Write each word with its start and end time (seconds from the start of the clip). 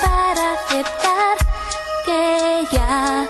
para 0.00 0.52
aceptar 0.52 1.36
que 2.04 2.66
ya 2.72 3.28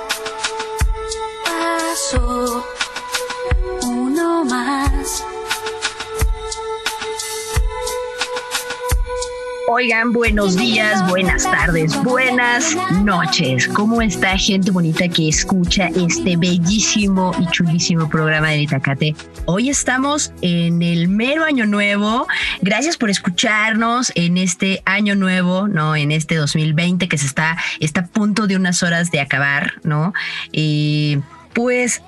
Oigan, 9.72 10.12
buenos 10.12 10.56
días, 10.56 11.08
buenas 11.08 11.44
tardes, 11.44 11.96
buenas 12.02 12.76
noches. 13.04 13.68
¿Cómo 13.68 14.02
está 14.02 14.36
gente 14.36 14.72
bonita 14.72 15.06
que 15.06 15.28
escucha 15.28 15.90
este 15.94 16.36
bellísimo 16.36 17.30
y 17.38 17.46
chulísimo 17.52 18.08
programa 18.08 18.48
de 18.48 18.62
Itacate? 18.62 19.14
Hoy 19.44 19.70
estamos 19.70 20.32
en 20.42 20.82
el 20.82 21.06
mero 21.06 21.44
año 21.44 21.66
nuevo. 21.66 22.26
Gracias 22.62 22.96
por 22.96 23.10
escucharnos 23.10 24.10
en 24.16 24.38
este 24.38 24.82
año 24.86 25.14
nuevo, 25.14 25.68
¿no? 25.68 25.94
En 25.94 26.10
este 26.10 26.34
2020 26.34 27.08
que 27.08 27.16
se 27.16 27.26
está, 27.26 27.56
está 27.78 28.00
a 28.00 28.06
punto 28.08 28.48
de 28.48 28.56
unas 28.56 28.82
horas 28.82 29.12
de 29.12 29.20
acabar, 29.20 29.74
¿no? 29.84 30.12
Y 30.50 31.20
pues 31.52 32.02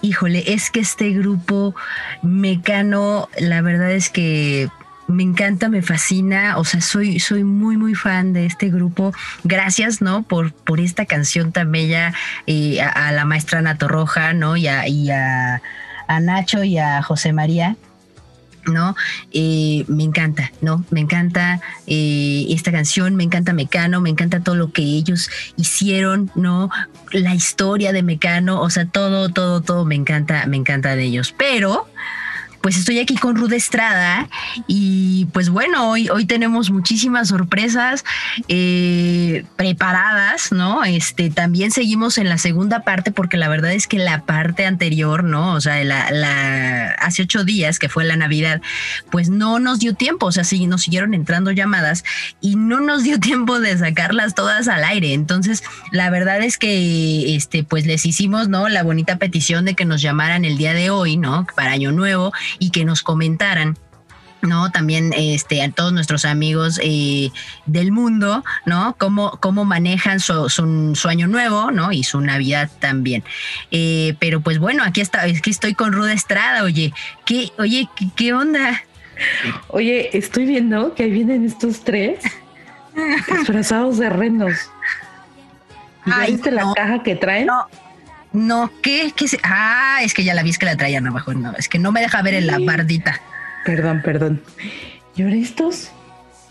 híjole, 0.00 0.54
es 0.54 0.70
que 0.70 0.80
este 0.80 1.10
grupo 1.10 1.74
mecano, 2.22 3.28
la 3.38 3.60
verdad 3.60 3.92
es 3.92 4.08
que 4.08 4.70
me 5.08 5.22
encanta, 5.22 5.68
me 5.68 5.82
fascina, 5.82 6.58
o 6.58 6.64
sea, 6.64 6.80
soy, 6.80 7.20
soy 7.20 7.44
muy, 7.44 7.76
muy 7.76 7.94
fan 7.94 8.32
de 8.32 8.46
este 8.46 8.70
grupo. 8.70 9.12
Gracias, 9.44 10.00
¿no? 10.00 10.22
Por, 10.22 10.52
por 10.52 10.80
esta 10.80 11.06
canción 11.06 11.52
tan 11.52 11.70
bella 11.72 12.14
eh, 12.46 12.80
a, 12.80 13.12
la 13.12 13.24
maestra 13.24 13.62
Nato 13.62 13.88
Roja, 13.88 14.32
¿no? 14.32 14.56
Y 14.56 14.68
a, 14.68 14.88
y 14.88 15.10
a, 15.10 15.60
Nacho 16.20 16.62
y 16.62 16.78
a 16.78 17.02
José 17.02 17.32
María. 17.32 17.76
¿no? 18.64 18.94
Eh, 19.32 19.84
me 19.88 20.04
encanta, 20.04 20.52
¿no? 20.60 20.84
Me 20.90 21.00
encanta 21.00 21.60
eh, 21.88 22.46
esta 22.50 22.70
canción, 22.70 23.16
me 23.16 23.24
encanta 23.24 23.52
Mecano, 23.52 24.00
me 24.00 24.08
encanta 24.08 24.38
todo 24.38 24.54
lo 24.54 24.70
que 24.70 24.82
ellos 24.82 25.30
hicieron, 25.56 26.30
¿no? 26.36 26.70
La 27.10 27.34
historia 27.34 27.92
de 27.92 28.04
Mecano, 28.04 28.60
o 28.60 28.70
sea, 28.70 28.86
todo, 28.86 29.30
todo, 29.30 29.62
todo 29.62 29.84
me 29.84 29.96
encanta, 29.96 30.46
me 30.46 30.58
encanta 30.58 30.94
de 30.94 31.02
ellos. 31.02 31.34
Pero 31.36 31.88
pues 32.62 32.76
estoy 32.76 33.00
aquí 33.00 33.16
con 33.16 33.36
Rude 33.36 33.56
Estrada 33.56 34.28
y 34.68 35.26
pues 35.32 35.50
bueno, 35.50 35.90
hoy, 35.90 36.08
hoy 36.08 36.24
tenemos 36.24 36.70
muchísimas 36.70 37.28
sorpresas 37.28 38.04
eh, 38.48 39.44
preparadas, 39.56 40.52
¿no? 40.52 40.84
Este, 40.84 41.28
también 41.30 41.72
seguimos 41.72 42.18
en 42.18 42.28
la 42.28 42.38
segunda 42.38 42.84
parte 42.84 43.10
porque 43.10 43.36
la 43.36 43.48
verdad 43.48 43.72
es 43.72 43.88
que 43.88 43.98
la 43.98 44.24
parte 44.24 44.64
anterior, 44.64 45.24
¿no? 45.24 45.54
O 45.54 45.60
sea, 45.60 45.82
la, 45.82 46.92
hace 47.00 47.22
ocho 47.22 47.44
días 47.44 47.80
que 47.80 47.88
fue 47.88 48.04
la 48.04 48.16
Navidad, 48.16 48.62
pues 49.10 49.28
no 49.28 49.58
nos 49.58 49.80
dio 49.80 49.94
tiempo, 49.94 50.26
o 50.26 50.32
sea, 50.32 50.44
sí, 50.44 50.66
nos 50.66 50.82
siguieron 50.82 51.14
entrando 51.14 51.50
llamadas 51.50 52.04
y 52.40 52.54
no 52.54 52.80
nos 52.80 53.02
dio 53.02 53.18
tiempo 53.18 53.58
de 53.58 53.76
sacarlas 53.76 54.34
todas 54.34 54.68
al 54.68 54.84
aire. 54.84 55.14
Entonces, 55.14 55.64
la 55.90 56.10
verdad 56.10 56.40
es 56.42 56.58
que, 56.58 57.34
este, 57.34 57.64
pues 57.64 57.86
les 57.86 58.06
hicimos, 58.06 58.48
¿no? 58.48 58.68
La 58.68 58.84
bonita 58.84 59.16
petición 59.16 59.64
de 59.64 59.74
que 59.74 59.84
nos 59.84 60.00
llamaran 60.00 60.44
el 60.44 60.56
día 60.56 60.74
de 60.74 60.90
hoy, 60.90 61.16
¿no? 61.16 61.46
Para 61.56 61.72
Año 61.72 61.90
Nuevo 61.90 62.32
y 62.58 62.70
que 62.70 62.84
nos 62.84 63.02
comentaran 63.02 63.76
¿no? 64.42 64.70
También 64.70 65.12
este, 65.16 65.62
a 65.62 65.70
todos 65.70 65.92
nuestros 65.92 66.24
amigos 66.24 66.80
eh, 66.82 67.30
del 67.66 67.92
mundo, 67.92 68.44
¿no? 68.66 68.96
Cómo, 68.98 69.38
cómo 69.40 69.64
manejan 69.64 70.20
su, 70.20 70.48
su, 70.48 71.08
año 71.08 71.28
nuevo, 71.28 71.70
¿no? 71.70 71.92
Y 71.92 72.02
su 72.02 72.20
Navidad 72.20 72.70
también. 72.80 73.22
Eh, 73.70 74.16
pero 74.18 74.40
pues 74.40 74.58
bueno, 74.58 74.82
aquí 74.84 75.00
está, 75.00 75.26
es 75.26 75.40
que 75.40 75.50
estoy 75.50 75.74
con 75.74 75.92
Ruda 75.92 76.12
Estrada, 76.12 76.64
oye, 76.64 76.92
¿qué, 77.24 77.50
oye, 77.58 77.88
qué, 78.16 78.34
onda? 78.34 78.82
Oye, 79.68 80.16
estoy 80.16 80.46
viendo 80.46 80.94
que 80.94 81.04
ahí 81.04 81.10
vienen 81.10 81.44
estos 81.44 81.84
tres 81.84 82.18
disfrazados 83.28 83.98
de 83.98 84.10
renos. 84.10 84.70
¿Ya 86.04 86.26
viste 86.26 86.50
la 86.50 86.72
caja 86.74 87.02
que 87.04 87.14
traen? 87.14 87.46
No, 87.46 87.68
no, 88.32 88.70
¿qué? 88.82 89.12
¿Qué 89.14 89.26
Ah, 89.42 89.98
es 90.02 90.14
que 90.14 90.24
ya 90.24 90.34
la 90.34 90.42
vi, 90.42 90.50
es 90.50 90.58
que 90.58 90.66
la 90.66 90.76
traían 90.76 91.06
abajo. 91.06 91.34
No, 91.34 91.52
es 91.56 91.68
que 91.68 91.78
no 91.78 91.92
me 91.92 92.00
deja 92.00 92.22
ver 92.22 92.34
en 92.34 92.46
la 92.46 92.58
bardita. 92.58 93.20
Perdón, 93.64 94.02
perdón. 94.02 94.42
¿Y 95.14 95.22
ahora 95.22 95.36
estos? 95.36 95.90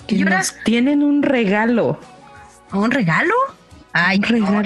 Que 0.07 0.23
tienen 0.63 1.03
un 1.03 1.23
regalo. 1.23 1.99
¿Un 2.71 2.91
regalo? 2.91 3.33
Ay, 3.93 4.21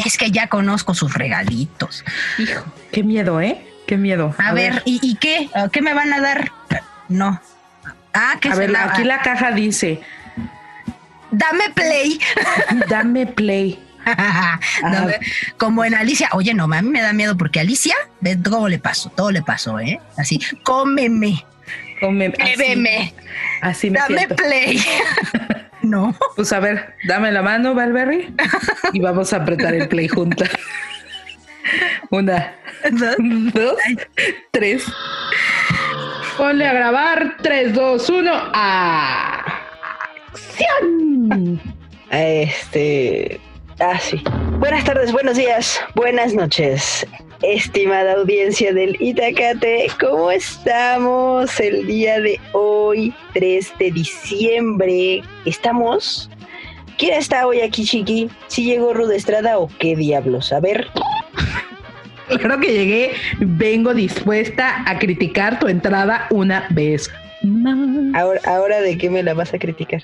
es 0.05 0.17
que 0.17 0.31
ya 0.31 0.47
conozco 0.47 0.93
sus 0.93 1.13
regalitos. 1.13 2.03
Hijo, 2.37 2.63
qué 2.91 3.03
miedo, 3.03 3.41
¿eh? 3.41 3.65
Qué 3.87 3.97
miedo. 3.97 4.35
A, 4.37 4.53
ver, 4.53 4.81
¿y, 4.85 5.15
qué? 5.15 5.49
¿Qué 5.71 5.81
me 5.81 5.93
van 5.93 6.13
a 6.13 6.19
dar? 6.19 6.51
No. 7.07 7.41
Ah, 8.13 8.37
que 8.39 8.49
A 8.49 8.55
ver, 8.55 8.75
aquí 8.75 9.03
la 9.03 9.21
caja 9.21 9.51
dice. 9.51 10.01
Dame 11.31 11.69
play. 11.73 12.19
Dame 12.89 13.27
play. 13.27 13.84
como 15.57 15.83
en 15.83 15.95
Alicia, 15.95 16.29
oye, 16.33 16.53
no, 16.53 16.65
a 16.65 16.81
mí 16.81 16.89
me 16.89 17.01
da 17.01 17.13
miedo 17.13 17.37
porque 17.37 17.59
Alicia, 17.59 17.95
ve 18.21 18.35
todo 18.35 18.67
le 18.67 18.79
pasó, 18.79 19.09
todo 19.09 19.31
le 19.31 19.41
pasó, 19.41 19.79
¿eh? 19.79 19.99
Así, 20.17 20.39
cómeme, 20.63 21.45
cómeme, 21.99 22.35
bébeme, 22.37 23.13
así, 23.61 23.89
me 23.89 23.99
dame 23.99 24.27
play. 24.27 24.83
no. 25.81 26.15
Pues 26.35 26.51
a 26.53 26.59
ver, 26.59 26.95
dame 27.07 27.31
la 27.31 27.41
mano, 27.41 27.73
Valberry, 27.73 28.33
y 28.93 28.99
vamos 28.99 29.33
a 29.33 29.37
apretar 29.37 29.73
el 29.73 29.87
play 29.87 30.07
juntas. 30.07 30.49
Una, 32.09 32.53
dos, 32.91 33.77
tres. 34.51 34.85
Ponle 36.37 36.67
a 36.67 36.73
grabar. 36.73 37.37
Tres, 37.41 37.73
dos, 37.73 38.09
uno. 38.09 38.33
¡Acción! 40.33 41.61
Este. 42.09 43.39
Ah, 43.79 43.99
sí. 43.99 44.23
Buenas 44.59 44.85
tardes, 44.85 45.11
buenos 45.11 45.35
días, 45.35 45.81
buenas 45.95 46.33
noches. 46.33 47.05
Estimada 47.41 48.13
audiencia 48.13 48.73
del 48.73 48.95
Itacate, 49.01 49.87
¿cómo 49.99 50.31
estamos 50.31 51.59
el 51.59 51.85
día 51.85 52.21
de 52.21 52.39
hoy, 52.53 53.13
3 53.33 53.73
de 53.77 53.91
diciembre? 53.91 55.21
¿Estamos? 55.43 56.29
¿Quién 56.97 57.15
está 57.15 57.45
hoy 57.45 57.59
aquí, 57.59 57.83
Chiqui? 57.83 58.29
¿Si 58.47 58.63
llegó 58.63 58.93
Rude 58.93 59.17
Estrada 59.17 59.57
o 59.59 59.69
qué 59.79 59.95
diablos? 59.95 60.53
A 60.53 60.59
ver. 60.59 60.87
Claro 62.27 62.59
que 62.59 62.73
llegué, 62.73 63.11
vengo 63.39 63.93
dispuesta 63.93 64.83
a 64.87 64.97
criticar 64.97 65.59
tu 65.59 65.67
entrada 65.67 66.25
una 66.31 66.65
vez 66.71 67.07
Ahora, 68.15 68.41
ahora 68.45 68.81
¿de 68.81 68.97
qué 68.97 69.11
me 69.11 69.21
la 69.21 69.35
vas 69.35 69.53
a 69.53 69.59
criticar? 69.59 70.01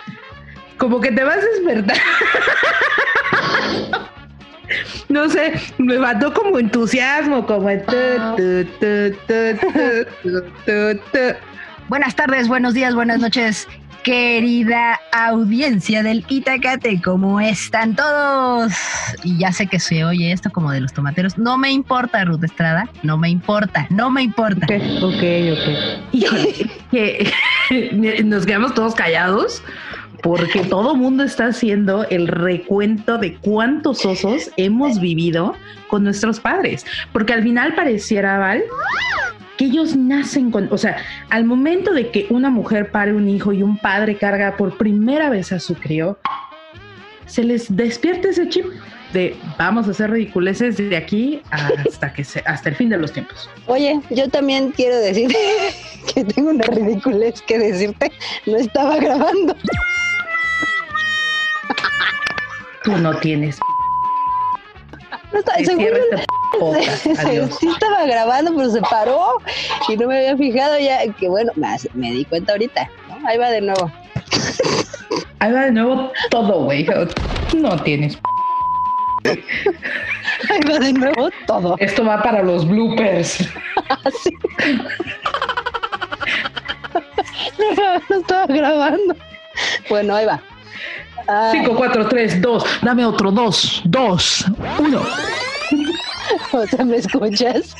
Como 0.77 1.01
que 1.01 1.11
te 1.11 1.23
vas 1.23 1.37
a 1.37 1.45
despertar. 1.45 1.97
No 5.09 5.29
sé, 5.29 5.53
me 5.77 5.97
mató 5.97 6.33
como 6.33 6.59
entusiasmo, 6.59 7.45
como... 7.45 7.69
Buenas 11.89 12.15
tardes, 12.15 12.47
buenos 12.47 12.73
días, 12.73 12.95
buenas 12.95 13.19
noches, 13.19 13.67
querida 14.03 14.99
audiencia 15.11 16.03
del 16.03 16.25
Itacate, 16.27 17.01
¿cómo 17.03 17.39
están 17.39 17.95
todos? 17.95 18.73
Y 19.23 19.37
ya 19.37 19.51
sé 19.51 19.67
que 19.67 19.79
se 19.79 20.03
oye 20.03 20.31
esto 20.31 20.49
como 20.49 20.71
de 20.71 20.81
los 20.81 20.93
tomateros. 20.93 21.37
No 21.37 21.57
me 21.57 21.71
importa, 21.71 22.23
Ruth 22.23 22.43
Estrada, 22.43 22.89
no 23.03 23.17
me 23.17 23.29
importa, 23.29 23.87
no 23.89 24.09
me 24.09 24.23
importa. 24.23 24.65
Ok, 24.65 25.23
ok, 25.53 26.11
que 26.91 27.31
nos 28.23 28.45
quedamos 28.45 28.73
todos 28.73 28.95
callados 28.95 29.61
porque 30.21 30.61
todo 30.61 30.95
mundo 30.95 31.23
está 31.23 31.47
haciendo 31.47 32.07
el 32.09 32.27
recuento 32.27 33.17
de 33.17 33.37
cuántos 33.37 34.05
osos 34.05 34.51
hemos 34.57 34.99
vivido 34.99 35.55
con 35.87 36.03
nuestros 36.03 36.39
padres, 36.39 36.85
porque 37.11 37.33
al 37.33 37.43
final 37.43 37.75
pareciera, 37.75 38.37
Val, 38.37 38.63
que 39.57 39.65
ellos 39.65 39.95
nacen 39.95 40.51
con, 40.51 40.67
o 40.71 40.77
sea, 40.77 40.97
al 41.29 41.45
momento 41.45 41.93
de 41.93 42.09
que 42.09 42.27
una 42.29 42.49
mujer 42.49 42.91
pare 42.91 43.13
un 43.13 43.27
hijo 43.27 43.51
y 43.51 43.63
un 43.63 43.77
padre 43.77 44.15
carga 44.15 44.57
por 44.57 44.77
primera 44.77 45.29
vez 45.29 45.51
a 45.51 45.59
su 45.59 45.75
crío, 45.75 46.17
se 47.25 47.43
les 47.43 47.75
despierta 47.75 48.29
ese 48.29 48.49
chip 48.49 48.65
de 49.13 49.35
vamos 49.57 49.87
a 49.87 49.91
hacer 49.91 50.11
ridiculeces 50.11 50.77
desde 50.77 50.95
aquí 50.95 51.41
hasta 51.49 52.13
que 52.13 52.23
se, 52.23 52.39
hasta 52.45 52.69
el 52.69 52.75
fin 52.75 52.89
de 52.89 52.97
los 52.97 53.11
tiempos. 53.11 53.49
Oye, 53.67 53.99
yo 54.09 54.29
también 54.29 54.71
quiero 54.71 54.97
decir 54.97 55.31
que 56.13 56.23
tengo 56.23 56.51
una 56.51 56.65
ridiculez 56.65 57.41
que 57.41 57.59
decirte, 57.59 58.11
no 58.45 58.57
estaba 58.57 58.97
grabando. 58.97 59.55
Tú 62.83 62.97
no 62.97 63.15
tienes. 63.17 63.59
No 65.31 65.39
está, 65.39 65.53
según 65.63 65.85
yo, 65.85 65.95
este 65.95 67.15
se- 67.15 67.47
sí 67.59 67.67
estaba 67.69 68.05
grabando, 68.05 68.53
pero 68.55 68.69
se 68.69 68.81
paró 68.81 69.37
y 69.87 69.95
no 69.97 70.07
me 70.07 70.17
había 70.17 70.35
fijado 70.37 70.77
ya. 70.79 71.07
Que 71.13 71.29
bueno, 71.29 71.51
más, 71.55 71.87
me 71.93 72.11
di 72.11 72.25
cuenta 72.25 72.51
ahorita. 72.53 72.89
¿no? 73.07 73.27
Ahí 73.27 73.37
va 73.37 73.49
de 73.49 73.61
nuevo. 73.61 73.91
Ahí 75.39 75.51
va 75.51 75.61
de 75.61 75.71
nuevo 75.71 76.11
todo, 76.29 76.63
güey. 76.65 76.85
No 77.55 77.77
tienes. 77.83 78.17
Ahí 79.23 80.59
va 80.69 80.79
de 80.79 80.93
nuevo 80.93 81.29
todo. 81.47 81.75
Esto 81.79 82.03
va 82.03 82.21
para 82.21 82.41
los 82.43 82.67
bloopers. 82.67 83.47
Así. 84.05 84.35
no 88.09 88.17
estaba 88.19 88.45
grabando. 88.47 89.15
Bueno, 89.89 90.15
ahí 90.15 90.25
va. 90.25 90.41
Ay, 91.27 91.59
5, 91.63 91.75
4, 91.75 92.07
3, 92.07 92.41
2. 92.41 92.63
Dame 92.81 93.05
otro. 93.05 93.31
2, 93.31 93.81
2, 93.85 94.45
1. 94.79 95.01
o 96.53 96.67
sea, 96.67 96.85
¿me 96.85 96.97
escuchas? 96.97 97.75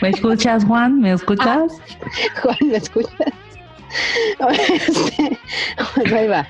¿Me 0.00 0.10
escuchas, 0.10 0.64
Juan? 0.64 1.00
¿Me 1.00 1.12
escuchas? 1.12 1.72
Juan, 2.42 2.58
¿me 2.60 2.76
escuchas? 2.76 3.12
Este, 4.48 5.38
bueno, 5.94 6.16
ahí 6.16 6.26
va. 6.26 6.48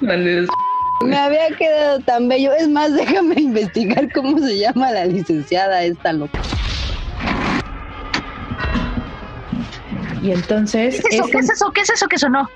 Vale, 0.00 0.46
Me 1.04 1.16
había 1.16 1.48
quedado 1.56 2.00
tan 2.00 2.28
bello. 2.28 2.52
Es 2.52 2.68
más, 2.68 2.92
déjame 2.94 3.34
investigar 3.40 4.12
cómo 4.12 4.38
se 4.38 4.58
llama 4.58 4.90
la 4.90 5.06
licenciada 5.06 5.82
esta 5.82 6.12
loca. 6.12 6.40
Y 10.22 10.32
entonces. 10.32 11.00
¿Qué 11.02 11.08
es 11.08 11.14
eso? 11.14 11.24
este- 11.24 11.32
¿Qué 11.32 11.38
es 11.40 11.50
eso? 11.50 11.72
¿Qué 11.72 11.80
es 11.82 11.90
eso 11.90 12.06
que 12.08 12.18
sonó? 12.18 12.48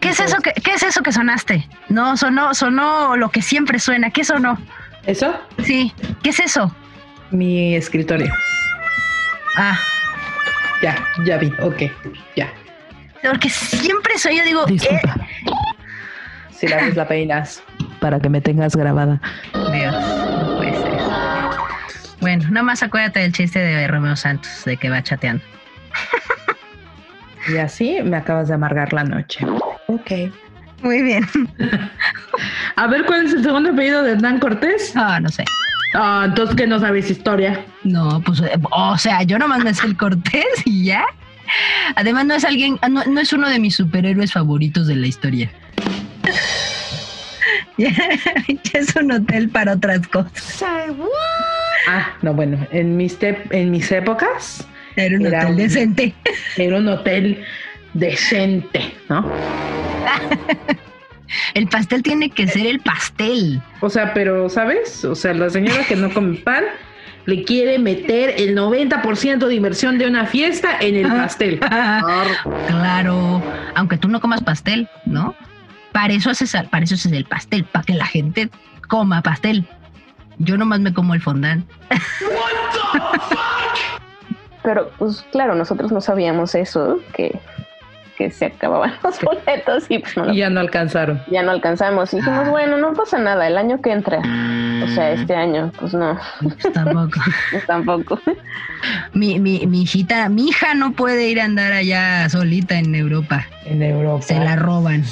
¿Qué 0.00 0.10
es 0.10 0.20
eso 0.20 0.36
que, 0.38 0.52
qué 0.52 0.72
es 0.74 0.82
eso 0.82 1.02
que 1.02 1.12
sonaste? 1.12 1.68
No, 1.88 2.16
sonó, 2.16 2.54
sonó 2.54 3.16
lo 3.16 3.30
que 3.30 3.42
siempre 3.42 3.78
suena. 3.78 4.10
¿Qué 4.10 4.24
sonó? 4.24 4.58
¿Eso? 5.06 5.34
Sí, 5.64 5.92
¿qué 6.22 6.30
es 6.30 6.40
eso? 6.40 6.74
Mi 7.30 7.74
escritorio. 7.74 8.32
Ah, 9.56 9.78
Ya, 10.82 10.96
ya 11.24 11.38
vi. 11.38 11.50
Ok, 11.62 11.82
ya. 12.36 12.52
porque 13.22 13.48
siempre 13.48 14.18
soy, 14.18 14.36
yo 14.36 14.44
digo, 14.44 14.66
eh, 14.68 15.00
Si 16.50 16.68
la 16.68 16.76
ves, 16.76 16.94
la 16.96 17.08
peinas. 17.08 17.62
Para 18.00 18.20
que 18.20 18.28
me 18.28 18.40
tengas 18.40 18.76
grabada. 18.76 19.20
Dios, 19.72 19.94
no 19.94 20.56
puede 20.58 20.72
ser. 20.76 21.00
Bueno, 22.20 22.44
nada 22.50 22.62
más 22.62 22.82
acuérdate 22.82 23.20
del 23.20 23.32
chiste 23.32 23.58
de 23.58 23.88
Romeo 23.88 24.14
Santos, 24.16 24.64
de 24.64 24.76
que 24.76 24.90
va 24.90 25.02
chateando. 25.02 25.42
Y 27.48 27.56
así 27.58 27.98
me 28.02 28.16
acabas 28.16 28.48
de 28.48 28.54
amargar 28.54 28.92
la 28.92 29.04
noche. 29.04 29.46
Ok. 29.88 30.10
Muy 30.82 31.02
bien. 31.02 31.26
A 32.76 32.86
ver, 32.86 33.04
¿cuál 33.06 33.26
es 33.26 33.32
el 33.32 33.42
segundo 33.42 33.70
apellido 33.70 34.02
de 34.02 34.12
Hernán 34.12 34.38
Cortés? 34.38 34.92
Ah, 34.94 35.18
no 35.20 35.28
sé. 35.28 35.44
Ah, 35.94 36.24
entonces 36.26 36.54
que 36.56 36.66
no 36.66 36.78
sabes 36.78 37.10
historia. 37.10 37.64
No, 37.84 38.20
pues, 38.24 38.40
eh, 38.40 38.50
o 38.70 38.98
sea, 38.98 39.22
yo 39.22 39.38
nomás 39.38 39.64
me 39.64 39.72
sé 39.72 39.86
el 39.86 39.96
Cortés 39.96 40.44
y 40.64 40.84
ya. 40.86 41.04
Además, 41.94 42.26
no 42.26 42.34
es 42.34 42.44
alguien, 42.44 42.78
ah, 42.82 42.88
no, 42.88 43.04
no 43.04 43.20
es 43.20 43.32
uno 43.32 43.48
de 43.48 43.58
mis 43.58 43.76
superhéroes 43.76 44.32
favoritos 44.32 44.86
de 44.88 44.96
la 44.96 45.06
historia. 45.06 45.50
Ya, 47.78 47.90
ya 47.90 48.78
es 48.80 48.96
un 48.96 49.12
hotel 49.12 49.50
para 49.50 49.74
otras 49.74 50.08
cosas. 50.08 50.62
Ah, 51.88 52.08
no, 52.22 52.32
bueno, 52.32 52.66
en 52.70 52.96
mis, 52.96 53.18
te- 53.18 53.42
en 53.50 53.70
mis 53.70 53.92
épocas 53.92 54.66
Era 54.96 55.16
un 55.18 55.26
Era 55.26 55.38
hotel 55.40 55.50
un- 55.52 55.56
decente. 55.56 56.14
era 56.56 56.76
un 56.78 56.88
hotel 56.88 57.44
decente, 57.94 58.94
¿no? 59.08 59.30
El 61.54 61.66
pastel 61.68 62.02
tiene 62.02 62.30
que 62.30 62.46
ser 62.46 62.66
el 62.66 62.80
pastel. 62.80 63.60
O 63.80 63.90
sea, 63.90 64.14
pero, 64.14 64.48
¿sabes? 64.48 65.04
O 65.04 65.14
sea, 65.14 65.34
la 65.34 65.50
señora 65.50 65.84
que 65.84 65.96
no 65.96 66.12
come 66.12 66.36
pan 66.36 66.64
le 67.24 67.42
quiere 67.42 67.78
meter 67.80 68.34
el 68.38 68.56
90% 68.56 69.46
de 69.46 69.54
inversión 69.54 69.98
de 69.98 70.06
una 70.06 70.26
fiesta 70.26 70.76
en 70.80 70.94
el 70.96 71.08
pastel. 71.08 71.58
Claro, 72.68 73.42
aunque 73.74 73.98
tú 73.98 74.08
no 74.08 74.20
comas 74.20 74.42
pastel, 74.44 74.88
¿no? 75.04 75.34
Para 75.92 76.12
eso 76.12 76.30
haces, 76.30 76.54
para 76.70 76.84
eso 76.84 76.94
haces 76.94 77.10
el 77.12 77.24
pastel, 77.24 77.64
para 77.64 77.84
que 77.84 77.94
la 77.94 78.06
gente 78.06 78.48
coma 78.88 79.20
pastel. 79.22 79.66
Yo 80.38 80.56
nomás 80.56 80.78
me 80.80 80.92
como 80.94 81.14
el 81.14 81.20
fondant. 81.20 81.66
Pero, 84.66 84.90
pues 84.98 85.24
claro, 85.30 85.54
nosotros 85.54 85.92
no 85.92 86.00
sabíamos 86.00 86.56
eso, 86.56 86.98
que, 87.14 87.38
que 88.18 88.32
se 88.32 88.46
acababan 88.46 88.94
los 89.04 89.20
boletos 89.20 89.84
y 89.88 90.00
pues 90.00 90.16
no 90.16 90.24
lo- 90.24 90.32
Y 90.32 90.38
ya 90.38 90.50
no 90.50 90.58
alcanzaron. 90.58 91.22
ya 91.30 91.44
no 91.44 91.52
alcanzamos. 91.52 92.12
Y 92.12 92.16
dijimos, 92.16 92.48
bueno, 92.50 92.76
no 92.76 92.92
pasa 92.94 93.16
nada, 93.18 93.46
el 93.46 93.56
año 93.58 93.80
que 93.80 93.92
entra, 93.92 94.18
o 94.18 94.88
sea, 94.88 95.12
este 95.12 95.36
año, 95.36 95.70
pues 95.78 95.94
no, 95.94 96.18
Pues 96.40 96.72
tampoco. 96.72 97.20
tampoco. 97.68 98.20
Mi, 99.12 99.38
mi, 99.38 99.64
mi 99.68 99.82
hijita, 99.82 100.28
mi 100.28 100.48
hija 100.48 100.74
no 100.74 100.90
puede 100.92 101.28
ir 101.28 101.40
a 101.40 101.44
andar 101.44 101.72
allá 101.72 102.28
solita 102.28 102.76
en 102.76 102.92
Europa. 102.96 103.46
En 103.66 103.82
Europa. 103.84 104.22
Se 104.22 104.34
la 104.40 104.56
roban. 104.56 105.04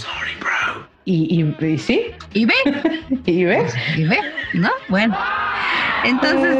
Y, 1.06 1.54
y, 1.60 1.64
y 1.66 1.78
sí, 1.78 2.00
Y 2.32 2.46
ve, 2.46 2.54
y 3.26 3.44
ves. 3.44 3.72
y 3.96 4.04
ve, 4.04 4.18
¿no? 4.54 4.70
Bueno. 4.88 5.16
Entonces, 6.04 6.56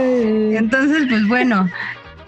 entonces, 0.57 1.07
pues 1.09 1.27
bueno, 1.29 1.69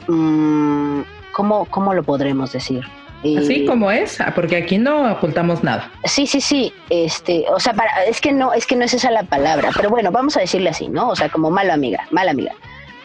Mm, 0.09 1.01
¿cómo, 1.33 1.65
¿Cómo 1.67 1.95
lo 1.95 2.03
podremos 2.03 2.53
decir? 2.53 2.85
Eh, 3.25 3.39
Así 3.39 3.65
como 3.67 3.91
es, 3.91 4.21
ah, 4.21 4.33
porque 4.35 4.57
aquí 4.57 4.79
no 4.79 5.11
ocultamos 5.13 5.65
nada. 5.65 5.91
Sí, 6.05 6.27
sí, 6.27 6.41
sí. 6.41 6.73
Este, 6.91 7.45
o 7.49 7.59
sea, 7.59 7.73
para, 7.73 8.05
es 8.05 8.21
que 8.21 8.33
no, 8.33 8.53
es 8.53 8.67
que 8.67 8.77
no 8.77 8.85
es 8.85 8.95
esa 8.95 9.11
la 9.11 9.23
palabra, 9.23 9.71
pero 9.75 9.91
bueno, 9.91 10.13
vamos 10.13 10.37
a 10.37 10.41
decirle 10.41 10.71
así, 10.71 10.89
¿no? 10.89 11.09
O 11.09 11.17
sea, 11.17 11.29
como 11.29 11.51
mala 11.51 11.75
amiga, 11.75 12.07
mala 12.11 12.31
amiga. 12.31 12.53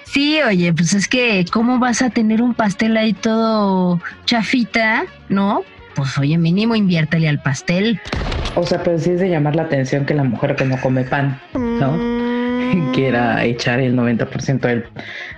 Sí, 0.03 0.41
oye, 0.41 0.73
pues 0.73 0.93
es 0.93 1.07
que, 1.07 1.45
¿cómo 1.51 1.79
vas 1.79 2.01
a 2.01 2.09
tener 2.09 2.41
un 2.41 2.53
pastel 2.53 2.97
ahí 2.97 3.13
todo 3.13 4.01
chafita, 4.25 5.05
no? 5.29 5.63
Pues 5.95 6.17
oye, 6.17 6.37
mínimo 6.37 6.75
inviértele 6.75 7.29
al 7.29 7.41
pastel. 7.41 7.99
O 8.55 8.65
sea, 8.65 8.83
pero 8.83 8.99
sí 8.99 9.11
es 9.11 9.21
de 9.21 9.29
llamar 9.29 9.55
la 9.55 9.63
atención 9.63 10.05
que 10.05 10.13
la 10.13 10.23
mujer 10.23 10.57
que 10.57 10.65
no 10.65 10.79
come 10.81 11.05
pan, 11.05 11.39
¿no? 11.53 12.10
Quiera 12.93 13.43
echar 13.43 13.79
el 13.79 13.95
90% 13.95 14.59
del, 14.61 14.85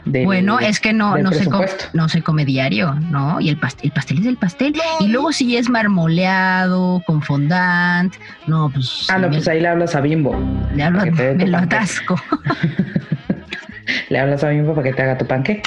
del- 0.06 0.25
Bueno, 0.25 0.59
es 0.59 0.80
que 0.80 0.94
no, 0.94 1.18
no, 1.18 1.31
se 1.31 1.45
come, 1.45 1.68
no 1.94 2.09
se 2.09 2.21
come 2.21 2.45
diario, 2.45 2.94
¿no? 3.12 3.39
Y 3.39 3.50
el 3.50 3.57
pastel, 3.57 3.85
el 3.88 3.91
pastel 3.91 4.19
es 4.19 4.25
el 4.25 4.38
pastel. 4.38 4.74
Y 5.00 5.07
luego 5.07 5.31
si 5.31 5.56
es 5.57 5.69
marmoleado, 5.69 7.02
con 7.06 7.21
fondant, 7.21 8.13
no, 8.47 8.69
pues... 8.73 9.07
Ah, 9.09 9.18
no, 9.18 9.28
me- 9.30 9.35
pues 9.35 9.47
ahí 9.47 9.59
le 9.61 9.68
hablas 9.68 9.95
a 9.95 10.02
Bimbo. 10.02 10.35
le 10.75 10.92
que 11.04 11.11
dé 11.11 11.33
me 11.35 11.47
lo 11.47 11.57
atasco. 11.57 12.19
Le 14.09 14.19
hablas 14.19 14.44
a 14.44 14.49
Bimbo 14.49 14.73
para 14.73 14.90
que 14.90 14.94
te 14.94 15.02
haga 15.02 15.18
tu 15.18 15.25
panque. 15.28 15.61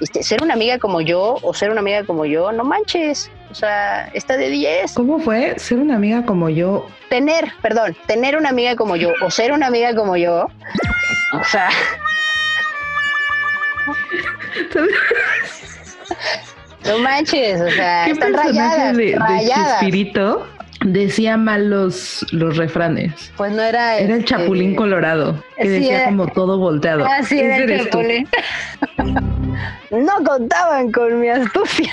Este, 0.00 0.22
ser 0.22 0.42
una 0.42 0.54
amiga 0.54 0.78
como 0.78 1.00
yo 1.00 1.36
o 1.42 1.54
ser 1.54 1.70
una 1.70 1.80
amiga 1.80 2.04
como 2.04 2.24
yo, 2.24 2.52
no 2.52 2.64
manches. 2.64 3.30
O 3.50 3.54
sea, 3.54 4.08
está 4.14 4.36
de 4.36 4.48
10. 4.48 4.94
¿Cómo 4.94 5.18
fue 5.18 5.58
ser 5.58 5.78
una 5.78 5.96
amiga 5.96 6.24
como 6.24 6.48
yo? 6.48 6.86
Tener, 7.08 7.52
perdón, 7.60 7.96
tener 8.06 8.36
una 8.36 8.50
amiga 8.50 8.76
como 8.76 8.96
yo 8.96 9.10
o 9.20 9.30
ser 9.30 9.52
una 9.52 9.66
amiga 9.66 9.94
como 9.94 10.16
yo. 10.16 10.46
O 11.32 11.44
sea, 11.44 11.68
no 16.84 16.98
manches, 16.98 17.60
o 17.60 17.70
sea, 17.70 18.04
¿Qué 18.04 18.12
están 18.12 18.34
rayadas, 18.34 18.96
de, 18.96 19.06
de 19.06 19.18
rayadas. 19.18 19.80
Chespirito 19.80 20.46
decía 20.84 21.36
mal 21.36 21.68
los, 21.70 22.26
los 22.32 22.56
refranes? 22.56 23.32
Pues 23.36 23.52
no 23.52 23.62
era. 23.62 23.98
Era 23.98 24.14
el 24.14 24.20
este, 24.20 24.24
Chapulín 24.36 24.74
Colorado, 24.74 25.42
que 25.56 25.62
sí, 25.64 25.68
decía 25.68 25.96
era- 25.96 26.04
como 26.06 26.26
todo 26.28 26.58
volteado. 26.58 27.04
Ah, 27.06 27.22
sí, 27.22 27.38
era 27.38 27.56
el. 27.58 27.84
Chapulín. 27.84 28.28
no 29.90 30.24
contaban 30.24 30.90
con 30.92 31.20
mi 31.20 31.28
astucia. 31.28 31.92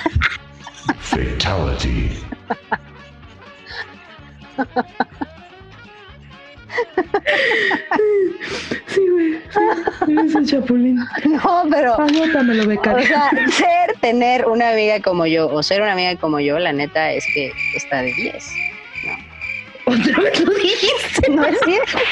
Fatality. 0.99 2.11
Sí, 8.87 9.01
güey. 9.11 9.33
sí, 10.05 10.11
eres 10.11 10.35
el 10.35 10.45
Chapulín. 10.45 10.97
No, 11.25 11.63
pero. 11.69 11.99
Anótamelo, 11.99 12.63
O 12.63 12.67
becario. 12.67 13.05
sea, 13.07 13.29
ser, 13.51 13.97
tener 14.01 14.45
una 14.45 14.69
amiga 14.71 15.01
como 15.01 15.25
yo 15.25 15.47
o 15.49 15.61
ser 15.63 15.81
una 15.81 15.93
amiga 15.93 16.15
como 16.17 16.39
yo, 16.39 16.57
la 16.59 16.71
neta 16.73 17.11
es 17.11 17.25
que 17.33 17.51
está 17.75 17.97
de 18.01 18.13
10. 18.13 18.49
Otra 19.87 20.21
vez 20.21 20.39
lo 20.45 20.53
dijiste. 20.53 21.31
No 21.31 21.45
es 21.45 21.57
cierto. 21.65 21.97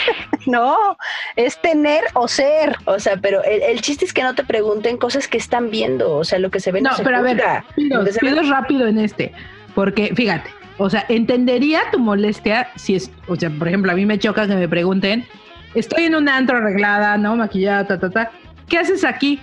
No, 0.48 0.96
es 1.36 1.60
tener 1.60 2.04
o 2.14 2.28
ser. 2.28 2.76
O 2.86 3.00
sea, 3.00 3.18
pero 3.18 3.44
el, 3.44 3.64
el 3.64 3.82
chiste 3.82 4.06
es 4.06 4.14
que 4.14 4.22
no 4.22 4.36
te 4.36 4.44
pregunten 4.44 4.98
cosas 4.98 5.28
que 5.28 5.40
están 5.40 5.72
viendo. 5.72 6.16
O 6.16 6.24
sea, 6.24 6.38
lo 6.38 6.52
que 6.52 6.60
se 6.60 6.72
ve 6.72 6.82
no, 6.82 6.92
No, 6.92 6.98
se 6.98 7.04
pero 7.04 7.18
a 7.18 7.22
ver, 7.22 7.44
pido, 7.76 8.06
pido 8.22 8.44
rápido 8.44 8.88
en 8.88 9.00
este, 9.00 9.34
porque 9.74 10.14
fíjate, 10.16 10.52
o 10.78 10.88
sea, 10.88 11.04
entendería 11.10 11.82
tu 11.92 11.98
molestia 11.98 12.68
si 12.76 12.96
es, 12.96 13.10
o 13.28 13.36
sea, 13.36 13.50
por 13.50 13.68
ejemplo, 13.68 13.92
a 13.92 13.96
mí 13.96 14.06
me 14.06 14.20
choca 14.20 14.48
que 14.48 14.56
me 14.56 14.68
pregunten, 14.68 15.26
estoy 15.74 16.04
en 16.04 16.16
un 16.16 16.30
antro 16.30 16.58
arreglada, 16.58 17.18
¿no? 17.18 17.36
Maquillada, 17.36 17.88
ta, 17.88 18.00
ta, 18.00 18.12
ta, 18.12 18.32
¿qué 18.70 18.78
haces 18.78 19.04
aquí? 19.04 19.40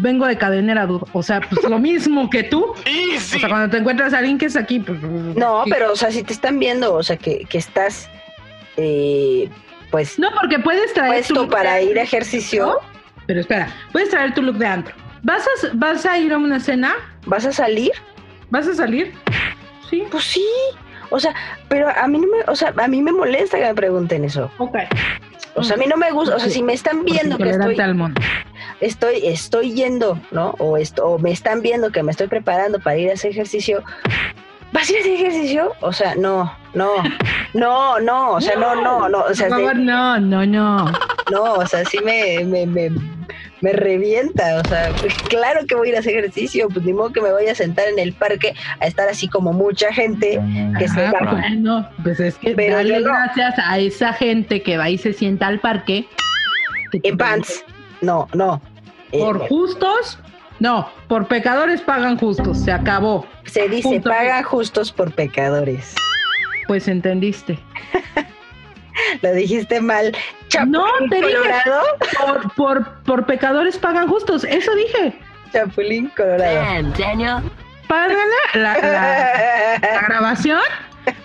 Vengo 0.00 0.26
de 0.26 0.36
cadenera, 0.36 0.86
dude. 0.86 1.04
O 1.12 1.22
sea, 1.22 1.40
pues 1.40 1.62
lo 1.68 1.78
mismo 1.78 2.28
que 2.30 2.42
tú. 2.42 2.64
O 2.64 3.20
sea, 3.20 3.48
cuando 3.48 3.70
te 3.70 3.78
encuentras 3.78 4.12
a 4.12 4.18
alguien 4.18 4.38
que 4.38 4.46
es 4.46 4.56
aquí, 4.56 4.80
pues. 4.80 5.00
No, 5.02 5.64
pero, 5.68 5.92
o 5.92 5.96
sea, 5.96 6.10
si 6.10 6.22
te 6.22 6.32
están 6.32 6.58
viendo, 6.58 6.94
o 6.94 7.02
sea, 7.02 7.16
que, 7.16 7.44
que 7.44 7.58
estás, 7.58 8.08
eh, 8.76 9.48
pues. 9.90 10.18
No, 10.18 10.28
porque 10.40 10.58
puedes 10.58 10.92
traer. 10.94 11.24
Puesto 11.24 11.48
para 11.48 11.80
ir 11.80 11.98
a 11.98 12.02
ejercicio. 12.02 12.78
Pero 13.26 13.40
espera, 13.40 13.68
puedes 13.92 14.10
traer 14.10 14.34
tu 14.34 14.42
look 14.42 14.56
de 14.58 14.66
antro. 14.66 14.94
¿Vas 15.22 15.42
a, 15.42 15.68
¿Vas 15.74 16.04
a 16.04 16.18
ir 16.18 16.32
a 16.32 16.38
una 16.38 16.60
cena? 16.60 16.94
¿Vas 17.26 17.46
a 17.46 17.52
salir? 17.52 17.92
¿Vas 18.50 18.68
a 18.68 18.74
salir? 18.74 19.14
Sí. 19.88 20.04
Pues 20.10 20.24
sí. 20.24 20.46
O 21.10 21.18
sea, 21.20 21.34
pero 21.68 21.88
a 21.88 22.06
mí 22.08 22.18
no 22.18 22.26
me, 22.26 22.42
o 22.46 22.56
sea, 22.56 22.74
a 22.76 22.88
mí 22.88 23.00
me 23.00 23.12
molesta 23.12 23.58
que 23.58 23.64
me 23.64 23.74
pregunten 23.74 24.24
eso. 24.24 24.50
Ok. 24.58 24.76
O 25.54 25.62
sea, 25.62 25.76
a 25.76 25.78
mí 25.78 25.86
no 25.86 25.96
me 25.96 26.10
gusta, 26.10 26.36
o 26.36 26.38
sea, 26.38 26.50
si 26.50 26.62
me 26.62 26.72
están 26.72 27.04
viendo 27.04 27.38
que 27.38 27.50
estoy, 27.50 27.78
al 27.78 27.94
mundo. 27.94 28.20
estoy, 28.80 29.26
estoy 29.26 29.72
yendo, 29.72 30.18
¿no? 30.32 30.54
O, 30.58 30.76
esto, 30.76 31.06
o 31.06 31.18
me 31.18 31.30
están 31.30 31.62
viendo 31.62 31.90
que 31.90 32.02
me 32.02 32.10
estoy 32.10 32.26
preparando 32.26 32.80
para 32.80 32.96
ir 32.96 33.10
a 33.10 33.14
hacer 33.14 33.30
ejercicio, 33.30 33.82
¿vas 34.72 34.88
a 34.88 34.92
ir 34.92 34.98
a 34.98 35.00
hacer 35.00 35.12
ejercicio? 35.12 35.72
O 35.80 35.92
sea, 35.92 36.16
no, 36.16 36.52
no, 36.74 36.90
no, 37.52 38.00
no, 38.00 38.32
o 38.32 38.40
sea, 38.40 38.56
no, 38.56 38.74
no, 38.74 39.08
no, 39.08 39.20
o 39.20 39.34
sea, 39.34 39.48
Por 39.48 39.58
favor, 39.58 39.76
no, 39.76 40.18
no, 40.18 40.44
no. 40.44 40.92
no, 41.30 41.52
o 41.54 41.66
sea, 41.66 41.84
sí 41.84 41.98
me, 42.04 42.44
me, 42.44 42.66
me, 42.66 42.90
me 43.64 43.72
revienta, 43.72 44.60
o 44.64 44.68
sea, 44.68 44.90
claro 45.28 45.60
que 45.66 45.74
voy 45.74 45.88
a 45.88 45.90
ir 45.92 45.96
a 45.96 46.00
hacer 46.00 46.18
ejercicio, 46.18 46.68
pues 46.68 46.84
ni 46.84 46.92
modo 46.92 47.12
que 47.12 47.20
me 47.22 47.32
voy 47.32 47.46
a 47.46 47.54
sentar 47.54 47.88
en 47.88 47.98
el 47.98 48.12
parque 48.12 48.52
a 48.80 48.86
estar 48.86 49.08
así 49.08 49.26
como 49.26 49.52
mucha 49.54 49.92
gente 49.92 50.38
que 50.78 50.86
se 50.88 51.00
Ah, 51.06 51.12
va. 51.12 51.30
bueno, 51.32 51.88
pues 52.02 52.20
es 52.20 52.36
que 52.36 52.54
Pero 52.54 52.76
dale 52.76 53.00
no. 53.00 53.04
gracias 53.06 53.54
a 53.58 53.78
esa 53.78 54.12
gente 54.12 54.62
que 54.62 54.76
va 54.76 54.90
y 54.90 54.98
se 54.98 55.12
sienta 55.14 55.46
al 55.46 55.60
parque. 55.60 56.06
que 56.92 57.00
En 57.02 57.16
pants. 57.16 57.64
No, 58.02 58.28
no. 58.34 58.60
Eh, 59.12 59.18
Por 59.18 59.38
justos, 59.48 60.18
no, 60.60 60.88
por 61.08 61.26
pecadores 61.26 61.80
pagan 61.80 62.18
justos, 62.18 62.58
se 62.58 62.70
acabó. 62.72 63.26
se 63.46 63.68
dice, 63.68 63.88
punto. 63.88 64.10
paga 64.10 64.42
justos 64.42 64.92
por 64.92 65.12
pecadores. 65.14 65.94
Pues 66.68 66.86
entendiste. 66.88 67.58
Lo 69.22 69.32
dijiste 69.32 69.80
mal. 69.80 70.12
No, 70.66 70.86
Chapulín 70.86 71.10
te 71.10 71.16
dije. 71.16 71.32
Colorado. 71.32 71.82
Por, 72.18 72.54
por, 72.54 73.02
por 73.02 73.26
pecadores 73.26 73.78
pagan 73.78 74.08
justos, 74.08 74.44
eso 74.44 74.74
dije. 74.74 75.18
Chapulín 75.52 76.10
Colorado. 76.16 76.92
La 78.54 78.78
grabación 80.08 80.60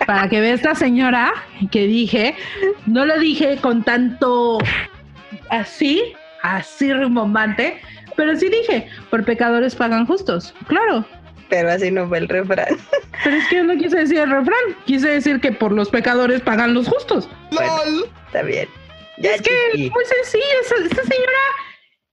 para 0.06 0.28
que 0.28 0.40
vea 0.40 0.54
esta 0.54 0.74
señora 0.74 1.32
que 1.70 1.86
dije, 1.86 2.36
no 2.86 3.06
lo 3.06 3.18
dije 3.18 3.56
con 3.58 3.82
tanto 3.82 4.58
así, 5.48 6.12
así 6.42 6.92
rimbombante, 6.92 7.80
pero 8.16 8.36
sí 8.36 8.48
dije, 8.48 8.88
por 9.10 9.24
pecadores 9.24 9.74
pagan 9.74 10.06
justos, 10.06 10.54
claro. 10.66 11.04
Pero 11.50 11.70
así 11.70 11.90
no 11.90 12.08
fue 12.08 12.18
el 12.18 12.28
refrán. 12.28 12.68
Pero 13.22 13.36
es 13.36 13.48
que 13.48 13.56
yo 13.56 13.64
no 13.64 13.76
quise 13.76 13.98
decir 13.98 14.18
el 14.18 14.30
refrán, 14.30 14.60
quise 14.86 15.08
decir 15.08 15.40
que 15.40 15.52
por 15.52 15.72
los 15.72 15.90
pecadores 15.90 16.40
pagan 16.40 16.72
los 16.72 16.88
justos. 16.88 17.28
Bueno, 17.50 17.72
está 18.26 18.42
bien. 18.42 18.68
Ya, 19.18 19.34
es 19.34 19.42
que 19.42 19.50
es 19.74 19.90
muy 19.90 20.04
sencillo, 20.04 20.44
esa, 20.62 20.76
esa 20.76 21.02
señora 21.02 21.38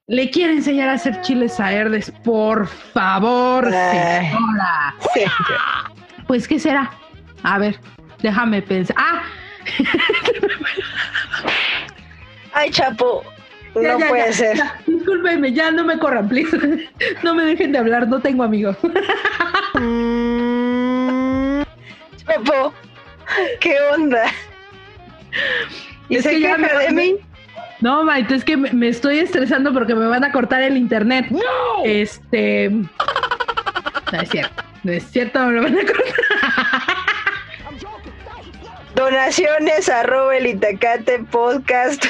le 0.08 0.30
quiere 0.30 0.54
enseñar 0.54 0.90
a 0.90 0.94
hacer 0.94 1.22
chiles 1.22 1.60
a 1.60 1.72
herdes, 1.72 2.12
por 2.24 2.68
favor, 2.68 3.66
Ay. 3.74 4.26
señora. 4.28 4.96
Sí. 5.14 5.22
Pues, 6.28 6.48
¿qué 6.48 6.60
será? 6.60 6.92
A 7.44 7.58
ver, 7.60 7.80
déjame 8.22 8.62
pensar. 8.62 8.96
Ah, 9.00 9.22
Ay, 12.54 12.72
Chapo. 12.72 13.24
Ya, 13.82 13.94
No 13.94 14.00
ya, 14.00 14.08
puede 14.10 14.26
ya, 14.28 14.34
ser. 14.34 14.58
ya, 14.58 14.80
discúlpenme, 14.86 15.52
ya 15.54 15.72
no 15.72 15.84
me 15.86 15.98
corran, 16.00 16.28
please. 16.30 16.58
No 17.24 17.34
me 17.36 17.44
dejen 17.46 17.72
de 17.72 17.78
hablar, 17.80 18.08
no 18.08 18.20
tengo 18.22 18.44
amigos. 18.44 18.78
Chapo, 22.26 22.74
¿qué 23.60 23.76
onda? 23.94 24.26
¿Y 26.10 26.16
Es 26.18 26.24
se 26.24 26.32
que 26.32 26.40
ya 26.42 26.56
queja 26.58 26.78
me- 26.78 26.84
de 26.86 26.92
mí? 26.92 27.16
No, 27.80 28.04
Maite, 28.04 28.34
es 28.36 28.44
que 28.44 28.58
me, 28.58 28.72
me 28.74 28.88
estoy 28.88 29.20
estresando 29.20 29.72
porque 29.72 29.94
me 29.94 30.08
van 30.08 30.24
a 30.24 30.32
cortar 30.32 30.62
el 30.64 30.78
internet. 30.78 31.28
¡No! 31.30 31.40
Este. 31.86 32.70
No 32.72 32.88
es 34.22 34.30
cierto. 34.30 34.64
No 34.84 34.92
es 34.94 35.04
cierto, 35.12 35.40
me 35.46 35.52
lo 35.54 35.62
van 35.64 35.78
a 35.78 35.82
cortar. 35.86 36.06
Donaciones 38.96 39.90
arroba 39.90 40.36
el 40.38 40.48
Itacate 40.48 41.20
podcast. 41.30 42.04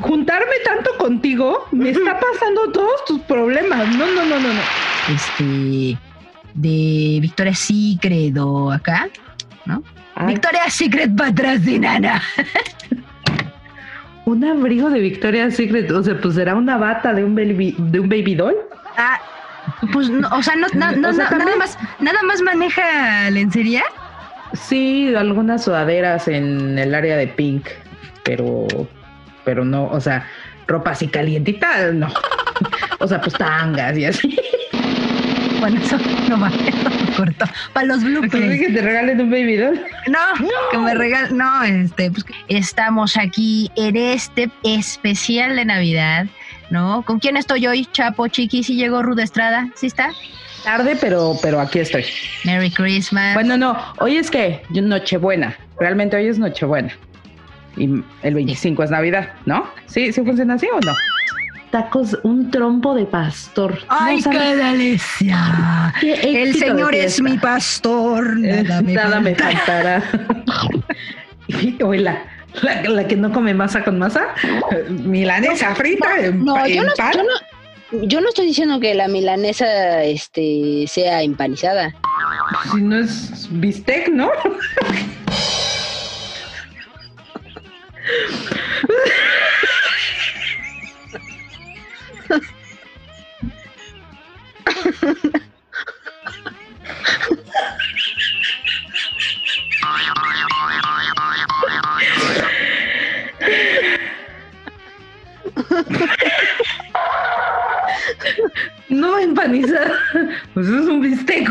Juntarme 0.00 0.54
tanto 0.64 0.96
contigo 0.98 1.66
me 1.72 1.90
está 1.90 2.18
pasando 2.18 2.70
todos 2.72 3.04
tus 3.06 3.20
problemas. 3.22 3.88
No, 3.96 4.06
no, 4.06 4.24
no, 4.24 4.38
no, 4.40 4.48
no. 4.52 4.60
Este. 5.14 5.98
De 6.54 7.18
Victoria's 7.20 7.58
Secret 7.58 8.36
o 8.38 8.70
acá. 8.70 9.08
Victoria's 10.26 10.74
Secret 10.74 11.16
para 11.16 11.30
atrás 11.30 11.64
de 11.64 11.78
Nana. 11.78 12.22
Un 14.24 14.44
abrigo 14.44 14.88
de 14.90 15.00
Victoria's 15.00 15.56
Secret, 15.56 15.90
o 15.90 16.02
sea, 16.02 16.20
pues 16.20 16.34
será 16.34 16.54
una 16.54 16.76
bata 16.76 17.12
de 17.12 17.24
un 17.24 17.34
baby, 17.34 17.74
de 17.78 17.98
un 18.00 18.08
baby 18.08 18.34
doll. 18.36 18.54
Ah, 18.96 19.18
pues, 19.92 20.10
no, 20.10 20.28
o 20.28 20.42
sea, 20.42 20.54
no, 20.54 20.68
na- 20.74 20.92
no- 20.92 21.08
O 21.08 21.12
sea, 21.12 21.28
nada 21.30 21.56
más, 21.56 21.76
nada 21.98 22.22
más 22.22 22.40
maneja 22.42 23.30
lencería. 23.30 23.82
Sí, 24.52 25.12
algunas 25.16 25.64
sudaderas 25.64 26.28
en 26.28 26.78
el 26.78 26.94
área 26.94 27.16
de 27.16 27.26
pink, 27.26 27.66
pero, 28.22 28.66
pero 29.44 29.64
no, 29.64 29.86
o 29.88 30.00
sea, 30.00 30.26
ropa 30.66 30.90
así 30.92 31.08
calientita, 31.08 31.92
no. 31.92 32.08
O 32.98 33.08
sea, 33.08 33.20
pues 33.20 33.34
tangas 33.34 33.98
y 33.98 34.04
así. 34.04 34.38
Bueno, 35.60 35.80
eso 35.80 35.96
no 36.28 36.46
eso 36.46 37.14
corto. 37.16 37.44
Para 37.72 37.86
los 37.86 38.00
¿Qué 38.00 38.06
bloopers. 38.06 38.60
que 38.60 38.70
te 38.72 38.82
regalen 38.82 39.20
un 39.20 39.30
baby 39.30 39.56
doll? 39.56 39.80
No, 40.08 40.48
que 40.72 40.78
me 40.78 40.94
regal, 40.94 41.36
no, 41.36 41.62
este, 41.62 42.10
pues 42.10 42.24
estamos 42.48 43.16
aquí 43.16 43.70
en 43.76 43.96
este 43.96 44.50
especial 44.64 45.54
de 45.54 45.64
Navidad, 45.64 46.26
¿no? 46.70 47.02
¿Con 47.02 47.20
quién 47.20 47.36
estoy 47.36 47.68
hoy, 47.68 47.86
Chapo, 47.92 48.26
Chiqui? 48.26 48.64
¿Sí 48.64 48.74
llegó 48.74 49.04
Ruda 49.04 49.22
Estrada? 49.22 49.68
¿Sí 49.76 49.86
está? 49.86 50.10
Tarde, 50.64 50.96
pero, 51.00 51.36
pero 51.40 51.60
aquí 51.60 51.78
estoy. 51.78 52.04
Merry 52.44 52.70
Christmas. 52.70 53.34
Bueno, 53.34 53.56
no, 53.56 53.76
hoy 53.98 54.16
es 54.16 54.30
que 54.30 54.62
Nochebuena. 54.70 55.56
Realmente 55.78 56.16
hoy 56.16 56.26
es 56.26 56.38
Nochebuena. 56.38 56.92
Y 57.76 58.02
el 58.22 58.34
25 58.34 58.82
es 58.82 58.90
Navidad, 58.90 59.30
¿no? 59.46 59.66
¿Sí, 59.86 60.12
sí 60.12 60.22
funciona 60.22 60.54
así 60.54 60.66
o 60.72 60.78
no? 60.84 60.92
Tacos, 61.70 62.18
un 62.22 62.50
trompo 62.50 62.94
de 62.94 63.06
pastor. 63.06 63.78
¡Ay, 63.88 64.20
No 64.20 64.30
qué 64.30 64.56
delicia! 64.56 65.94
qué 66.00 66.42
El 66.42 66.54
Señor 66.54 66.94
es 66.94 67.22
mi 67.22 67.38
pastor. 67.38 68.36
Eh, 68.44 68.62
Nada 68.68 68.82
me 68.82 68.92
Nada 68.92 69.20
me 69.20 69.34
falta. 69.34 69.58
faltará. 69.58 70.02
Oye, 71.84 72.00
la, 72.00 73.06
que 73.08 73.16
no 73.16 73.32
come 73.32 73.54
masa 73.54 73.82
con 73.82 73.98
masa, 73.98 74.34
milanesa 74.90 75.74
frita 75.74 76.16
en, 76.20 76.44
No, 76.44 76.56
yo 76.68 76.82
en 76.82 76.86
no, 76.88 76.92
pan. 76.96 77.12
yo 77.14 77.22
no, 77.22 78.06
yo 78.06 78.20
no 78.20 78.28
estoy 78.28 78.46
diciendo 78.46 78.78
que 78.78 78.94
la 78.94 79.08
milanesa 79.08 80.02
este, 80.04 80.84
sea 80.88 81.22
empanizada. 81.22 81.94
Si 82.70 82.82
no 82.82 82.96
es 82.98 83.48
bistec, 83.50 84.08
¿no? 84.10 84.30
No 108.88 109.18
empanizada. 109.18 109.98
Pues 110.54 110.68
es 110.68 110.86
un 110.86 111.00
bistec. 111.00 111.48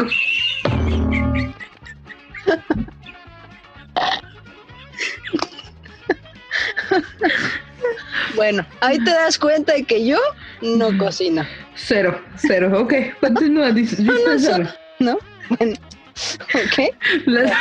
Bueno, 8.35 8.65
ahí 8.81 9.03
te 9.03 9.11
das 9.11 9.39
cuenta 9.39 9.73
de 9.73 9.83
que 9.83 10.05
yo 10.05 10.19
no 10.61 10.95
cocino, 10.97 11.45
Cero, 11.75 12.21
cero. 12.35 12.71
Ok, 12.79 12.93
continúa. 13.19 13.71
Dice, 13.73 13.95
dispénsame. 14.03 14.69
¿no? 14.99 15.17
Bueno, 15.49 15.73
¿ok? 16.53 16.95
Las, 17.25 17.51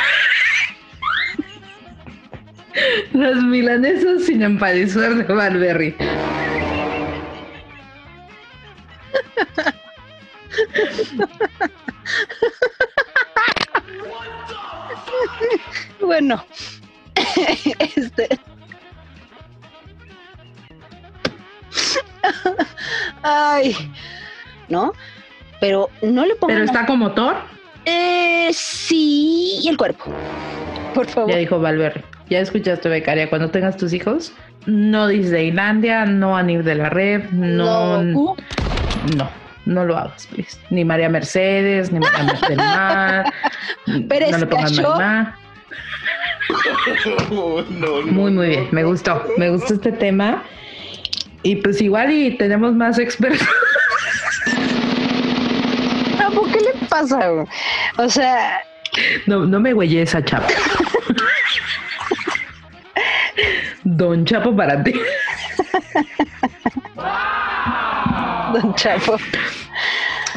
las 3.13 3.35
milanesas 3.43 4.25
sin 4.25 4.43
empanizar 4.43 5.15
de 5.15 5.23
Valberry. 5.23 5.95
Bueno, 15.99 16.45
este. 17.79 18.29
Ay, 23.23 23.75
¿no? 24.69 24.93
Pero 25.59 25.89
no 26.01 26.25
le 26.25 26.35
pongan... 26.35 26.55
¿Pero 26.55 26.65
está 26.65 26.85
con 26.85 26.99
motor? 26.99 27.37
Eh, 27.85 28.49
sí, 28.53 29.59
y 29.63 29.67
el 29.67 29.77
cuerpo. 29.77 30.05
Por 30.93 31.07
favor. 31.07 31.31
Ya 31.31 31.37
dijo 31.37 31.59
Valverde. 31.59 32.03
Ya 32.29 32.39
escuchaste, 32.39 32.89
becaria, 32.89 33.29
cuando 33.29 33.49
tengas 33.49 33.77
tus 33.77 33.93
hijos, 33.93 34.33
no 34.65 35.07
Disneylandia, 35.07 36.05
no 36.05 36.37
Anir 36.37 36.63
de 36.63 36.75
la 36.75 36.89
Red, 36.89 37.29
no... 37.31 38.01
No. 38.03 38.35
No, 39.15 39.29
no 39.65 39.85
lo 39.85 39.97
hagas, 39.97 40.27
please. 40.27 40.57
Ni 40.69 40.85
María 40.85 41.09
Mercedes, 41.09 41.91
ni 41.91 41.99
María 41.99 42.23
Mercedes 42.23 42.49
del 42.49 42.57
Mar. 42.57 43.33
Pérez 44.07 44.31
no 44.31 44.37
le 44.37 44.45
pongas 44.45 44.71
Cacho. 44.71 44.89
Marimar. 44.89 45.35
Muy, 48.11 48.31
muy 48.31 48.47
bien. 48.49 48.67
Me 48.71 48.83
gustó. 48.83 49.23
Me 49.37 49.49
gustó 49.49 49.75
este 49.75 49.91
tema. 49.91 50.43
Y 51.43 51.55
pues 51.57 51.81
igual 51.81 52.11
y 52.11 52.37
tenemos 52.37 52.73
más 52.73 52.99
expertos. 52.99 53.47
Chapo, 56.17 56.45
¿qué 56.45 56.59
le 56.59 56.73
pasa? 56.87 57.31
O 57.97 58.09
sea, 58.09 58.61
No, 59.25 59.45
no 59.45 59.59
me 59.59 59.73
güeyé 59.73 60.03
esa 60.03 60.23
chapa. 60.23 60.47
Don 63.83 64.25
Chapo 64.25 64.55
para 64.55 64.83
ti. 64.83 64.93
don 68.53 68.75
Chapo. 68.75 69.17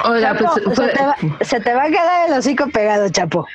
Oiga, 0.04 0.36
Chapo, 0.36 0.54
pues 0.64 0.76
se, 0.78 0.88
te 0.88 1.02
va, 1.02 1.16
se 1.42 1.60
te 1.60 1.74
va 1.74 1.82
a 1.84 1.88
quedar 1.88 2.28
el 2.28 2.34
hocico 2.38 2.68
pegado, 2.68 3.08
Chapo. 3.10 3.46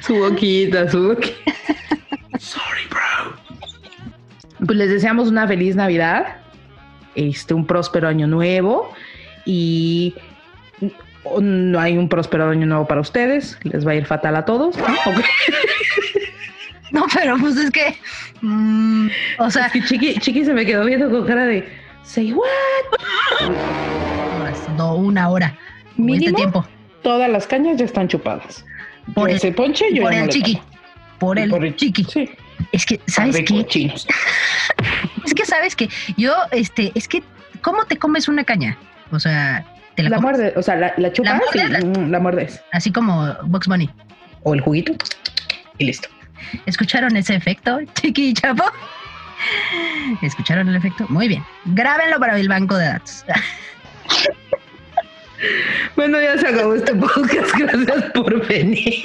su 0.00 0.14
boquita, 0.16 0.90
su 0.90 1.08
boquita. 1.08 1.36
Pues 4.66 4.78
les 4.78 4.88
deseamos 4.90 5.28
una 5.28 5.46
feliz 5.46 5.76
Navidad, 5.76 6.36
este, 7.14 7.54
un 7.54 7.66
próspero 7.66 8.08
año 8.08 8.26
nuevo 8.26 8.92
y 9.44 10.14
no 11.40 11.80
hay 11.80 11.96
un 11.98 12.08
próspero 12.08 12.48
año 12.48 12.66
nuevo 12.66 12.86
para 12.86 13.00
ustedes, 13.00 13.58
les 13.62 13.86
va 13.86 13.92
a 13.92 13.94
ir 13.96 14.06
fatal 14.06 14.36
a 14.36 14.44
todos. 14.44 14.76
¿no? 16.92 17.06
Pero 17.14 17.36
pues 17.38 17.56
es 17.56 17.70
que. 17.70 17.96
mm, 18.40 19.08
o 19.38 19.50
sea, 19.50 19.66
Es 19.66 19.72
que 19.72 19.82
Chiqui, 19.84 20.14
Chiqui 20.18 20.44
se 20.44 20.52
me 20.54 20.64
quedó 20.64 20.84
viendo 20.84 21.10
con 21.10 21.26
cara 21.26 21.44
de 21.46 21.68
say 22.04 22.32
what? 22.32 22.46
No, 24.76 24.94
una 24.96 25.28
hora. 25.28 25.56
Como 25.96 26.06
Mínimo, 26.08 26.24
Este 26.30 26.36
tiempo. 26.36 26.66
todas 27.02 27.28
las 27.30 27.46
cañas 27.46 27.76
ya 27.78 27.84
están 27.84 28.08
chupadas. 28.08 28.64
Por 29.06 29.14
Por 29.14 29.30
el- 29.30 29.36
ese 29.36 29.52
ponche 29.52 29.84
yo 29.92 30.02
Por 30.02 30.12
ya 30.12 30.18
no 30.18 30.24
el 30.24 30.30
chiqui. 30.30 30.56
tomo. 30.56 30.73
Por 31.24 31.38
el 31.38 31.50
por 31.50 31.64
el- 31.64 31.76
chiqui. 31.76 32.04
Sí, 32.04 32.30
Es 32.72 32.84
que, 32.86 33.00
¿sabes 33.06 33.36
qué? 33.46 33.66
Es 35.24 35.32
que, 35.34 35.44
¿sabes 35.46 35.74
que 35.76 35.88
Yo, 36.16 36.34
este, 36.50 36.92
es 36.94 37.08
que, 37.08 37.22
¿cómo 37.62 37.84
te 37.86 37.96
comes 37.96 38.28
una 38.28 38.44
caña? 38.44 38.76
O 39.10 39.18
sea, 39.18 39.64
te 39.96 40.02
la, 40.02 40.10
La 40.10 40.16
comes 40.16 40.38
muerde, 40.38 40.52
o 40.56 40.62
sea, 40.62 40.76
la, 40.76 40.92
la 40.96 41.12
chupas 41.12 41.36
muerdes, 41.36 41.64
y 41.64 41.72
la- 41.72 41.80
mm, 42.00 42.10
la 42.10 42.20
muerdes. 42.20 42.60
así 42.72 42.92
como 42.92 43.34
Box 43.44 43.66
Bunny. 43.68 43.88
O 44.42 44.54
el 44.54 44.60
juguito 44.60 44.92
y 45.78 45.86
listo. 45.86 46.08
¿Escucharon 46.66 47.16
ese 47.16 47.34
efecto, 47.34 47.78
Chiqui 47.94 48.28
y 48.28 48.34
Chapo? 48.34 48.64
¿Escucharon 50.22 50.68
el 50.68 50.76
efecto? 50.76 51.06
Muy 51.08 51.28
bien. 51.28 51.42
Grábenlo 51.64 52.18
para 52.20 52.38
el 52.38 52.48
banco 52.48 52.76
de 52.76 52.86
datos. 52.86 53.24
Bueno, 55.96 56.20
ya 56.20 56.38
se 56.38 56.48
acabó 56.48 56.74
este 56.74 56.94
podcast. 56.94 57.52
Gracias 57.58 58.12
por 58.12 58.46
venir. 58.46 59.02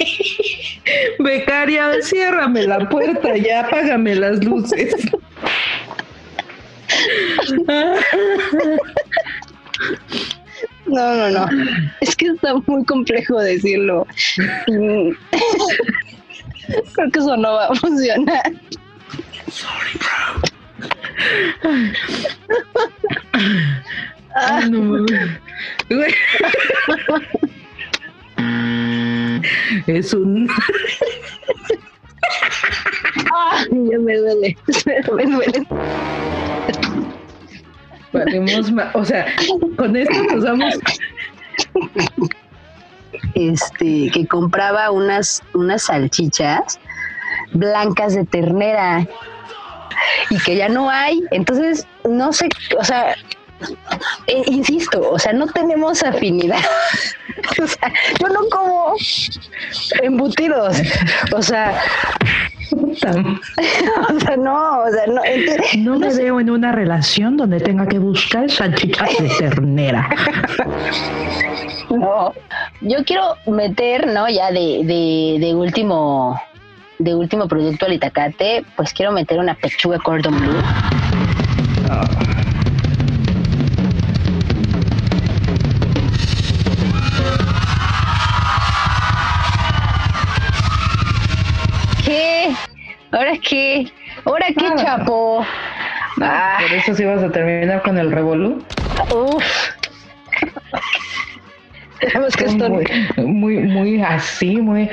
Becaria, 1.18 1.92
ciérrame 2.02 2.66
la 2.66 2.88
puerta, 2.88 3.36
ya 3.36 3.60
apágame 3.60 4.14
las 4.14 4.44
luces. 4.44 4.94
no, 10.86 11.14
no, 11.14 11.30
no. 11.30 11.46
Es 12.00 12.16
que 12.16 12.26
está 12.26 12.54
muy 12.66 12.84
complejo 12.84 13.38
decirlo. 13.40 14.06
Creo 14.66 15.16
que 17.12 17.18
eso 17.18 17.36
no 17.36 17.52
va 17.54 17.66
a 17.66 17.74
funcionar. 17.74 18.52
No 24.70 24.82
mames. 24.82 25.38
Es 29.86 30.14
un. 30.14 30.48
Ah, 33.34 33.64
ya 33.70 33.98
me 33.98 34.16
duele. 34.16 34.56
Me 34.86 35.24
duele. 35.26 35.66
O 38.94 39.04
sea, 39.04 39.26
con 39.76 39.96
esto 39.96 40.22
nos 40.24 40.44
vamos. 40.44 40.78
Este, 43.34 44.10
que 44.10 44.26
compraba 44.26 44.90
unas, 44.90 45.42
unas 45.54 45.84
salchichas 45.84 46.78
blancas 47.52 48.14
de 48.14 48.24
ternera 48.24 49.06
y 50.30 50.38
que 50.38 50.56
ya 50.56 50.68
no 50.68 50.90
hay. 50.90 51.22
Entonces, 51.30 51.86
no 52.08 52.32
sé, 52.32 52.48
o 52.78 52.84
sea, 52.84 53.14
eh, 54.26 54.42
insisto, 54.46 55.10
o 55.10 55.18
sea, 55.18 55.32
no 55.32 55.46
tenemos 55.46 56.02
afinidad. 56.02 56.60
o 57.62 57.66
sea, 57.66 57.92
yo 58.18 58.28
no 58.28 58.40
como 58.50 58.94
embutidos. 60.02 60.80
O 61.34 61.42
sea, 61.42 61.80
o 62.72 62.94
sea, 62.94 64.36
no, 64.36 64.80
o 64.82 64.90
sea, 64.90 65.06
no. 65.06 65.22
No 65.78 65.98
me 65.98 66.14
veo 66.14 66.40
en 66.40 66.50
una 66.50 66.72
relación 66.72 67.36
donde 67.36 67.60
tenga 67.60 67.86
que 67.86 67.98
buscar 67.98 68.50
salchichas 68.50 69.18
de 69.18 69.28
ternera. 69.38 70.08
No, 71.90 72.32
yo 72.80 73.04
quiero 73.04 73.36
meter, 73.46 74.06
¿no? 74.06 74.28
Ya 74.28 74.52
de, 74.52 74.82
de, 74.84 75.38
de 75.40 75.54
último 75.54 76.40
de 76.98 77.14
último 77.14 77.48
producto 77.48 77.86
al 77.86 77.94
itacate, 77.94 78.62
pues 78.76 78.92
quiero 78.92 79.10
meter 79.10 79.38
una 79.38 79.54
pechuga 79.54 79.98
cordon 79.98 80.38
bleu. 80.38 80.62
¿Qué? 81.74 82.39
¿Ahora 93.12 93.32
qué? 93.42 93.90
¿Ahora 94.24 94.46
qué, 94.56 94.68
Nada. 94.68 94.76
chapo? 94.76 95.44
Ah, 96.20 96.58
Por 96.60 96.72
eso 96.76 96.94
sí 96.94 97.04
vas 97.04 97.22
a 97.22 97.30
terminar 97.30 97.82
con 97.82 97.98
el 97.98 98.10
revolú. 98.12 98.62
uf. 99.10 99.70
Tenemos 102.00 102.34
que 102.34 102.44
esto 102.46 102.70
Muy, 102.70 102.86
muy, 103.26 103.56
muy 103.58 104.02
así, 104.02 104.56
muy. 104.56 104.88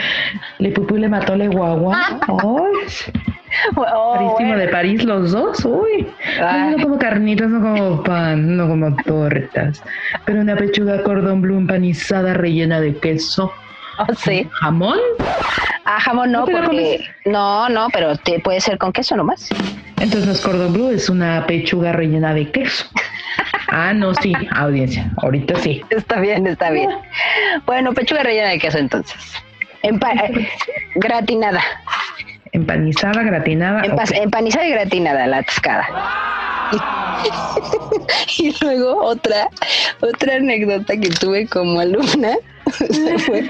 Le 0.60 0.72
pupú 0.72 0.98
le 0.98 1.08
mató 1.08 1.36
le 1.36 1.48
guagua. 1.48 1.96
Ay, 1.98 2.18
Oh, 3.78 4.14
carísimo 4.14 4.50
bueno. 4.50 4.58
de 4.58 4.68
París 4.68 5.04
los 5.06 5.32
dos. 5.32 5.64
Uy. 5.66 6.06
Ay. 6.42 6.72
No 6.76 6.84
como 6.84 7.00
carnitas, 7.00 7.50
no 7.50 7.62
como 7.62 8.04
pan, 8.04 8.58
no 8.58 8.68
como 8.68 8.96
tortas. 9.04 9.82
Pero 10.26 10.42
una 10.42 10.56
pechuga 10.56 11.02
cordón 11.02 11.42
bleu 11.42 11.58
empanizada 11.58 12.34
rellena 12.34 12.80
de 12.82 12.96
queso. 12.98 13.52
Oh, 14.00 14.06
sí. 14.16 14.48
Jamón. 14.62 15.00
Ah, 15.86 16.00
jamón 16.00 16.32
no, 16.32 16.40
¿No 16.40 16.46
porque 16.46 17.06
no, 17.26 17.70
no, 17.70 17.88
pero 17.92 18.16
te 18.18 18.40
puede 18.40 18.60
ser 18.62 18.78
con 18.78 18.92
queso 18.92 19.16
nomás. 19.16 19.50
Entonces 20.00 20.26
no 20.26 20.32
es 20.34 20.42
cordón 20.42 20.94
es 20.94 21.10
una 21.10 21.46
pechuga 21.48 21.92
rellena 21.94 22.34
de 22.34 22.52
queso. 22.52 22.86
Ah, 23.70 23.94
no, 23.94 24.14
sí, 24.16 24.34
audiencia. 24.52 25.10
Ahorita 25.18 25.56
sí. 25.60 25.82
Está 25.90 26.20
bien, 26.20 26.46
está 26.48 26.70
bien. 26.72 26.90
Bueno, 27.66 27.94
pechuga 27.94 28.24
rellena 28.24 28.50
de 28.50 28.60
queso 28.60 28.78
entonces. 28.78 29.18
Empa- 29.84 30.14
eh, 30.30 30.50
gratinada. 30.96 31.62
Empanizada, 32.52 33.24
gratinada. 33.24 33.82
Empa-. 33.84 34.16
Empanizada 34.16 34.68
y 34.68 34.72
gratinada, 34.72 35.28
la 35.28 35.38
atascada. 35.38 35.88
Y, 38.38 38.48
y 38.48 38.56
luego 38.62 39.04
otra, 39.04 39.50
otra 40.02 40.36
anécdota 40.36 40.98
que 40.98 41.10
tuve 41.10 41.48
como 41.48 41.80
alumna 41.80 42.36
fue, 43.26 43.50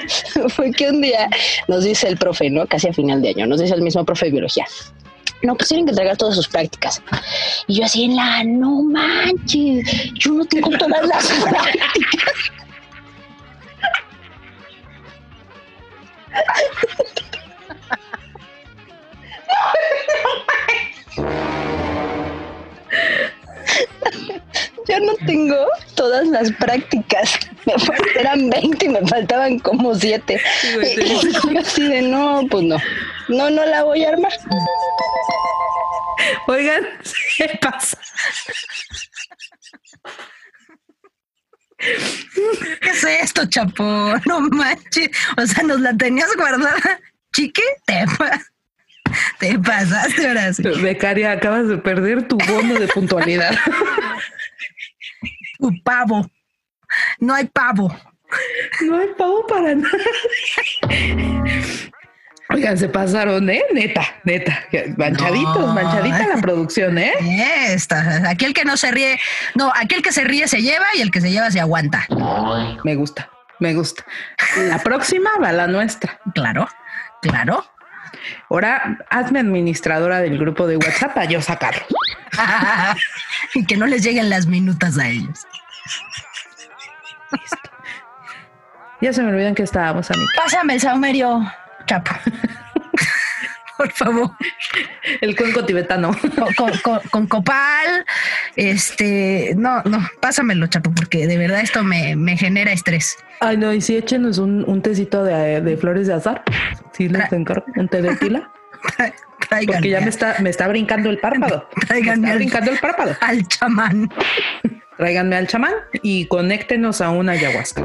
fue 0.50 0.72
que 0.72 0.90
un 0.90 1.02
día 1.02 1.30
nos 1.68 1.84
dice 1.84 2.08
el 2.08 2.18
profe, 2.18 2.50
¿no? 2.50 2.66
Casi 2.68 2.88
a 2.90 2.94
final 2.94 3.22
de 3.22 3.30
año, 3.30 3.48
nos 3.48 3.60
dice 3.60 3.74
el 3.74 3.82
mismo 3.82 4.06
profe 4.06 4.26
de 4.26 4.32
biología. 4.32 4.66
No, 5.44 5.56
pues 5.56 5.70
tienen 5.70 5.86
que 5.86 5.92
entregar 5.92 6.18
todas 6.18 6.36
sus 6.36 6.48
prácticas. 6.48 7.02
Y 7.68 7.76
yo 7.76 7.86
así 7.86 8.06
en 8.06 8.16
la, 8.16 8.44
no 8.44 8.82
manches, 8.82 10.12
yo 10.14 10.32
no 10.32 10.46
tengo 10.46 10.70
todas 10.72 11.06
las 11.08 11.28
prácticas. 11.44 12.34
Yo 24.88 25.00
no 25.02 25.14
tengo 25.26 25.58
todas 25.96 26.26
las 26.28 26.52
prácticas. 26.54 27.38
Me 27.66 27.74
fal- 27.74 28.18
eran 28.18 28.50
20 28.50 28.86
y 28.86 28.90
me 28.90 29.06
faltaban 29.08 29.60
como 29.60 29.94
7. 29.94 30.42
Y 30.98 31.20
yo 31.54 31.60
así 31.60 31.84
de 31.88 32.02
no, 32.04 32.44
pues 32.50 32.64
no. 32.64 32.78
No, 33.28 33.50
no 33.50 33.66
la 33.66 33.84
voy 33.84 34.06
a 34.06 34.10
armar. 34.10 34.32
Oigan, 36.48 36.88
¿qué 37.38 37.60
pasa? 37.62 37.98
¿Qué 41.78 42.90
es 42.90 43.04
esto, 43.04 43.46
chapo? 43.50 43.84
No 44.26 44.40
manches. 44.40 45.10
O 45.38 45.46
sea, 45.46 45.64
nos 45.64 45.82
la 45.82 45.96
tenías 45.96 46.34
guardada. 46.38 47.00
Chique, 47.36 47.62
te, 47.86 48.06
te 49.40 49.58
pasaste 49.60 50.28
ahora 50.28 50.54
sí. 50.54 50.64
Becaria, 50.82 51.32
acabas 51.34 51.68
de 51.68 51.78
perder 51.78 52.28
tu 52.28 52.38
bono 52.38 52.76
de 52.76 52.88
puntualidad. 52.88 53.56
Tu 55.60 55.72
pavo. 55.84 56.30
No 57.20 57.34
hay 57.34 57.46
pavo. 57.46 57.96
No 58.82 59.00
hay 59.00 59.08
pago 59.18 59.46
para 59.48 59.76
nada. 59.76 59.98
Oigan, 62.50 62.78
se 62.78 62.88
pasaron, 62.88 63.50
¿eh? 63.50 63.62
Neta, 63.74 64.04
neta. 64.24 64.64
Manchaditos, 64.98 65.60
No. 65.60 65.74
manchadita 65.74 66.28
la 66.34 66.42
producción, 66.42 66.98
¿eh? 66.98 67.14
Esta, 67.74 68.30
aquel 68.30 68.54
que 68.54 68.64
no 68.64 68.78
se 68.78 68.90
ríe, 68.92 69.20
no, 69.56 69.72
aquel 69.76 70.02
que 70.02 70.14
se 70.14 70.24
ríe 70.24 70.48
se 70.48 70.62
lleva 70.62 70.86
y 70.96 71.02
el 71.02 71.12
que 71.12 71.20
se 71.20 71.30
lleva 71.30 71.52
se 71.52 71.60
aguanta. 71.60 72.08
Me 72.86 72.96
gusta, 72.96 73.30
me 73.60 73.74
gusta. 73.74 74.06
La 74.70 74.80
próxima 74.80 75.30
va 75.44 75.52
la 75.52 75.68
nuestra. 75.68 76.20
Claro, 76.34 76.70
claro. 77.22 77.66
Ahora 78.50 79.00
hazme 79.10 79.40
administradora 79.40 80.20
del 80.20 80.38
grupo 80.38 80.68
de 80.68 80.78
WhatsApp 80.78 81.14
para 81.14 81.26
yo 81.28 81.42
sacarlo. 81.42 81.86
y 83.54 83.66
que 83.66 83.78
no 83.78 83.88
les 83.88 84.04
lleguen 84.04 84.30
las 84.30 84.48
minutas 84.48 84.98
a 84.98 85.08
ellos. 85.08 85.46
Ya 89.02 89.14
se 89.14 89.22
me 89.22 89.30
olvidan 89.30 89.54
que 89.54 89.64
estábamos, 89.64 90.10
amiga. 90.10 90.32
Pásame 90.36 90.74
el 90.74 90.82
saumerio, 90.82 91.52
chapo. 91.86 92.12
Por 93.78 93.92
favor. 93.92 94.32
El 95.22 95.36
cuenco 95.36 95.64
tibetano. 95.66 96.12
Con, 96.36 96.54
con- 96.56 96.78
con- 96.84 97.00
con 97.10 97.28
copal. 97.28 98.06
Este, 98.56 99.54
no, 99.58 99.82
no, 99.84 100.00
pásamelo, 100.20 100.68
chapo, 100.68 100.92
porque 100.94 101.28
de 101.28 101.38
verdad 101.38 101.62
esto 101.62 101.84
me, 101.84 102.16
me 102.16 102.36
genera 102.38 102.72
estrés. 102.72 103.16
Ay, 103.40 103.58
no, 103.58 103.72
y 103.72 103.82
si 103.82 103.96
échenos 103.96 104.40
un, 104.40 104.64
un 104.68 104.82
tecito 104.82 105.24
de, 105.24 105.62
de 105.62 105.78
flores 105.78 106.08
de 106.08 106.14
azar. 106.16 106.44
Sí, 106.94 107.08
les 107.08 107.32
encargo. 107.32 107.66
Un 107.76 107.88
té 107.88 108.02
de 108.02 108.16
tila. 108.16 108.52
Porque 109.68 109.90
ya 109.90 110.02
me 110.02 110.10
está, 110.10 110.36
me 110.40 110.50
está 110.50 110.68
brincando 110.68 111.10
el 111.10 111.20
párpado. 111.20 111.68
Me 111.76 111.86
Tráiganme 111.88 112.28
está 112.28 112.32
al- 112.32 112.38
brincando 112.38 112.72
el 112.72 112.80
párpado. 112.80 113.16
al 113.22 113.48
chamán. 113.48 114.10
Tráiganme 114.98 115.36
al 115.36 115.48
chamán 115.48 115.74
y 116.02 116.26
conéctenos 116.26 117.02
a 117.02 117.12
una 117.12 117.34
ayahuasca. 117.34 117.84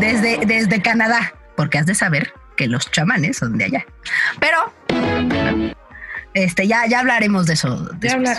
desde, 0.00 0.38
desde 0.46 0.80
Canadá, 0.80 1.34
porque 1.56 1.78
has 1.78 1.86
de 1.86 1.94
saber 1.94 2.32
que 2.56 2.66
los 2.66 2.90
chamanes 2.90 3.36
son 3.38 3.56
de 3.58 3.64
allá. 3.66 3.86
Pero 4.40 4.72
este 6.34 6.66
ya, 6.66 6.86
ya 6.86 7.00
hablaremos 7.00 7.46
de 7.46 7.54
eso. 7.54 7.76
Después. 7.94 8.12
hablar. 8.14 8.38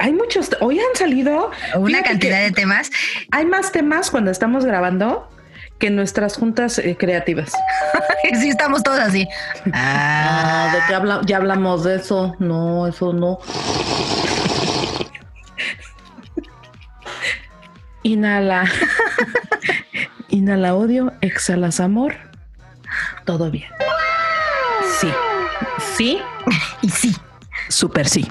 Hay 0.00 0.12
muchos, 0.12 0.50
hoy 0.60 0.78
han 0.78 0.94
salido 0.94 1.50
Una 1.74 2.02
cantidad 2.04 2.40
de 2.40 2.52
temas. 2.52 2.90
Hay 3.32 3.44
más 3.46 3.72
temas 3.72 4.10
cuando 4.12 4.30
estamos 4.30 4.64
grabando 4.64 5.28
que 5.80 5.90
nuestras 5.90 6.36
juntas 6.36 6.78
eh, 6.78 6.96
creativas. 6.98 7.52
sí, 8.40 8.48
estamos 8.48 8.82
todos 8.84 8.98
así. 9.00 9.26
Ah, 9.72 10.68
Ah, 10.70 10.72
¿de 10.74 10.80
qué 10.88 10.94
habla- 10.94 11.20
ya 11.26 11.36
hablamos 11.38 11.82
de 11.84 11.96
eso. 11.96 12.36
No, 12.38 12.86
eso 12.86 13.12
no. 13.12 13.38
Inhala. 18.02 18.64
Inhala 20.28 20.74
odio, 20.74 21.12
exhalas 21.20 21.80
amor. 21.80 22.14
Todo 23.24 23.50
bien. 23.50 23.70
Sí. 25.00 25.12
Sí, 25.96 26.18
y 26.82 26.88
sí. 26.90 27.16
súper 27.68 28.08
sí. 28.08 28.26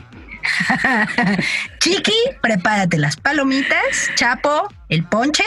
Chiqui, 1.80 2.14
prepárate 2.42 2.98
las 2.98 3.16
palomitas, 3.18 4.10
Chapo, 4.16 4.68
el 4.90 5.04
ponche. 5.04 5.44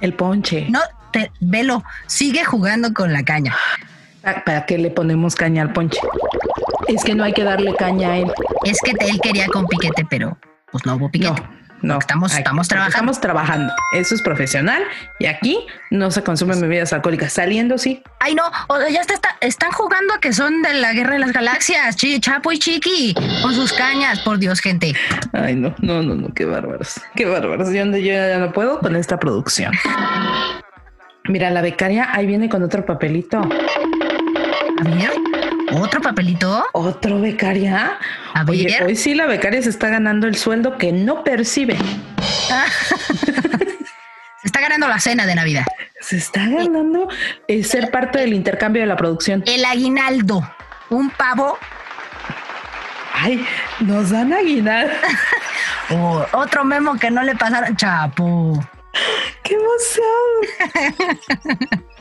El 0.00 0.14
ponche. 0.14 0.66
No, 0.70 0.80
te, 1.12 1.30
velo, 1.40 1.84
sigue 2.06 2.44
jugando 2.44 2.92
con 2.94 3.12
la 3.12 3.22
caña. 3.24 3.56
¿Para, 4.44 4.66
qué 4.66 4.78
le 4.78 4.90
ponemos 4.90 5.34
caña 5.34 5.62
al 5.62 5.72
ponche? 5.72 6.00
Es 6.88 7.04
que 7.04 7.14
no 7.14 7.24
hay 7.24 7.32
que 7.32 7.44
darle 7.44 7.74
caña 7.76 8.12
a 8.12 8.16
él. 8.18 8.32
Es 8.64 8.78
que 8.82 8.94
te- 8.94 9.06
él 9.08 9.20
quería 9.22 9.46
con 9.46 9.66
piquete, 9.66 10.06
pero 10.08 10.38
pues 10.72 10.84
no 10.86 10.94
hubo 10.96 11.10
piquete. 11.10 11.40
no. 11.40 11.58
Estamos- 11.82 12.32
Aquí- 12.32 12.38
estamos 12.40 12.68
trabajando. 12.68 12.90
Estamos 12.96 13.20
trabajando. 13.20 13.72
Eso 13.92 14.14
es 14.14 14.22
profesional. 14.22 14.82
Y 15.18 15.26
aquí 15.26 15.66
no 15.90 16.10
se 16.10 16.22
consumen 16.22 16.60
bebidas 16.60 16.92
alcohólicas. 16.92 17.32
Saliendo, 17.32 17.78
sí. 17.78 18.02
Ay, 18.20 18.34
no, 18.34 18.42
o 18.68 18.78
sea, 18.78 18.88
ya 18.88 19.00
está, 19.00 19.14
está- 19.14 19.36
están 19.40 19.70
jugando 19.72 20.14
a 20.14 20.20
que 20.20 20.32
son 20.32 20.62
de 20.62 20.74
la 20.74 20.92
guerra 20.92 21.14
de 21.14 21.18
las 21.20 21.32
galaxias, 21.32 21.96
Chapo 21.96 22.52
y 22.52 22.58
Chiqui, 22.58 23.14
con 23.42 23.54
sus 23.54 23.72
cañas, 23.72 24.20
por 24.20 24.38
Dios, 24.38 24.60
gente. 24.60 24.94
Ay, 25.32 25.54
no, 25.56 25.74
no, 25.80 26.02
no, 26.02 26.14
no, 26.14 26.34
qué 26.34 26.44
bárbaros. 26.44 27.00
Qué 27.14 27.24
bárbaros. 27.26 27.68
Yo, 27.72 27.84
yo 27.84 27.98
ya 27.98 28.38
no 28.38 28.52
puedo 28.52 28.80
con 28.80 28.96
esta 28.96 29.18
producción. 29.18 29.72
Mira, 31.28 31.50
la 31.50 31.60
becaria 31.60 32.08
ahí 32.12 32.26
viene 32.26 32.48
con 32.48 32.62
otro 32.62 32.84
papelito. 32.86 33.38
A 33.38 34.84
ver, 34.84 35.10
otro 35.72 36.00
papelito. 36.00 36.64
¿Otro 36.72 37.20
becaria? 37.20 37.98
A 38.34 38.44
ver. 38.44 38.50
Oye, 38.50 38.84
hoy 38.84 38.96
sí 38.96 39.14
la 39.14 39.26
becaria 39.26 39.62
se 39.62 39.70
está 39.70 39.88
ganando 39.88 40.26
el 40.26 40.36
sueldo 40.36 40.78
que 40.78 40.92
no 40.92 41.24
percibe. 41.24 41.76
Se 44.40 44.46
está 44.46 44.60
ganando 44.60 44.88
la 44.88 44.98
cena 45.00 45.26
de 45.26 45.34
Navidad. 45.34 45.64
Se 46.00 46.16
está 46.16 46.46
ganando 46.46 47.08
el 47.48 47.64
ser 47.64 47.90
parte 47.90 48.20
del 48.20 48.34
intercambio 48.34 48.82
de 48.82 48.86
la 48.86 48.96
producción. 48.96 49.42
El 49.46 49.64
aguinaldo, 49.64 50.48
un 50.90 51.10
pavo 51.10 51.58
Ay, 53.20 53.44
nos 53.80 54.10
dan 54.10 54.32
aguinaldo. 54.32 54.94
o 55.90 56.24
otro 56.32 56.64
memo 56.64 56.96
que 56.96 57.10
no 57.10 57.22
le 57.22 57.34
pasaron. 57.34 57.76
Chapo. 57.76 58.64
¡Qué 59.42 59.54
emoción! 59.54 60.04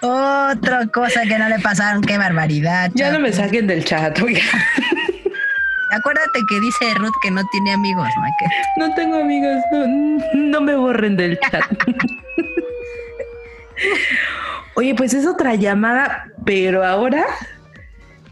Otra 0.00 0.86
cosa 0.92 1.22
que 1.22 1.38
no 1.38 1.48
le 1.48 1.58
pasaron. 1.60 2.02
Qué 2.02 2.18
barbaridad. 2.18 2.90
Ya 2.94 3.10
no 3.10 3.20
me 3.20 3.32
saquen 3.32 3.66
del 3.66 3.84
chat, 3.84 4.20
oiga. 4.20 4.42
Acuérdate 5.92 6.40
que 6.48 6.60
dice 6.60 6.94
Ruth 6.96 7.14
que 7.22 7.30
no 7.30 7.42
tiene 7.52 7.72
amigos, 7.72 8.08
Maque. 8.18 8.54
No 8.76 8.94
tengo 8.94 9.20
amigos, 9.20 9.56
no, 9.72 9.86
no 10.34 10.60
me 10.60 10.74
borren 10.74 11.16
del 11.16 11.38
chat. 11.38 11.64
Oye, 14.74 14.94
pues 14.94 15.14
es 15.14 15.26
otra 15.26 15.54
llamada, 15.54 16.26
pero 16.44 16.84
ahora, 16.84 17.24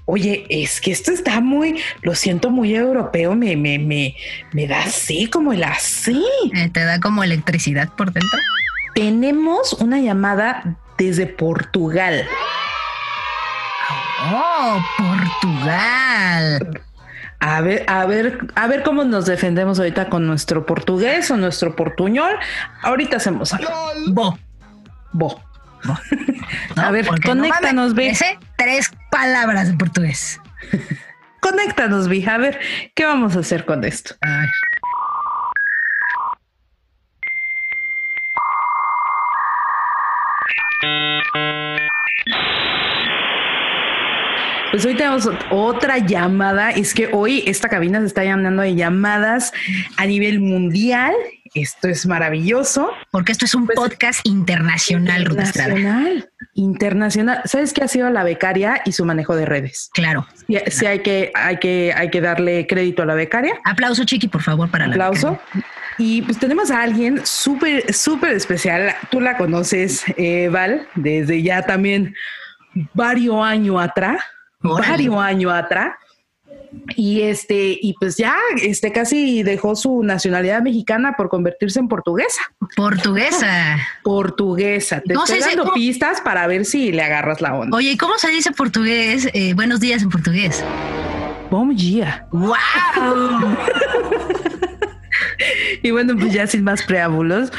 oye, 0.05 0.44
es 0.50 0.81
que 0.81 0.90
esto 0.90 1.12
está 1.12 1.40
muy, 1.40 1.81
lo 2.03 2.14
siento 2.14 2.50
muy 2.50 2.74
europeo, 2.74 3.35
me, 3.35 3.57
me, 3.57 3.79
me, 3.79 4.16
me 4.53 4.66
da 4.66 4.83
así 4.83 5.29
como 5.29 5.53
el 5.53 5.64
así. 5.64 6.22
Eh, 6.55 6.68
Te 6.70 6.85
da 6.85 7.00
como 7.00 7.22
electricidad 7.22 7.88
por 7.96 8.12
dentro. 8.12 8.38
Tenemos 8.94 9.72
una 9.74 10.00
llamada 10.00 10.77
desde 10.99 11.27
Portugal. 11.27 12.27
Oh, 14.33 14.79
Portugal. 14.97 16.81
A 17.41 17.61
ver, 17.61 17.85
a 17.89 18.07
ver, 18.07 18.39
a 18.55 18.67
ver 18.67 18.83
cómo 18.83 19.05
nos 19.05 19.27
defendemos 19.27 19.79
ahorita 19.79 20.09
con 20.09 20.27
nuestro 20.27 20.65
portugués 20.65 21.31
o 21.31 21.37
nuestro 21.37 21.77
portuñol. 21.77 22.39
Ahorita 22.83 23.19
hacemos 23.19 23.53
algo. 23.53 23.71
Bo. 24.09 24.39
Bo. 25.13 25.43
¿no? 25.85 25.99
A 26.83 26.91
ver, 26.91 27.05
no 27.05 27.17
conéctanos, 27.25 27.95
mames, 27.95 28.19
ve. 28.19 28.39
Tres 28.57 28.91
palabras 29.11 29.69
en 29.69 29.79
portugués. 29.79 30.41
Conéctanos. 31.41 32.07
A 32.07 32.39
ver, 32.39 32.59
¿qué 32.95 33.05
vamos 33.05 33.37
a 33.37 33.41
hacer 33.41 33.67
con 33.67 33.85
esto? 33.85 34.15
A 34.23 34.39
ver. 34.39 34.51
Pues 44.70 44.85
hoy 44.87 44.94
tenemos 44.97 45.27
ot- 45.29 45.47
otra 45.51 45.99
llamada. 45.99 46.70
Es 46.70 46.94
que 46.94 47.09
hoy 47.12 47.44
esta 47.47 47.68
cabina 47.68 48.01
se 48.01 48.07
está 48.07 48.25
llenando 48.25 48.62
de 48.62 48.75
llamadas 48.75 49.53
a 49.97 50.05
nivel 50.07 50.40
mundial. 50.40 51.12
Esto 51.55 51.88
es 51.88 52.05
maravilloso. 52.07 52.90
Porque 53.12 53.31
esto 53.33 53.45
es 53.45 53.55
un 53.55 53.67
Pues, 53.67 53.77
podcast 53.77 54.27
internacional, 54.27 55.25
Ruth 55.25 55.38
Estrada. 55.38 55.71
Internacional. 55.71 56.31
Internacional. 56.55 57.40
¿Sabes 57.45 57.73
qué 57.73 57.85
ha 57.85 57.88
sido 57.88 58.11
la 58.11 58.25
becaria 58.25 58.81
y 58.85 58.93
su 58.93 59.05
manejo 59.05 59.37
de 59.37 59.47
redes? 59.47 59.90
Claro. 59.95 60.27
Sí, 60.49 60.59
sí 60.67 60.87
hay 60.87 61.01
que, 61.01 61.31
hay 61.35 61.59
que, 61.59 61.93
hay 61.97 62.11
que 62.11 62.21
darle 62.21 62.67
crédito 62.67 63.03
a 63.03 63.07
la 63.07 63.14
becaria. 63.14 63.55
Aplauso, 63.64 64.05
Chiqui, 64.05 64.29
por 64.29 64.43
favor, 64.43 64.69
para 64.69 64.87
la 64.87 64.95
aplauso. 64.95 65.38
Y 65.97 66.23
pues 66.23 66.38
tenemos 66.38 66.73
a 66.73 66.83
alguien 66.83 67.25
súper, 67.25 67.95
súper 67.95 68.33
especial. 68.33 68.95
Tú 69.11 69.21
la 69.21 69.37
conoces, 69.37 70.05
eh, 70.17 70.49
Val, 70.51 70.88
desde 70.97 71.40
ya 71.40 71.62
también 71.62 72.14
varios 72.95 73.37
años 73.45 73.81
atrás, 73.81 74.21
varios 74.61 75.17
años 75.17 75.53
atrás. 75.53 75.95
Y 76.97 77.23
este, 77.23 77.79
y 77.81 77.95
pues 77.99 78.17
ya, 78.17 78.35
este 78.63 78.93
casi 78.93 79.43
dejó 79.43 79.75
su 79.77 80.03
nacionalidad 80.03 80.63
mexicana 80.63 81.15
por 81.17 81.29
convertirse 81.29 81.79
en 81.81 81.89
portuguesa. 81.89 82.41
Portuguesa. 82.77 83.79
Portuguesa. 84.03 85.01
Te 85.01 85.15
No 85.15 85.25
estoy 85.25 85.39
sé 85.39 85.43
si- 85.45 85.49
dando 85.51 85.65
¿cómo? 85.65 85.75
pistas 85.75 86.21
para 86.21 86.47
ver 86.47 86.65
si 86.65 86.93
le 86.93 87.03
agarras 87.03 87.41
la 87.41 87.55
onda. 87.55 87.77
Oye, 87.77 87.93
¿y 87.93 87.97
cómo 87.97 88.19
se 88.19 88.31
dice 88.31 88.53
portugués? 88.53 89.29
Eh, 89.33 89.55
buenos 89.55 89.81
días 89.81 90.03
en 90.03 90.11
portugués. 90.11 90.63
Bom 91.51 91.75
dia. 91.75 92.27
¡Wow! 92.33 92.57
Y 95.83 95.91
bueno, 95.91 96.15
pues 96.17 96.33
ya 96.33 96.47
sin 96.47 96.65
más 96.65 96.83
preámbulos, 96.83 97.53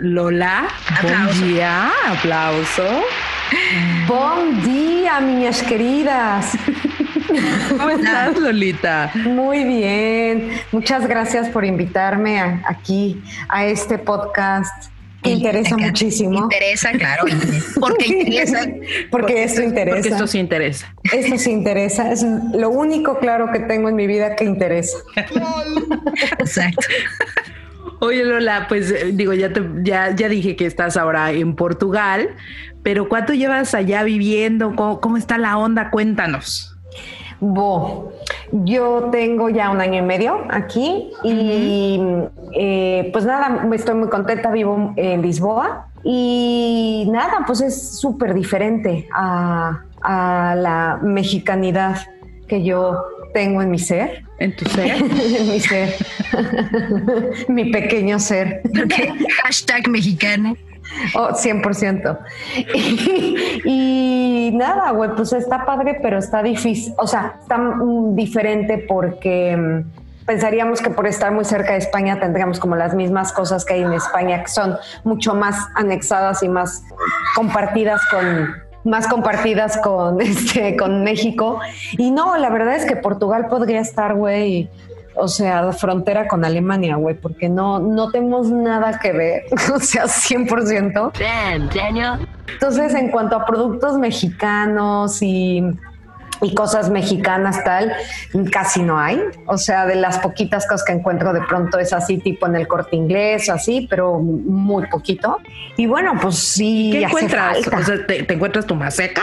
Lola, 0.00 0.68
Aplauso. 0.96 1.38
buen 1.40 1.48
día, 1.54 1.90
aplauso. 2.06 3.02
Buen 4.06 4.62
día, 4.62 5.20
niñas 5.20 5.62
queridas. 5.62 6.52
¿Cómo 7.70 7.90
estás, 7.90 8.36
Lolita? 8.38 9.10
Muy 9.14 9.64
bien. 9.64 10.50
Muchas 10.72 11.06
gracias 11.06 11.48
por 11.48 11.64
invitarme 11.64 12.38
a- 12.40 12.62
aquí 12.66 13.22
a 13.48 13.64
este 13.66 13.98
podcast 13.98 14.90
que 15.22 15.30
interesa 15.32 15.74
Acá. 15.74 15.84
muchísimo. 15.84 16.38
Interesa, 16.38 16.92
claro. 16.92 17.24
Porque 17.78 18.06
interesa. 18.20 18.66
Porque 19.10 19.44
esto 19.44 19.62
interesa. 19.62 19.96
Porque 19.96 20.08
esto 20.08 20.26
sí 20.26 20.38
interesa. 20.38 20.94
Esto 21.12 21.36
sí 21.38 21.50
interesa. 21.50 22.10
Es 22.10 22.22
lo 22.22 22.70
único 22.70 23.18
claro 23.18 23.50
que 23.52 23.60
tengo 23.60 23.88
en 23.90 23.96
mi 23.96 24.06
vida 24.06 24.34
que 24.34 24.44
interesa. 24.44 24.96
Exacto. 26.38 26.86
Oye, 28.00 28.24
Lola, 28.24 28.64
pues 28.68 28.90
eh, 28.90 29.10
digo, 29.12 29.34
ya, 29.34 29.52
te, 29.52 29.62
ya, 29.82 30.14
ya 30.16 30.28
dije 30.30 30.56
que 30.56 30.64
estás 30.64 30.96
ahora 30.96 31.32
en 31.32 31.54
Portugal, 31.54 32.30
pero 32.82 33.08
¿cuánto 33.10 33.34
llevas 33.34 33.74
allá 33.74 34.02
viviendo? 34.04 34.74
¿Cómo, 34.74 35.00
cómo 35.02 35.18
está 35.18 35.36
la 35.36 35.58
onda? 35.58 35.90
Cuéntanos. 35.90 36.69
Bo, 37.40 38.12
yo 38.52 39.08
tengo 39.10 39.48
ya 39.48 39.70
un 39.70 39.80
año 39.80 39.98
y 39.98 40.02
medio 40.02 40.44
aquí 40.50 41.10
y 41.24 42.00
eh, 42.52 43.08
pues 43.12 43.24
nada, 43.24 43.66
estoy 43.74 43.94
muy 43.94 44.08
contenta, 44.08 44.50
vivo 44.50 44.92
en 44.96 45.22
Lisboa 45.22 45.86
y 46.04 47.08
nada, 47.10 47.44
pues 47.46 47.60
es 47.60 47.98
súper 47.98 48.34
diferente 48.34 49.08
a, 49.12 49.80
a 50.02 50.54
la 50.56 50.98
mexicanidad 51.02 51.96
que 52.46 52.62
yo 52.62 53.04
tengo 53.32 53.62
en 53.62 53.70
mi 53.70 53.78
ser, 53.78 54.24
¿En 54.40 54.56
tu 54.56 54.64
ser? 54.64 54.90
en 55.02 55.50
mi 55.50 55.60
ser, 55.60 55.94
mi 57.48 57.70
pequeño 57.70 58.18
ser. 58.18 58.62
Hashtag 59.44 59.88
mexicana. 59.88 60.54
Oh, 61.14 61.30
100%. 61.30 62.18
Y, 63.64 64.50
y 64.50 64.56
nada, 64.56 64.90
güey, 64.90 65.10
pues 65.14 65.32
está 65.32 65.64
padre, 65.64 65.98
pero 66.02 66.18
está 66.18 66.42
difícil. 66.42 66.94
O 66.98 67.06
sea, 67.06 67.36
está 67.40 67.58
mm, 67.58 68.14
diferente 68.16 68.84
porque 68.88 69.56
mm, 69.56 70.00
pensaríamos 70.30 70.80
que 70.80 70.90
por 70.90 71.06
estar 71.06 71.32
muy 71.32 71.44
cerca 71.44 71.72
de 71.72 71.78
España 71.78 72.20
tendríamos 72.20 72.60
como 72.60 72.76
las 72.76 72.94
mismas 72.94 73.32
cosas 73.32 73.64
que 73.64 73.74
hay 73.74 73.82
en 73.82 73.92
España, 73.92 74.42
que 74.42 74.48
son 74.48 74.76
mucho 75.04 75.34
más 75.34 75.56
anexadas 75.74 76.42
y 76.42 76.48
más 76.48 76.84
compartidas 77.34 78.00
con 78.10 78.54
más 78.84 79.08
compartidas 79.08 79.76
con 79.78 80.20
este 80.22 80.76
con 80.76 81.02
México 81.02 81.60
y 81.98 82.12
no 82.12 82.36
la 82.38 82.48
verdad 82.48 82.76
es 82.76 82.86
que 82.86 82.96
Portugal 82.96 83.48
podría 83.48 83.80
estar 83.80 84.14
güey 84.14 84.70
o 85.20 85.28
sea, 85.28 85.72
frontera 85.72 86.26
con 86.26 86.44
Alemania, 86.44 86.96
güey, 86.96 87.14
porque 87.14 87.48
no, 87.48 87.78
no 87.78 88.10
tenemos 88.10 88.50
nada 88.50 88.98
que 88.98 89.12
ver, 89.12 89.42
o 89.74 89.78
sea, 89.78 90.04
100%. 90.04 91.12
Entonces, 92.52 92.94
en 92.94 93.10
cuanto 93.10 93.36
a 93.36 93.44
productos 93.44 93.98
mexicanos 93.98 95.22
y, 95.22 95.62
y 96.42 96.54
cosas 96.54 96.90
mexicanas 96.90 97.62
tal, 97.64 97.92
casi 98.50 98.82
no 98.82 98.98
hay. 98.98 99.20
O 99.46 99.58
sea, 99.58 99.86
de 99.86 99.94
las 99.94 100.18
poquitas 100.18 100.66
cosas 100.66 100.84
que 100.84 100.92
encuentro 100.92 101.32
de 101.32 101.42
pronto 101.42 101.78
es 101.78 101.92
así, 101.92 102.18
tipo 102.18 102.46
en 102.46 102.56
el 102.56 102.66
corte 102.66 102.96
inglés 102.96 103.48
o 103.48 103.52
así, 103.52 103.86
pero 103.88 104.18
muy 104.18 104.86
poquito. 104.86 105.38
Y 105.76 105.86
bueno, 105.86 106.14
pues 106.20 106.36
sí, 106.36 106.90
¿Qué 106.92 107.04
hace 107.04 107.14
encuentras? 107.14 107.64
falta. 107.64 107.78
O 107.78 107.82
sea, 107.84 108.06
¿te, 108.06 108.22
te 108.24 108.34
encuentras 108.34 108.66
tu 108.66 108.74
maseca? 108.74 109.22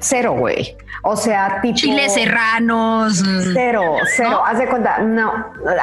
Cero, 0.00 0.32
güey. 0.32 0.76
O 1.02 1.16
sea, 1.16 1.60
tipo... 1.62 1.76
Chiles 1.76 2.14
serranos. 2.14 3.22
Cero, 3.52 3.82
cero. 4.16 4.30
¿No? 4.30 4.44
Haz 4.44 4.58
de 4.58 4.66
cuenta, 4.66 4.98
no, 4.98 5.32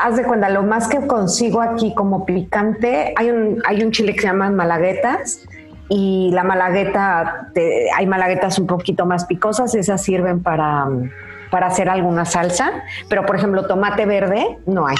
haz 0.03 0.15
de 0.17 0.23
cuenta, 0.23 0.49
lo 0.49 0.63
más 0.63 0.87
que 0.87 1.05
consigo 1.07 1.61
aquí 1.61 1.93
como 1.95 2.25
picante, 2.25 3.13
hay 3.17 3.29
un, 3.31 3.61
hay 3.65 3.83
un 3.83 3.91
chile 3.91 4.13
que 4.13 4.21
se 4.21 4.27
llaman 4.27 4.55
malaguetas 4.55 5.41
y 5.89 6.31
la 6.33 6.43
malagueta, 6.43 7.49
te- 7.53 7.89
hay 7.95 8.07
malaguetas 8.07 8.57
un 8.59 8.67
poquito 8.67 9.05
más 9.05 9.25
picosas, 9.25 9.73
esas 9.75 10.01
sirven 10.01 10.41
para, 10.43 10.85
para 11.51 11.67
hacer 11.67 11.89
alguna 11.89 12.25
salsa, 12.25 12.71
pero 13.09 13.25
por 13.25 13.35
ejemplo, 13.35 13.67
tomate 13.67 14.05
verde 14.05 14.57
no 14.65 14.87
hay. 14.87 14.95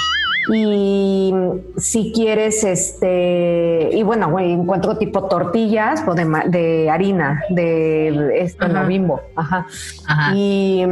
Y 0.52 1.34
si 1.76 2.12
quieres, 2.12 2.62
este, 2.62 3.90
y 3.92 4.02
bueno, 4.02 4.38
encuentro 4.38 4.96
tipo 4.96 5.24
tortillas 5.24 6.04
o 6.06 6.14
de, 6.14 6.88
harina, 6.90 7.42
de 7.50 8.38
esto, 8.40 8.68
no 8.68 8.86
bimbo, 8.86 9.20
ajá. 9.34 9.66
Ajá. 10.06 10.34
Y, 10.36 10.84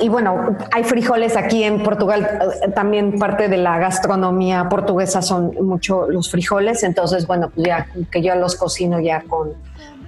y 0.00 0.08
bueno, 0.08 0.56
hay 0.72 0.84
frijoles 0.84 1.36
aquí 1.36 1.62
en 1.62 1.82
Portugal, 1.82 2.28
eh, 2.62 2.70
también 2.70 3.18
parte 3.18 3.48
de 3.48 3.56
la 3.56 3.78
gastronomía 3.78 4.68
portuguesa 4.68 5.22
son 5.22 5.54
mucho 5.62 6.08
los 6.08 6.30
frijoles, 6.30 6.82
entonces 6.82 7.26
bueno, 7.26 7.50
pues 7.54 7.66
ya 7.66 7.86
que 8.10 8.22
yo 8.22 8.34
los 8.34 8.56
cocino 8.56 9.00
ya 9.00 9.22
con, 9.22 9.52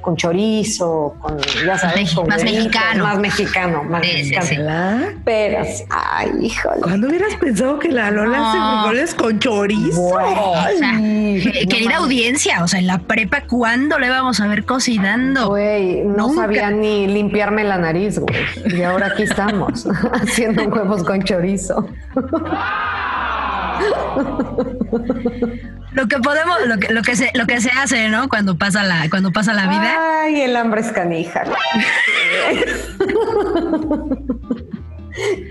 con 0.00 0.16
chorizo, 0.16 1.14
con, 1.20 1.38
ya 1.66 1.78
sabes, 1.78 2.14
con 2.14 2.26
más 2.28 2.42
mexicano. 2.42 3.04
Más 3.04 3.18
mexicano, 3.18 3.84
más 3.84 4.02
Sí, 4.04 4.30
mexicano. 4.32 5.06
Pero, 5.24 5.62
ay, 5.90 6.30
híjole. 6.42 6.80
¿Cuándo 6.82 7.08
hubieras 7.08 7.34
pensado 7.36 7.78
que 7.78 7.88
la 7.88 8.10
Lola 8.10 8.38
No. 8.38 8.48
hace 8.48 8.58
frijoles 8.58 9.14
con 9.14 9.38
chorizo? 9.38 10.00
O 10.02 10.18
sea, 10.78 10.90
Ay, 10.96 11.40
que- 11.42 11.64
no 11.64 11.68
querida 11.68 11.90
mames. 11.90 11.98
audiencia, 12.04 12.64
o 12.64 12.68
sea, 12.68 12.80
en 12.80 12.86
la 12.86 12.98
prepa, 12.98 13.42
¿cuándo 13.42 13.98
le 13.98 14.08
vamos 14.08 14.40
a 14.40 14.46
ver 14.48 14.64
cocinando? 14.64 15.48
Güey, 15.48 16.02
no 16.04 16.28
Nunca. 16.28 16.42
sabía 16.42 16.70
ni 16.70 17.06
limpiarme 17.06 17.64
la 17.64 17.78
nariz, 17.78 18.18
güey. 18.18 18.34
Y 18.78 18.82
ahora 18.82 19.08
aquí 19.08 19.22
estamos, 19.24 19.86
haciendo 20.22 20.64
huevos 20.64 21.04
con 21.04 21.22
chorizo. 21.22 21.86
Lo 25.92 26.07
que 26.07 26.18
podemos, 26.18 26.57
lo 26.66 26.79
que, 26.79 26.92
lo 26.92 27.03
que 27.03 27.16
se, 27.16 27.31
lo 27.35 27.46
que 27.46 27.61
se 27.61 27.70
hace, 27.70 28.09
¿no? 28.09 28.29
Cuando 28.29 28.57
pasa 28.57 28.85
la, 28.85 29.09
cuando 29.11 29.33
pasa 29.33 29.53
la 29.53 29.66
vida. 29.66 30.22
Ay, 30.22 30.42
el 30.42 30.55
hambre 30.57 30.83
es 30.83 30.92
canija. 30.92 31.44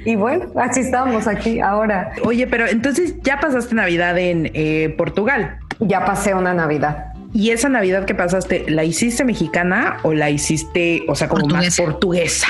y 0.06 0.16
bueno, 0.16 0.46
así 0.56 0.82
estamos 0.82 1.28
aquí 1.28 1.60
ahora. 1.60 2.12
Oye, 2.24 2.48
pero 2.48 2.68
entonces 2.68 3.16
ya 3.22 3.40
pasaste 3.40 3.76
Navidad 3.76 4.18
en 4.18 4.50
eh, 4.54 4.94
Portugal. 4.98 5.60
Ya 5.80 6.06
pasé 6.06 6.34
una 6.34 6.54
Navidad. 6.54 7.06
¿Y 7.34 7.52
esa 7.52 7.70
Navidad 7.70 8.06
que 8.06 8.16
pasaste, 8.16 8.66
la 8.70 8.84
hiciste 8.84 9.24
mexicana 9.24 9.98
o 10.04 10.14
la 10.14 10.30
hiciste, 10.30 11.04
o 11.08 11.16
sea, 11.16 11.28
como 11.28 11.48
más 11.48 11.78
Portuguesa. 11.78 12.48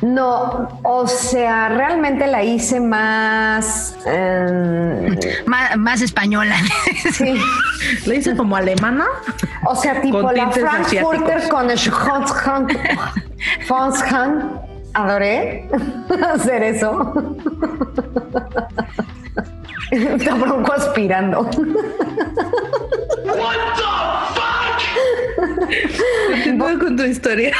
No, 0.00 0.68
o 0.84 1.06
sea, 1.08 1.68
realmente 1.70 2.26
la 2.26 2.42
hice 2.44 2.78
más. 2.80 3.96
em, 4.06 5.18
Más, 5.46 5.76
más 5.76 6.00
española. 6.02 6.54
sí. 7.12 7.34
¿La 8.06 8.14
hice 8.14 8.36
como 8.36 8.56
alemana? 8.56 9.06
O 9.66 9.74
sea, 9.74 10.00
tipo 10.00 10.22
Con 10.22 10.36
la 10.36 10.50
Frankfurter 10.50 11.38
asiáticos. 11.38 12.32
con 12.32 12.70
el. 13.66 14.60
Adoré 14.94 15.68
hacer 16.34 16.62
eso. 16.62 17.12
Está 19.90 20.34
bronco 20.34 20.72
aspirando. 20.72 21.48
Continúa 26.30 26.78
con 26.78 26.96
tu 26.96 27.04
historia. 27.04 27.52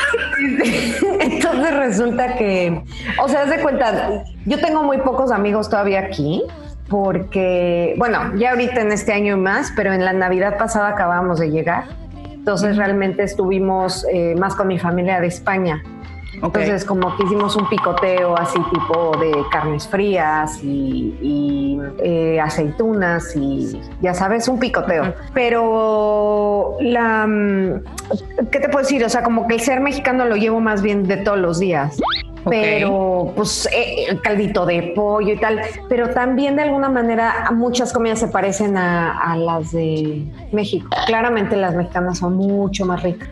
Entonces 1.20 1.76
resulta 1.76 2.36
que, 2.36 2.82
o 3.22 3.28
sea, 3.28 3.42
haz 3.42 3.50
de 3.50 3.60
cuenta, 3.60 4.24
yo 4.46 4.58
tengo 4.60 4.82
muy 4.82 4.98
pocos 4.98 5.30
amigos 5.30 5.68
todavía 5.68 6.00
aquí, 6.00 6.42
porque, 6.88 7.94
bueno, 7.98 8.34
ya 8.36 8.50
ahorita 8.50 8.80
en 8.80 8.92
este 8.92 9.12
año 9.12 9.36
y 9.36 9.40
más, 9.40 9.72
pero 9.76 9.92
en 9.92 10.04
la 10.04 10.12
Navidad 10.12 10.56
pasada 10.58 10.88
acabamos 10.88 11.38
de 11.38 11.50
llegar. 11.50 11.84
Entonces 12.32 12.76
realmente 12.76 13.22
estuvimos 13.24 14.06
eh, 14.10 14.34
más 14.36 14.54
con 14.54 14.68
mi 14.68 14.78
familia 14.78 15.20
de 15.20 15.26
España. 15.26 15.82
Entonces 16.42 16.84
como 16.84 17.16
que 17.16 17.24
hicimos 17.24 17.56
un 17.56 17.68
picoteo 17.68 18.36
así 18.36 18.58
tipo 18.72 19.16
de 19.18 19.32
carnes 19.50 19.86
frías 19.88 20.62
y, 20.62 21.16
y, 21.20 21.80
eh, 22.02 22.40
aceitunas 22.40 23.34
y 23.36 23.80
ya 24.00 24.14
sabes, 24.14 24.48
un 24.48 24.58
picoteo. 24.58 25.14
Pero 25.34 26.76
la... 26.80 27.26
mm, 27.26 27.82
¿Qué 28.50 28.60
te 28.60 28.68
puedo 28.68 28.80
decir? 28.80 29.04
O 29.04 29.08
sea, 29.08 29.22
como 29.22 29.46
que 29.46 29.54
el 29.54 29.60
ser 29.60 29.80
mexicano 29.80 30.24
lo 30.24 30.36
llevo 30.36 30.60
más 30.60 30.82
bien 30.82 31.04
de 31.04 31.18
todos 31.18 31.38
los 31.38 31.58
días. 31.58 31.98
Pero, 32.50 33.32
pues, 33.36 33.68
eh, 33.72 34.06
el 34.08 34.20
caldito 34.20 34.64
de 34.66 34.92
pollo 34.94 35.32
y 35.34 35.36
tal. 35.38 35.60
Pero 35.88 36.10
también, 36.10 36.56
de 36.56 36.62
alguna 36.62 36.88
manera, 36.88 37.50
muchas 37.52 37.92
comidas 37.92 38.18
se 38.18 38.28
parecen 38.28 38.76
a, 38.76 39.18
a 39.32 39.36
las 39.36 39.72
de 39.72 40.24
México. 40.52 40.88
Claramente, 41.06 41.56
las 41.56 41.74
mexicanas 41.74 42.18
son 42.18 42.34
mucho 42.36 42.84
más 42.86 43.02
ricas. 43.02 43.28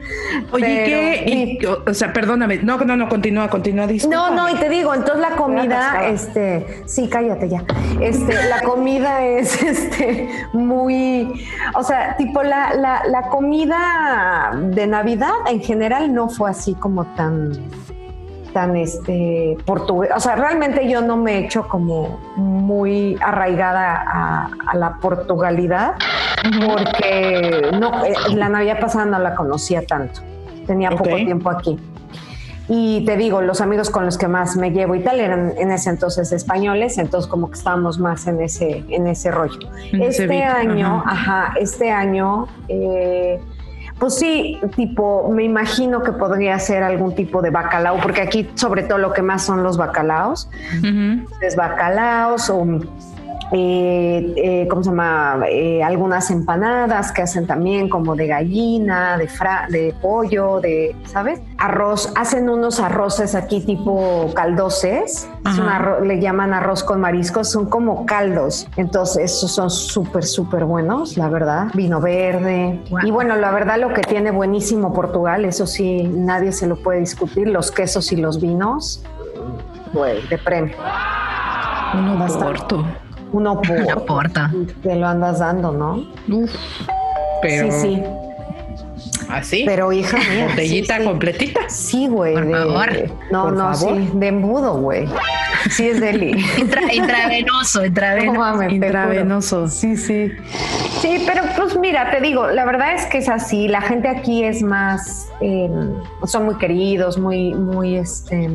Oye, 0.52 0.64
¿qué? 0.66 1.58
y- 1.60 1.66
o- 1.66 1.82
o 1.86 1.94
sea, 1.94 2.12
perdóname. 2.12 2.58
No, 2.58 2.76
no, 2.78 2.96
no, 2.96 3.08
continúa, 3.08 3.48
continúa. 3.48 3.86
Disculpa. 3.86 4.16
No, 4.16 4.30
no, 4.34 4.50
y 4.50 4.54
te 4.56 4.68
digo, 4.68 4.94
entonces 4.94 5.20
la 5.20 5.36
comida, 5.36 6.06
este, 6.08 6.82
sí, 6.86 7.08
cállate 7.08 7.48
ya. 7.48 7.64
Este, 8.00 8.32
la 8.48 8.62
comida 8.62 9.24
es 9.24 9.62
este 9.62 10.28
muy, 10.52 11.46
o 11.74 11.82
sea, 11.82 12.16
tipo 12.16 12.42
la, 12.42 12.74
la, 12.74 13.02
la 13.08 13.22
comida 13.28 14.52
de 14.54 14.86
Navidad 14.86 15.32
en 15.50 15.60
general 15.60 16.12
no 16.14 16.28
fue 16.28 16.50
así 16.50 16.74
como 16.74 17.04
tan 17.14 17.52
tan 18.56 18.74
este 18.74 19.58
portugués. 19.66 20.10
O 20.16 20.18
sea, 20.18 20.34
realmente 20.34 20.88
yo 20.88 21.02
no 21.02 21.18
me 21.18 21.34
he 21.34 21.38
hecho 21.44 21.68
como 21.68 22.18
muy 22.36 23.18
arraigada 23.20 24.02
a, 24.02 24.48
a 24.68 24.76
la 24.76 24.94
portugalidad 24.94 25.92
porque 26.66 27.70
no, 27.78 28.02
eh, 28.02 28.14
la 28.34 28.48
Navidad 28.48 28.80
pasada 28.80 29.04
no 29.04 29.18
la 29.18 29.34
conocía 29.34 29.84
tanto. 29.84 30.22
Tenía 30.66 30.88
poco 30.88 31.16
tiempo 31.16 31.50
aquí. 31.50 31.78
Y 32.66 33.04
te 33.04 33.18
digo, 33.18 33.42
los 33.42 33.60
amigos 33.60 33.90
con 33.90 34.06
los 34.06 34.16
que 34.16 34.26
más 34.26 34.56
me 34.56 34.70
llevo 34.70 34.94
y 34.94 35.00
tal 35.00 35.20
eran 35.20 35.52
en 35.58 35.70
ese 35.70 35.90
entonces 35.90 36.32
españoles, 36.32 36.96
entonces 36.96 37.30
como 37.30 37.50
que 37.50 37.58
estábamos 37.58 37.98
más 37.98 38.26
en 38.26 38.40
ese, 38.40 38.84
en 38.88 39.06
ese 39.06 39.30
rollo. 39.30 39.68
En 39.92 40.00
ese 40.00 40.22
este 40.22 40.26
beat, 40.28 40.56
año, 40.56 41.04
ajá. 41.06 41.48
ajá, 41.48 41.54
este 41.60 41.90
año, 41.90 42.48
eh, 42.68 43.38
pues 43.98 44.16
sí, 44.16 44.60
tipo, 44.74 45.30
me 45.30 45.44
imagino 45.44 46.02
que 46.02 46.12
podría 46.12 46.58
ser 46.58 46.82
algún 46.82 47.14
tipo 47.14 47.40
de 47.40 47.50
bacalao, 47.50 47.98
porque 48.00 48.20
aquí 48.20 48.48
sobre 48.54 48.82
todo 48.82 48.98
lo 48.98 49.12
que 49.12 49.22
más 49.22 49.44
son 49.44 49.62
los 49.62 49.78
bacalaos, 49.78 50.50
es 51.40 51.56
bacalaos 51.56 52.50
o 52.50 52.66
eh, 53.52 54.34
eh, 54.36 54.68
¿cómo 54.68 54.82
se 54.82 54.90
llama? 54.90 55.40
Eh, 55.48 55.82
algunas 55.82 56.30
empanadas 56.30 57.12
que 57.12 57.22
hacen 57.22 57.46
también 57.46 57.88
como 57.88 58.16
de 58.16 58.26
gallina, 58.26 59.16
de, 59.16 59.28
fra 59.28 59.66
de 59.70 59.94
pollo, 60.02 60.60
de, 60.60 60.96
¿sabes? 61.06 61.40
Arroz, 61.58 62.12
hacen 62.16 62.48
unos 62.48 62.80
arroces 62.80 63.34
aquí 63.34 63.60
tipo 63.60 64.32
caldoses, 64.34 65.28
es 65.44 65.58
un 65.58 65.68
Ajá. 65.68 65.78
arro- 65.78 66.00
le 66.04 66.20
llaman 66.20 66.52
arroz 66.54 66.82
con 66.82 67.00
mariscos, 67.00 67.50
son 67.50 67.66
como 67.66 68.04
caldos, 68.04 68.66
entonces 68.76 69.32
esos 69.32 69.52
son 69.52 69.70
súper, 69.70 70.24
súper 70.24 70.64
buenos, 70.64 71.16
la 71.16 71.28
verdad, 71.28 71.68
vino 71.74 72.00
verde. 72.00 72.82
Y 73.04 73.10
bueno, 73.10 73.36
la 73.36 73.50
verdad 73.52 73.78
lo 73.78 73.92
que 73.94 74.02
tiene 74.02 74.30
buenísimo 74.32 74.92
Portugal, 74.92 75.44
eso 75.44 75.66
sí, 75.66 76.02
nadie 76.02 76.52
se 76.52 76.66
lo 76.66 76.76
puede 76.76 77.00
discutir, 77.00 77.48
los 77.48 77.70
quesos 77.70 78.10
y 78.12 78.16
los 78.16 78.40
vinos, 78.40 79.02
güey, 79.92 80.26
de 80.28 80.36
premio. 80.38 80.74
Uno 81.94 82.18
Bastante. 82.18 82.44
porto. 82.44 82.84
Uno 83.32 83.60
por 83.60 83.70
Una 83.70 83.96
porta. 84.06 84.52
te 84.82 84.94
lo 84.96 85.06
andas 85.06 85.38
dando, 85.40 85.72
¿no? 85.72 86.04
Uf. 86.32 86.54
Pero 87.42 87.70
Sí, 87.70 87.80
sí. 87.80 88.02
Así. 89.30 89.64
Pero 89.66 89.92
hija 89.92 90.16
mía. 90.18 90.46
botellita 90.48 90.98
sí, 90.98 91.04
completita. 91.04 91.60
Sí, 91.68 92.06
güey. 92.08 92.34
Por 92.34 92.46
de- 92.46 92.52
favor. 92.52 92.88
No, 93.30 93.42
Por 93.44 93.52
no, 93.54 93.74
favor. 93.74 93.96
sí. 93.98 94.10
De 94.14 94.26
embudo, 94.28 94.74
güey. 94.78 95.08
Sí, 95.70 95.88
es 95.88 96.00
deli. 96.00 96.32
Intra- 96.58 96.92
intravenoso, 96.94 97.80
No 97.80 97.86
intravenoso. 97.86 98.38
mames, 98.38 98.68
te 98.68 98.74
juro. 98.74 98.86
Intravenoso. 98.86 99.68
Sí, 99.68 99.96
sí. 99.96 100.32
Sí, 101.00 101.22
pero 101.26 101.42
pues 101.56 101.76
mira, 101.78 102.10
te 102.10 102.20
digo, 102.20 102.46
la 102.48 102.64
verdad 102.64 102.94
es 102.94 103.06
que 103.06 103.18
es 103.18 103.28
así. 103.28 103.68
La 103.68 103.80
gente 103.80 104.08
aquí 104.08 104.44
es 104.44 104.62
más, 104.62 105.28
eh, 105.40 105.68
son 106.24 106.44
muy 106.44 106.54
queridos, 106.56 107.18
muy, 107.18 107.54
muy, 107.54 107.96
este, 107.96 108.48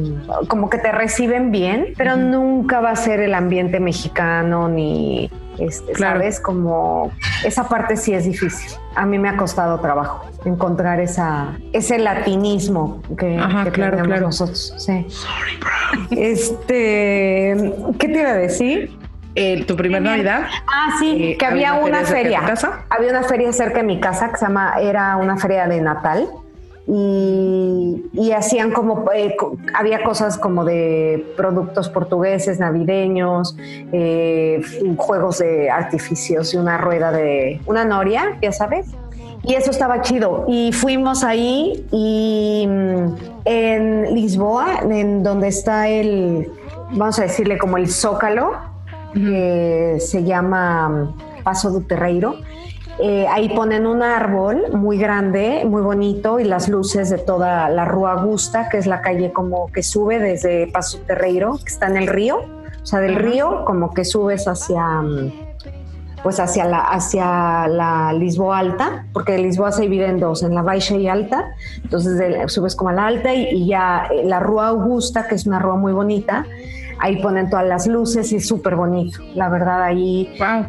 como 0.48 0.70
que 0.70 0.78
te 0.78 0.92
reciben 0.92 1.52
bien, 1.52 1.94
pero 1.98 2.16
nunca 2.16 2.80
va 2.82 2.92
a 2.92 2.96
ser 2.96 3.20
el 3.20 3.34
ambiente 3.34 3.80
mexicano 3.80 4.68
ni, 4.70 5.30
este, 5.64 5.92
Claro. 5.94 6.20
sabes, 6.20 6.40
como 6.40 7.12
esa 7.46 7.68
parte 7.68 7.98
sí 7.98 8.14
es 8.14 8.26
difícil. 8.26 8.72
A 8.96 9.06
mí 9.06 9.18
me 9.20 9.30
ha 9.30 9.38
costado 9.38 9.80
trabajo 9.80 10.26
encontrar 10.46 11.00
esa, 11.00 11.58
ese 11.74 11.98
latinismo 12.00 13.02
que, 13.18 13.38
Ajá, 13.38 13.64
que 13.66 13.72
claro, 13.72 13.92
tenemos 13.92 14.08
claro. 14.08 14.26
nosotros. 14.28 14.74
Sí. 14.78 15.06
Este, 16.12 17.74
¿qué 18.00 18.08
te 18.08 18.20
iba 18.20 18.30
a 18.30 18.34
decir? 18.34 18.98
Eh, 19.36 19.64
¿Tu 19.66 19.76
primer 19.78 20.02
Navidad? 20.02 20.42
Ah, 20.68 20.90
sí, 21.00 21.32
Eh, 21.32 21.38
que 21.38 21.46
había 21.46 21.72
¿había 21.72 21.86
una 21.86 22.00
feria 22.04 22.06
cerca 22.06 22.18
de 22.18 22.24
feria. 22.24 22.40
tu 22.42 22.46
casa? 22.48 22.86
Había 22.90 23.10
una 23.12 23.24
feria 23.24 23.54
cerca 23.54 23.78
de 23.78 23.84
mi 23.84 24.00
casa 24.00 24.30
que 24.30 24.38
se 24.38 24.46
llama, 24.46 24.74
era 24.82 25.16
una 25.18 25.38
feria 25.38 25.68
de 25.68 25.80
Natal. 25.80 26.28
Y, 26.88 28.04
y 28.14 28.32
hacían 28.32 28.72
como, 28.72 29.06
eh, 29.14 29.36
había 29.74 30.04
cosas 30.04 30.38
como 30.38 30.66
de 30.66 31.34
productos 31.38 31.90
portugueses, 31.90 32.60
navideños, 32.60 33.56
eh, 33.92 34.62
juegos 34.98 35.40
de 35.40 35.70
artificios 35.70 36.54
y 36.54 36.58
una 36.58 36.78
rueda 36.78 37.12
de, 37.12 37.62
una 37.66 37.86
noria, 37.86 38.38
ya 38.42 38.52
sabes. 38.52 38.88
Y 39.44 39.56
eso 39.56 39.72
estaba 39.72 40.02
chido. 40.02 40.46
Y 40.48 40.72
fuimos 40.72 41.24
ahí 41.24 41.86
y 41.92 42.66
mm, 42.68 43.16
en 43.46 44.14
Lisboa, 44.14 44.82
en 44.82 45.24
donde 45.24 45.48
está 45.48 45.88
el, 45.88 46.52
vamos 46.92 47.18
a 47.20 47.24
decirle 47.24 47.58
como 47.58 47.78
el 47.78 47.90
zócalo, 47.90 48.54
que 49.14 49.98
se 50.00 50.24
llama 50.24 51.14
Paso 51.44 51.72
do 51.72 51.82
Terreiro. 51.82 52.36
Eh, 53.00 53.26
ahí 53.28 53.50
ponen 53.50 53.88
un 53.88 54.04
árbol 54.04 54.64
muy 54.74 54.98
grande, 54.98 55.64
muy 55.66 55.82
bonito, 55.82 56.40
y 56.40 56.44
las 56.44 56.68
luces 56.70 57.10
de 57.10 57.18
toda 57.18 57.70
la 57.70 57.86
Rua 57.86 58.14
Augusta, 58.14 58.70
que 58.70 58.78
es 58.78 58.86
la 58.86 59.02
calle 59.02 59.32
como 59.32 59.68
que 59.72 59.82
sube 59.82 60.20
desde 60.20 60.68
Paso 60.68 61.00
Terreiro, 61.08 61.58
que 61.58 61.70
está 61.72 61.88
en 61.88 61.98
el 61.98 62.08
río. 62.08 62.40
O 62.82 62.86
sea, 62.86 63.00
del 63.00 63.16
río 63.16 63.64
como 63.66 63.94
que 63.94 64.04
subes 64.06 64.48
hacia, 64.48 64.84
mm, 64.86 65.32
pues 66.24 66.40
hacia 66.40 66.66
la, 66.66 66.80
hacia 66.82 67.68
la 67.68 68.14
Lisboa 68.14 68.60
Alta, 68.60 69.06
porque 69.14 69.38
Lisboa 69.38 69.72
se 69.72 69.84
divide 69.84 70.06
en 70.08 70.20
dos, 70.20 70.44
en 70.44 70.54
la 70.54 70.62
Baixa 70.62 70.96
y 70.96 71.08
Alta. 71.08 71.52
Entonces 71.84 72.18
de- 72.18 72.48
subes 72.50 72.76
como 72.76 72.90
a 72.90 72.94
la 72.94 73.08
Alta 73.08 73.34
y, 73.34 73.48
y 73.50 73.68
ya 73.68 74.08
eh, 74.12 74.24
la 74.26 74.40
Rua 74.40 74.68
Augusta, 74.68 75.28
que 75.28 75.36
es 75.36 75.46
una 75.48 75.58
rua 75.60 75.76
muy 75.76 75.94
bonita, 75.94 76.46
ahí 77.00 77.20
ponen 77.22 77.50
todas 77.50 77.66
las 77.66 77.88
luces 77.88 78.32
y 78.32 78.36
es 78.38 78.48
súper 78.48 78.76
bonito. 78.76 79.20
La 79.34 79.50
verdad, 79.50 79.82
ahí 79.82 80.36
Wow. 80.40 80.66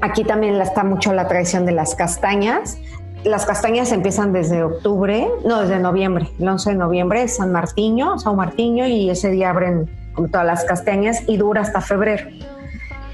Aquí 0.00 0.24
también 0.24 0.60
está 0.60 0.84
mucho 0.84 1.12
la 1.12 1.28
tradición 1.28 1.66
de 1.66 1.72
las 1.72 1.94
castañas. 1.94 2.78
Las 3.24 3.44
castañas 3.46 3.90
empiezan 3.92 4.32
desde 4.32 4.62
octubre, 4.62 5.28
no, 5.44 5.62
desde 5.62 5.78
noviembre. 5.78 6.28
El 6.38 6.48
11 6.48 6.70
de 6.70 6.76
noviembre 6.76 7.28
San 7.28 7.52
Martiño, 7.52 8.18
San 8.18 8.36
Martiño, 8.36 8.86
y 8.86 9.10
ese 9.10 9.30
día 9.30 9.50
abren 9.50 9.90
todas 10.30 10.46
las 10.46 10.64
castañas 10.64 11.22
y 11.26 11.36
dura 11.36 11.62
hasta 11.62 11.80
febrero. 11.80 12.28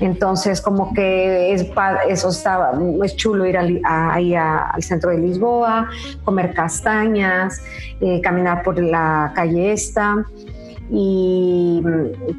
Entonces, 0.01 0.61
como 0.61 0.93
que 0.93 1.53
es 1.53 1.67
eso 2.09 2.29
está, 2.31 2.73
es 3.05 3.17
chulo 3.17 3.47
ir 3.47 3.57
ahí 3.85 4.35
al 4.35 4.83
centro 4.83 5.11
de 5.11 5.19
Lisboa, 5.19 5.89
comer 6.25 6.53
castañas, 6.55 7.63
eh, 8.01 8.21
caminar 8.21 8.65
por 8.65 8.83
la 8.83 9.33
calle 9.35 9.73
esta 9.73 10.27
y 10.91 11.83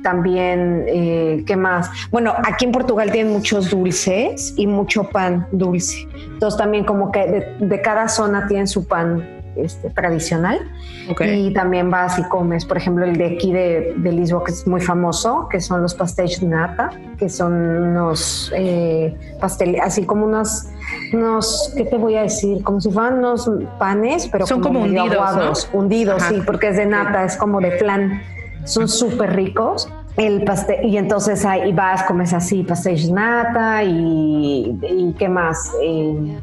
también, 0.03 0.85
eh, 0.87 1.43
¿qué 1.45 1.55
más? 1.55 1.89
Bueno, 2.11 2.33
aquí 2.43 2.65
en 2.65 2.71
Portugal 2.71 3.11
tienen 3.11 3.33
muchos 3.33 3.69
dulces 3.69 4.53
y 4.57 4.67
mucho 4.67 5.05
pan 5.09 5.47
dulce. 5.51 6.07
Entonces 6.33 6.57
también 6.57 6.83
como 6.83 7.11
que 7.11 7.19
de, 7.59 7.65
de 7.65 7.81
cada 7.81 8.07
zona 8.07 8.47
tienen 8.47 8.67
su 8.67 8.85
pan 8.87 9.23
este, 9.55 9.91
tradicional 9.91 10.59
y 11.21 11.53
también 11.53 11.91
vas 11.91 12.17
y 12.17 12.23
comes, 12.23 12.65
por 12.65 12.77
ejemplo, 12.77 13.05
el 13.05 13.17
de 13.17 13.35
aquí 13.35 13.51
de, 13.53 13.93
de 13.97 14.11
Lisboa, 14.11 14.43
que 14.43 14.51
es 14.51 14.65
muy 14.65 14.81
famoso, 14.81 15.47
que 15.49 15.59
son 15.61 15.81
los 15.81 15.93
pastéis 15.93 16.39
de 16.39 16.47
nata, 16.47 16.89
que 17.19 17.29
son 17.29 17.53
unos 17.53 18.51
eh, 18.55 19.15
pasteles, 19.39 19.81
así 19.83 20.05
como 20.05 20.25
unos, 20.25 20.65
unos, 21.13 21.71
¿qué 21.75 21.85
te 21.85 21.97
voy 21.97 22.15
a 22.15 22.23
decir? 22.23 22.63
Como 22.63 22.81
si 22.81 22.89
fueran 22.89 23.19
unos 23.19 23.47
panes, 23.77 24.27
pero 24.27 24.47
Son 24.47 24.61
como 24.61 24.81
medio 24.81 25.03
hundidos, 25.03 25.21
¿no? 25.21 25.27
aguados, 25.27 25.69
hundidos, 25.71 26.23
Ajá. 26.23 26.33
sí, 26.33 26.41
porque 26.45 26.69
es 26.69 26.77
de 26.77 26.85
nata, 26.87 27.23
es 27.23 27.37
como 27.37 27.59
de 27.61 27.71
flan, 27.71 28.23
son 28.65 28.87
súper 28.87 29.35
ricos. 29.35 29.89
El 30.15 30.43
pastel, 30.43 30.85
y 30.85 30.97
entonces 30.97 31.43
ahí 31.43 31.73
vas, 31.73 32.03
comes 32.03 32.33
así, 32.33 32.63
de 32.63 33.11
nata 33.11 33.83
y, 33.83 35.15
qué 35.17 35.27
más. 35.27 35.71
Eh, 35.81 36.39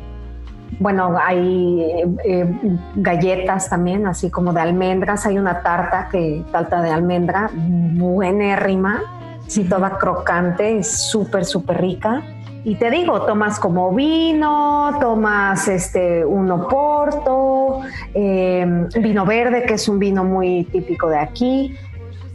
bueno, 0.80 1.16
hay 1.22 1.80
eh, 1.80 2.09
eh, 2.24 2.54
galletas 2.96 3.68
también, 3.68 4.09
así 4.09 4.28
como 4.28 4.52
de 4.52 4.61
almendras. 4.61 5.24
Hay 5.26 5.38
una 5.38 5.62
tarta 5.62 6.09
que 6.11 6.44
tarta 6.50 6.83
de 6.83 6.90
almendra, 6.90 7.48
buenérrima, 7.54 9.02
sí, 9.46 9.62
toda 9.64 9.98
crocante, 9.98 10.83
súper, 10.83 11.44
súper 11.44 11.80
rica. 11.80 12.22
Y 12.64 12.74
te 12.74 12.90
digo, 12.90 13.22
tomas 13.22 13.61
como 13.61 13.94
vino, 13.94 14.98
tomas 15.00 15.68
este 15.68 16.24
un 16.24 16.50
oporto, 16.50 17.83
vino 18.12 19.24
verde, 19.24 19.62
que 19.62 19.74
es 19.74 19.88
un 19.88 19.98
vino 20.00 20.24
muy 20.24 20.64
típico 20.64 21.09
de 21.09 21.18
aquí. 21.18 21.76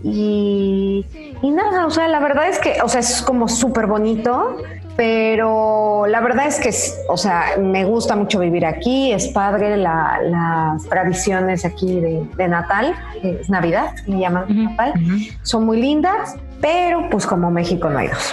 Y, 0.07 1.03
y 1.41 1.49
nada, 1.51 1.87
o 1.87 1.89
sea, 1.89 2.07
la 2.07 2.19
verdad 2.19 2.47
es 2.47 2.59
que, 2.59 2.77
o 2.83 2.87
sea, 2.87 2.99
es 2.99 3.23
como 3.23 3.47
súper 3.47 3.87
bonito, 3.87 4.57
pero 4.95 6.05
la 6.07 6.21
verdad 6.21 6.45
es 6.47 6.59
que, 6.59 6.69
o 7.09 7.17
sea, 7.17 7.55
me 7.59 7.85
gusta 7.85 8.15
mucho 8.15 8.39
vivir 8.39 8.65
aquí, 8.67 9.11
es 9.11 9.27
padre 9.29 9.77
la- 9.77 10.19
las 10.21 10.83
tradiciones 10.87 11.65
aquí 11.65 11.99
de, 11.99 12.23
de 12.37 12.47
Natal, 12.47 12.93
es 13.23 13.49
Navidad, 13.49 13.93
le 14.05 14.19
llaman 14.19 14.43
Ujú, 14.43 14.53
Natal, 14.69 14.93
son 15.41 15.65
muy 15.65 15.81
lindas, 15.81 16.35
pero 16.61 17.09
pues 17.09 17.25
como 17.25 17.49
México 17.49 17.89
no 17.89 17.97
hay 17.97 18.07
dos, 18.07 18.31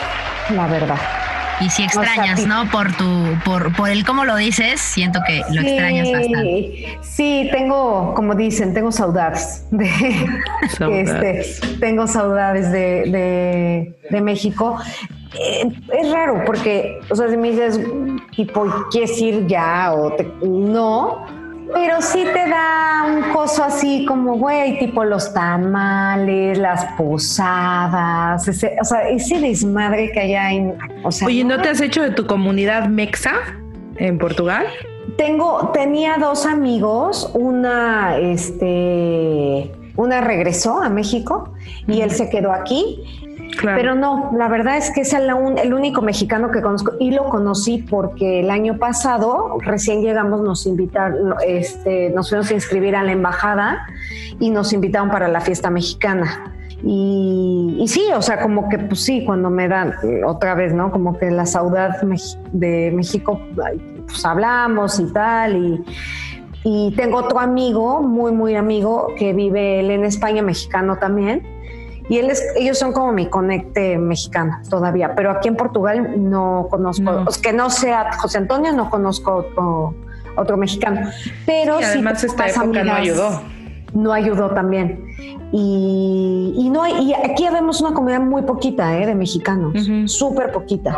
la 0.55 0.67
verdad. 0.67 0.99
Y 1.61 1.71
si 1.71 1.85
extrañas, 1.85 2.47
¿no? 2.47 2.69
Por 2.71 2.93
tu, 2.97 3.37
por, 3.45 3.75
por 3.77 3.89
el 3.91 4.05
cómo 4.05 4.25
lo 4.25 4.37
dices, 4.37 4.81
siento 4.81 5.21
que 5.27 5.43
lo 5.53 5.61
extrañas 5.63 6.11
bastante. 6.11 6.99
Sí, 7.03 7.49
tengo, 7.53 8.15
como 8.15 8.35
dicen, 8.35 8.75
tengo 8.75 8.91
saudades 8.91 9.67
de, 9.71 9.91
Saudades. 10.77 11.45
este, 11.55 11.77
tengo 11.79 12.07
saudades 12.07 12.73
de, 12.73 12.79
de- 13.11 13.97
de 14.11 14.21
México. 14.21 14.77
Eh, 15.39 15.69
es 16.01 16.13
raro 16.13 16.43
porque, 16.45 16.99
o 17.11 17.15
sea, 17.17 17.29
si 17.29 17.37
me 17.37 17.51
dices, 17.51 17.81
tipo, 18.37 18.67
¿quieres 18.91 19.19
ir 19.21 19.47
ya? 19.47 19.93
O 19.95 20.13
te- 20.13 20.27
no, 20.43 21.25
pero 21.73 22.01
sí 22.01 22.25
te 22.33 22.49
da 22.49 23.05
un 23.07 23.33
coso 23.33 23.65
así 23.65 24.05
como, 24.07 24.37
güey, 24.37 24.79
tipo 24.79 25.05
los 25.05 25.33
tamales, 25.33 26.59
las 26.59 26.85
posadas, 26.97 28.47
ese, 28.47 28.77
o 28.81 28.85
sea, 28.85 29.09
ese 29.09 29.41
desmadre 29.41 30.11
que 30.13 30.21
hay 30.21 30.57
en... 30.57 30.79
O 31.03 31.11
sea, 31.11 31.27
Oye, 31.27 31.45
¿no 31.45 31.61
te 31.61 31.69
has 31.69 31.81
hecho 31.81 32.03
de 32.03 32.11
tu 32.11 32.27
comunidad 32.27 32.89
mexa 32.89 33.33
en 33.97 34.19
Portugal? 34.19 34.67
Tengo, 35.17 35.71
tenía 35.73 36.17
dos 36.19 36.47
amigos, 36.47 37.31
una, 37.35 38.17
este, 38.19 39.71
una 39.97 40.21
regresó 40.21 40.83
a 40.83 40.89
México 40.89 41.53
y 41.87 42.01
él 42.01 42.11
se 42.11 42.31
quedó 42.31 42.53
aquí. 42.53 43.03
Pero 43.61 43.95
no, 43.95 44.31
la 44.37 44.49
verdad 44.49 44.77
es 44.77 44.91
que 44.91 45.03
es 45.03 45.13
el, 45.13 45.29
el 45.63 45.75
único 45.75 46.03
mexicano 46.03 46.51
que 46.51 46.63
conozco 46.63 46.93
y 46.99 47.11
lo 47.11 47.29
conocí 47.29 47.79
porque 47.79 48.41
el 48.41 48.51
año 48.51 48.79
pasado, 48.79 49.59
recién 49.61 50.03
llegamos, 50.03 50.41
nos 50.41 50.67
invitaron, 50.67 51.35
este, 51.47 52.11
nos 52.11 52.31
fuimos 52.31 52.51
a 52.51 52.55
inscribir 52.55 52.97
a 52.97 53.03
la 53.03 53.13
embajada 53.13 53.87
y 54.41 54.51
nos 54.51 54.73
invitaron 54.73 55.11
para 55.11 55.29
la 55.29 55.41
fiesta 55.41 55.71
mexicana. 55.71 56.53
Y, 56.85 57.85
sí, 57.87 58.07
o 58.13 58.23
sea, 58.23 58.41
como 58.41 58.69
que 58.69 58.79
pues 58.79 59.05
sí, 59.05 59.25
cuando 59.25 59.51
me 59.51 59.69
dan 59.69 59.95
otra 60.27 60.55
vez, 60.55 60.75
¿no? 60.75 60.91
Como 60.91 61.17
que 61.17 61.31
la 61.31 61.47
saudad 61.47 62.01
de 62.53 62.93
México, 62.93 63.41
pues 64.07 64.25
hablamos 64.25 64.99
y 64.99 65.13
tal, 65.13 65.85
y 66.65 66.93
tengo 66.97 67.19
otro 67.19 67.39
amigo, 67.39 68.03
muy, 68.03 68.33
muy 68.33 68.57
amigo, 68.57 69.09
que 69.17 69.33
vive 69.33 69.81
él 69.81 69.91
en 69.91 70.05
España, 70.05 70.43
mexicano 70.43 70.97
también, 70.97 71.43
y 72.09 72.19
él 72.19 72.31
es, 72.31 72.43
ellos 72.57 72.79
son 72.79 72.93
como 72.93 73.13
mi 73.13 73.27
conecte 73.27 73.97
mexicano 73.99 74.59
todavía, 74.69 75.15
pero 75.15 75.31
aquí 75.31 75.49
en 75.49 75.57
Portugal 75.57 76.15
no 76.17 76.67
conozco, 76.71 77.03
No. 77.03 77.25
que 77.43 77.53
no 77.53 77.71
sea 77.71 78.13
José 78.19 78.39
Antonio, 78.39 78.73
no 78.73 78.91
conozco 78.91 79.35
otro, 79.37 79.95
otro 80.37 80.57
mexicano, 80.57 81.09
pero 81.47 81.79
sí 81.79 81.85
además 81.85 82.21
tengo 82.21 82.33
esta 82.35 82.49
época 82.49 82.85
no 82.85 82.93
ayudó. 82.95 83.43
no 83.95 84.13
ayudó 84.13 84.51
también. 84.51 85.05
Y, 85.53 86.55
y 86.57 86.71
no 86.71 86.83
hay- 86.83 87.11
y 87.11 87.15
aquí 87.15 87.45
vemos 87.53 87.81
una 87.83 87.93
comunidad 87.95 88.21
muy 88.21 88.43
poquita 88.43 88.99
¿eh? 88.99 89.07
de 89.07 89.15
mexicanos, 89.15 89.75
Ujú. 89.75 90.09
súper 90.09 90.51
poquita. 90.51 90.97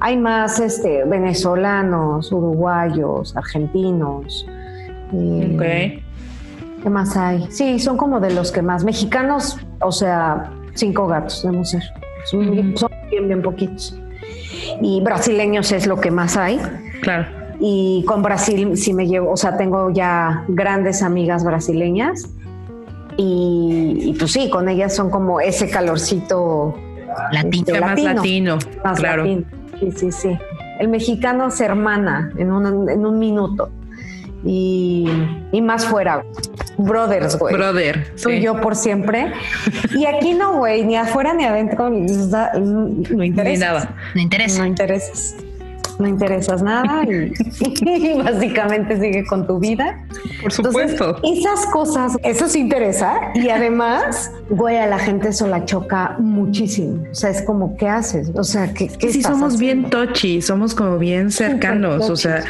Hay 0.00 0.16
más 0.16 0.60
este, 0.60 1.04
venezolanos, 1.04 2.30
uruguayos, 2.30 3.34
argentinos. 3.36 4.46
eh, 5.12 5.52
Ok. 5.98 6.07
¿Qué 6.82 6.90
más 6.90 7.16
hay? 7.16 7.46
Sí, 7.50 7.78
son 7.78 7.96
como 7.96 8.20
de 8.20 8.32
los 8.32 8.52
que 8.52 8.62
más. 8.62 8.84
Mexicanos, 8.84 9.58
o 9.80 9.92
sea, 9.92 10.50
cinco 10.74 11.06
gatos, 11.06 11.42
debemos 11.42 11.70
ser. 11.70 11.82
Son, 12.26 12.40
bien, 13.10 13.26
bien 13.26 13.42
poquitos. 13.42 13.98
Y 14.80 15.00
brasileños 15.02 15.72
es 15.72 15.86
lo 15.86 16.00
que 16.00 16.10
más 16.10 16.36
hay. 16.36 16.60
Claro. 17.02 17.26
Y 17.60 18.04
con 18.06 18.22
Brasil 18.22 18.76
sí 18.76 18.94
me 18.94 19.06
llevo, 19.06 19.32
o 19.32 19.36
sea, 19.36 19.56
tengo 19.56 19.90
ya 19.90 20.44
grandes 20.48 21.02
amigas 21.02 21.44
brasileñas. 21.44 22.28
Y, 23.16 23.98
y 24.02 24.14
pues 24.14 24.32
sí, 24.32 24.48
con 24.48 24.68
ellas 24.68 24.94
son 24.94 25.10
como 25.10 25.40
ese 25.40 25.68
calorcito 25.68 26.76
Latino. 27.32 27.64
este, 27.66 27.80
Más 27.80 28.02
latino. 28.02 28.58
más 28.84 28.98
claro. 28.98 29.24
latino. 29.24 29.44
Sí, 29.80 29.92
sí, 29.92 30.12
sí. 30.12 30.38
El 30.78 30.88
mexicano 30.88 31.50
se 31.50 31.64
hermana 31.64 32.30
en 32.36 32.52
un, 32.52 32.88
en 32.88 33.04
un 33.04 33.18
minuto. 33.18 33.70
Y, 34.50 35.06
y 35.52 35.60
más 35.60 35.84
fuera. 35.84 36.24
Brothers, 36.78 37.38
güey. 37.38 37.54
Brother. 37.54 38.12
Tú 38.22 38.30
y 38.30 38.38
sí. 38.38 38.42
yo 38.42 38.58
por 38.62 38.74
siempre. 38.76 39.30
Y 39.94 40.06
aquí 40.06 40.32
no, 40.32 40.56
güey, 40.56 40.84
ni 40.84 40.96
afuera 40.96 41.34
ni 41.34 41.44
adentro. 41.44 41.90
les 41.90 42.30
da- 42.30 42.52
No 42.54 42.88
Ni 43.16 43.26
interesa. 43.26 43.66
nada. 43.66 43.96
Me 44.14 44.22
interesa. 44.22 44.58
No 44.60 44.64
interesas. 44.66 45.36
No 45.98 46.06
interesas 46.06 46.62
nada 46.62 47.02
y, 47.04 47.32
y 47.84 48.14
básicamente 48.22 49.00
sigue 49.00 49.24
con 49.26 49.46
tu 49.46 49.58
vida. 49.58 50.04
Por 50.42 50.52
Entonces, 50.52 50.56
supuesto. 50.96 51.16
esas 51.24 51.66
cosas, 51.66 52.16
eso 52.22 52.48
sí 52.48 52.60
interesa. 52.60 53.14
Y 53.34 53.48
además, 53.48 54.30
güey, 54.48 54.76
a 54.76 54.86
la 54.86 54.98
gente 54.98 55.30
eso 55.30 55.48
la 55.48 55.64
choca 55.64 56.14
muchísimo. 56.20 57.02
O 57.10 57.14
sea, 57.14 57.30
es 57.30 57.42
como, 57.42 57.76
¿qué 57.76 57.88
haces? 57.88 58.30
O 58.34 58.44
sea, 58.44 58.72
¿qué, 58.72 58.88
qué 58.88 59.10
sí, 59.10 59.18
estás 59.18 59.32
somos 59.32 59.58
bien 59.58 59.90
touchy, 59.90 60.40
somos 60.40 60.74
como 60.74 60.98
bien 60.98 61.32
cercanos, 61.32 62.08
o 62.08 62.16
sea, 62.16 62.44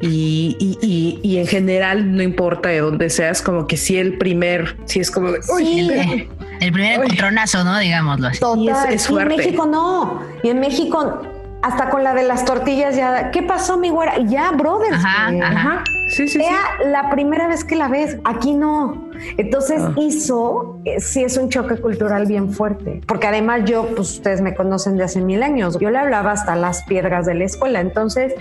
y, 0.00 0.56
y, 0.58 0.78
y, 0.82 1.20
y 1.22 1.38
en 1.38 1.46
general 1.46 2.16
no 2.16 2.22
importa 2.22 2.70
de 2.70 2.80
dónde 2.80 3.08
seas, 3.10 3.40
como 3.42 3.66
que 3.66 3.76
si 3.76 3.96
el 3.96 4.18
primer, 4.18 4.76
si 4.86 5.00
es 5.00 5.10
como 5.10 5.30
de, 5.30 5.38
uy, 5.54 5.64
Sí, 5.64 6.28
El 6.60 6.72
primer 6.72 7.00
encontronazo, 7.00 7.62
¿no? 7.64 7.78
Digámoslo 7.78 8.26
así. 8.28 8.40
Total. 8.40 8.60
Y 8.62 8.68
es- 8.68 9.04
es 9.06 9.10
Y 9.10 9.16
en. 9.18 9.28
México 9.28 9.66
no. 9.66 10.20
Y 10.42 10.48
en 10.48 10.60
México, 10.60 11.22
hasta 11.62 11.90
con 11.90 12.02
la 12.04 12.14
de 12.14 12.22
las 12.22 12.44
tortillas, 12.44 12.96
ya, 12.96 13.30
¿qué 13.30 13.42
pasó, 13.42 13.76
mi 13.76 13.90
güera? 13.90 14.18
Ya, 14.18 14.50
brothers. 14.52 14.94
Ajá, 15.04 15.26
güey. 15.30 15.40
ajá. 15.42 15.54
ajá, 15.72 15.84
sí, 16.08 16.26
sí, 16.26 16.38
sí. 16.38 16.44
Sea 16.44 16.88
la 16.90 17.10
primera 17.10 17.48
vez 17.48 17.64
que 17.64 17.76
la 17.76 17.88
ves, 17.88 18.16
aquí 18.24 18.54
no. 18.54 19.08
Entonces 19.36 19.82
Ah. 19.82 19.92
hizo, 19.98 20.78
eh, 20.86 21.00
sí 21.00 21.22
es 21.22 21.36
un 21.36 21.50
choque 21.50 21.76
cultural 21.76 22.24
bien 22.26 22.50
fuerte, 22.52 23.02
porque 23.06 23.26
además 23.26 23.62
yo, 23.66 23.86
pues 23.94 24.10
ustedes 24.12 24.40
me 24.40 24.54
conocen 24.54 24.96
de 24.96 25.04
hace 25.04 25.20
mil 25.20 25.42
años, 25.42 25.78
yo 25.78 25.90
le 25.90 25.98
hablaba 25.98 26.32
hasta 26.32 26.56
las 26.56 26.82
piedras 26.84 27.26
de 27.26 27.34
la 27.34 27.44
escuela, 27.44 27.80
entonces 27.80 28.32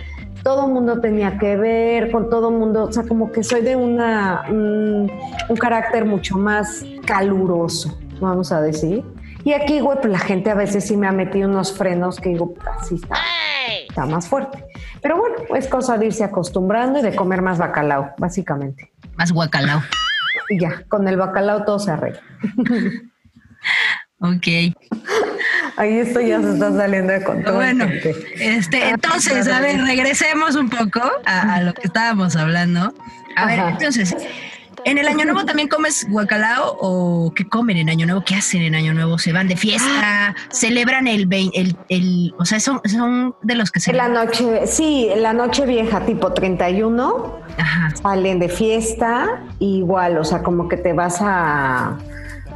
todo 0.41 0.67
el 0.67 0.71
mundo 0.73 1.01
tenía 1.01 1.37
que 1.37 1.57
ver 1.57 2.11
con 2.11 2.29
todo 2.29 2.47
el 2.49 2.55
mundo, 2.55 2.85
o 2.85 2.91
sea, 2.93 3.03
como 3.03 3.29
que 3.33 3.43
soy 3.43 3.59
de 3.59 3.75
una, 3.75 4.43
un, 4.49 5.11
un 5.49 5.55
carácter 5.57 6.05
mucho 6.05 6.37
más 6.37 6.85
caluroso, 7.05 7.97
vamos 8.21 8.53
a 8.53 8.61
decir. 8.61 9.03
Y 9.43 9.53
aquí, 9.53 9.79
güey, 9.79 9.97
pues 9.99 10.11
la 10.11 10.19
gente 10.19 10.49
a 10.51 10.55
veces 10.55 10.85
sí 10.87 10.97
me 10.97 11.07
ha 11.07 11.11
metido 11.11 11.49
unos 11.49 11.77
frenos 11.77 12.19
que 12.19 12.29
digo, 12.29 12.53
así 12.79 12.95
está, 12.95 13.15
está 13.87 14.05
más 14.05 14.27
fuerte. 14.27 14.65
Pero 15.01 15.17
bueno, 15.17 15.35
es 15.55 15.67
cosa 15.67 15.97
de 15.97 16.07
irse 16.07 16.23
acostumbrando 16.23 16.99
y 16.99 17.01
de 17.01 17.15
comer 17.15 17.41
más 17.41 17.57
bacalao, 17.57 18.11
básicamente. 18.17 18.91
Más 19.15 19.31
guacalao. 19.31 19.81
Y 20.49 20.59
ya, 20.59 20.83
con 20.87 21.07
el 21.07 21.17
bacalao 21.17 21.63
todo 21.63 21.79
se 21.79 21.91
arregla. 21.91 22.21
Ok. 24.21 24.75
Ahí 25.77 25.99
esto 25.99 26.19
ya 26.19 26.41
se 26.41 26.51
está 26.51 26.75
saliendo 26.75 27.13
de 27.13 27.23
control. 27.23 27.55
Bueno, 27.55 27.85
este, 28.35 28.89
entonces, 28.89 29.47
a 29.47 29.61
ver, 29.61 29.81
regresemos 29.81 30.55
un 30.55 30.69
poco 30.69 31.01
a, 31.25 31.55
a 31.55 31.61
lo 31.61 31.73
que 31.73 31.87
estábamos 31.87 32.35
hablando. 32.35 32.93
A 33.37 33.45
ver, 33.45 33.59
entonces, 33.59 34.15
¿en 34.85 34.97
el 34.97 35.07
Año 35.07 35.25
Nuevo 35.25 35.45
también 35.45 35.67
comes 35.67 36.07
guacalao 36.09 36.77
o 36.79 37.33
qué 37.35 37.47
comen 37.47 37.77
en 37.77 37.89
Año 37.89 38.05
Nuevo? 38.05 38.23
¿Qué 38.25 38.35
hacen 38.35 38.61
en 38.61 38.75
Año 38.75 38.93
Nuevo? 38.93 39.17
¿Se 39.17 39.31
van 39.31 39.47
de 39.47 39.55
fiesta? 39.55 40.35
¿Celebran 40.51 41.07
el, 41.07 41.27
el, 41.31 41.75
el 41.89 42.33
o 42.37 42.45
sea, 42.45 42.59
son, 42.59 42.81
son 42.85 43.35
de 43.41 43.55
los 43.55 43.71
que 43.71 43.79
se... 43.79 43.93
La 43.93 44.07
noche, 44.07 44.67
sí, 44.67 45.09
la 45.15 45.33
noche 45.33 45.65
vieja, 45.65 46.05
tipo 46.05 46.33
31, 46.33 47.39
Ajá. 47.57 47.95
salen 47.95 48.39
de 48.39 48.49
fiesta, 48.49 49.43
igual, 49.59 50.17
o 50.17 50.23
sea, 50.23 50.43
como 50.43 50.67
que 50.67 50.77
te 50.77 50.93
vas 50.93 51.17
a 51.21 51.97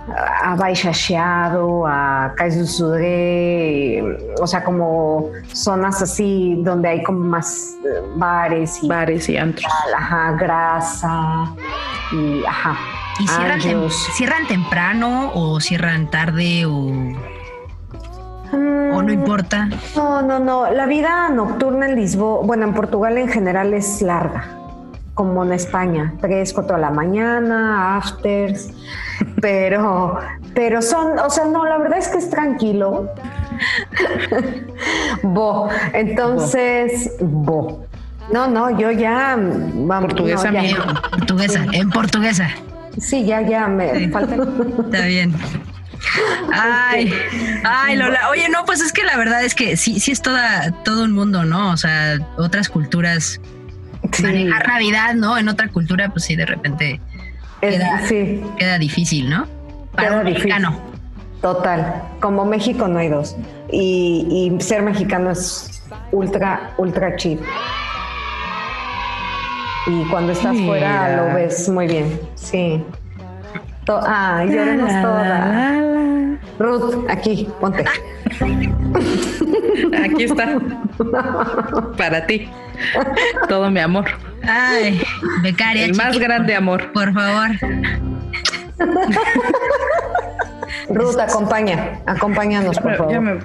a 0.08 0.56
Baixacheado, 0.56 1.86
a 1.88 2.34
Caizuzure, 2.36 4.04
o 4.42 4.46
sea, 4.48 4.64
como 4.64 5.30
zonas 5.54 6.02
así 6.02 6.60
donde 6.64 6.90
hay 6.90 7.04
como 7.04 7.20
más 7.20 7.76
eh, 7.86 8.02
bares 8.16 8.84
y 8.84 8.88
Bares 8.88 9.30
y 9.30 9.38
antros. 9.38 9.72
ajá, 9.96 10.32
grasa 10.34 11.54
y 12.12 12.44
ajá. 12.46 12.78
¿Y 13.20 13.28
cierran, 13.28 13.60
tem- 13.60 13.90
cierran 13.90 14.48
temprano 14.48 15.32
o 15.36 15.60
cierran 15.60 16.10
tarde 16.10 16.66
o, 16.66 16.88
o 18.96 19.02
no 19.02 19.12
importa? 19.12 19.70
No, 19.96 20.22
no, 20.22 20.40
no. 20.40 20.70
La 20.72 20.86
vida 20.88 21.30
nocturna 21.30 21.88
en 21.88 21.96
Lisboa, 21.96 22.42
bueno, 22.44 22.66
en 22.66 22.74
Portugal 22.74 23.18
en 23.18 23.28
general 23.30 23.74
es 23.74 24.02
larga, 24.02 24.46
como 25.14 25.44
en 25.44 25.54
España, 25.54 26.14
tres, 26.22 26.54
cuatro 26.54 26.76
de 26.76 26.82
la 26.82 26.90
mañana, 26.90 27.98
afters, 27.98 28.70
pero, 29.42 30.20
pero 30.54 30.82
son, 30.82 31.20
o 31.20 31.30
sea, 31.30 31.46
no, 31.46 31.66
la 31.66 31.78
verdad 31.78 32.00
es 32.00 32.08
que 32.08 32.18
es 32.18 32.30
tranquilo. 32.30 33.12
Bo, 35.24 35.70
entonces, 35.94 37.12
bo. 37.20 37.86
No, 38.32 38.48
no, 38.48 38.78
yo 38.80 38.92
ya, 38.92 39.38
vamos, 39.38 40.14
Portuguesa 40.14 40.52
no, 40.52 40.54
ya. 40.54 40.62
mía. 40.62 40.78
En 40.78 41.20
portuguesa, 41.20 41.66
en 41.72 41.90
portuguesa. 41.90 42.50
Sí, 43.00 43.26
ya, 43.26 43.42
ya, 43.42 43.68
me 43.68 44.10
falta. 44.10 44.36
Está 44.36 45.06
bien. 45.06 45.34
Ay, 46.52 47.14
ay, 47.64 47.96
Lola. 47.96 48.30
Oye, 48.30 48.48
no, 48.50 48.66
pues 48.66 48.82
es 48.82 48.92
que 48.92 49.04
la 49.04 49.18
verdad 49.18 49.44
es 49.44 49.56
que 49.56 49.78
sí, 49.78 50.00
sí 50.00 50.12
es 50.12 50.22
toda, 50.22 50.72
todo 50.84 51.04
un 51.04 51.12
mundo, 51.12 51.44
¿no? 51.44 51.72
O 51.72 51.78
sea, 51.78 52.18
otras 52.38 52.70
culturas. 52.70 53.40
Sí, 54.12 54.24
Manejar 54.24 54.68
Navidad, 54.68 55.14
¿no? 55.16 55.38
En 55.38 55.48
otra 55.50 55.70
cultura, 55.70 56.10
pues 56.10 56.26
sí, 56.26 56.36
de 56.36 56.46
repente 56.46 57.00
es- 57.62 57.76
queda- 57.76 58.02
sí. 58.08 58.44
queda 58.58 58.78
difícil, 58.78 59.30
¿no? 59.30 59.48
Para 59.96 60.10
Queda 60.10 60.18
un 60.20 60.24
mexicano. 60.26 60.80
Total, 61.42 62.04
como 62.20 62.46
México 62.46 62.88
no 62.88 63.00
hay 63.00 63.10
dos. 63.10 63.36
Y, 63.72 64.52
y 64.58 64.62
ser 64.62 64.82
mexicano 64.82 65.32
es 65.32 65.84
ultra, 66.12 66.72
ultra 66.78 67.16
chido. 67.16 67.44
Y 69.88 70.04
cuando 70.06 70.32
estás 70.32 70.54
Mira. 70.54 70.66
fuera 70.68 71.16
lo 71.18 71.34
ves 71.36 71.68
muy 71.70 71.88
bien. 71.88 72.20
Sí. 72.36 72.82
To- 73.86 74.00
ah, 74.02 74.44
lloremos 74.46 74.90
todas. 75.02 75.84
Ruth, 76.60 77.06
aquí, 77.10 77.48
ponte. 77.60 77.84
Aquí 80.04 80.24
está. 80.24 80.60
Para 81.98 82.26
ti. 82.28 82.50
Todo 83.50 83.70
mi 83.70 83.80
amor. 83.80 84.06
Ay, 84.44 85.02
becaria. 85.42 85.86
El 85.86 85.96
más 85.96 86.14
chiqui, 86.14 86.24
grande 86.26 86.56
amor. 86.56 86.92
Por 86.92 87.14
favor. 87.14 87.50
Ruth, 90.90 91.18
acompaña, 91.20 92.00
acompáñanos, 92.06 92.78
por 92.80 92.96
favor. 92.98 93.20
me- 93.22 93.40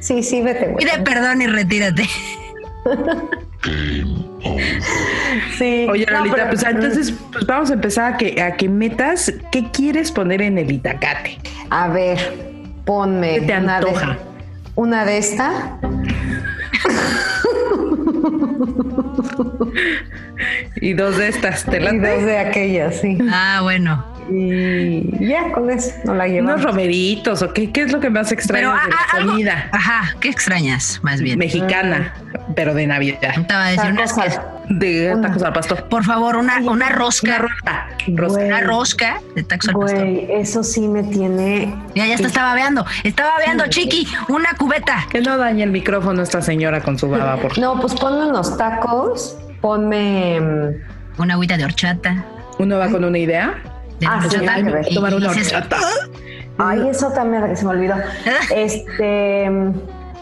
Sí, 0.00 0.22
sí, 0.22 0.42
vete, 0.42 0.66
güey. 0.66 0.76
Pide 0.84 0.98
perdón 1.02 1.40
y 1.42 1.46
retírate. 1.46 2.04
Sí. 5.56 5.86
Oye, 5.90 6.06
No, 6.06 6.18
Lolita, 6.18 6.36
pero- 6.36 6.48
pues 6.50 6.62
entonces 6.64 7.14
pues 7.32 7.46
vamos 7.46 7.70
a 7.70 7.74
empezar 7.74 8.14
a 8.14 8.16
que, 8.16 8.40
a 8.42 8.56
que 8.56 8.68
metas 8.68 9.32
qué 9.50 9.70
quieres 9.70 10.12
poner 10.12 10.42
en 10.42 10.58
el 10.58 10.70
itacate. 10.70 11.38
A 11.70 11.88
ver, 11.88 12.18
ponme 12.84 13.40
¿Qué 13.40 13.46
te 13.46 13.58
una 13.58 13.80
de, 13.80 13.86
antoja? 13.88 14.18
una 14.74 15.04
de 15.04 15.18
esta. 15.18 15.78
Y 20.80 20.92
dos 20.94 21.16
de 21.16 21.28
estas, 21.28 21.64
¿te 21.64 21.78
Y 21.80 21.98
dos 21.98 22.24
de 22.24 22.38
aquellas, 22.38 23.00
sí. 23.00 23.18
Ah, 23.30 23.60
bueno. 23.62 24.04
Y 24.30 25.26
ya 25.26 25.52
con 25.52 25.68
eso 25.70 25.90
no 26.04 26.14
la 26.14 26.26
llevamos. 26.26 26.54
Unos 26.54 26.64
romeritos 26.64 27.42
o 27.42 27.52
qué, 27.52 27.70
qué 27.70 27.82
es 27.82 27.92
lo 27.92 28.00
que 28.00 28.08
más 28.08 28.32
extrañas 28.32 28.70
Pero 28.72 28.84
de 28.84 28.90
la 28.90 29.18
algo- 29.18 29.30
comida 29.32 29.68
Ajá, 29.70 30.16
¿qué 30.20 30.28
extrañas? 30.30 30.98
Más 31.02 31.20
bien. 31.20 31.38
mexicana, 31.38 32.14
pero 32.54 32.74
de 32.74 32.86
Navidad? 32.86 33.18
Estaba 33.36 33.66
a 33.66 33.70
decir 33.70 33.90
unas 33.90 34.14
Tacos 34.14 34.32
que- 34.34 34.38
al- 34.38 34.78
De 34.78 35.12
Una. 35.14 35.28
tacos 35.28 35.42
al 35.42 35.52
pastor. 35.52 35.84
Por 35.88 36.04
favor, 36.04 36.36
una, 36.36 36.58
una 36.58 36.88
rosca. 36.88 37.36
Una 37.36 37.38
rosca. 37.38 37.86
Una 38.46 38.60
rosca 38.60 39.20
de 39.34 39.42
tacos 39.42 39.68
al 39.68 39.74
pastor. 39.74 40.00
Güey, 40.00 40.32
eso 40.32 40.62
sí 40.64 40.88
me 40.88 41.02
tiene. 41.04 41.74
Ya, 41.94 42.06
ya 42.06 42.14
está, 42.14 42.28
estaba 42.28 42.48
babeando. 42.48 42.86
Estaba 43.04 43.32
babeando, 43.32 43.66
chiqui. 43.68 44.08
Una 44.28 44.54
cubeta. 44.58 45.04
Que 45.10 45.20
no 45.20 45.36
dañe 45.36 45.62
el 45.64 45.70
micrófono 45.70 46.22
esta 46.22 46.40
señora 46.40 46.80
con 46.80 46.98
su 46.98 47.10
baba, 47.10 47.36
por. 47.36 47.58
No, 47.58 47.78
pues 47.80 47.94
ponme 47.94 48.26
unos 48.26 48.56
tacos, 48.56 49.36
ponme. 49.60 50.40
mm, 50.40 51.20
Una 51.20 51.34
agüita 51.34 51.56
de 51.56 51.64
horchata. 51.64 52.24
Uno 52.58 52.78
va 52.78 52.88
con 52.88 53.04
una 53.04 53.18
idea. 53.18 53.54
De 54.00 54.06
Ah, 54.06 54.20
horchata. 54.24 54.54
que 54.82 54.94
Tomar 54.94 55.14
una 55.14 55.30
horchata. 55.30 55.76
Ay, 56.56 56.88
eso 56.88 57.10
también 57.12 57.56
se 57.56 57.64
me 57.64 57.70
olvidó. 57.70 57.96
Este. 58.54 59.50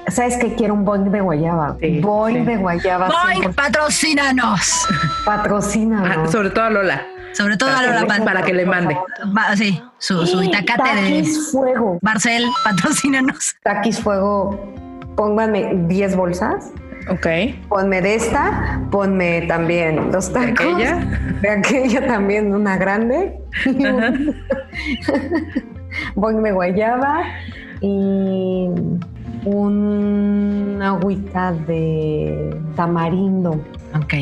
¿Sabes 0.08 0.36
qué? 0.36 0.54
Quiero 0.54 0.74
un 0.74 0.84
boing 0.84 1.10
de 1.10 1.20
guayaba. 1.20 1.76
Sí, 1.80 2.00
boing 2.00 2.40
sí. 2.40 2.44
de 2.44 2.56
guayaba. 2.56 3.08
Boing, 3.08 3.50
100%. 3.50 3.54
patrocínanos. 3.54 4.86
Patrocina. 5.24 6.24
Ah, 6.24 6.28
sobre 6.28 6.50
todo 6.50 6.64
a 6.64 6.70
Lola. 6.70 7.06
Sobre 7.32 7.56
todo 7.56 7.70
a 7.70 7.82
Lola 7.82 8.06
que, 8.06 8.22
para 8.22 8.42
que 8.42 8.52
le 8.52 8.66
mande. 8.66 8.96
Va, 9.36 9.56
sí, 9.56 9.82
su, 9.98 10.26
su 10.26 10.42
itacate 10.42 10.82
de 10.96 11.02
Taquis 11.02 11.50
fuego. 11.50 11.98
Barcel, 12.02 12.44
patrocínanos. 12.64 13.56
Taquis 13.62 14.00
fuego. 14.00 14.74
Pónganme 15.16 15.72
10 15.88 16.16
bolsas. 16.16 16.72
Ok. 17.08 17.26
Ponme 17.68 18.00
de 18.00 18.14
esta, 18.14 18.80
ponme 18.90 19.42
también 19.42 20.10
dos 20.12 20.32
tacos. 20.32 20.52
aquella? 20.52 20.96
De 21.40 21.50
aquella 21.50 22.06
también, 22.06 22.54
una 22.54 22.76
grande. 22.76 23.38
Boing 26.14 26.42
de 26.42 26.52
guayaba 26.52 27.22
y 27.80 28.68
un 29.44 30.78
agüita 30.82 31.52
de 31.52 32.56
tamarindo. 32.76 33.62
Ok. 33.94 34.14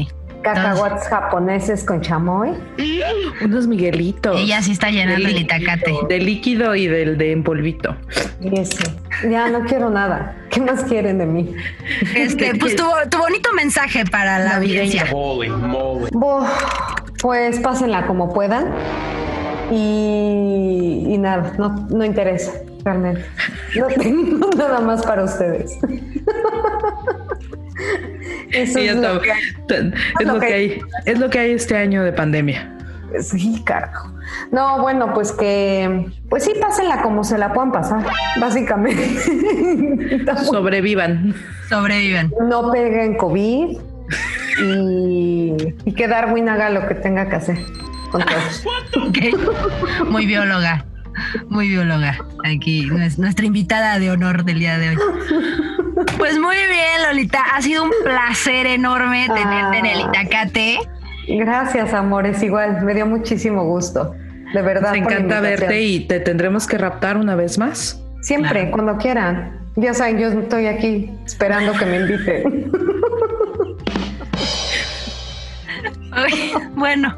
Cacahuates 0.43 1.07
japoneses 1.09 1.85
con 1.85 2.01
chamoy. 2.01 2.53
Unos 3.45 3.67
miguelitos. 3.67 4.41
Ella 4.41 4.63
sí 4.63 4.73
está 4.73 4.91
llenando 4.91 5.29
el 5.29 5.37
itacate. 5.37 5.93
De 6.09 6.19
líquido 6.19 6.75
y 6.75 6.87
del 6.87 7.19
de 7.19 7.33
en 7.33 7.43
polvito. 7.43 7.95
Y 8.41 8.59
ese. 8.59 8.85
Ya 9.29 9.51
no 9.51 9.65
quiero 9.65 9.91
nada. 9.91 10.35
¿Qué 10.51 10.61
más 10.61 10.85
quieren 10.85 11.19
de 11.19 11.27
mí? 11.27 11.55
Este, 12.15 12.55
pues 12.59 12.75
tu, 12.75 12.85
tu 13.11 13.19
bonito 13.19 13.53
mensaje 13.53 14.07
para 14.07 14.39
la 14.39 14.57
audiencia. 14.57 15.07
Pues 17.21 17.61
pásenla 17.61 18.07
como 18.07 18.33
puedan. 18.33 18.73
Y, 19.71 21.05
y 21.07 21.19
nada, 21.19 21.53
no, 21.59 21.87
no 21.91 22.05
interesa, 22.05 22.53
realmente. 22.85 23.25
No 23.77 23.87
tengo 23.87 24.51
nada 24.57 24.81
más 24.81 25.05
para 25.05 25.25
ustedes. 25.25 25.79
Eso 28.53 28.79
Sí, 28.79 28.89
es 28.89 28.97
lo 28.97 29.21
que 29.21 29.33
hay. 29.33 29.41
Es 30.19 30.27
lo 30.27 30.41
que 30.41 30.47
hay. 30.47 30.81
Es 31.07 31.19
lo 31.19 31.31
que 31.31 31.39
hay 31.39 31.53
este 31.53 31.77
año 31.77 32.03
de 32.03 32.13
pandemia. 32.13 32.77
Sí, 33.21 33.63
carajo. 33.65 34.13
No, 34.53 34.81
bueno, 34.81 35.13
pues 35.15 35.33
que, 35.33 36.07
pues 36.29 36.45
sí, 36.45 36.53
pásenla 36.61 37.03
como 37.03 37.25
se 37.25 37.39
la 37.39 37.53
puedan 37.53 37.73
pasar, 37.73 38.07
básicamente. 38.41 39.17
Sobrevivan. 40.45 41.35
Sobreviven. 41.69 42.33
no 42.49 42.71
peguen 42.71 43.17
COVID 43.17 43.79
y, 44.63 45.57
y 45.85 45.93
que 45.93 46.09
Darwin 46.09 46.49
haga 46.49 46.71
lo 46.71 46.87
que 46.87 46.95
tenga 46.95 47.29
que 47.29 47.37
hacer 47.37 47.59
con 48.11 48.23
todos. 48.23 48.65
Ok. 49.09 50.07
Muy 50.09 50.27
bióloga. 50.27 50.85
Muy 51.49 51.69
bióloga. 51.69 52.19
Aquí, 52.45 52.87
nues- 52.89 53.19
nuestra 53.19 53.47
invitada 53.47 53.99
de 53.99 54.11
honor 54.11 54.45
del 54.45 54.59
día 54.59 54.79
de 54.79 54.91
hoy. 54.91 54.97
Pues 56.19 56.39
muy 56.39 56.57
bien, 56.57 57.03
Lolita. 57.07 57.43
Ha 57.55 57.63
sido 57.63 57.85
un 57.85 57.91
placer 58.05 58.67
enorme 58.67 59.27
tenerte 59.35 59.79
en 59.79 59.87
el 59.87 60.01
Itacate. 60.01 60.79
Gracias, 61.29 61.93
amores. 61.95 62.43
Igual, 62.43 62.83
me 62.83 62.95
dio 62.95 63.07
muchísimo 63.07 63.65
gusto. 63.65 64.15
De 64.55 64.63
verdad. 64.63 64.93
La 64.93 64.99
encanta 64.99 65.41
verte 65.41 65.83
y 65.83 66.01
te 66.07 66.19
tendremos 66.21 66.67
que 66.67 66.77
raptar 66.79 67.17
una 67.17 67.35
vez 67.37 67.59
más. 67.59 68.03
Siempre, 68.23 68.51
Claro. 68.63 68.71
cuando 68.73 68.97
quieran. 68.99 69.59
Ya 69.77 69.95
saben, 69.95 70.19
yo 70.19 70.29
estoy 70.29 70.67
aquí 70.67 71.11
esperando 71.25 71.73
que 71.75 71.87
me 71.87 71.97
inviten. 72.01 72.73
Bueno, 76.75 77.17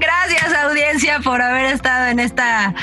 gracias 0.00 0.54
audiencia 0.64 1.20
por 1.20 1.40
haber 1.42 1.66
estado 1.66 2.08
en 2.08 2.18
esta 2.18 2.74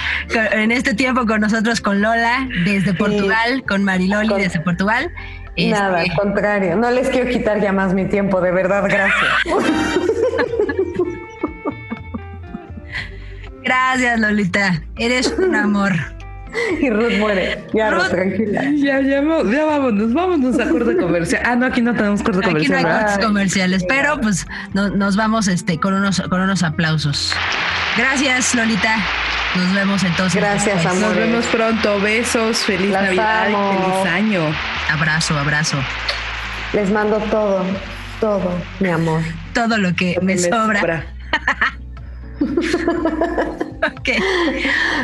en 0.52 0.72
este 0.72 0.94
tiempo 0.94 1.26
con 1.26 1.42
nosotros 1.42 1.82
con 1.82 2.02
Lola 2.02 2.48
desde 2.66 2.94
Portugal, 2.94 3.64
con 3.68 3.84
Mariloli 3.84 4.28
Con- 4.30 4.42
desde 4.42 4.60
Portugal. 4.62 5.12
Este, 5.56 5.72
Nada, 5.72 6.02
al 6.02 6.14
contrario. 6.14 6.76
No 6.76 6.92
les 6.92 7.10
quiero 7.10 7.30
quitar 7.30 7.60
ya 7.60 7.72
más 7.74 7.94
mi 7.94 8.06
tiempo, 8.06 8.40
de 8.42 8.52
verdad, 8.52 8.84
gracias. 8.88 9.32
gracias 13.64 14.20
Lolita, 14.20 14.82
eres 14.98 15.34
un 15.38 15.56
amor. 15.56 15.94
y 16.82 16.90
Ruth 16.90 17.14
muere. 17.20 17.64
Ya, 17.74 17.90
Ruth, 17.92 18.04
Ruth. 18.04 18.10
tranquila. 18.12 18.62
Ya, 18.76 19.00
ya, 19.02 19.22
ya 19.22 19.66
vámonos, 19.66 20.14
vámonos 20.14 20.60
a 20.60 20.70
corte 20.70 20.98
comercial. 20.98 21.42
Ah, 21.46 21.56
no, 21.56 21.66
aquí 21.66 21.82
no 21.82 21.94
tenemos 21.94 22.22
corte 22.24 22.40
Aquí 22.40 22.48
no 22.48 22.52
comercial. 22.54 22.86
hay 22.86 22.94
cortes 23.04 23.26
comerciales, 23.26 23.86
pero 23.88 24.20
pues 24.22 24.46
no- 24.74 24.90
nos 24.90 25.16
vamos 25.16 25.48
este 25.48 25.80
con 25.80 25.94
unos 25.94 26.22
con 26.30 26.42
unos 26.42 26.64
aplausos. 26.64 27.34
Gracias 27.98 28.56
Lolita. 28.56 28.96
Nos 29.56 29.74
vemos 29.74 30.04
entonces. 30.04 30.40
Gracias, 30.40 30.86
amor. 30.86 31.02
Nos 31.02 31.16
vemos 31.16 31.46
pronto. 31.48 32.00
Besos, 32.02 32.58
feliz 32.60 32.92
Las 32.92 33.04
Navidad 33.04 33.48
amo. 33.48 33.74
y 33.74 33.92
feliz 34.04 34.14
año. 34.14 34.42
Abrazo, 34.92 35.38
abrazo. 35.38 35.78
Les 36.74 36.92
mando 36.92 37.18
todo, 37.32 37.64
todo, 38.20 38.52
mi 38.80 38.90
amor. 38.90 39.22
Todo 39.54 39.78
lo 39.78 39.94
que 39.96 40.18
me 40.22 40.38
sobra. 40.38 41.06
Ok. 42.58 44.10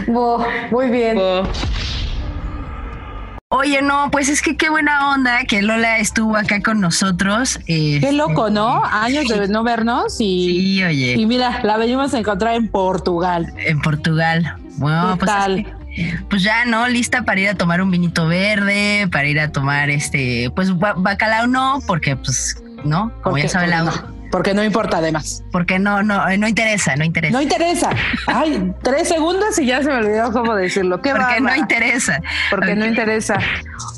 Bo, 0.08 0.46
muy 0.72 0.90
bien. 0.90 1.18
Oye, 3.50 3.84
no, 3.84 4.10
pues 4.10 4.30
es 4.30 4.42
que 4.42 4.58
qué 4.58 4.70
buena 4.72 5.12
onda 5.14 5.44
que 5.46 5.62
Lola 5.62 6.00
estuvo 6.00 6.36
acá 6.36 6.60
con 6.64 6.82
nosotros. 6.82 7.60
Qué 7.68 7.98
Este, 7.98 8.12
loco, 8.12 8.50
¿no? 8.50 8.84
Años 8.84 9.28
de 9.28 9.48
no 9.48 9.64
vernos 9.64 10.16
y, 10.20 10.78
Sí, 10.80 10.84
oye, 10.84 11.14
y 11.14 11.26
mira, 11.28 11.60
la 11.64 11.78
venimos 11.78 12.14
a 12.16 12.18
encontrar 12.20 12.56
en 12.56 12.68
Portugal. 12.68 13.54
en 13.58 13.80
Portugal. 13.82 14.56
Bueno, 14.78 15.12
¿Qué 15.14 15.20
pues, 15.20 15.32
es 15.32 15.38
tal? 15.38 15.66
que, 15.96 16.20
pues 16.32 16.42
ya, 16.42 16.66
¿no? 16.66 16.88
Lista 16.88 17.22
para 17.26 17.40
ir 17.42 17.50
a 17.50 17.54
tomar 17.54 17.80
un 17.84 17.92
vinito 17.92 18.28
verde, 18.28 19.08
para 19.12 19.28
ir 19.28 19.40
a 19.40 19.52
tomar 19.52 19.92
este, 19.92 20.50
pues 20.56 20.76
ba- 20.80 20.96
bacalao 20.98 21.46
no, 21.46 21.80
porque 21.86 22.16
pues, 22.16 22.56
¿no? 22.84 23.12
Como 23.22 23.36
Porque- 23.36 23.44
ya 23.44 23.50
sabe 23.50 23.68
la... 23.68 23.84
no, 23.84 23.92
porque 24.34 24.56
no 24.56 24.64
importa 24.64 24.98
además. 24.98 25.44
Porque 25.52 25.78
no, 25.78 26.02
no, 26.02 26.28
eh, 26.28 26.40
no 26.40 26.48
interesa, 26.48 26.96
no 26.96 27.04
interesa. 27.04 27.38
No 27.38 27.40
interesa. 27.44 27.92
Ay, 28.26 28.74
tres 28.82 29.08
segundos 29.10 29.60
y 29.60 29.68
ya 29.68 29.84
se 29.84 29.90
me 29.90 29.98
olvidó 29.98 30.32
cómo 30.32 30.56
decirlo. 30.56 31.00
Qué 31.04 31.12
porque 31.12 31.40
no 31.40 31.44
bárbara. 31.46 31.58
interesa. 31.58 32.20
Porque 32.50 32.74
no 32.76 32.84
interesa. 32.88 33.38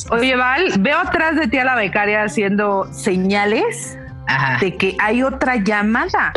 Oye, 0.09 0.35
Val, 0.35 0.73
veo 0.79 0.97
atrás 0.99 1.37
de 1.37 1.47
ti 1.47 1.57
a 1.57 1.63
la 1.63 1.75
becaria 1.75 2.21
haciendo 2.23 2.85
señales 2.91 3.97
Ajá. 4.27 4.57
de 4.59 4.75
que 4.75 4.97
hay 4.99 5.23
otra 5.23 5.55
llamada. 5.55 6.33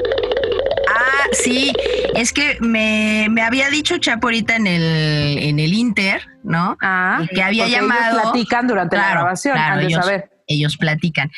Ah, 0.89 1.27
sí, 1.33 1.73
es 2.15 2.33
que 2.33 2.57
me, 2.61 3.27
me 3.31 3.43
había 3.43 3.69
dicho 3.69 3.99
Chapo 3.99 4.29
ahorita 4.29 4.55
en 4.55 4.69
el, 4.69 5.39
en 5.41 5.59
el 5.59 5.75
Inter, 5.75 6.23
¿no? 6.45 6.77
Ah, 6.81 7.19
Y 7.23 7.35
que 7.35 7.43
había 7.43 7.65
porque 7.65 7.77
ellos 7.79 7.89
llamado. 7.91 8.23
platican 8.31 8.69
durante 8.69 8.97
la 8.97 9.11
grabación, 9.11 9.55
claro, 9.57 9.81
de 9.81 9.87
ellos. 9.87 10.07
Ellos 10.49 10.77
platican. 10.77 11.31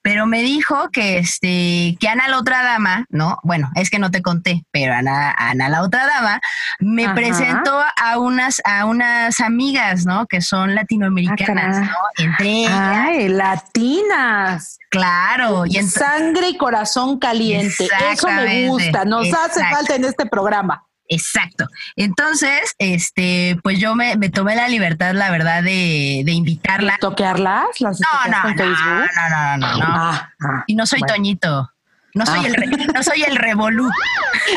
Pero 0.00 0.26
me 0.26 0.42
dijo 0.42 0.88
que 0.90 1.18
este, 1.18 1.96
que 2.00 2.08
Ana 2.08 2.28
la 2.28 2.38
otra 2.38 2.62
dama, 2.62 3.06
¿no? 3.10 3.38
Bueno, 3.42 3.70
es 3.74 3.90
que 3.90 3.98
no 3.98 4.10
te 4.10 4.22
conté, 4.22 4.64
pero 4.70 4.94
Ana, 4.94 5.34
Ana 5.36 5.68
la 5.68 5.82
otra 5.82 6.06
dama 6.06 6.40
me 6.80 7.04
Ajá. 7.04 7.14
presentó 7.14 7.82
a 8.00 8.18
unas, 8.18 8.62
a 8.64 8.86
unas 8.86 9.40
amigas, 9.40 10.06
¿no? 10.06 10.26
Que 10.26 10.40
son 10.40 10.74
latinoamericanas, 10.74 11.76
caray. 11.76 11.80
¿no? 11.88 11.96
Entre 12.24 12.48
ellas, 12.48 12.72
Ay, 12.72 13.28
latinas. 13.28 14.78
claro. 14.88 15.66
Y 15.66 15.82
Sangre 15.82 16.48
y 16.50 16.56
corazón 16.56 17.18
caliente. 17.18 17.88
Eso 18.12 18.28
me 18.28 18.68
gusta. 18.68 19.04
Nos 19.04 19.32
hace 19.34 19.60
falta 19.70 19.94
en 19.96 20.04
este 20.04 20.26
programa. 20.26 20.86
Exacto. 21.12 21.66
Entonces, 21.96 22.74
este, 22.78 23.58
pues 23.62 23.78
yo 23.78 23.94
me, 23.94 24.16
me 24.16 24.30
tomé 24.30 24.56
la 24.56 24.68
libertad, 24.68 25.12
la 25.14 25.30
verdad, 25.30 25.62
de, 25.62 26.22
de 26.24 26.32
invitarla. 26.32 26.96
¿Toquearlas? 27.00 27.66
¿Las 27.80 28.00
No, 28.00 28.08
no, 28.30 28.42
no, 28.42 28.48
en 28.50 28.56
no, 28.56 28.64
Facebook? 28.64 29.10
no, 29.16 29.28
no, 29.30 29.56
no, 29.58 29.78
no. 29.78 29.84
Ah, 29.88 30.30
ah. 30.40 30.64
Y 30.66 30.74
no 30.74 30.86
soy 30.86 31.00
bueno. 31.00 31.14
Toñito. 31.14 31.68
No 32.14 32.26
soy 32.26 32.40
Ah. 32.44 32.46
el 32.48 32.54
re- 32.54 32.86
no 32.94 33.02
soy 33.02 33.22
el 33.22 33.36
revolú. 33.36 33.88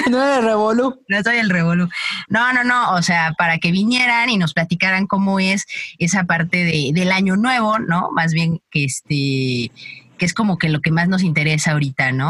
No 0.10 0.22
eres 0.22 0.43
revolú. 0.43 0.99
No 1.08 1.22
soy 1.24 1.38
el 1.38 1.49
revolú. 1.49 1.88
No, 2.28 2.51
no, 2.53 2.64
no. 2.64 2.91
O 2.93 3.01
sea, 3.01 3.34
para 3.38 3.60
que 3.60 3.72
vinieran 3.72 4.30
y 4.30 4.38
nos 4.38 4.53
platicaran 4.53 5.06
cómo 5.08 5.39
es 5.39 5.66
esa 5.99 6.24
parte 6.26 6.66
de, 6.66 6.89
del 6.93 7.12
año 7.12 7.36
nuevo, 7.38 7.78
¿no? 7.80 8.10
Más 8.12 8.34
bien 8.34 8.62
que 8.72 8.84
este 8.86 9.72
que 10.18 10.26
es 10.26 10.34
como 10.34 10.57
que 10.57 10.70
lo 10.70 10.82
que 10.82 10.91
más 10.91 11.07
nos 11.07 11.24
interesa 11.24 11.72
ahorita, 11.72 12.11
¿no? 12.11 12.30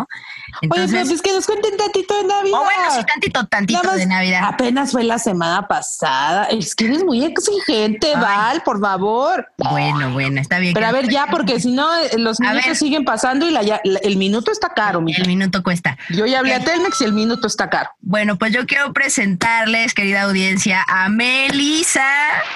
Oye, 0.62 0.70
pero 0.70 0.84
Entonces, 0.84 1.08
pues 1.10 1.22
que 1.22 1.32
nos 1.34 1.46
cuenten 1.46 1.78
tantito 1.78 2.18
de 2.18 2.24
Navidad. 2.28 2.60
o 2.60 2.64
bueno, 2.64 2.82
sí, 2.96 3.02
tantito, 3.06 3.46
tantito 3.48 3.80
Nada 3.80 3.92
más, 3.92 4.00
de 4.00 4.06
Navidad. 4.08 4.42
Apenas 4.46 4.92
fue 4.92 5.04
la 5.04 5.20
semana 5.20 5.68
pasada. 5.68 6.46
Es 6.46 6.74
que 6.76 6.86
eres 6.86 7.04
muy 7.04 7.24
exigente, 7.24 8.08
Ay. 8.16 8.22
Val, 8.22 8.62
por 8.64 8.80
favor. 8.80 9.48
Bueno, 9.58 10.12
bueno, 10.14 10.40
está 10.42 10.60
bien. 10.60 10.74
Pero 10.74 10.88
a 10.88 10.92
ver, 10.92 11.10
ya, 11.10 11.28
porque 11.30 11.60
si 11.60 11.72
no, 11.72 11.86
eh, 11.98 12.12
los 12.18 12.40
A 12.40 12.44
minutos 12.44 12.66
ver. 12.68 12.76
siguen 12.76 13.06
pasando 13.06 13.48
y 13.48 13.52
la, 13.52 13.64
ya- 13.64 13.82
la- 13.84 14.00
el 14.00 14.18
minuto 14.18 14.52
está 14.52 14.70
caro, 14.70 15.02
mija. 15.02 15.22
el 15.22 15.28
minuto 15.28 15.62
cuesta. 15.64 15.98
Yo 16.10 16.26
ya 16.26 16.40
hablé 16.40 16.54
a 16.56 16.60
Telmex 16.64 17.02
y 17.02 17.04
el 17.06 17.14
minuto 17.14 17.48
está 17.48 17.70
caro. 17.70 17.90
Bueno, 18.02 18.38
pues 18.38 18.52
yo 18.54 18.66
quiero 18.66 18.94
presentarles, 18.94 19.94
querida 19.94 20.24
audiencia, 20.24 20.84
a 20.88 21.10
Melisa 21.10 22.06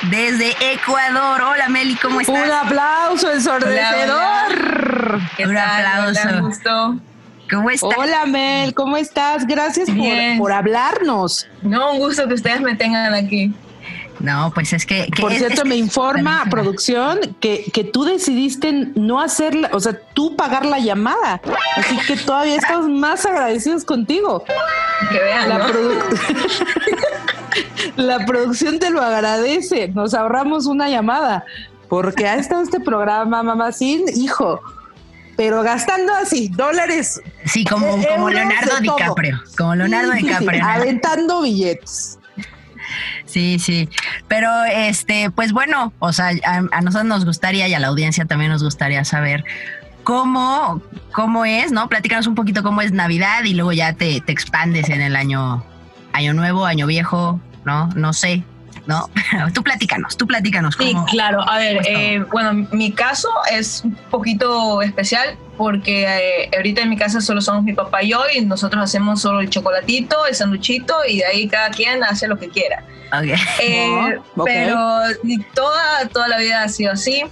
desde 0.10 0.56
Ecuador. 0.74 1.42
Hola, 1.42 1.70
Meli, 1.70 1.96
¿cómo 1.96 2.22
estás? 2.22 2.36
Un 2.46 2.52
aplauso 2.52 3.32
ensordecedor. 3.32 5.19
Un 5.40 5.58
aplauso. 5.58 6.22
Hola, 6.30 6.42
gusto. 6.42 6.96
¿Cómo 7.52 7.70
estás? 7.72 7.90
Hola, 7.98 8.26
Mel, 8.28 8.74
¿cómo 8.76 8.96
estás? 8.98 9.46
Gracias 9.48 9.90
por, 9.90 10.38
por 10.38 10.52
hablarnos. 10.52 11.48
No, 11.64 11.94
un 11.94 12.00
gusto 12.00 12.28
que 12.28 12.36
ustedes 12.36 12.62
me 12.62 12.76
tengan 12.76 13.14
aquí. 13.14 13.52
No, 14.20 14.52
pues 14.54 14.74
es 14.74 14.86
que... 14.86 15.08
que 15.16 15.22
Por 15.22 15.32
es- 15.32 15.40
cierto, 15.40 15.62
es- 15.64 15.68
me 15.68 15.76
informa 15.78 16.44
producción 16.50 17.20
que, 17.40 17.64
que 17.74 17.86
tú 17.86 18.04
decidiste 18.04 18.72
no 18.96 19.22
hacerla, 19.22 19.70
o 19.72 19.80
sea, 19.80 19.98
tú 20.14 20.36
pagar 20.36 20.66
la 20.66 20.78
llamada. 20.80 21.42
Así 21.78 21.98
que 22.06 22.18
todavía 22.18 22.58
estamos 22.58 22.90
más 22.90 23.26
agradecidos 23.26 23.86
contigo. 23.86 24.44
Que 25.10 25.20
vean, 25.20 25.48
La, 25.50 25.58
¿no? 25.60 25.68
produ- 25.70 26.04
la 27.96 28.26
producción 28.26 28.78
te 28.80 28.90
lo 28.90 29.02
agradece. 29.02 29.88
Nos 29.90 30.14
ahorramos 30.14 30.66
una 30.66 30.90
llamada. 30.90 31.46
Porque 31.88 32.28
ha 32.28 32.36
estado 32.36 32.62
este 32.62 32.80
programa, 32.80 33.42
mamá, 33.42 33.72
sin 33.72 34.04
hijo. 34.16 34.62
Pero 35.40 35.64
gastando 35.64 36.14
así, 36.16 36.50
dólares. 36.50 37.22
Sí, 37.46 37.64
como, 37.64 37.88
Eh, 37.88 38.06
como 38.14 38.30
Leonardo. 38.30 38.78
DiCaprio. 38.82 39.42
Como 39.58 39.74
Leonardo 39.76 40.12
Sí, 40.12 40.18
sí, 40.20 40.24
sí, 40.26 40.34
DiCaprio. 40.34 40.66
aventando 40.66 41.42
billetes. 41.42 42.20
Sí, 43.26 43.58
sí. 43.58 43.88
Pero 44.28 44.50
este, 44.66 45.32
pues 45.32 45.54
bueno, 45.54 45.94
o 46.00 46.12
sea, 46.12 46.32
a, 46.46 46.58
a 46.72 46.82
nosotros 46.82 47.06
nos 47.08 47.24
gustaría 47.24 47.70
y 47.70 47.74
a 47.74 47.80
la 47.80 47.88
audiencia 47.88 48.26
también 48.26 48.52
nos 48.52 48.62
gustaría 48.64 49.06
saber 49.06 49.46
cómo, 50.04 50.82
cómo 51.14 51.46
es, 51.46 51.72
¿no? 51.72 51.88
Platícanos 51.88 52.28
un 52.28 52.36
poquito 52.36 52.62
cómo 52.62 52.82
es 52.82 52.92
Navidad 52.92 53.46
y 53.46 53.54
luego 53.54 53.72
ya 53.72 53.94
te, 53.94 54.20
te 54.20 54.34
expandes 54.34 54.90
en 54.90 55.00
el 55.00 55.16
año, 55.16 55.64
año 56.12 56.34
nuevo, 56.34 56.66
año 56.66 56.86
viejo, 56.86 57.40
¿no? 57.64 57.88
No 57.96 58.12
sé, 58.12 58.44
¿no? 58.90 59.08
tú 59.54 59.64
platícanos, 59.64 60.18
tú 60.18 60.26
platícanos. 60.28 60.76
Sí, 60.78 60.94
cómo- 60.94 61.06
claro. 61.06 61.48
A 61.48 61.60
ver, 61.60 61.82
eh, 61.88 62.26
bueno, 62.32 62.68
mi 62.72 62.92
caso 62.92 63.30
es 63.52 63.84
un 63.86 63.96
poquito 64.10 64.82
especial 64.82 65.38
porque 65.58 66.06
eh, 66.08 66.50
ahorita 66.56 66.82
en 66.82 66.90
mi 66.90 66.98
casa 66.98 67.22
solo 67.22 67.40
somos 67.40 67.64
mi 67.64 67.74
papá 67.74 68.02
y 68.04 68.10
yo 68.10 68.22
y 68.34 68.42
nosotros 68.42 68.84
hacemos 68.84 69.22
solo 69.22 69.42
el 69.42 69.50
chocolatito, 69.50 70.26
el 70.26 70.34
sanduchito 70.34 70.96
y 71.08 71.20
de 71.20 71.26
ahí 71.26 71.48
cada 71.48 71.70
quien 71.70 72.04
hace 72.04 72.28
lo 72.28 72.38
que 72.38 72.50
quiera. 72.50 72.84
Ok. 73.14 73.38
Eh, 73.62 74.18
Oh. 74.36 74.44
Pero 74.46 74.78
toda, 75.54 76.08
toda 76.12 76.28
la 76.28 76.38
vida 76.38 76.64
ha 76.64 76.70
sido 76.70 76.92
así. 76.94 77.24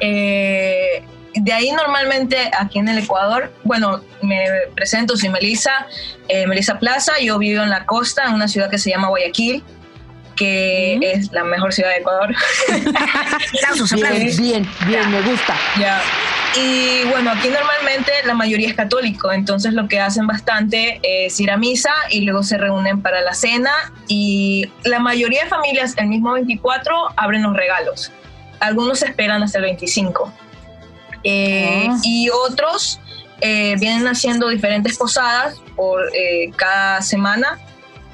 Eh, 0.00 1.02
de 1.34 1.52
ahí 1.52 1.70
normalmente 1.72 2.36
aquí 2.58 2.78
en 2.78 2.88
el 2.88 2.98
Ecuador, 2.98 3.52
bueno, 3.64 4.00
me 4.22 4.44
presento, 4.74 5.16
soy 5.16 5.28
Melissa, 5.30 5.86
eh, 6.28 6.46
Melissa 6.46 6.78
Plaza, 6.78 7.12
yo 7.20 7.38
vivo 7.38 7.62
en 7.62 7.70
la 7.70 7.84
costa, 7.86 8.24
en 8.26 8.34
una 8.34 8.46
ciudad 8.48 8.70
que 8.70 8.78
se 8.78 8.90
llama 8.90 9.08
Guayaquil, 9.08 9.62
que 10.36 10.98
es 11.02 11.30
la 11.32 11.44
mejor 11.44 11.72
ciudad 11.72 11.90
de 11.90 11.96
Ecuador. 11.98 12.34
Aplausos, 12.94 13.92
Bien, 13.92 14.06
aplausos. 14.06 14.40
bien, 14.40 14.68
bien, 14.86 15.10
me 15.10 15.20
gusta. 15.22 15.54
Ya. 15.78 16.00
Y 16.56 17.04
bueno, 17.10 17.32
aquí 17.32 17.48
normalmente 17.48 18.12
la 18.24 18.34
mayoría 18.34 18.68
es 18.68 18.74
católico, 18.74 19.32
entonces 19.32 19.72
lo 19.74 19.88
que 19.88 19.98
hacen 20.00 20.26
bastante 20.26 21.00
es 21.02 21.38
ir 21.40 21.50
a 21.50 21.56
misa 21.56 21.92
y 22.10 22.20
luego 22.20 22.42
se 22.44 22.58
reúnen 22.58 23.02
para 23.02 23.20
la 23.22 23.34
cena 23.34 23.72
y 24.06 24.70
la 24.84 25.00
mayoría 25.00 25.44
de 25.44 25.48
familias 25.50 25.94
el 25.96 26.06
mismo 26.06 26.32
24 26.32 26.94
abren 27.16 27.42
los 27.42 27.56
regalos. 27.56 28.12
Algunos 28.60 29.02
esperan 29.02 29.42
hasta 29.42 29.58
el 29.58 29.64
25. 29.64 30.32
Eh, 31.24 31.88
Ah. 31.90 31.96
Y 32.04 32.28
otros 32.30 33.00
eh, 33.40 33.74
vienen 33.80 34.06
haciendo 34.06 34.48
diferentes 34.48 34.96
posadas 34.96 35.56
por 35.74 36.02
eh, 36.14 36.50
cada 36.56 37.02
semana 37.02 37.58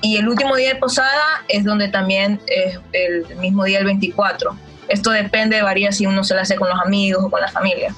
y 0.02 0.16
el 0.16 0.28
último 0.28 0.56
día 0.56 0.70
de 0.70 0.76
posada 0.76 1.44
es 1.48 1.64
donde 1.64 1.88
también 1.88 2.40
es 2.46 2.78
el 2.92 3.36
mismo 3.36 3.64
día 3.64 3.78
el 3.80 3.84
24. 3.84 4.56
Esto 4.88 5.10
depende, 5.10 5.62
varía 5.62 5.92
si 5.92 6.06
uno 6.06 6.24
se 6.24 6.34
la 6.34 6.42
hace 6.42 6.56
con 6.56 6.68
los 6.68 6.80
amigos 6.80 7.22
o 7.24 7.30
con 7.30 7.40
la 7.40 7.48
familia. 7.48 7.94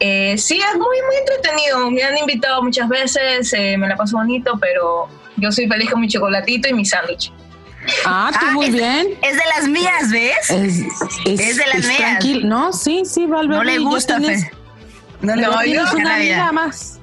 Eh, 0.00 0.36
sí, 0.38 0.58
es 0.58 0.74
muy, 0.74 0.84
muy 1.06 1.16
entretenido. 1.20 1.90
Me 1.90 2.02
han 2.02 2.16
invitado 2.18 2.62
muchas 2.62 2.88
veces, 2.88 3.52
eh, 3.52 3.76
me 3.76 3.88
la 3.88 3.96
paso 3.96 4.16
bonito, 4.16 4.58
pero 4.60 5.08
yo 5.36 5.52
soy 5.52 5.68
feliz 5.68 5.90
con 5.90 6.00
mi 6.00 6.08
chocolatito 6.08 6.68
y 6.68 6.72
mi 6.72 6.84
sándwich. 6.84 7.32
Ah, 8.04 8.30
tú 8.32 8.46
Ah, 8.48 8.52
muy 8.52 8.66
es- 8.66 8.72
bien. 8.72 9.08
Es 9.22 9.36
de 9.36 9.42
las 9.56 9.68
mías, 9.68 10.10
¿ves? 10.10 10.50
Es, 10.50 10.78
Es 11.40 11.56
de 11.56 11.66
las 11.66 11.84
mías. 11.86 11.96
tranquilo. 11.98 12.48
No, 12.48 12.72
sí, 12.72 13.02
sí, 13.04 13.26
Valverde. 13.26 13.56
No 13.58 13.64
le 13.64 13.78
gusta. 13.78 14.18
No 14.18 15.34
le 15.34 15.42
No, 15.42 15.48
gusta 15.48 15.64
yo- 15.66 15.72
tienes 15.72 15.92
la 15.94 15.98
una 16.00 16.18
vida 16.18 16.52
más. 16.52 16.97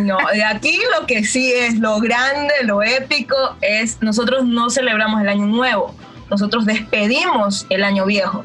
No, 0.00 0.16
de 0.32 0.44
aquí 0.44 0.78
lo 0.98 1.06
que 1.06 1.24
sí 1.24 1.52
es 1.52 1.78
lo 1.78 1.98
grande, 2.00 2.52
lo 2.64 2.82
épico, 2.82 3.36
es 3.60 3.98
nosotros 4.02 4.44
no 4.46 4.70
celebramos 4.70 5.20
el 5.20 5.28
año 5.28 5.46
nuevo, 5.46 5.94
nosotros 6.30 6.64
despedimos 6.66 7.66
el 7.70 7.84
año 7.84 8.04
viejo. 8.06 8.44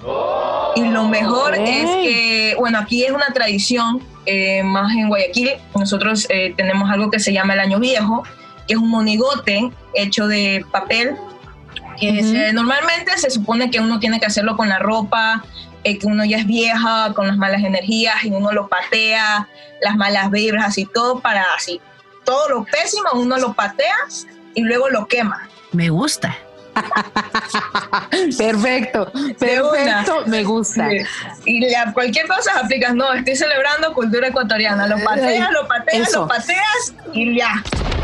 Y 0.76 0.84
lo 0.86 1.08
mejor 1.08 1.56
es 1.56 1.86
que, 2.04 2.56
bueno, 2.58 2.80
aquí 2.80 3.04
es 3.04 3.12
una 3.12 3.28
tradición, 3.34 4.01
eh, 4.26 4.64
más 4.64 4.93
en 4.95 5.10
Guayaquil, 5.10 5.51
nosotros 5.78 6.26
eh, 6.30 6.54
tenemos 6.56 6.89
algo 6.89 7.12
que 7.12 7.20
se 7.20 7.34
llama 7.34 7.54
el 7.54 7.60
año 7.60 7.80
viejo, 7.80 8.24
que 8.68 8.74
es 8.76 8.80
un 8.80 8.89
monigote 8.89 9.70
hecho 9.93 10.28
de 10.28 10.66
papel, 10.72 11.16
que 11.99 12.24
se- 12.24 12.54
normalmente 12.54 13.18
se 13.18 13.30
supone 13.30 13.70
que 13.70 13.80
uno 13.80 13.99
tiene 13.99 14.20
que 14.20 14.26
hacerlo 14.26 14.56
con 14.58 14.70
la 14.70 14.80
ropa, 14.80 15.43
eh, 15.84 15.97
que 15.99 16.07
uno 16.07 16.23
ya 16.25 16.38
es 16.38 16.45
vieja, 16.47 17.11
con 17.13 17.27
las 17.27 17.38
malas 17.38 17.63
energías, 17.63 18.23
y 18.23 18.29
uno 18.29 18.51
lo 18.51 18.67
patea, 18.67 19.47
las 19.81 19.95
malas 19.95 20.31
vibras 20.31 20.77
y 20.77 20.86
todo 20.86 21.19
para 21.19 21.43
así. 21.55 21.81
Todo 22.25 22.49
lo 22.49 22.63
pésimo 22.65 23.09
uno 23.13 23.38
lo 23.38 23.53
patea 23.53 23.95
y 24.55 24.61
luego 24.63 24.89
lo 24.89 25.07
quema. 25.07 25.49
Me 25.71 25.89
gusta. 25.89 26.38
Perfecto, 28.38 29.11
perfecto, 29.39 30.23
me 30.25 30.43
gusta. 30.43 30.89
Y 31.45 31.69
ya 31.69 31.91
cualquier 31.93 32.27
cosa 32.27 32.59
aplicas, 32.59 32.95
no, 32.95 33.13
estoy 33.13 33.36
celebrando 33.36 33.93
cultura 33.93 34.27
ecuatoriana. 34.27 34.88
Lo 34.88 34.97
pateas, 35.03 35.51
lo 35.51 35.67
pateas, 35.67 36.07
Eso. 36.09 36.21
lo 36.21 36.27
pateas 36.27 36.95
y 37.13 37.38
ya. 37.38 37.63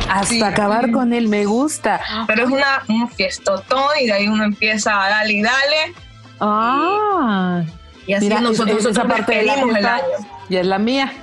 Hasta 0.10 0.26
Sí. 0.28 0.42
acabar 0.44 0.92
con 0.92 1.14
él 1.14 1.28
me 1.28 1.46
gusta. 1.46 2.00
Pero 2.28 2.44
es 2.46 2.50
una, 2.50 2.84
un 2.88 3.10
fiestotón 3.10 3.90
y 4.02 4.08
de 4.08 4.14
ahí 4.14 4.28
uno 4.28 4.44
empieza 4.44 5.04
a 5.04 5.10
darle 5.10 5.34
y 5.34 5.42
dale. 5.42 5.94
Ah, 6.40 7.64
Y 8.08 8.14
así 8.14 8.26
Mira, 8.26 8.42
nosotros, 8.42 8.78
es- 8.78 8.86
esa 8.86 8.90
nosotros 9.04 9.18
parte 9.18 9.36
de 9.36 9.44
la 9.44 9.54
despedimos 9.54 9.78
el 9.78 9.86
año. 9.86 10.04
ya 10.50 10.60
es 10.62 10.66
la 10.68 10.80
mía. 10.80 11.14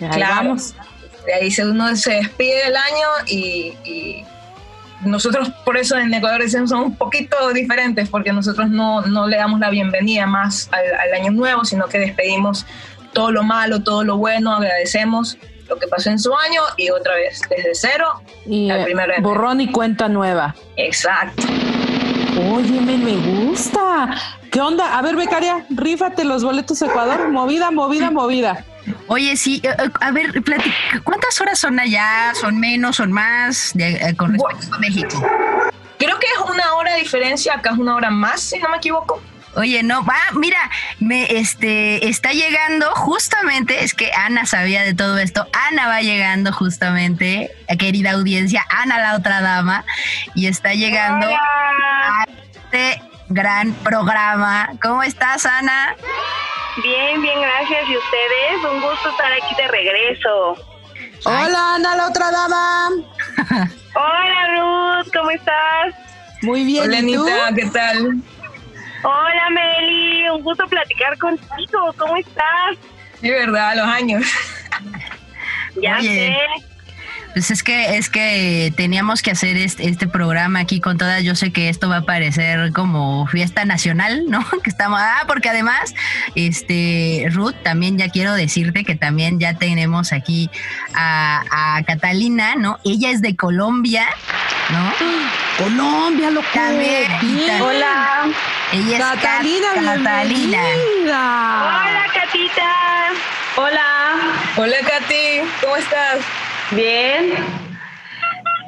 Ahí 0.00 0.08
Claro. 0.10 0.34
vamos. 0.36 0.74
De 1.26 1.34
ahí 1.34 1.50
se- 1.50 1.66
uno 1.66 1.94
se 1.96 2.12
despide 2.14 2.64
del 2.64 2.76
año 2.76 3.06
y, 3.26 3.74
y 3.84 4.24
nosotros 5.04 5.50
por 5.64 5.76
eso 5.76 5.98
en 5.98 6.12
Ecuador 6.14 6.40
decimos 6.42 6.70
somos 6.70 6.86
un 6.86 6.96
poquito 6.96 7.36
diferentes 7.52 8.08
porque 8.08 8.32
nosotros 8.32 8.70
no, 8.70 9.02
no 9.02 9.26
le 9.26 9.36
damos 9.36 9.60
la 9.60 9.68
bienvenida 9.70 10.26
más 10.26 10.68
al, 10.72 10.84
al 10.98 11.20
año 11.20 11.30
nuevo, 11.32 11.64
sino 11.64 11.86
que 11.88 11.98
despedimos 11.98 12.64
todo 13.12 13.30
lo 13.32 13.42
malo, 13.42 13.82
todo 13.82 14.02
lo 14.04 14.16
bueno, 14.16 14.54
agradecemos 14.54 15.36
lo 15.68 15.76
que 15.78 15.86
pasó 15.88 16.10
en 16.10 16.18
su 16.18 16.34
año 16.34 16.62
y 16.78 16.90
otra 16.90 17.14
vez 17.16 17.42
desde 17.50 17.74
cero. 17.74 18.22
Y 18.46 18.70
Al 18.70 18.80
eh, 18.80 18.84
primero 18.84 19.12
de 19.14 19.20
borrón 19.20 19.60
y 19.60 19.70
cuenta 19.70 20.08
nueva. 20.08 20.54
Exacto. 20.76 21.42
Oye, 22.50 22.80
me, 22.80 22.96
me 22.96 23.16
gusta. 23.16 24.16
¿Qué 24.50 24.60
onda? 24.60 24.98
A 24.98 25.02
ver, 25.02 25.14
becaria, 25.14 25.64
rífate 25.70 26.24
los 26.24 26.42
boletos 26.42 26.82
Ecuador. 26.82 27.30
Movida, 27.30 27.70
movida, 27.70 28.10
movida. 28.10 28.64
Oye, 29.06 29.36
sí, 29.36 29.60
eh, 29.62 29.68
eh, 29.78 29.90
a 30.00 30.10
ver, 30.10 30.42
platica, 30.42 30.74
¿cuántas 31.04 31.40
horas 31.40 31.58
son 31.58 31.78
allá? 31.78 32.32
¿Son 32.34 32.58
menos, 32.58 32.96
son 32.96 33.12
más 33.12 33.70
de, 33.74 33.92
eh, 33.92 34.16
con 34.16 34.32
respecto 34.32 34.74
a 34.74 34.78
México? 34.78 35.26
Creo 35.98 36.18
que 36.18 36.26
es 36.26 36.50
una 36.50 36.74
hora 36.74 36.94
de 36.94 37.00
diferencia, 37.00 37.54
acá 37.54 37.70
es 37.72 37.78
una 37.78 37.94
hora 37.94 38.10
más, 38.10 38.40
si 38.40 38.58
no 38.58 38.68
me 38.70 38.78
equivoco. 38.78 39.22
Oye, 39.54 39.82
no, 39.82 40.04
va, 40.04 40.18
mira, 40.34 40.58
me 41.00 41.38
este 41.38 42.08
está 42.08 42.32
llegando 42.32 42.86
justamente, 42.94 43.84
es 43.84 43.94
que 43.94 44.10
Ana 44.12 44.46
sabía 44.46 44.82
de 44.82 44.94
todo 44.94 45.18
esto. 45.18 45.46
Ana 45.68 45.88
va 45.88 46.00
llegando 46.00 46.52
justamente, 46.52 47.50
querida 47.78 48.12
audiencia, 48.12 48.64
Ana 48.70 49.00
la 49.00 49.16
otra 49.16 49.40
dama, 49.40 49.84
y 50.34 50.46
está 50.46 50.74
llegando 50.74 51.26
a 51.28 52.24
este 52.70 53.09
gran 53.30 53.72
programa. 53.74 54.70
¿Cómo 54.82 55.02
estás, 55.02 55.46
Ana? 55.46 55.94
Bien, 56.82 57.22
bien, 57.22 57.40
gracias. 57.40 57.88
¿Y 57.88 57.96
ustedes? 57.96 58.72
Un 58.72 58.80
gusto 58.82 59.08
estar 59.08 59.32
aquí 59.32 59.54
de 59.56 59.68
regreso. 59.68 60.56
Hola, 61.24 61.74
Ana 61.76 61.96
la 61.96 62.06
otra 62.08 62.30
dama. 62.30 62.88
Hola, 63.94 64.48
Ruth, 64.56 65.12
¿cómo 65.16 65.30
estás? 65.30 65.94
Muy 66.42 66.64
bien, 66.64 66.84
Hola, 66.84 66.98
¿y 67.00 67.14
tú? 67.14 67.26
Anita, 67.26 67.54
¿qué 67.54 67.66
tal? 67.70 68.14
Hola, 69.02 69.50
Meli, 69.50 70.28
un 70.28 70.42
gusto 70.42 70.66
platicar 70.66 71.16
contigo. 71.18 71.94
¿Cómo 71.96 72.16
estás? 72.16 72.76
De 73.20 73.30
verdad, 73.30 73.74
los 73.76 73.86
años. 73.86 74.24
Ya 75.80 75.98
Oye. 75.98 76.36
sé. 76.58 76.69
Pues 77.32 77.50
es 77.52 77.62
que 77.62 77.96
es 77.96 78.10
que 78.10 78.72
teníamos 78.76 79.22
que 79.22 79.30
hacer 79.30 79.56
este, 79.56 79.88
este 79.88 80.08
programa 80.08 80.58
aquí 80.60 80.80
con 80.80 80.98
todas. 80.98 81.22
Yo 81.22 81.34
sé 81.36 81.52
que 81.52 81.68
esto 81.68 81.88
va 81.88 81.98
a 81.98 82.02
parecer 82.02 82.72
como 82.72 83.26
fiesta 83.28 83.64
nacional, 83.64 84.24
¿no? 84.28 84.44
Que 84.64 84.70
estamos, 84.70 84.98
ah, 85.00 85.22
porque 85.26 85.48
además, 85.48 85.94
este, 86.34 87.26
Ruth, 87.30 87.54
también 87.62 87.98
ya 87.98 88.08
quiero 88.08 88.34
decirte 88.34 88.84
que 88.84 88.94
también 88.96 89.38
ya 89.38 89.54
tenemos 89.54 90.12
aquí 90.12 90.50
a, 90.94 91.42
a 91.76 91.82
Catalina, 91.84 92.56
¿no? 92.56 92.78
Ella 92.84 93.10
es 93.10 93.22
de 93.22 93.36
Colombia, 93.36 94.06
¿no? 94.70 94.92
Colombia, 95.64 96.30
loco. 96.30 96.46
También. 96.52 97.04
Bien. 97.22 97.62
Hola. 97.62 98.24
Ella 98.72 98.96
es 98.98 99.04
Catalina, 99.20 99.66
Cat- 99.74 99.84
Catalina. 99.84 100.62
bienvenida. 100.62 101.82
Hola, 101.84 102.04
Catita. 102.12 102.72
Hola. 103.56 104.16
Hola, 104.56 104.76
Katy, 104.86 105.40
¿cómo 105.62 105.76
estás? 105.76 106.18
Bien. 106.72 107.34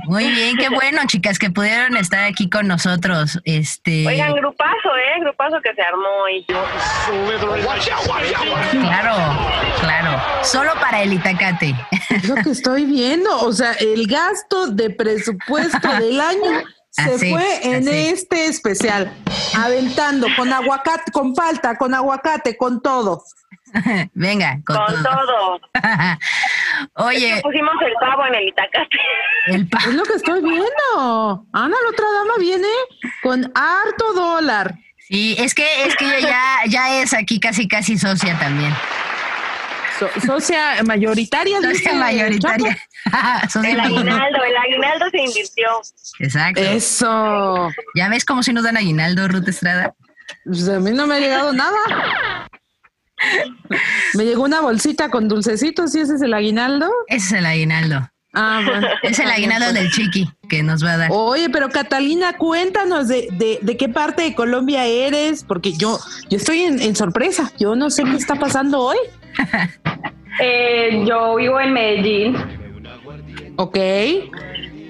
Muy 0.06 0.28
bien, 0.32 0.56
qué 0.56 0.68
bueno, 0.68 1.00
chicas, 1.06 1.38
que 1.38 1.48
pudieron 1.50 1.96
estar 1.96 2.24
aquí 2.24 2.50
con 2.50 2.66
nosotros. 2.66 3.40
Este, 3.44 4.04
Oigan, 4.06 4.34
grupazo, 4.34 4.96
¿eh? 4.96 5.20
Grupazo 5.20 5.60
que 5.62 5.72
se 5.74 5.80
armó 5.82 6.08
hoy. 6.24 6.44
claro, 8.80 9.14
claro. 9.80 10.20
Solo 10.42 10.72
para 10.80 11.02
el 11.02 11.12
Itacate. 11.12 11.74
Es 12.10 12.28
lo 12.28 12.34
que 12.36 12.50
estoy 12.50 12.84
viendo. 12.84 13.30
O 13.42 13.52
sea, 13.52 13.72
el 13.74 14.06
gasto 14.08 14.66
de 14.68 14.90
presupuesto 14.90 15.88
del 15.98 16.20
año 16.20 16.62
se 16.90 17.02
Así, 17.14 17.30
fue 17.30 17.60
en 17.66 17.88
así. 17.88 18.08
este 18.08 18.46
especial. 18.46 19.12
Aventando 19.56 20.26
con 20.36 20.52
aguacate, 20.52 21.12
con 21.12 21.34
falta, 21.36 21.76
con 21.76 21.94
aguacate, 21.94 22.56
con 22.56 22.82
todo. 22.82 23.22
Venga, 24.14 24.58
con, 24.66 24.76
Con 24.76 25.02
todo. 25.02 25.26
todo. 25.26 25.60
Oye, 27.06 27.40
Pusimos 27.42 27.74
el 27.86 27.92
pavo 28.00 28.26
en 28.26 28.34
el 28.34 28.48
Itacate. 28.48 28.98
el 29.46 29.68
pa- 29.68 29.78
Es 29.78 29.94
lo 29.94 30.02
que 30.04 30.14
estoy 30.14 30.40
viendo. 30.42 31.46
Ana, 31.52 31.76
la 31.82 31.88
otra 31.90 32.06
dama 32.18 32.34
viene 32.38 32.68
con 33.22 33.50
harto 33.54 34.12
dólar. 34.14 34.74
Sí, 34.98 35.34
es 35.38 35.54
que 35.54 35.66
es 35.86 35.96
que 35.96 36.04
ella 36.18 36.28
ya 36.28 36.56
ya 36.66 37.02
es 37.02 37.12
aquí 37.12 37.38
casi 37.40 37.68
casi 37.68 37.98
socia 37.98 38.38
también. 38.38 38.72
So- 39.98 40.08
socia 40.26 40.82
mayoritaria. 40.84 41.60
Socia 41.60 41.94
mayoritaria. 41.94 42.76
Socia 43.50 43.70
El 43.70 43.76
mayoritaria. 43.78 44.14
aguinaldo, 44.14 44.44
el 44.44 44.56
aguinaldo 44.56 45.10
se 45.10 45.18
invirtió. 45.18 45.68
Exacto. 46.20 46.60
Eso. 46.60 47.68
¿Ya 47.94 48.08
ves 48.08 48.24
cómo 48.24 48.42
si 48.42 48.52
nos 48.52 48.64
dan 48.64 48.76
aguinaldo, 48.76 49.28
Ruth 49.28 49.48
Estrada? 49.48 49.94
Pues 50.44 50.68
a 50.68 50.78
mí 50.80 50.90
no 50.92 51.06
me 51.06 51.16
ha 51.16 51.18
llegado 51.20 51.52
nada. 51.52 52.48
Me 54.14 54.24
llegó 54.24 54.44
una 54.44 54.60
bolsita 54.60 55.10
con 55.10 55.28
dulcecitos 55.28 55.94
y 55.94 56.00
ese 56.00 56.14
es 56.14 56.22
el 56.22 56.34
aguinaldo. 56.34 56.90
Ese 57.08 57.26
es 57.26 57.32
el 57.32 57.46
aguinaldo. 57.46 58.08
Ah, 58.34 58.62
bueno. 58.64 58.88
Es 59.02 59.18
el 59.18 59.30
aguinaldo 59.30 59.72
del 59.72 59.90
chiqui 59.90 60.30
que 60.48 60.62
nos 60.62 60.84
va 60.84 60.92
a 60.92 60.96
dar. 60.96 61.10
Oye, 61.12 61.50
pero 61.50 61.68
Catalina, 61.68 62.36
cuéntanos 62.38 63.08
de, 63.08 63.28
de, 63.32 63.58
de 63.60 63.76
qué 63.76 63.88
parte 63.88 64.22
de 64.22 64.34
Colombia 64.34 64.86
eres, 64.86 65.44
porque 65.44 65.72
yo, 65.72 65.98
yo 66.30 66.38
estoy 66.38 66.60
en, 66.60 66.80
en 66.80 66.96
sorpresa. 66.96 67.52
Yo 67.58 67.76
no 67.76 67.90
sé 67.90 68.04
qué 68.04 68.16
está 68.16 68.36
pasando 68.36 68.80
hoy. 68.80 68.96
Eh, 70.40 71.04
yo 71.06 71.36
vivo 71.36 71.60
en 71.60 71.74
Medellín. 71.74 72.36
Ok. 73.56 73.76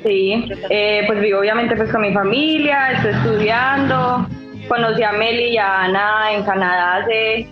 Sí, 0.05 0.49
eh, 0.71 1.03
pues 1.07 1.21
vivo 1.21 1.41
obviamente 1.41 1.77
pues 1.77 1.91
con 1.91 2.03
mi 2.03 2.13
familia, 2.13 2.93
estoy 2.93 3.13
estudiando, 3.13 4.29
conocí 4.69 5.03
a 5.03 5.13
Meli 5.13 5.55
y 5.55 5.59
a 5.59 5.83
Ana 5.83 6.33
en 6.33 6.45
Canadá 6.45 6.97
hace 6.99 7.49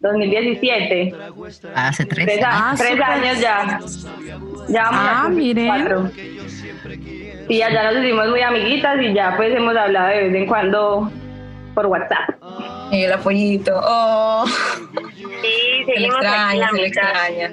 2017, 0.00 1.14
Hace 1.74 2.04
tres. 2.06 2.26
tres, 2.26 2.44
a- 2.44 2.70
Ah, 2.70 2.74
tres 2.76 2.90
súper. 2.90 3.02
años 3.04 3.40
ya. 3.40 3.80
Ya 4.68 4.82
vamos 4.84 5.00
a 5.00 5.20
Ah, 5.20 5.22
cumplir 5.24 5.56
miren. 5.56 5.66
cuatro. 5.68 6.10
Sí, 7.48 7.62
allá 7.62 7.92
nos 7.92 8.02
hicimos 8.04 8.28
muy 8.28 8.40
amiguitas 8.42 9.00
y 9.02 9.14
ya 9.14 9.34
pues 9.36 9.54
hemos 9.54 9.76
hablado 9.76 10.08
de 10.08 10.24
vez 10.28 10.34
en 10.34 10.46
cuando 10.46 11.10
por 11.76 11.86
WhatsApp. 11.86 12.30
Y 12.90 13.02
el 13.02 13.12
apoyito. 13.12 13.72
Oh, 13.84 14.46
Sí, 15.42 15.84
se 15.84 16.00
le 16.00 16.08
seguimos 16.08 16.16
aquí 16.16 16.26
extraña, 16.26 16.56
la 16.56 16.68
se 16.70 16.76
le 16.76 16.86
extraña. 16.86 17.50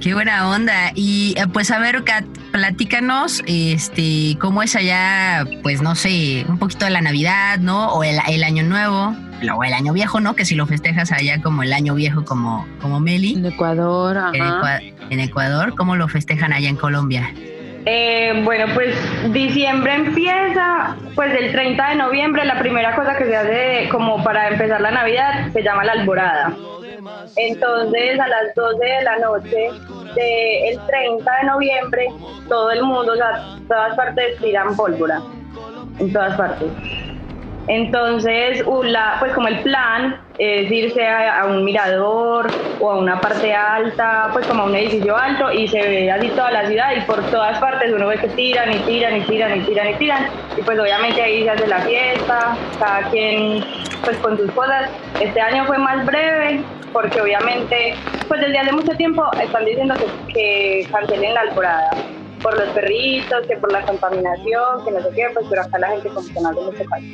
Qué 0.00 0.14
buena 0.14 0.48
onda. 0.50 0.92
Y 0.94 1.34
eh, 1.38 1.46
pues 1.52 1.70
a 1.70 1.78
ver, 1.78 2.04
Kat, 2.04 2.24
platícanos, 2.52 3.42
este, 3.46 4.36
cómo 4.38 4.62
es 4.62 4.76
allá, 4.76 5.44
pues 5.62 5.80
no 5.80 5.94
sé, 5.94 6.44
un 6.48 6.58
poquito 6.58 6.84
de 6.84 6.90
la 6.90 7.00
Navidad, 7.00 7.58
¿no? 7.58 7.88
O 7.94 8.04
el, 8.04 8.18
el 8.28 8.44
Año 8.44 8.64
Nuevo, 8.64 9.16
o 9.56 9.64
el 9.64 9.72
Año 9.72 9.92
Viejo, 9.92 10.20
¿no? 10.20 10.36
Que 10.36 10.44
si 10.44 10.54
lo 10.54 10.66
festejas 10.66 11.10
allá 11.12 11.40
como 11.40 11.62
el 11.62 11.72
Año 11.72 11.94
Viejo, 11.94 12.24
como, 12.24 12.66
como 12.80 13.00
Meli, 13.00 13.34
En 13.34 13.46
Ecuador, 13.46 14.34
en, 14.34 14.42
ajá. 14.42 14.80
En 15.08 15.20
Ecuador, 15.20 15.74
¿cómo 15.74 15.96
lo 15.96 16.08
festejan 16.08 16.52
allá 16.52 16.68
en 16.68 16.76
Colombia? 16.76 17.32
Eh, 17.84 18.40
bueno, 18.44 18.66
pues 18.74 18.94
diciembre 19.32 19.94
empieza, 19.94 20.96
pues 21.16 21.34
el 21.34 21.50
30 21.50 21.88
de 21.88 21.94
noviembre 21.96 22.44
la 22.44 22.58
primera 22.58 22.94
cosa 22.94 23.16
que 23.16 23.24
se 23.24 23.36
hace 23.36 23.88
como 23.90 24.22
para 24.22 24.48
empezar 24.48 24.80
la 24.80 24.92
Navidad 24.92 25.52
se 25.52 25.62
llama 25.62 25.84
la 25.84 25.92
alborada. 25.92 26.52
Entonces 27.36 28.20
a 28.20 28.28
las 28.28 28.54
12 28.54 28.84
de 28.84 29.02
la 29.02 29.18
noche 29.18 29.70
del 30.14 30.86
30 30.86 31.30
de 31.40 31.46
noviembre 31.46 32.06
todo 32.48 32.70
el 32.70 32.82
mundo, 32.82 33.12
o 33.12 33.16
sea, 33.16 33.56
todas 33.66 33.96
partes 33.96 34.38
tiran 34.38 34.76
pólvora, 34.76 35.20
en 35.98 36.12
todas 36.12 36.36
partes. 36.36 36.68
Entonces, 37.68 38.64
la- 38.84 39.16
pues 39.20 39.32
como 39.32 39.48
el 39.48 39.60
plan 39.60 40.20
es 40.38 40.70
irse 40.70 41.06
a, 41.06 41.42
a 41.42 41.46
un 41.46 41.64
mirador 41.64 42.48
o 42.80 42.90
a 42.90 42.98
una 42.98 43.20
parte 43.20 43.54
alta, 43.54 44.30
pues 44.32 44.46
como 44.46 44.64
a 44.64 44.66
un 44.66 44.74
edificio 44.74 45.16
alto 45.16 45.52
y 45.52 45.68
se 45.68 45.80
ve 45.80 46.10
así 46.10 46.28
toda 46.30 46.50
la 46.50 46.66
ciudad 46.66 46.88
y 46.96 47.00
por 47.02 47.22
todas 47.30 47.58
partes 47.60 47.92
uno 47.92 48.08
ve 48.08 48.18
que 48.18 48.28
tiran 48.28 48.72
y 48.72 48.78
tiran 48.80 49.16
y 49.16 49.20
tiran 49.22 49.56
y 49.56 49.60
tiran 49.60 49.88
y 49.90 49.94
tiran 49.94 50.26
y 50.56 50.62
pues 50.62 50.78
obviamente 50.78 51.22
ahí 51.22 51.44
se 51.44 51.50
hace 51.50 51.66
la 51.68 51.78
fiesta, 51.80 52.56
cada 52.78 53.02
quien 53.10 53.64
pues 54.04 54.16
con 54.18 54.36
sus 54.36 54.50
cosas. 54.52 54.90
Este 55.20 55.40
año 55.40 55.64
fue 55.66 55.78
más 55.78 56.04
breve 56.04 56.62
porque 56.92 57.20
obviamente 57.20 57.94
pues 58.26 58.40
desde 58.40 58.58
hace 58.58 58.72
mucho 58.72 58.92
tiempo 58.96 59.24
están 59.40 59.64
diciendo 59.64 59.94
que, 59.94 60.32
que 60.32 60.88
cancelen 60.90 61.34
la 61.34 61.40
alborada 61.42 61.90
por 62.42 62.58
los 62.58 62.68
perritos, 62.70 63.46
que 63.46 63.56
por 63.56 63.72
la 63.72 63.82
contaminación, 63.82 64.84
que 64.84 64.90
no 64.90 65.02
sé 65.02 65.08
qué, 65.14 65.26
pues 65.32 65.46
pero 65.48 65.62
acá 65.62 65.78
la 65.78 65.88
gente 65.88 66.08
como 66.08 66.26
que 66.26 66.40
no 66.40 66.48
hace 66.48 66.60
mucho 66.60 66.84
caso. 66.84 67.04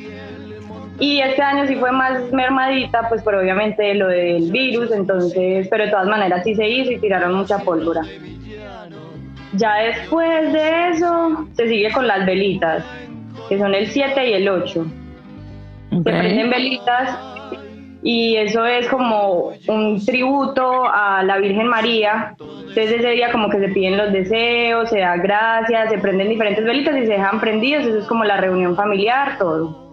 Y 0.99 1.21
este 1.21 1.41
año 1.41 1.65
sí 1.65 1.75
fue 1.75 1.91
más 1.91 2.31
mermadita, 2.31 3.07
pues 3.07 3.21
por 3.23 3.35
obviamente 3.35 3.93
lo 3.95 4.07
del 4.07 4.51
virus, 4.51 4.91
entonces, 4.91 5.67
pero 5.69 5.85
de 5.85 5.91
todas 5.91 6.07
maneras 6.07 6.43
sí 6.43 6.55
se 6.55 6.67
hizo 6.67 6.91
y 6.91 6.99
tiraron 6.99 7.35
mucha 7.35 7.59
pólvora. 7.59 8.01
Ya 9.53 9.75
después 9.75 10.51
de 10.51 10.89
eso 10.89 11.47
se 11.55 11.67
sigue 11.69 11.91
con 11.91 12.05
las 12.05 12.25
velitas, 12.25 12.83
que 13.47 13.57
son 13.57 13.73
el 13.73 13.87
7 13.87 14.29
y 14.29 14.33
el 14.33 14.49
8. 14.49 14.81
Ok. 15.91 15.97
Se 15.97 16.01
prenden 16.03 16.49
velitas 16.49 17.17
y 18.01 18.37
eso 18.37 18.65
es 18.65 18.87
como 18.87 19.53
un 19.67 20.05
tributo 20.05 20.89
a 20.89 21.21
la 21.23 21.37
Virgen 21.37 21.67
María. 21.67 22.35
Entonces 22.39 22.91
ese 22.91 23.09
día 23.09 23.31
como 23.31 23.49
que 23.49 23.59
se 23.59 23.69
piden 23.69 23.97
los 23.97 24.11
deseos, 24.11 24.89
se 24.89 24.99
da 24.99 25.17
gracias, 25.17 25.89
se 25.89 25.97
prenden 25.97 26.29
diferentes 26.29 26.63
velitas 26.63 26.95
y 26.95 27.05
se 27.05 27.13
dejan 27.13 27.39
prendidos, 27.39 27.85
eso 27.85 27.99
es 27.99 28.05
como 28.05 28.23
la 28.23 28.37
reunión 28.37 28.75
familiar, 28.75 29.37
todo. 29.37 29.89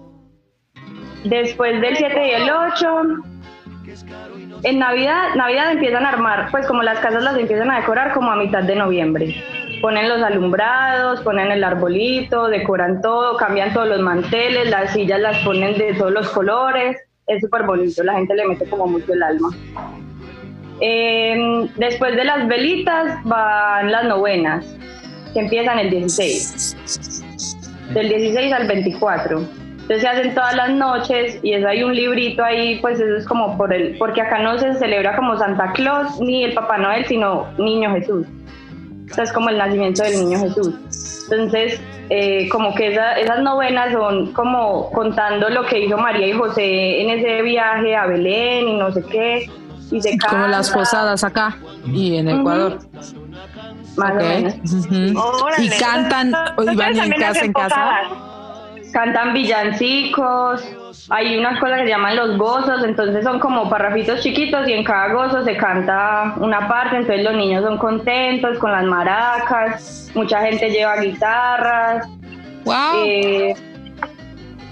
Después 1.25 1.81
del 1.81 1.97
7 1.97 2.29
y 2.29 2.31
el 2.31 2.51
8, 2.51 2.87
en 4.63 4.79
Navidad, 4.79 5.35
Navidad 5.35 5.73
empiezan 5.73 6.07
a 6.07 6.11
armar, 6.11 6.49
pues 6.51 6.67
como 6.67 6.83
las 6.83 7.01
casas 7.01 7.25
las 7.25 7.37
empiezan 7.37 7.71
a 7.71 7.81
decorar 7.81 8.13
como 8.15 8.31
a 8.31 8.37
mitad 8.37 8.63
de 8.63 8.77
noviembre. 8.77 9.35
ponen 9.83 10.09
los 10.09 10.23
alumbrados, 10.23 11.21
ponen 11.21 11.51
el 11.51 11.63
arbolito, 11.63 12.49
decoran 12.49 13.03
todo, 13.03 13.37
cambian 13.37 13.73
todos 13.73 13.89
los 13.89 14.01
manteles, 14.01 14.71
las 14.71 14.93
sillas 14.93 15.21
las 15.21 15.39
ponen 15.45 15.77
de 15.77 15.95
todos 15.95 16.13
los 16.13 16.29
colores, 16.31 16.97
es 17.27 17.41
súper 17.41 17.65
bonito, 17.65 18.03
la 18.05 18.15
gente 18.15 18.35
le 18.35 18.47
mete 18.47 18.69
como 18.69 18.87
mucho 18.87 19.13
el 19.13 19.23
alma. 19.23 19.51
Eh, 20.81 21.69
después 21.77 22.17
de 22.17 22.25
las 22.25 22.47
velitas 22.49 23.19
van 23.25 23.91
las 23.91 24.05
novenas, 24.05 24.65
que 25.33 25.41
empiezan 25.41 25.79
el 25.79 25.91
16, 25.91 26.77
del 27.95 28.09
16 28.09 28.53
al 28.53 28.69
24. 28.69 29.39
Entonces 29.39 30.03
se 30.03 30.09
hacen 30.09 30.35
todas 30.35 30.57
las 30.57 30.71
noches 30.71 31.39
y 31.43 31.53
eso 31.53 31.69
hay 31.69 31.85
un 31.85 31.95
librito 31.95 32.43
ahí, 32.43 32.79
pues 32.81 32.99
eso 32.99 33.17
es 33.17 33.25
como 33.25 33.57
por 33.57 33.73
el, 33.73 33.97
porque 33.99 34.21
acá 34.21 34.41
no 34.41 34.59
se 34.59 34.75
celebra 34.75 35.15
como 35.15 35.39
Santa 35.39 35.73
Claus 35.73 36.21
ni 36.21 36.43
el 36.43 36.55
Papá 36.55 36.79
Noel, 36.79 37.07
sino 37.07 37.47
Niño 37.57 37.93
Jesús. 37.93 38.27
O 39.11 39.15
sea, 39.15 39.25
es 39.25 39.33
como 39.33 39.49
el 39.51 39.59
nacimiento 39.59 40.03
del 40.03 40.25
Niño 40.25 40.39
Jesús. 40.41 40.75
Entonces, 41.31 41.81
eh, 42.11 42.49
como 42.51 42.75
que 42.75 42.93
esa- 42.93 43.15
esas 43.15 43.41
novenas 43.41 43.93
son 43.93 44.33
como 44.33 44.91
contando 44.93 45.49
lo 45.49 45.65
que 45.67 45.81
hizo 45.85 45.97
María 45.99 46.27
y 46.29 46.33
José 46.33 47.03
en 47.03 47.11
ese 47.11 47.43
viaje 47.43 47.97
a 47.97 48.07
Belén 48.07 48.69
y 48.69 48.77
no 48.77 48.93
sé 48.93 49.03
qué. 49.05 49.51
Y 49.91 50.01
se 50.03 50.19
Como 50.19 50.47
las 50.49 50.71
posadas 50.71 51.23
acá 51.25 51.57
y 51.87 52.17
en. 52.17 52.29
Ecuador. 52.29 52.79
Más 53.97 54.13
Ok. 54.13 54.21
o 54.21 54.25
menos. 54.25 54.55
Y 55.59 55.69
cantan, 55.79 56.35
o 56.57 56.63
y 56.65 56.75
van 56.77 56.99
en 56.99 57.13
casa 57.13 57.45
en 57.45 57.53
casa. 57.53 57.93
Cantan 58.93 59.33
villancicos, 59.35 60.63
hay 61.09 61.39
unas 61.39 61.61
cosas 61.61 61.79
que 61.79 61.85
se 61.85 61.91
llaman 61.91 62.17
los 62.17 62.37
gozos, 62.37 62.85
entonces 62.85 63.23
son 63.25 63.39
como 63.39 63.69
parrafitos 63.69 64.21
chiquitos 64.21 64.67
y 64.69 64.73
en 64.73 64.85
cada 64.85 65.13
gozo 65.13 65.45
se 65.45 65.57
canta 65.57 66.35
una 66.39 66.67
parte, 66.67 66.97
entonces 66.97 67.25
los 67.25 67.35
niños 67.35 67.65
son 67.65 67.79
contentos 67.79 68.59
con 68.59 68.73
las 68.73 68.85
maracas, 68.85 70.11
mucha 70.15 70.41
gente 70.43 70.71
lleva 70.71 71.01
guitarras. 71.01 72.09
Eh, 72.97 73.55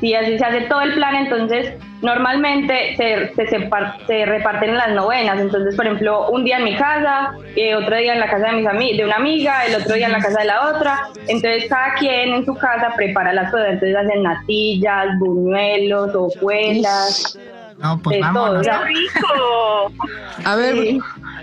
y 0.01 0.15
así 0.15 0.37
se 0.37 0.45
hace 0.45 0.61
todo 0.63 0.81
el 0.81 0.95
plan, 0.95 1.15
entonces 1.15 1.75
normalmente 2.05 2.95
se, 2.97 3.35
se, 3.35 3.47
separ- 3.49 3.97
se 4.07 4.25
reparten 4.27 4.71
en 4.71 4.77
las 4.77 4.91
novenas, 4.91 5.41
entonces 5.41 5.75
por 5.75 5.87
ejemplo 5.87 6.29
un 6.29 6.45
día 6.45 6.59
en 6.59 6.65
mi 6.65 6.77
casa, 6.77 7.33
eh, 7.57 7.75
otro 7.75 7.97
día 7.97 8.13
en 8.15 8.21
la 8.21 8.29
casa 8.31 8.53
de, 8.53 8.73
mis 8.75 8.97
de 8.97 9.05
una 9.05 9.17
amiga, 9.17 9.65
el 9.67 9.75
otro 9.81 9.95
día 9.95 10.07
en 10.07 10.13
la 10.13 10.19
casa 10.21 10.39
de 10.41 10.45
la 10.45 10.69
otra, 10.69 11.09
entonces 11.27 11.65
cada 11.69 11.95
quien 11.95 12.35
en 12.35 12.45
su 12.45 12.55
casa 12.55 12.93
prepara 12.95 13.33
las 13.33 13.51
cosas, 13.51 13.69
entonces 13.71 13.97
hacen 13.97 14.23
natillas, 14.23 15.07
buñuelos, 15.19 16.15
hojuelas. 16.15 17.39
No, 17.79 17.99
pues 18.01 18.17
de 18.17 18.21
vámonos. 18.23 18.65
todo, 18.65 19.85
o 19.87 19.91
sea, 19.93 20.53
A 20.53 20.55
ver, 20.57 20.75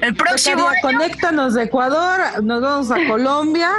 el 0.01 0.15
próximo 0.15 0.63
Becaria, 0.69 0.81
conéctanos 0.81 1.53
de 1.55 1.63
Ecuador, 1.63 2.41
nos 2.41 2.61
vamos 2.61 2.89
a 2.91 2.95
Colombia. 3.07 3.69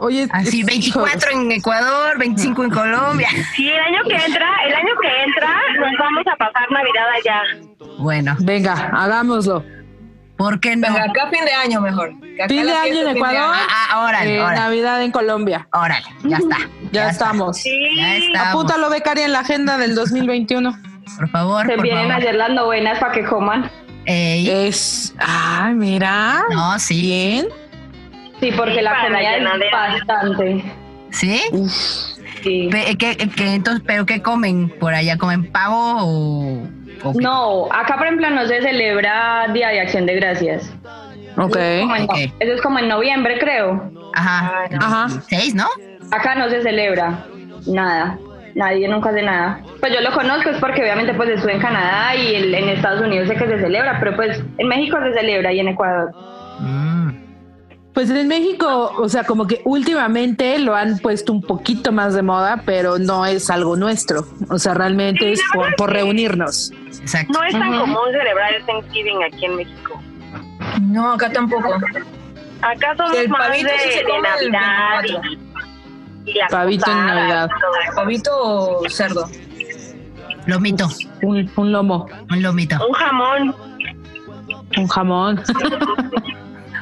Oye, 0.00 0.28
Así, 0.32 0.62
24 0.62 1.30
en 1.32 1.52
Ecuador, 1.52 2.18
25 2.18 2.64
en 2.64 2.70
Colombia. 2.70 3.28
Sí, 3.56 3.68
el 3.68 3.80
año 3.80 3.98
que 4.08 4.14
entra, 4.14 4.48
el 4.66 4.74
año 4.74 4.92
que 5.00 5.08
entra 5.24 5.56
nos 5.80 5.98
vamos 5.98 6.24
a 6.32 6.36
pasar 6.36 6.70
Navidad 6.70 7.06
allá. 7.16 7.96
Bueno. 7.98 8.36
Venga, 8.40 8.72
hagámoslo. 8.92 9.64
¿Por 10.36 10.60
qué 10.60 10.76
no? 10.76 10.86
Venga, 10.86 11.02
acá 11.04 11.28
fin 11.32 11.44
de 11.44 11.52
año 11.52 11.80
mejor. 11.80 12.12
Fin 12.48 12.64
de 12.66 12.72
año 12.72 13.00
en 13.02 13.16
Ecuador. 13.16 13.36
año. 13.36 13.66
Ah, 13.68 14.04
órale, 14.06 14.36
eh, 14.36 14.40
órale. 14.40 14.60
Navidad 14.60 15.02
en 15.02 15.10
Colombia. 15.10 15.66
Órale, 15.72 16.06
ya 16.22 16.36
está. 16.36 16.56
Ya, 16.92 17.08
estamos. 17.10 17.64
Ya 17.96 18.16
estamos. 18.16 18.48
Apúntalo, 18.48 18.88
becaria, 18.90 19.24
en 19.24 19.32
la 19.32 19.40
agenda 19.40 19.76
del 19.78 19.96
2021. 19.96 20.78
Por 21.16 21.28
favor, 21.30 21.66
se 21.66 21.72
por 21.74 21.82
vienen 21.82 22.02
favor. 22.08 22.14
a 22.14 22.16
hacer 22.18 22.34
las 22.36 22.50
novenas 22.50 22.98
para 23.00 23.12
que 23.12 23.24
coman. 23.24 23.68
Ey. 24.04 24.48
Es. 24.48 25.12
Ay, 25.18 25.74
mira. 25.74 26.44
No, 26.50 26.78
sí. 26.78 27.00
Bien. 27.00 27.48
Sí, 28.40 28.52
porque 28.56 28.82
la 28.82 28.94
comida 29.04 29.36
es 29.36 29.72
bastante. 29.72 30.64
¿Sí? 31.10 31.40
Sí. 32.42 32.68
Pe- 32.70 32.96
¿Qué, 32.96 33.16
qué- 33.34 33.54
entonces, 33.54 33.82
¿Pero 33.86 34.06
qué 34.06 34.22
comen 34.22 34.68
por 34.78 34.94
allá? 34.94 35.16
¿Comen 35.18 35.50
pavo 35.50 35.96
o...? 36.00 36.62
No, 37.20 37.66
acá 37.72 37.96
por 37.96 38.06
ejemplo 38.06 38.28
no 38.30 38.44
se 38.46 38.60
celebra 38.60 39.46
Día 39.52 39.68
de 39.68 39.80
Acción 39.80 40.04
de 40.06 40.16
Gracias. 40.16 40.72
Ok. 41.36 41.56
Eso 41.56 41.60
es 41.60 41.80
como 41.82 41.96
en, 41.96 42.02
Ok. 42.04 42.16
eso 42.40 42.52
es 42.54 42.60
como 42.62 42.78
en 42.80 42.88
noviembre, 42.88 43.38
creo. 43.38 43.90
Ajá. 44.14 44.64
Ajá. 44.80 45.08
¿Seis, 45.28 45.54
no? 45.54 45.66
Acá 46.10 46.34
no 46.34 46.48
se 46.48 46.62
celebra 46.62 47.24
nada. 47.66 48.18
Nadie 48.54 48.88
nunca 48.88 49.10
hace 49.10 49.22
nada. 49.22 49.60
Pues 49.78 49.92
yo 49.94 50.00
lo 50.00 50.12
conozco 50.12 50.50
es 50.50 50.58
porque 50.58 50.82
obviamente 50.82 51.14
pues 51.14 51.28
estuve 51.30 51.52
en 51.54 51.60
Canadá 51.60 52.16
y 52.16 52.34
el- 52.34 52.54
en 52.54 52.68
Estados 52.70 53.00
Unidos 53.00 53.28
sé 53.28 53.36
que 53.36 53.46
se 53.46 53.60
celebra, 53.60 53.98
pero 54.00 54.16
pues 54.16 54.42
en 54.58 54.66
México 54.68 54.98
se 55.00 55.12
celebra 55.14 55.52
y 55.52 55.60
en 55.60 55.68
Ecuador. 55.68 56.12
Mm. 56.60 57.10
Pues 57.98 58.10
en 58.10 58.28
México, 58.28 58.92
o 58.96 59.08
sea, 59.08 59.24
como 59.24 59.48
que 59.48 59.60
últimamente 59.64 60.56
lo 60.60 60.76
han 60.76 61.00
puesto 61.00 61.32
un 61.32 61.42
poquito 61.42 61.90
más 61.90 62.14
de 62.14 62.22
moda, 62.22 62.62
pero 62.64 62.96
no 62.96 63.26
es 63.26 63.50
algo 63.50 63.74
nuestro. 63.74 64.24
O 64.50 64.56
sea, 64.60 64.72
realmente 64.74 65.32
es 65.32 65.40
por, 65.52 65.74
por 65.74 65.92
reunirnos. 65.92 66.70
Exacto. 67.00 67.32
No 67.32 67.42
es 67.42 67.52
tan 67.54 67.76
común 67.76 67.98
celebrar 68.12 68.54
el 68.54 68.64
Thanksgiving 68.66 69.20
aquí 69.24 69.46
en 69.46 69.56
México. 69.56 70.00
No, 70.80 71.14
acá 71.14 71.32
tampoco. 71.32 71.74
Acá 72.62 72.94
somos 72.96 73.16
El 73.16 73.28
más 73.30 73.48
pavito 73.48 73.68
de, 73.68 73.96
de 73.96 74.22
Navidad 74.22 75.02
24. 75.02 75.30
y, 76.24 76.38
Pavito 76.52 76.90
en 76.92 77.06
Navidad. 77.06 77.50
Pavito 77.96 78.30
o 78.32 78.88
cerdo. 78.88 79.28
Lomito. 80.46 80.88
Un, 81.22 81.50
un 81.56 81.72
lomo, 81.72 82.06
Un 82.30 82.42
lomito. 82.44 82.76
Un 82.86 82.92
jamón. 82.92 83.54
un 84.76 84.86
jamón. 84.86 85.42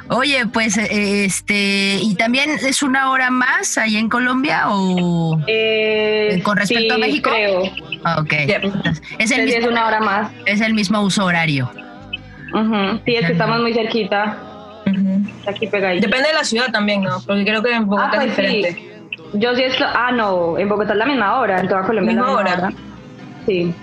Oye, 0.08 0.46
pues, 0.52 0.76
eh, 0.78 1.24
este... 1.24 1.98
¿Y 2.00 2.14
también 2.14 2.50
es 2.50 2.82
una 2.82 3.10
hora 3.10 3.30
más 3.30 3.76
ahí 3.78 3.96
en 3.96 4.08
Colombia 4.08 4.64
o...? 4.68 5.40
Eh, 5.46 6.40
¿Con 6.44 6.56
respecto 6.56 6.94
a 6.94 6.98
México? 6.98 7.30
creo. 7.30 7.62
Ah, 8.04 8.20
Ok. 8.20 8.32
Entonces, 8.32 9.02
Es 9.18 9.30
el, 9.32 9.48
es 9.48 9.56
mismo, 9.56 9.70
una 9.72 9.86
hora 9.86 10.00
más. 10.00 10.30
es 10.46 10.60
el 10.60 10.74
mismo 10.74 11.00
uso 11.00 11.24
horario. 11.24 11.70
Sí, 13.04 13.14
es 13.16 13.26
que 13.26 13.32
estamos 13.32 13.60
muy 13.60 13.74
cerquita. 13.74 14.38
Ujú. 14.86 15.20
Aquí 15.50 15.66
pegadito. 15.66 16.06
Depende 16.06 16.28
de 16.28 16.34
la 16.34 16.44
ciudad 16.44 16.70
también, 16.70 17.02
¿no? 17.02 17.20
Porque 17.26 17.44
creo 17.44 17.62
que 17.62 17.72
en 17.72 17.86
Bogotá 17.86 18.10
Ah, 18.12 18.24
es 18.24 18.32
pues 18.34 18.36
diferente. 18.36 18.72
sí. 18.74 18.90
Yo 19.34 19.54
sí 19.56 19.62
estoy. 19.64 19.86
Ah, 19.92 20.12
no, 20.12 20.56
en 20.56 20.68
Bogotá 20.68 20.92
es 20.92 20.98
la 20.98 21.06
misma 21.06 21.38
hora, 21.40 21.58
en 21.60 21.68
toda 21.68 21.82
Colombia 21.82 22.12
es 22.12 22.16
la 22.16 22.22
Misma 22.22 22.40
misma 22.42 22.54
hora. 22.56 22.68
hora. 22.68 22.76
Sí. 23.46 23.74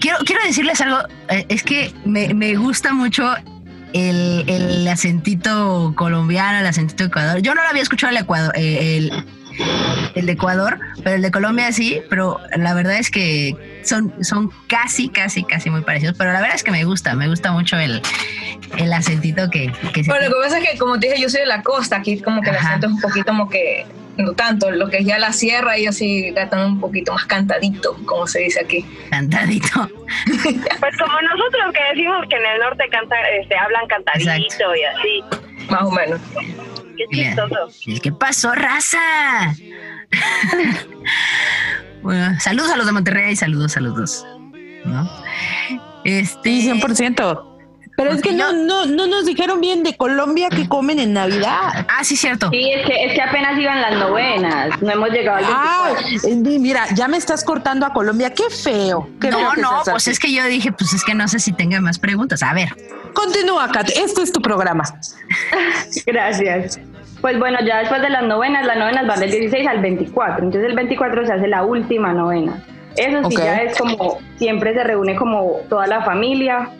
Quiero, 0.00 0.18
quiero 0.26 0.42
decirles 0.44 0.80
algo, 0.82 0.98
eh, 1.30 1.46
es 1.48 1.62
que 1.62 1.92
me, 2.04 2.34
me 2.34 2.54
gusta 2.56 2.92
mucho 2.92 3.34
el, 3.92 4.44
el 4.48 4.88
acentito 4.88 5.92
colombiano, 5.96 6.58
el 6.58 6.66
acentito 6.66 7.04
de 7.04 7.08
Ecuador. 7.08 7.40
Yo 7.40 7.54
no 7.54 7.62
lo 7.62 7.68
había 7.68 7.82
escuchado 7.82 8.10
el 8.10 8.18
Ecuador, 8.18 8.52
eh, 8.56 8.96
el, 8.96 9.24
el 10.14 10.26
de 10.26 10.32
Ecuador, 10.32 10.78
pero 11.02 11.16
el 11.16 11.22
de 11.22 11.30
Colombia 11.30 11.70
sí, 11.72 12.00
pero 12.08 12.38
la 12.56 12.74
verdad 12.74 12.96
es 12.98 13.10
que 13.10 13.82
son, 13.84 14.12
son 14.22 14.50
casi, 14.66 15.08
casi, 15.08 15.44
casi 15.44 15.70
muy 15.70 15.82
parecidos. 15.82 16.16
Pero 16.18 16.32
la 16.32 16.40
verdad 16.40 16.56
es 16.56 16.62
que 16.62 16.70
me 16.70 16.84
gusta, 16.84 17.14
me 17.14 17.28
gusta 17.28 17.52
mucho 17.52 17.76
el, 17.78 18.02
el 18.78 18.92
acentito 18.92 19.50
que, 19.50 19.72
que 19.92 20.04
se 20.04 20.10
Bueno, 20.10 20.28
lo 20.28 20.36
que 20.36 20.42
pasa 20.42 20.58
es 20.58 20.70
que, 20.70 20.78
como 20.78 20.98
te 20.98 21.08
dije, 21.08 21.20
yo 21.22 21.28
soy 21.28 21.40
de 21.40 21.46
la 21.46 21.62
costa. 21.62 21.96
Aquí, 21.96 22.20
como 22.20 22.40
que 22.42 22.50
el 22.50 22.56
Ajá. 22.56 22.68
acento 22.68 22.86
es 22.86 22.92
un 22.94 23.00
poquito 23.00 23.26
como 23.26 23.48
que. 23.48 23.86
No 24.18 24.32
tanto, 24.34 24.70
lo 24.70 24.88
que 24.88 24.98
es 24.98 25.06
ya 25.06 25.18
la 25.18 25.32
sierra, 25.32 25.76
ellos 25.76 25.96
sí 25.96 26.32
cantan 26.34 26.72
un 26.72 26.80
poquito 26.80 27.12
más 27.14 27.24
cantadito, 27.24 27.96
como 28.04 28.26
se 28.26 28.40
dice 28.40 28.60
aquí. 28.60 28.84
cantadito. 29.10 29.88
Pues 30.80 30.96
como 30.98 31.20
nosotros 31.22 31.72
que 31.72 31.80
decimos 31.94 32.26
que 32.28 32.36
en 32.36 32.44
el 32.44 32.60
norte 32.60 32.84
canta, 32.90 33.16
este, 33.40 33.56
hablan 33.56 33.86
cantadito 33.86 34.30
Exacto. 34.30 34.76
y 34.76 34.84
así. 34.84 35.70
Más 35.70 35.82
o 35.82 35.90
menos. 35.90 36.20
Qué 36.96 37.04
chistoso. 37.10 37.68
¿Y 37.86 38.00
¿Qué 38.00 38.12
pasó, 38.12 38.54
raza? 38.54 38.98
bueno, 42.02 42.38
saludos 42.40 42.70
a 42.72 42.76
los 42.76 42.86
de 42.86 42.92
Monterrey, 42.92 43.34
saludos 43.36 43.76
a 43.76 43.80
los 43.80 43.96
dos. 43.96 44.26
¿no? 44.84 45.08
Este, 46.04 46.50
Sí, 46.50 46.70
100%. 46.70 47.51
Pero 48.02 48.14
es 48.16 48.22
que 48.22 48.32
no, 48.32 48.52
no, 48.52 48.86
no 48.86 49.06
nos 49.06 49.26
dijeron 49.26 49.60
bien 49.60 49.82
de 49.82 49.96
Colombia 49.96 50.48
que 50.48 50.68
comen 50.68 50.98
en 50.98 51.12
Navidad. 51.12 51.86
Ah, 51.88 52.04
sí, 52.04 52.16
cierto. 52.16 52.50
Sí, 52.50 52.70
es 52.70 52.86
que, 52.86 53.04
es 53.06 53.12
que 53.14 53.22
apenas 53.22 53.58
iban 53.58 53.80
las 53.80 53.94
novenas. 53.98 54.80
No 54.82 54.90
hemos 54.92 55.10
llegado 55.10 55.38
al 55.38 55.44
Ah, 55.46 55.92
24. 55.96 56.30
eh, 56.54 56.58
mira, 56.58 56.84
ya 56.94 57.08
me 57.08 57.16
estás 57.16 57.44
cortando 57.44 57.86
a 57.86 57.92
Colombia. 57.92 58.30
Qué 58.34 58.44
feo. 58.50 59.08
Qué 59.20 59.28
feo 59.30 59.40
No, 59.40 59.52
que 59.52 59.60
no, 59.60 59.70
pues 59.84 59.96
así. 59.96 60.10
es 60.10 60.18
que 60.18 60.32
yo 60.32 60.44
dije, 60.46 60.72
pues 60.72 60.92
es 60.92 61.04
que 61.04 61.14
no 61.14 61.26
sé 61.28 61.38
si 61.38 61.52
tenga 61.52 61.80
más 61.80 61.98
preguntas. 61.98 62.42
A 62.42 62.52
ver, 62.54 62.68
Continúa, 63.14 63.68
Kat. 63.70 63.90
Este 63.94 64.22
es 64.22 64.32
tu 64.32 64.40
programa. 64.40 64.84
Gracias. 66.06 66.80
Pues 67.20 67.38
bueno, 67.38 67.58
ya 67.64 67.78
después 67.78 68.02
de 68.02 68.10
las 68.10 68.24
novenas, 68.24 68.66
las 68.66 68.76
novenas 68.76 69.06
van 69.06 69.20
del 69.20 69.30
16 69.30 69.66
al 69.68 69.80
24. 69.80 70.44
Entonces 70.44 70.70
el 70.70 70.74
24 70.76 71.26
se 71.26 71.32
hace 71.32 71.46
la 71.48 71.62
última 71.62 72.12
novena. 72.12 72.64
Eso 72.96 73.18
sí 73.28 73.36
Ok. 73.36 73.42
ya 73.42 73.56
es 73.62 73.78
como, 73.78 74.18
siempre 74.36 74.74
se 74.74 74.82
reúne 74.84 75.14
como 75.16 75.58
toda 75.68 75.86
la 75.86 76.02
familia. 76.02 76.70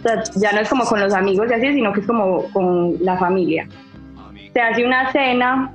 O 0.00 0.02
sea, 0.02 0.22
ya 0.36 0.52
no 0.52 0.60
es 0.60 0.68
como 0.68 0.84
con 0.84 1.00
los 1.00 1.12
amigos 1.12 1.46
y 1.50 1.54
así, 1.54 1.74
sino 1.74 1.92
que 1.92 2.00
es 2.00 2.06
como 2.06 2.50
con 2.52 2.96
la 3.04 3.16
familia. 3.18 3.68
Se 4.52 4.60
hace 4.60 4.84
una 4.84 5.12
cena 5.12 5.74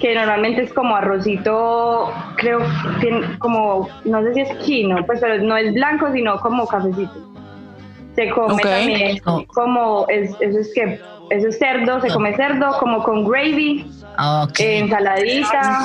que 0.00 0.14
normalmente 0.14 0.62
es 0.62 0.72
como 0.72 0.94
arrocito, 0.96 2.12
creo, 2.36 2.60
tiene 3.00 3.38
como, 3.38 3.88
no 4.04 4.22
sé 4.22 4.34
si 4.34 4.40
es 4.40 4.58
chino, 4.60 5.04
pues 5.06 5.20
pero 5.20 5.42
no 5.42 5.56
es 5.56 5.74
blanco, 5.74 6.10
sino 6.12 6.38
como 6.40 6.66
cafecito. 6.66 7.18
Se 8.14 8.30
come 8.30 8.54
Ok. 8.54 8.62
también 8.62 9.20
Oh. 9.26 9.44
como, 9.48 10.06
es, 10.08 10.34
eso 10.40 10.58
es 10.60 10.72
que 10.74 11.00
eso 11.30 11.48
es 11.48 11.58
cerdo, 11.58 12.00
se 12.00 12.08
come 12.08 12.34
cerdo 12.36 12.76
como 12.78 13.02
con 13.02 13.24
gravy, 13.28 13.84
Ok. 14.18 14.60
eh, 14.60 14.78
ensaladita. 14.78 15.80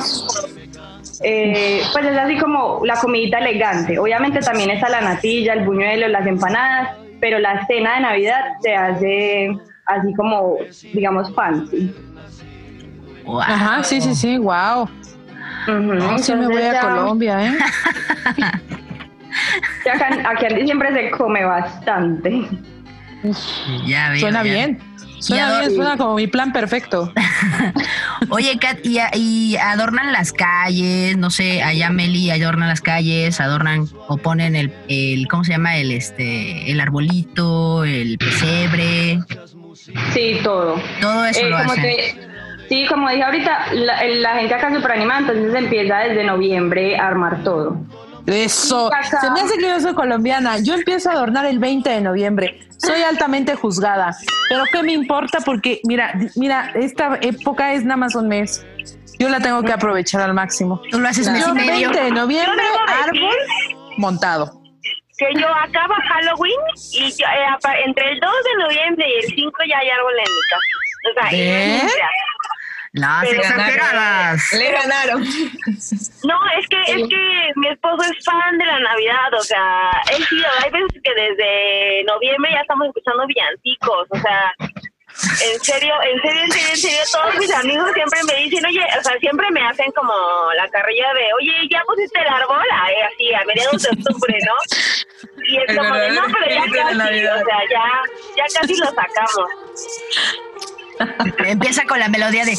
eh, 1.22 1.80
pues 1.92 2.06
es 2.06 2.16
así 2.16 2.36
como 2.38 2.80
la 2.84 2.96
comidita 2.96 3.38
elegante. 3.38 3.98
Obviamente 3.98 4.40
también 4.40 4.70
está 4.70 4.88
la 4.88 5.00
natilla, 5.00 5.52
el 5.54 5.64
buñuelo, 5.64 6.08
las 6.08 6.26
empanadas, 6.26 6.96
pero 7.20 7.38
la 7.38 7.64
cena 7.66 7.94
de 7.96 8.00
Navidad 8.00 8.40
se 8.62 8.74
hace 8.74 9.50
así 9.86 10.12
como, 10.14 10.56
digamos, 10.92 11.32
fancy. 11.34 11.94
Wow. 13.24 13.40
Ajá, 13.40 13.82
sí, 13.82 14.00
sí, 14.00 14.14
sí, 14.14 14.38
wow. 14.38 14.88
Ujú, 15.66 16.18
sí 16.18 16.34
me 16.34 16.46
voy 16.46 16.62
a 16.62 16.72
ya- 16.72 16.80
Colombia, 16.80 17.46
¿eh? 17.46 17.56
acá, 19.92 20.30
aquí 20.30 20.46
en 20.46 20.56
diciembre 20.56 20.92
se 20.92 21.10
come 21.10 21.44
bastante. 21.44 22.42
Ya 23.86 24.10
veo, 24.10 24.20
Suena 24.20 24.42
ya. 24.44 24.52
bien. 24.52 24.78
Suena 25.26 25.60
bien, 25.60 25.74
suena 25.74 25.96
como 25.96 26.14
mi 26.16 26.26
plan 26.26 26.52
perfecto. 26.52 27.12
Oye, 28.30 28.58
Kat, 28.58 28.78
y, 28.84 28.98
y 29.14 29.56
adornan 29.56 30.12
las 30.12 30.32
calles, 30.32 31.16
no 31.16 31.30
sé, 31.30 31.62
allá 31.62 31.90
Meli 31.90 32.30
adornan 32.30 32.68
las 32.68 32.80
calles, 32.80 33.40
adornan 33.40 33.86
o 34.08 34.16
ponen 34.18 34.56
el, 34.56 34.72
el 34.88 35.26
¿cómo 35.28 35.44
se 35.44 35.52
llama? 35.52 35.76
El 35.76 35.90
este, 35.92 36.70
el 36.70 36.80
arbolito, 36.80 37.84
el 37.84 38.18
pesebre, 38.18 39.18
Sí, 40.12 40.38
todo. 40.42 40.80
todo 41.00 41.24
eso 41.26 41.40
Eh, 41.40 41.50
lo 41.50 41.56
como 41.58 41.72
hacen. 41.72 41.82
te- 41.82 42.14
sí, 42.68 42.86
como 42.88 43.08
dije 43.10 43.22
ahorita, 43.22 43.72
la, 43.74 44.04
la 44.04 44.34
gente 44.36 44.54
acá 44.54 44.68
es 44.68 44.74
súper 44.76 44.92
animada, 44.92 45.20
entonces 45.20 45.54
empieza 45.54 45.98
desde 45.98 46.24
noviembre 46.24 46.96
a 46.98 47.06
armar 47.06 47.42
todo. 47.44 47.76
Eso. 48.26 48.90
Se 49.20 49.30
me 49.30 49.40
hace 49.40 49.58
que 49.58 49.68
yo 49.68 49.80
soy 49.80 49.94
colombiana. 49.94 50.58
Yo 50.58 50.74
empiezo 50.74 51.10
a 51.10 51.12
adornar 51.12 51.46
el 51.46 51.58
20 51.58 51.88
de 51.88 52.00
noviembre. 52.00 52.60
Soy 52.78 53.02
altamente 53.02 53.54
juzgada. 53.54 54.16
Pero 54.48 54.64
¿qué 54.72 54.82
me 54.82 54.92
importa? 54.92 55.38
Porque, 55.40 55.80
mira, 55.84 56.14
mira, 56.36 56.72
esta 56.74 57.18
época 57.20 57.72
es 57.74 57.84
nada 57.84 57.96
más 57.96 58.14
un 58.14 58.28
mes. 58.28 58.64
Yo 59.18 59.28
la 59.28 59.40
tengo 59.40 59.62
que 59.62 59.72
aprovechar 59.72 60.20
al 60.22 60.34
máximo. 60.34 60.80
Tú 60.90 60.98
lo 60.98 61.08
haces 61.08 61.28
mes 61.30 61.46
y 61.46 61.52
medio. 61.52 61.90
20 61.90 62.04
de 62.04 62.10
noviembre, 62.10 62.64
árbol 62.88 63.36
montado. 63.98 64.60
Que 65.16 65.28
yo 65.40 65.46
acaba 65.46 65.94
Halloween 66.08 66.58
y 66.92 67.10
yo, 67.12 67.24
eh, 67.26 67.82
entre 67.86 68.10
el 68.10 68.20
2 68.20 68.30
de 68.44 68.64
noviembre 68.64 69.06
y 69.08 69.24
el 69.24 69.34
5 69.36 69.52
ya 69.68 69.78
hay 69.78 69.90
árbol 69.90 70.12
en 70.18 70.24
mi 70.24 70.40
casa. 70.50 70.84
O 71.06 71.14
sea, 71.14 71.28
¿Eh? 71.32 71.88
Las 72.94 73.24
Pero 73.28 73.40
exageradas. 73.42 74.52
Le 74.52 74.70
ganaron. 74.70 75.24
No, 76.22 76.38
es 76.58 76.68
que 76.68 76.80
es 76.86 77.08
que 77.08 77.52
mi 77.56 77.68
esposo 77.68 78.02
es 78.04 78.24
fan 78.24 78.56
de 78.56 78.64
la 78.64 78.78
Navidad, 78.78 79.34
o 79.34 79.42
sea, 79.42 79.90
él 80.12 80.24
sí, 80.28 80.40
hay 80.62 80.70
veces 80.70 81.02
que 81.02 81.12
desde 81.12 82.04
noviembre 82.04 82.52
ya 82.52 82.60
estamos 82.60 82.86
escuchando 82.86 83.26
villancicos, 83.26 84.06
o 84.10 84.16
sea, 84.20 84.54
en 85.42 85.60
serio, 85.60 85.94
en 86.02 86.22
serio, 86.22 86.42
en 86.44 86.52
serio, 86.52 86.68
en 86.70 86.76
serio, 86.76 86.98
todos 87.12 87.36
mis 87.36 87.52
amigos 87.52 87.90
siempre 87.94 88.20
me 88.26 88.42
dicen, 88.44 88.64
oye, 88.64 88.84
o 88.98 89.02
sea, 89.02 89.18
siempre 89.18 89.50
me 89.50 89.66
hacen 89.66 89.90
como 89.92 90.14
la 90.56 90.68
carrilla 90.68 91.12
de, 91.14 91.32
oye, 91.34 91.52
¿ya 91.70 91.82
pusiste 91.86 92.20
el 92.20 92.28
árbol? 92.28 92.64
Así, 92.70 93.34
a 93.34 93.44
mediados 93.44 93.82
de 93.82 93.88
octubre, 93.90 94.38
¿no? 94.46 94.54
Y 95.46 95.56
es 95.58 95.68
El 95.68 95.76
como 95.76 95.94
de, 95.94 96.10
no, 96.10 96.22
pero 96.32 96.54
ya 96.54 96.72
casi, 96.72 97.26
o 97.26 97.44
sea, 97.44 97.60
ya, 97.70 98.02
ya 98.36 98.60
casi 98.60 98.76
lo 98.76 98.86
sacamos. 98.86 99.50
Empieza 101.46 101.84
con 101.84 101.98
la 101.98 102.08
melodía 102.08 102.44
de 102.44 102.56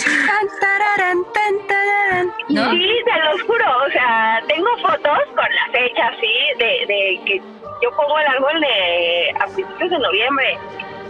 ¿no? 2.50 2.72
Sí, 2.72 2.90
te 3.06 3.20
lo 3.24 3.46
juro, 3.46 3.66
o 3.88 3.92
sea, 3.92 4.42
tengo 4.48 4.70
fotos 4.78 5.20
con 5.36 5.46
la 5.56 5.72
fecha, 5.72 6.12
sí, 6.20 6.34
de, 6.58 6.86
de 6.88 7.22
que 7.26 7.42
yo 7.82 7.92
pongo 7.96 8.20
el 8.20 8.28
árbol 8.28 8.60
de, 8.62 9.36
a 9.40 9.46
principios 9.48 9.90
de 9.90 10.00
noviembre, 10.00 10.58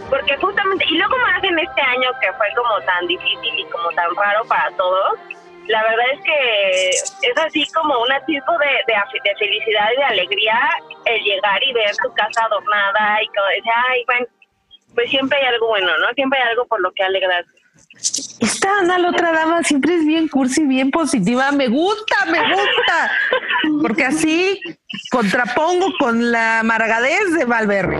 porque 0.08 0.36
justamente, 0.36 0.84
y 0.88 0.98
luego 0.98 1.16
más 1.18 1.42
en 1.42 1.58
este 1.58 1.80
año 1.80 2.10
que 2.20 2.32
fue 2.34 2.46
como 2.54 2.80
tan 2.82 3.06
difícil 3.06 3.58
y 3.58 3.64
como 3.66 3.90
tan 3.90 4.14
raro 4.14 4.44
para 4.44 4.70
todos, 4.76 5.18
la 5.68 5.82
verdad 5.82 6.06
es 6.12 6.20
que 6.22 6.90
es 6.90 7.38
así 7.38 7.66
como 7.72 7.98
un 8.00 8.12
atisbo 8.12 8.52
de, 8.58 8.92
de, 8.92 8.94
de 9.24 9.36
felicidad 9.36 9.88
y 9.92 9.96
de 9.96 10.04
alegría 10.04 10.60
el 11.06 11.22
llegar 11.22 11.62
y 11.62 11.72
ver 11.72 11.96
tu 11.96 12.12
casa 12.14 12.44
adornada 12.44 13.18
y 13.22 13.26
decir, 13.26 13.72
ay, 13.88 14.04
bueno, 14.06 14.26
pues 14.96 15.10
siempre 15.10 15.38
hay 15.38 15.44
algo 15.44 15.68
bueno, 15.68 15.86
¿no? 15.98 16.06
Siempre 16.14 16.40
hay 16.40 16.48
algo 16.48 16.66
por 16.66 16.80
lo 16.80 16.90
que 16.92 17.04
alegrarse. 17.04 17.50
Esta 18.40 18.78
Ana, 18.80 18.98
la 18.98 19.10
otra 19.10 19.30
dama, 19.32 19.62
siempre 19.62 19.94
es 19.94 20.06
bien 20.06 20.26
cursi, 20.28 20.64
bien 20.64 20.90
positiva. 20.90 21.52
Me 21.52 21.68
gusta, 21.68 22.24
me 22.26 22.40
gusta. 22.40 23.10
Porque 23.82 24.04
así 24.04 24.58
contrapongo 25.10 25.92
con 25.98 26.30
la 26.32 26.62
margadez 26.64 27.32
de 27.38 27.44
Valverde. 27.44 27.96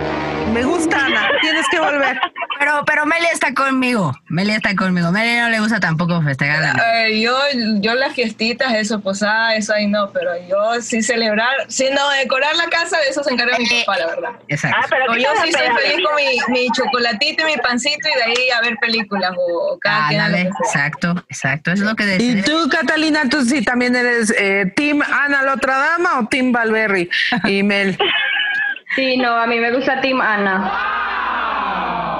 Me 0.53 0.63
gusta, 0.63 1.05
Ana. 1.05 1.29
Tienes 1.41 1.65
que 1.69 1.79
volver. 1.79 2.19
Pero, 2.57 2.83
pero 2.85 3.05
Meli 3.05 3.27
está 3.31 3.53
conmigo. 3.53 4.13
Meli 4.29 4.51
está 4.53 4.73
conmigo. 4.75 5.11
Meli 5.11 5.39
no 5.39 5.49
le 5.49 5.59
gusta 5.59 5.79
tampoco 5.79 6.21
festejar. 6.23 6.79
Ay, 6.81 7.21
yo, 7.21 7.37
yo 7.81 7.93
las 7.95 8.13
fiestitas, 8.13 8.73
eso, 8.73 8.99
posada, 9.01 9.55
eso 9.55 9.73
ahí 9.73 9.87
no, 9.87 10.09
pero 10.11 10.31
yo 10.47 10.81
sí 10.81 11.03
celebrar, 11.03 11.51
sí, 11.67 11.87
no, 11.93 12.09
decorar 12.11 12.55
la 12.55 12.65
casa, 12.69 12.97
de 12.97 13.09
eso 13.09 13.23
se 13.23 13.33
encarga 13.33 13.57
mi 13.59 13.65
Eh, 13.65 13.83
papá, 13.85 13.99
la 13.99 14.07
verdad. 14.07 14.29
Exacto. 14.47 14.77
Ah, 14.81 14.85
pero 14.89 15.11
O 15.11 15.15
¿qué 15.15 15.21
yo 15.21 15.29
sí 15.43 15.51
soy 15.51 15.67
feliz 15.67 16.05
con 16.05 16.15
mi, 16.15 16.59
mi 16.61 16.67
chocolatito 16.71 17.43
y 17.43 17.51
mi 17.51 17.57
pancito 17.57 18.07
y 18.09 18.15
de 18.17 18.23
ahí 18.23 18.49
a 18.57 18.61
ver 18.61 18.77
películas 18.81 19.33
o, 19.37 19.73
o 19.73 19.79
cada 19.79 20.07
quien 20.07 20.21
a 20.21 20.29
lo 20.29 20.35
Ándale, 20.37 20.49
que 20.57 20.69
sea. 20.71 20.85
exacto, 20.87 21.25
exacto. 21.29 21.71
Eso 21.71 21.83
es 21.83 21.89
lo 21.89 21.95
que 21.95 22.03
¿Y 22.15 22.35
decía. 22.35 22.43
tú, 22.45 22.69
Catalina, 22.69 23.23
tú 23.29 23.43
sí 23.43 23.61
también 23.63 23.95
eres 23.95 24.33
eh, 24.35 24.71
Team 24.75 25.01
Ana, 25.03 25.43
la 25.43 25.53
otra 25.53 25.77
dama, 25.77 26.19
o 26.19 26.27
Team 26.27 26.51
Valverde 26.53 26.76
y 27.45 27.63
Mel? 27.63 27.97
Sí, 28.95 29.17
no, 29.17 29.35
a 29.35 29.45
mí 29.47 29.59
me 29.59 29.71
gusta 29.71 29.99
Team 30.01 30.21
Ana. 30.21 30.71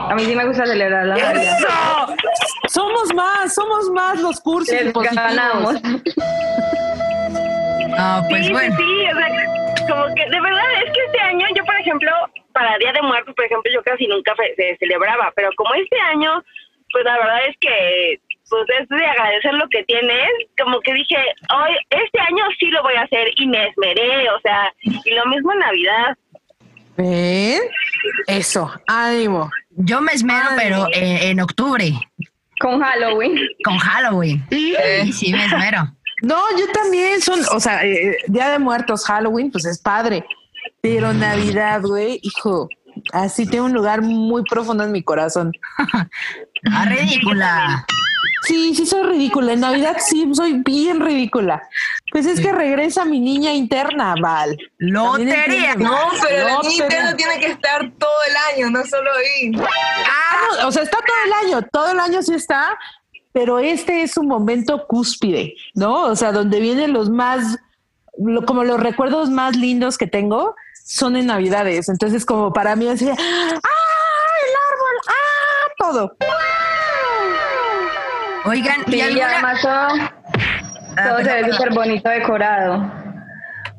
A 0.09 0.13
mí 0.15 0.23
sí 0.23 0.35
me 0.35 0.45
gusta 0.45 0.65
celebrar 0.65 1.05
la. 1.05 1.15
¡Eso! 1.17 1.67
Somos 2.69 3.13
más, 3.13 3.53
somos 3.53 3.89
más 3.91 4.19
los 4.21 4.39
cursos 4.41 4.73
Les 4.73 4.93
ganamos. 4.93 5.75
Ah, 7.97 8.21
pues 8.29 8.45
sí, 8.45 8.51
bueno. 8.51 8.75
sí, 8.77 8.83
sí, 8.83 9.07
o 9.11 9.15
sea, 9.17 9.27
como 9.89 10.13
que 10.15 10.25
de 10.29 10.39
verdad 10.41 10.65
es 10.85 10.91
que 10.93 10.99
este 11.05 11.19
año 11.19 11.47
yo, 11.55 11.65
por 11.65 11.75
ejemplo, 11.77 12.11
para 12.53 12.77
Día 12.77 12.93
de 12.93 13.01
Muertos, 13.01 13.33
por 13.35 13.45
ejemplo, 13.45 13.71
yo 13.73 13.81
casi 13.83 14.07
nunca 14.07 14.35
fe- 14.35 14.53
se 14.55 14.77
celebraba, 14.77 15.31
pero 15.35 15.49
como 15.55 15.73
este 15.73 15.97
año, 16.13 16.43
pues 16.91 17.03
la 17.05 17.17
verdad 17.17 17.39
es 17.49 17.55
que 17.59 18.19
pues 18.49 18.63
es 18.81 18.87
de 18.89 19.05
agradecer 19.05 19.53
lo 19.53 19.67
que 19.69 19.83
tienes, 19.83 20.27
como 20.61 20.79
que 20.81 20.93
dije, 20.93 21.15
hoy, 21.53 21.75
este 21.89 22.19
año 22.19 22.43
sí 22.59 22.67
lo 22.67 22.81
voy 22.83 22.95
a 22.95 23.01
hacer 23.01 23.27
y 23.35 23.47
me 23.47 23.67
esmeré, 23.67 24.29
o 24.29 24.39
sea, 24.41 24.73
y 24.81 25.11
lo 25.13 25.25
mismo 25.27 25.51
en 25.53 25.59
Navidad. 25.59 26.17
¿Ven? 26.97 27.61
Eso, 28.27 28.71
ánimo. 28.87 29.51
Yo 29.71 30.01
me 30.01 30.13
esmero, 30.13 30.47
Ay. 30.51 30.57
pero 30.63 30.87
eh, 30.93 31.29
en 31.29 31.39
octubre, 31.41 31.91
Con 32.59 32.81
Halloween. 32.81 33.37
con 33.63 33.77
Halloween. 33.77 34.43
Sí, 34.49 34.75
sí, 35.11 35.31
me 35.31 35.45
esmero. 35.45 35.93
No, 36.23 36.41
yo 36.57 36.65
también 36.73 37.21
son, 37.21 37.39
o 37.53 37.59
sea, 37.59 37.85
eh, 37.85 38.17
Día 38.27 38.49
de 38.49 38.57
Muertos, 38.57 39.05
Halloween, 39.05 39.51
pues 39.51 39.65
es 39.65 39.79
padre. 39.79 40.25
Pero 40.81 41.13
Navidad, 41.13 41.81
güey, 41.81 42.19
hijo, 42.23 42.67
así 43.13 43.45
tiene 43.45 43.65
un 43.67 43.73
lugar 43.73 44.01
muy 44.01 44.43
profundo 44.43 44.83
en 44.83 44.91
mi 44.91 45.03
corazón. 45.03 45.51
Ah, 46.73 46.85
ridícula. 46.85 47.85
Sí, 48.43 48.75
sí 48.75 48.85
soy 48.85 49.03
ridícula. 49.03 49.53
En 49.53 49.61
Navidad 49.61 49.97
sí 49.99 50.29
soy 50.33 50.61
bien 50.63 50.99
ridícula. 50.99 51.61
Pues 52.11 52.25
es 52.25 52.39
que 52.39 52.51
regresa 52.51 53.03
mi 53.05 53.19
niña 53.19 53.53
interna, 53.53 54.15
Val. 54.21 54.57
Lotería. 54.77 55.75
No, 55.75 55.97
pero 56.21 56.45
la 56.45 56.53
Lotería. 56.55 56.79
Nintendo 56.79 57.15
tiene 57.15 57.39
que 57.39 57.47
estar 57.47 57.91
todo 57.97 58.09
el 58.29 58.35
año, 58.55 58.69
no 58.71 58.85
solo 58.85 59.09
ahí. 59.13 59.51
Ah, 59.59 60.61
no, 60.61 60.67
o 60.67 60.71
sea, 60.71 60.83
está 60.83 60.97
todo 60.97 61.15
el 61.25 61.47
año, 61.47 61.67
todo 61.71 61.91
el 61.91 61.99
año 61.99 62.21
sí 62.21 62.33
está, 62.33 62.77
pero 63.33 63.59
este 63.59 64.03
es 64.03 64.17
un 64.17 64.27
momento 64.27 64.85
cúspide, 64.87 65.55
¿no? 65.73 66.03
O 66.03 66.15
sea, 66.15 66.31
donde 66.31 66.59
vienen 66.59 66.93
los 66.93 67.09
más, 67.09 67.57
lo- 68.17 68.45
como 68.45 68.63
los 68.63 68.79
recuerdos 68.79 69.29
más 69.29 69.55
lindos 69.55 69.97
que 69.97 70.07
tengo 70.07 70.55
son 70.85 71.17
en 71.17 71.25
Navidades. 71.27 71.89
Entonces, 71.89 72.25
como 72.25 72.53
para 72.53 72.75
mí, 72.77 72.87
así, 72.87 73.09
¡ah, 73.09 73.13
el 73.13 74.53
árbol! 74.71 74.97
¡ah, 75.07 75.67
todo! 75.77 76.17
Oigan, 78.47 78.85
Sí, 78.87 78.95
¿y 78.97 79.01
alguna- 79.01 79.27
además 79.27 79.61
todo, 79.61 79.87
Ah, 80.97 81.09
todo 81.09 81.17
se 81.19 81.41
ve 81.43 81.51
súper 81.51 81.73
bonito 81.73 82.09
decorado. 82.09 82.91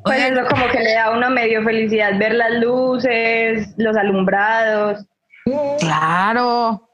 Pues 0.03 0.17
Oigan. 0.23 0.37
eso 0.37 0.47
como 0.47 0.67
que 0.69 0.79
le 0.79 0.93
da 0.93 1.05
a 1.05 1.11
uno 1.11 1.29
medio 1.29 1.63
felicidad 1.63 2.17
ver 2.17 2.33
las 2.33 2.51
luces, 2.53 3.73
los 3.77 3.97
alumbrados. 3.97 5.05
Claro. 5.79 6.89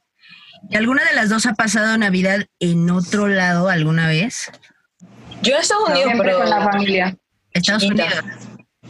¿Y 0.70 0.76
alguna 0.78 1.04
de 1.04 1.14
las 1.14 1.30
dos 1.30 1.46
ha 1.46 1.54
pasado 1.54 1.98
Navidad 1.98 2.40
en 2.60 2.90
otro 2.90 3.28
lado 3.28 3.70
alguna 3.70 4.08
vez? 4.08 4.52
Yo 5.44 5.54
en 5.56 5.62
Estados 5.62 5.90
Unidos, 5.90 6.06
Siempre 6.06 6.28
pero 6.30 6.38
con 6.40 6.50
la 6.50 6.62
familia. 6.62 7.16
Estados 7.52 7.84
Chiquita. 7.84 8.04
Unidos. 8.06 8.26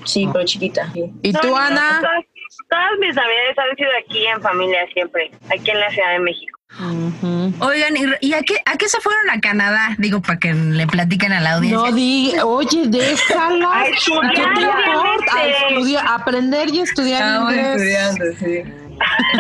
Sí, 0.06 0.30
pero 0.32 0.46
chiquita. 0.46 0.90
sí. 0.94 1.12
¿Y 1.24 1.32
No, 1.34 1.40
tú, 1.42 1.48
no, 1.50 1.58
Ana? 1.58 2.00
Todas, 2.00 2.24
todas 2.70 2.92
mis 3.00 3.16
navidades 3.16 3.58
han 3.58 3.76
sido 3.76 3.90
aquí 4.06 4.26
en 4.28 4.42
familia 4.42 4.80
siempre, 4.94 5.32
aquí 5.50 5.72
en 5.72 5.80
la 5.80 5.90
Ciudad 5.90 6.12
de 6.14 6.20
México. 6.20 6.55
Ujú. 6.74 7.54
Oigan, 7.60 7.94
¿y, 8.20 8.34
a, 8.34 8.42
qué, 8.42 8.56
a 8.66 8.76
qué 8.78 8.90
se 8.90 9.00
fueron 9.00 9.30
a 9.30 9.40
Canadá? 9.40 9.96
Digo, 9.98 10.22
para 10.22 10.40
que 10.40 10.54
le 10.54 10.86
platiquen 10.88 11.32
a 11.32 11.40
la 11.40 11.54
audiencia. 11.54 11.90
No 11.90 11.96
diga, 11.96 12.46
oye, 12.46 12.84
déjala. 12.88 13.82
A 13.82 13.84
¿Qué 13.86 13.92
te 13.92 13.96
estudiar, 13.96 14.80
importa? 14.88 15.38
A 15.38 15.46
estudiar, 15.48 16.06
aprender 16.08 16.70
y 16.70 16.80
estudiar 16.82 17.22
Estamos 17.22 17.54
inglés. 17.54 17.76
estudiando, 17.76 18.26
sí. 18.40 18.64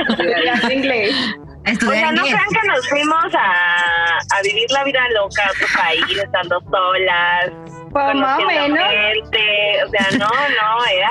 Estudiando 0.09 0.71
inglés. 0.71 1.15
O 1.65 1.69
Estudiar 1.69 1.99
sea, 1.99 2.11
no 2.11 2.21
crean 2.23 2.45
que 2.61 2.67
nos 2.67 2.88
fuimos 2.89 3.26
a, 3.34 4.38
a 4.38 4.41
vivir 4.43 4.69
la 4.69 4.84
vida 4.84 5.01
loca 5.15 5.43
a 5.45 5.49
otro 5.51 5.67
país, 5.76 6.17
estando 6.23 6.59
solas. 6.71 7.51
Pues 7.96 8.14
más 8.16 8.39
o 8.39 8.46
menos. 8.46 8.78
gente. 8.89 9.84
O 9.86 9.89
sea, 9.89 10.06
no, 10.18 10.28
no, 10.28 10.86
era. 10.86 11.10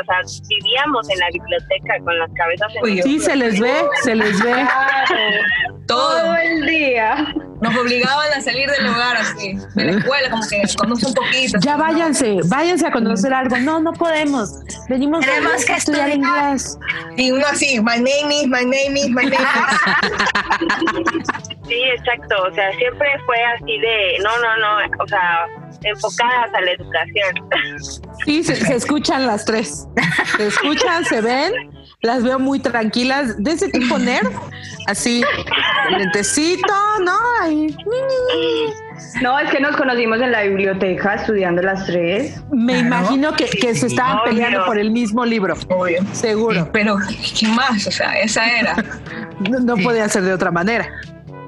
O 0.00 0.04
sea, 0.04 0.20
vivíamos 0.48 1.10
en 1.10 1.18
la 1.18 1.26
biblioteca 1.32 1.98
con 2.04 2.16
las 2.16 2.30
cabezas 2.36 2.72
en 2.76 3.02
Sí, 3.02 3.18
se 3.18 3.34
les 3.34 3.58
ve, 3.58 3.74
se 4.04 4.14
les 4.14 4.40
ve. 4.40 4.52
Claro, 4.52 5.16
todo 5.88 6.10
Todo. 6.10 6.36
el 6.36 6.64
día. 6.64 7.34
Nos 7.60 7.76
obligaban 7.76 8.32
a 8.36 8.40
salir 8.40 8.70
del 8.70 8.86
hogar 8.86 9.16
así, 9.16 9.54
de 9.74 9.84
la 9.84 9.92
escuela, 9.98 10.30
como 10.30 10.44
que 10.48 10.62
conoce 10.78 11.06
un 11.06 11.14
poquito. 11.14 11.58
Ya 11.60 11.76
váyanse, 11.76 12.38
váyanse 12.44 12.86
a 12.86 12.92
conocer 12.92 13.34
algo. 13.34 13.56
No, 13.58 13.80
no 13.80 13.92
podemos. 13.92 14.48
Venimos 14.88 15.26
Tenemos 15.26 15.64
que 15.64 15.72
a 15.72 15.76
estudiar 15.76 16.08
estudiar. 16.08 16.50
inglés. 16.50 16.78
Y 17.16 17.32
uno 17.32 17.44
así, 17.50 17.80
my 17.80 17.96
name 17.96 18.32
is, 18.32 18.46
my 18.46 18.64
name 18.64 18.96
is, 18.96 19.10
my 19.10 19.24
name 19.24 19.34
is. 19.34 19.42
Sí, 21.66 21.82
exacto. 21.96 22.34
O 22.50 22.54
sea, 22.54 22.72
siempre 22.72 23.08
fue 23.24 23.36
así 23.54 23.78
de. 23.78 24.18
No, 24.22 24.30
no, 24.40 24.56
no. 24.56 25.04
O 25.04 25.06
sea, 25.06 25.46
enfocadas 25.84 26.52
a 26.54 26.60
la 26.60 26.72
educación. 26.72 27.34
Sí, 28.24 28.42
se, 28.42 28.56
se 28.56 28.74
escuchan 28.74 29.26
las 29.26 29.44
tres. 29.44 29.86
Se 30.36 30.46
escuchan, 30.48 31.04
se 31.04 31.20
ven. 31.20 31.52
Las 32.02 32.24
veo 32.24 32.38
muy 32.38 32.58
tranquilas. 32.58 33.42
De 33.42 33.52
ese 33.52 33.68
tipo 33.68 33.96
nerd. 33.98 34.30
Así, 34.88 35.22
lentecito, 35.90 36.72
¿no? 37.04 37.18
No, 39.20 39.38
es 39.38 39.50
que 39.50 39.60
nos 39.60 39.76
conocimos 39.76 40.20
en 40.20 40.32
la 40.32 40.42
biblioteca 40.42 41.14
estudiando 41.14 41.62
las 41.62 41.86
tres. 41.86 42.42
Me 42.50 42.78
imagino 42.80 43.32
que, 43.34 43.44
que 43.46 43.74
se 43.74 43.86
estaban 43.86 44.18
Obvio. 44.18 44.24
peleando 44.24 44.64
por 44.64 44.78
el 44.78 44.90
mismo 44.90 45.24
libro. 45.24 45.54
Obvio. 45.68 46.04
Seguro. 46.12 46.68
Pero, 46.72 46.96
¿qué 47.38 47.46
más? 47.48 47.86
O 47.86 47.90
sea, 47.92 48.18
esa 48.20 48.46
era. 48.58 48.76
No, 49.48 49.60
no 49.60 49.76
podía 49.76 50.08
ser 50.08 50.22
de 50.22 50.32
otra 50.32 50.50
manera. 50.50 50.88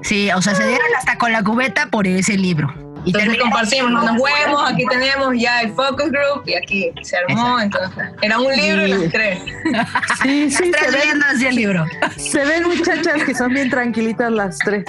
Sí, 0.05 0.29
o 0.31 0.41
sea, 0.41 0.53
se 0.53 0.67
dieron 0.67 0.85
hasta 0.99 1.17
con 1.17 1.31
la 1.31 1.43
cubeta 1.43 1.87
por 1.87 2.05
ese 2.05 2.37
libro. 2.37 2.71
Y 3.05 3.09
Entonces 3.09 3.37
compartimos, 3.41 3.91
nos 3.91 4.21
vemos, 4.21 4.71
aquí 4.71 4.83
tenemos 4.89 5.33
ya 5.37 5.61
el 5.61 5.71
focus 5.73 6.11
group 6.11 6.43
y 6.47 6.53
aquí 6.55 6.91
se 7.03 7.17
armó, 7.17 7.59
entonces 7.59 8.03
era 8.21 8.39
un 8.39 8.51
libro 8.51 8.85
y 8.85 8.89
las 8.89 9.11
tres. 9.11 9.39
Sí, 10.23 10.49
sí, 10.51 10.63
Estás 10.65 10.91
se 10.91 10.91
ven, 10.91 11.23
así 11.23 11.45
el 11.47 11.55
libro. 11.55 11.85
se 12.17 12.45
ven 12.45 12.63
muchachas 12.63 13.23
que 13.23 13.33
son 13.35 13.53
bien 13.53 13.69
tranquilitas 13.69 14.31
las 14.31 14.57
tres. 14.59 14.85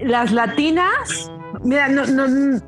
Las 0.00 0.30
latinas, 0.32 1.30
mira, 1.64 1.88
no, 1.88 2.06
no, 2.06 2.60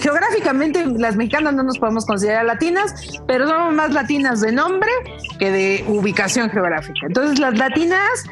geográficamente 0.00 0.84
las 0.86 1.16
mexicanas 1.16 1.54
no 1.54 1.62
nos 1.62 1.78
podemos 1.78 2.06
considerar 2.06 2.44
latinas, 2.44 3.20
pero 3.26 3.48
somos 3.48 3.74
más 3.74 3.92
latinas 3.92 4.40
de 4.40 4.52
nombre 4.52 4.90
que 5.38 5.50
de 5.50 5.84
ubicación 5.86 6.50
geográfica. 6.50 7.06
Entonces 7.06 7.38
las 7.38 7.56
latinas 7.56 8.24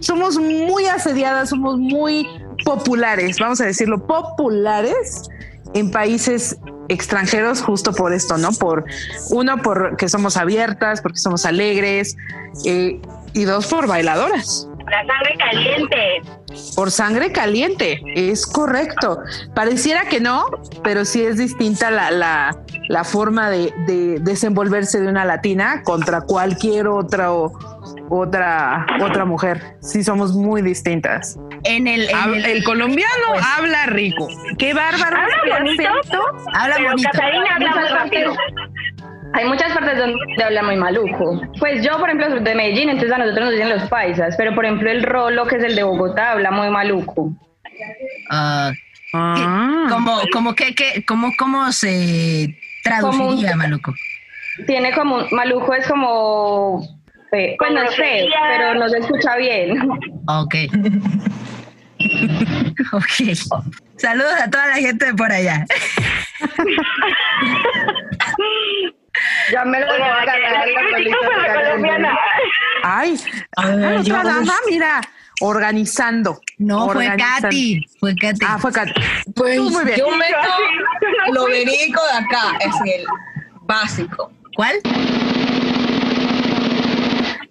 somos 0.00 0.38
muy 0.38 0.86
asediadas, 0.86 1.50
somos 1.50 1.78
muy 1.78 2.26
populares, 2.64 3.38
vamos 3.38 3.60
a 3.60 3.66
decirlo, 3.66 4.06
populares 4.06 5.28
en 5.74 5.90
países 5.90 6.58
extranjeros 6.88 7.62
justo 7.62 7.92
por 7.92 8.12
esto, 8.12 8.36
¿no? 8.36 8.50
Por 8.52 8.84
uno, 9.30 9.58
porque 9.62 10.08
somos 10.08 10.36
abiertas, 10.36 11.00
porque 11.00 11.18
somos 11.18 11.46
alegres, 11.46 12.16
eh, 12.64 13.00
y 13.32 13.44
dos, 13.44 13.66
por 13.68 13.86
bailadoras. 13.86 14.69
La 14.88 15.04
sangre 15.06 15.36
caliente. 15.38 16.22
Por 16.74 16.90
sangre 16.90 17.32
caliente, 17.32 18.00
es 18.14 18.46
correcto. 18.46 19.18
Pareciera 19.54 20.02
que 20.08 20.20
no, 20.20 20.46
pero 20.82 21.04
sí 21.04 21.22
es 21.22 21.36
distinta 21.36 21.90
la, 21.90 22.10
la, 22.10 22.56
la 22.88 23.04
forma 23.04 23.50
de, 23.50 23.72
de 23.86 24.18
desenvolverse 24.20 25.00
de 25.00 25.08
una 25.08 25.24
latina 25.24 25.82
contra 25.84 26.22
cualquier 26.22 26.88
otra 26.88 27.32
o- 27.32 27.52
otra 28.12 28.86
otra 29.00 29.24
mujer. 29.24 29.76
Sí 29.80 30.02
somos 30.02 30.32
muy 30.32 30.62
distintas. 30.62 31.38
En 31.62 31.86
el, 31.86 32.08
en 32.08 32.16
Hab- 32.16 32.34
el- 32.34 32.44
el 32.46 32.64
colombiano 32.64 33.26
habla 33.56 33.86
rico. 33.86 34.26
Qué 34.58 34.74
bárbaro. 34.74 35.16
Habla 35.16 35.58
bonito, 35.58 35.82
habla 36.52 36.74
pero 36.76 36.90
bonito. 36.90 37.10
Catarina 37.12 37.44
habla 37.54 37.70
muy 37.76 37.88
rápido. 37.88 38.34
Hay 39.34 39.44
muchas 39.46 39.72
partes 39.72 39.98
donde 39.98 40.44
habla 40.44 40.62
muy 40.62 40.76
maluco. 40.76 41.40
Pues 41.58 41.82
yo, 41.84 41.98
por 41.98 42.08
ejemplo, 42.08 42.28
soy 42.30 42.40
de 42.40 42.54
Medellín, 42.54 42.88
entonces 42.90 43.12
a 43.12 43.18
nosotros 43.18 43.44
nos 43.46 43.52
dicen 43.54 43.68
los 43.70 43.88
paisas, 43.88 44.34
pero 44.36 44.54
por 44.54 44.64
ejemplo 44.64 44.90
el 44.90 45.02
Rolo, 45.02 45.46
que 45.46 45.56
es 45.56 45.64
el 45.64 45.74
de 45.76 45.82
Bogotá, 45.84 46.32
habla 46.32 46.50
muy 46.50 46.68
maluco. 46.70 47.32
Ah, 48.30 48.72
Ah. 49.12 49.86
como, 49.88 50.20
como 50.32 50.54
que, 50.54 50.72
que, 50.74 51.04
como, 51.04 51.32
¿Cómo 51.36 51.72
se 51.72 52.56
traduciría, 52.84 53.56
Maluco? 53.56 53.92
Tiene 54.68 54.92
como, 54.92 55.16
un- 55.16 55.26
maluco 55.32 55.74
es 55.74 55.84
como, 55.88 56.80
fe- 57.30 57.56
pues 57.58 57.72
no 57.72 57.80
Grosería. 57.80 58.36
pero 58.56 58.74
no 58.76 58.88
se 58.88 58.98
escucha 58.98 59.34
bien. 59.36 59.80
Ok. 60.28 60.54
ok. 62.92 63.34
Saludos 63.96 64.34
a 64.44 64.48
toda 64.48 64.68
la 64.68 64.76
gente 64.76 65.06
de 65.06 65.14
por 65.14 65.32
allá. 65.32 65.64
Ya 69.52 69.64
me 69.64 69.80
lo 69.80 69.86
voy 69.86 70.00
a 70.00 70.24
ganar 70.24 70.26
la 70.26 70.66
la 70.66 71.78
fue 71.78 71.98
la. 71.98 72.18
Ay, 72.82 73.20
A 73.56 73.66
ver, 73.68 73.84
ah, 73.98 74.02
yo- 74.02 74.16
otra 74.18 74.32
dama, 74.32 74.54
mira, 74.68 75.00
organizando. 75.40 76.40
No, 76.58 76.86
fue 76.86 77.04
Organizando. 77.06 77.42
Katy. 77.48 77.86
Fue 77.98 78.14
Katy. 78.16 78.38
Ah, 78.46 78.58
fue 78.58 78.72
Katy. 78.72 78.92
Pues 79.34 79.56
Tú, 79.56 79.70
muy 79.70 79.84
bien. 79.84 79.98
yo 79.98 80.10
meto 80.16 80.36
lo 81.32 81.46
verídico 81.46 82.00
de 82.12 82.18
acá, 82.18 82.56
es 82.60 82.74
el 82.94 83.04
básico. 83.62 84.32
¿Cuál? 84.56 84.76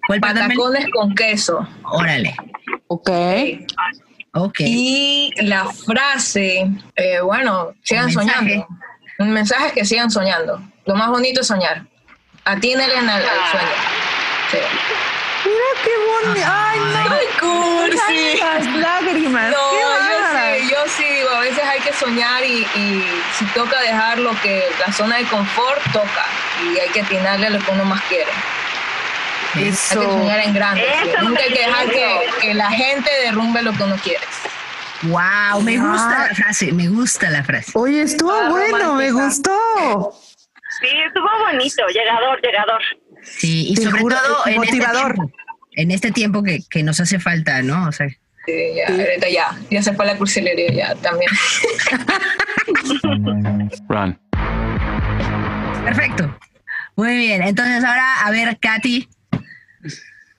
¿Cuál? 0.06 0.20
Patacones 0.20 0.86
con 0.92 1.14
queso. 1.14 1.66
Órale. 1.84 2.34
Ok. 2.88 3.10
Ok. 4.32 4.60
Y 4.60 5.32
la 5.42 5.64
frase, 5.66 6.68
eh, 6.96 7.20
bueno, 7.20 7.72
sigan 7.82 8.10
soñando. 8.10 8.66
Un 9.18 9.30
mensaje 9.30 9.66
es 9.68 9.72
que 9.72 9.84
sigan 9.84 10.10
soñando. 10.10 10.60
Lo 10.86 10.94
más 10.94 11.08
bonito 11.10 11.40
es 11.40 11.46
soñar. 11.46 11.82
Atínale 12.44 12.96
al, 12.96 13.08
al 13.08 13.22
sueño. 13.22 13.68
Sí. 14.50 14.58
Mira 15.44 15.82
qué 15.84 15.90
bonito. 16.26 16.46
Ay, 16.50 16.78
no. 16.78 17.14
¡Ay, 17.14 17.26
cursi! 17.38 18.38
Las 18.38 18.66
lágrimas. 18.76 19.50
No, 19.52 19.70
qué 19.70 19.80
yo 19.80 20.66
sí, 20.66 20.70
yo 20.70 20.76
sí 20.96 21.04
digo, 21.14 21.30
a 21.30 21.40
veces 21.40 21.62
hay 21.64 21.80
que 21.80 21.92
soñar 21.92 22.44
y, 22.44 22.66
y 22.74 23.04
si 23.38 23.44
toca 23.46 23.80
dejar 23.80 24.18
lo 24.18 24.38
que, 24.40 24.64
la 24.86 24.92
zona 24.92 25.16
de 25.18 25.24
confort, 25.24 25.80
toca. 25.92 26.26
Y 26.64 26.78
hay 26.78 26.88
que 26.90 27.00
atinarle 27.02 27.46
a 27.46 27.50
lo 27.50 27.58
que 27.58 27.70
uno 27.70 27.84
más 27.84 28.02
quiere. 28.02 28.30
Hay 29.54 29.62
que 29.64 29.68
Eso. 29.70 30.02
soñar 30.02 30.40
en 30.40 30.54
grande. 30.54 30.84
sí. 31.02 31.08
Eso, 31.10 31.22
Nunca 31.22 31.42
hay 31.42 31.52
que 31.52 31.60
dejar 31.66 31.88
que, 31.90 32.24
eso. 32.24 32.34
que 32.40 32.54
la 32.54 32.70
gente 32.70 33.10
derrumbe 33.24 33.62
lo 33.62 33.72
que 33.72 33.82
uno 33.82 33.96
quiere. 34.02 34.24
Wow, 35.02 35.62
me 35.62 35.78
gusta 35.78 36.24
Ah. 36.24 36.26
la 36.28 36.34
frase, 36.34 36.72
me 36.72 36.88
gusta 36.88 37.30
la 37.30 37.42
frase. 37.42 37.72
Oye, 37.74 38.02
estuvo 38.02 38.30
Ah, 38.32 38.48
bueno, 38.50 38.94
me 38.94 39.10
gustó. 39.10 39.56
Sí, 40.80 40.86
estuvo 41.06 41.26
bonito, 41.50 41.82
llegador, 41.92 42.40
llegador. 42.42 42.80
Sí, 43.22 43.66
y 43.70 43.74
Te 43.74 43.82
sobre 43.82 44.00
todo 44.02 44.46
en 44.46 44.56
motivador. 44.56 45.10
este 45.10 45.14
tiempo, 45.16 45.32
en 45.72 45.90
este 45.90 46.10
tiempo 46.12 46.42
que, 46.42 46.60
que 46.70 46.82
nos 46.82 47.00
hace 47.00 47.18
falta, 47.18 47.62
¿no? 47.62 47.88
O 47.88 47.92
sea, 47.92 48.08
Sí, 48.46 48.52
ya, 48.74 48.86
ahorita 48.94 49.28
ya, 49.28 49.48
ya 49.70 49.82
se 49.82 49.92
fue 49.92 50.06
la 50.06 50.16
cursilería 50.16 50.72
ya 50.72 50.94
también. 50.96 51.30
Run. 53.88 54.18
perfecto. 55.84 56.36
Muy 56.96 57.16
bien, 57.16 57.42
entonces 57.42 57.84
ahora, 57.84 58.20
a 58.24 58.30
ver, 58.30 58.58
Katy, 58.60 59.08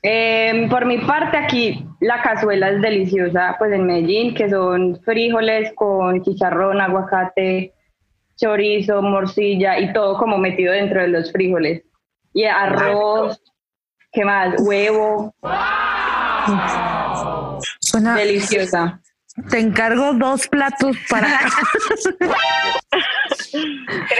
Eh, 0.04 0.68
por 0.72 0.86
mi 0.86 0.98
parte 1.00 1.38
aquí 1.38 1.86
la 2.00 2.24
cazuela 2.24 2.70
es 2.72 2.82
deliciosa, 2.82 3.56
pues 3.60 3.72
en 3.72 3.86
Medellín, 3.86 4.34
que 4.34 4.50
son 4.50 5.00
frijoles 5.06 5.72
con 5.76 6.24
chicharrón, 6.24 6.82
aguacate, 6.82 7.74
chorizo, 8.42 9.02
morcilla 9.02 9.80
y 9.80 9.94
todo 9.94 10.18
como 10.18 10.38
metido 10.38 10.74
dentro 10.74 11.02
de 11.02 11.10
los 11.10 11.32
frijoles. 11.32 11.84
Y 12.34 12.46
arroz, 12.46 13.40
¿qué 14.12 14.26
más? 14.26 14.56
Huevo, 14.60 15.34
Suena, 17.82 18.16
deliciosa. 18.16 19.00
te 19.50 19.60
encargo 19.60 20.14
dos 20.14 20.48
platos 20.48 20.98
para. 21.10 21.28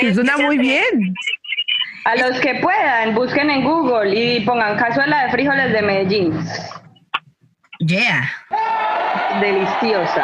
Y 0.02 0.14
suena 0.14 0.38
muy 0.38 0.58
bien. 0.58 1.14
A 2.06 2.16
los 2.16 2.40
que 2.40 2.56
puedan, 2.56 3.14
busquen 3.16 3.50
en 3.50 3.64
Google 3.64 4.14
y 4.14 4.42
pongan 4.42 4.78
cazuela 4.78 5.26
de 5.26 5.32
frijoles 5.32 5.72
de 5.72 5.82
Medellín. 5.82 6.46
yeah. 7.80 8.30
Deliciosa. 9.40 10.24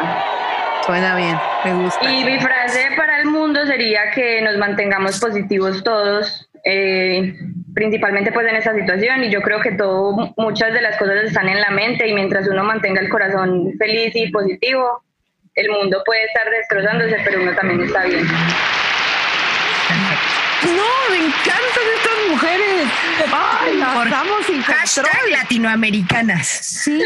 Suena 0.88 1.16
bien, 1.16 1.38
me 1.66 1.84
gusta. 1.84 2.10
Y 2.10 2.24
mi 2.24 2.40
frase 2.40 2.88
para 2.96 3.20
el 3.20 3.26
mundo 3.26 3.66
sería 3.66 4.10
que 4.12 4.40
nos 4.40 4.56
mantengamos 4.56 5.20
positivos 5.20 5.84
todos, 5.84 6.48
eh, 6.64 7.34
principalmente 7.74 8.32
pues 8.32 8.48
en 8.48 8.56
esta 8.56 8.72
situación. 8.74 9.22
Y 9.22 9.30
yo 9.30 9.42
creo 9.42 9.60
que 9.60 9.72
todo, 9.72 10.32
muchas 10.38 10.72
de 10.72 10.80
las 10.80 10.96
cosas 10.96 11.24
están 11.24 11.46
en 11.50 11.60
la 11.60 11.68
mente 11.72 12.08
y 12.08 12.14
mientras 12.14 12.48
uno 12.48 12.64
mantenga 12.64 13.02
el 13.02 13.10
corazón 13.10 13.74
feliz 13.78 14.16
y 14.16 14.30
positivo, 14.30 15.02
el 15.56 15.68
mundo 15.68 16.02
puede 16.06 16.24
estar 16.24 16.48
destrozándose, 16.48 17.18
pero 17.22 17.42
uno 17.42 17.54
también 17.54 17.82
está 17.82 18.04
bien. 18.04 18.26
No, 20.64 21.10
me 21.10 21.18
encantan 21.18 21.86
estas 21.96 22.30
mujeres. 22.30 22.88
Ay, 23.32 23.76
las 23.76 23.94
Por 23.94 24.08
amo 24.14 24.34
sin 24.46 24.62
control. 24.62 25.30
latinoamericanas. 25.30 26.46
Sí. 26.46 27.02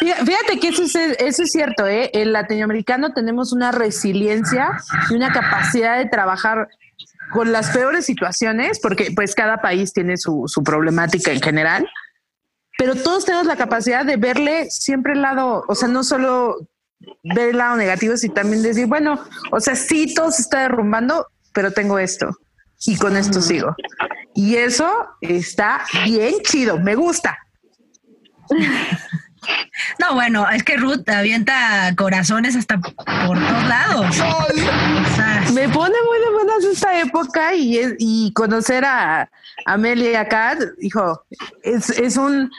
Fí- 0.00 0.14
Fíjate 0.26 0.58
que 0.60 0.68
eso 0.68 0.82
es, 0.82 0.94
eso 0.96 1.42
es 1.42 1.50
cierto, 1.52 1.86
¿eh? 1.86 2.10
El 2.12 2.32
latinoamericano 2.32 3.12
tenemos 3.12 3.52
una 3.52 3.72
resiliencia 3.72 4.70
y 5.10 5.14
una 5.14 5.32
capacidad 5.32 5.98
de 5.98 6.06
trabajar 6.06 6.68
con 7.32 7.52
las 7.52 7.70
peores 7.70 8.06
situaciones, 8.06 8.78
porque 8.80 9.10
pues 9.14 9.34
cada 9.34 9.60
país 9.60 9.92
tiene 9.92 10.16
su, 10.16 10.44
su 10.46 10.62
problemática 10.62 11.32
en 11.32 11.40
general, 11.40 11.88
pero 12.78 12.94
todos 12.94 13.24
tenemos 13.24 13.46
la 13.46 13.56
capacidad 13.56 14.04
de 14.04 14.16
verle 14.16 14.68
siempre 14.70 15.14
el 15.14 15.22
lado, 15.22 15.64
o 15.66 15.74
sea, 15.74 15.88
no 15.88 16.04
solo 16.04 16.68
ver 17.24 17.50
el 17.50 17.58
lado 17.58 17.76
negativo, 17.76 18.16
sino 18.16 18.34
también 18.34 18.62
decir, 18.62 18.86
bueno, 18.86 19.20
o 19.50 19.58
sea, 19.60 19.74
sí, 19.74 20.14
todo 20.14 20.30
se 20.30 20.42
está 20.42 20.60
derrumbando, 20.60 21.26
pero 21.56 21.72
tengo 21.72 21.98
esto 21.98 22.30
y 22.86 22.96
con 22.96 23.16
esto 23.16 23.42
sigo. 23.42 23.74
Y 24.34 24.54
eso 24.56 24.88
está 25.22 25.80
bien 26.04 26.34
chido, 26.44 26.78
me 26.78 26.94
gusta. 26.94 27.36
No, 30.00 30.14
bueno, 30.14 30.48
es 30.50 30.64
que 30.64 30.76
Ruth 30.76 31.08
avienta 31.08 31.94
corazones 31.96 32.56
hasta 32.56 32.78
por 32.80 33.38
todos 33.38 33.64
lados. 33.68 34.06
O 34.08 34.12
sea, 35.14 35.44
Me 35.52 35.68
pone 35.68 35.94
muy 36.08 36.18
de 36.18 36.30
buenas 36.32 36.64
esta 36.64 36.98
época 36.98 37.54
y, 37.54 37.78
es- 37.78 37.94
y 37.98 38.32
conocer 38.32 38.84
a 38.84 39.30
Amelia 39.64 40.22
acá, 40.22 40.58
hijo, 40.80 41.22
es, 41.62 41.90
es 41.90 42.16
un 42.16 42.50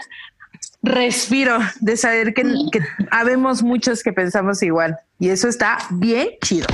respiro 0.82 1.60
de 1.82 1.98
saber 1.98 2.34
que, 2.34 2.44
que 2.72 2.80
habemos 3.12 3.64
muchos 3.64 4.02
que 4.02 4.14
pensamos 4.14 4.64
igual 4.64 4.96
y 5.20 5.28
eso 5.28 5.50
está 5.50 5.80
bien 5.90 6.30
chido. 6.42 6.68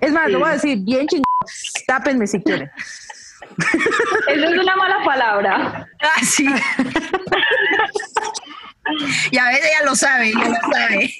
Es 0.00 0.12
más, 0.12 0.30
lo 0.30 0.38
voy 0.40 0.48
a 0.50 0.52
decir 0.52 0.78
bien 0.80 1.06
chingón. 1.06 1.24
Tápenme 1.86 2.26
si 2.26 2.40
quieren. 2.42 2.70
Eso 4.28 4.44
es 4.46 4.58
una 4.58 4.76
mala 4.76 5.02
palabra. 5.04 5.88
ah, 6.00 6.24
sí. 6.24 6.46
ya 9.32 9.46
ves, 9.48 9.60
ella 9.64 9.84
lo 9.84 9.94
sabe, 9.94 10.28
ella 10.28 10.48
lo 10.48 10.72
sabe. 10.72 11.14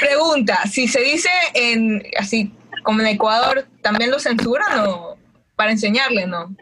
Pregunta, 0.00 0.58
si 0.70 0.88
se 0.88 1.00
dice 1.00 1.30
en 1.54 2.02
así 2.18 2.52
como 2.82 3.00
en 3.00 3.06
Ecuador, 3.08 3.66
¿también 3.82 4.10
lo 4.10 4.18
censuran 4.18 4.80
o 4.80 5.16
para 5.56 5.70
enseñarle, 5.70 6.26
no? 6.26 6.54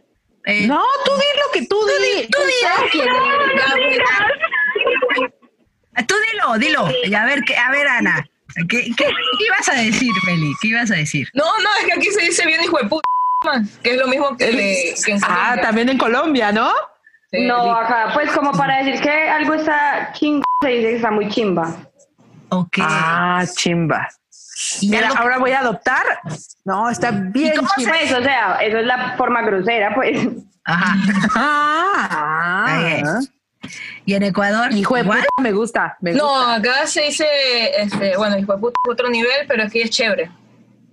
Eh, 0.47 0.67
No, 0.67 0.83
tú 1.05 1.13
di 1.17 1.25
lo 1.41 1.53
que 1.53 1.67
tú 1.67 1.77
di. 1.87 2.27
tú 2.29 2.39
di. 2.45 2.53
Tú 6.07 6.15
dilo, 6.33 6.59
dilo. 6.59 6.89
Y 7.05 7.15
A 7.15 7.25
ver, 7.25 7.41
qué- 7.43 7.57
a 7.57 7.71
ver, 7.71 7.87
Ana. 7.89 8.29
¿Qué, 8.57 8.67
qué, 8.67 8.95
qué 8.97 9.45
ibas 9.47 9.69
a 9.69 9.75
decir, 9.75 10.13
Meli? 10.27 10.53
¿Qué 10.61 10.69
ibas 10.69 10.91
a 10.91 10.95
decir? 10.95 11.29
No, 11.35 11.45
no, 11.45 11.69
es 11.81 11.87
que 11.87 11.93
aquí 11.95 12.07
se 12.11 12.21
dice 12.23 12.47
bien 12.47 12.63
hijo 12.63 12.79
de 12.79 12.89
puta, 12.89 13.09
que 13.83 13.91
es 13.93 13.97
lo 13.99 14.07
mismo 14.07 14.37
que, 14.37 14.53
le- 14.53 14.95
que 15.05 15.13
en 15.13 15.19
Ah, 15.25 15.57
también 15.61 15.89
en 15.89 15.99
Colombia, 15.99 16.53
¿no? 16.53 16.71
Sí. 17.31 17.41
No, 17.47 17.73
acá, 17.75 18.11
pues 18.15 18.31
como 18.33 18.53
para 18.53 18.83
decir 18.83 19.01
que 19.03 19.11
algo 19.29 19.55
está 19.55 20.13
ching, 20.15 20.43
se 20.63 20.69
dice 20.69 20.83
que 20.91 20.97
está 20.97 21.11
muy 21.11 21.29
chimba. 21.29 21.69
Ok. 22.51 22.79
Ah, 22.81 23.45
chimba. 23.57 24.09
Y 24.81 24.95
ahora 24.95 25.39
voy 25.39 25.51
a 25.51 25.59
adoptar. 25.61 26.05
No, 26.65 26.89
está 26.89 27.11
bien 27.11 27.57
cómo 27.57 27.69
se- 27.71 27.81
chimba. 27.83 27.97
Pues, 27.99 28.13
o 28.13 28.23
sea, 28.23 28.57
eso 28.63 28.79
es 28.79 28.87
la 28.87 29.17
forma 29.17 29.43
grosera, 29.43 29.93
pues. 29.95 30.27
Ajá. 30.65 30.95
Ah, 31.37 32.79
Ok. 33.03 33.29
¿Y 34.07 34.15
en 34.15 34.23
Ecuador? 34.23 34.73
hijo 34.73 34.95
de 34.97 35.01
igual? 35.03 35.21
puta, 35.21 35.43
me 35.43 35.53
gusta. 35.53 35.97
Me 36.01 36.13
No, 36.13 36.27
gusta. 36.29 36.55
acá 36.57 36.87
se 36.87 37.03
dice, 37.03 37.27
este, 37.79 38.17
bueno, 38.17 38.39
hijo 38.39 38.53
de 38.53 38.59
puta 38.59 38.75
es 38.85 38.91
otro 38.93 39.09
nivel, 39.09 39.47
pero 39.49 39.63
aquí 39.65 39.81
es 39.81 39.91
chévere. 39.91 40.31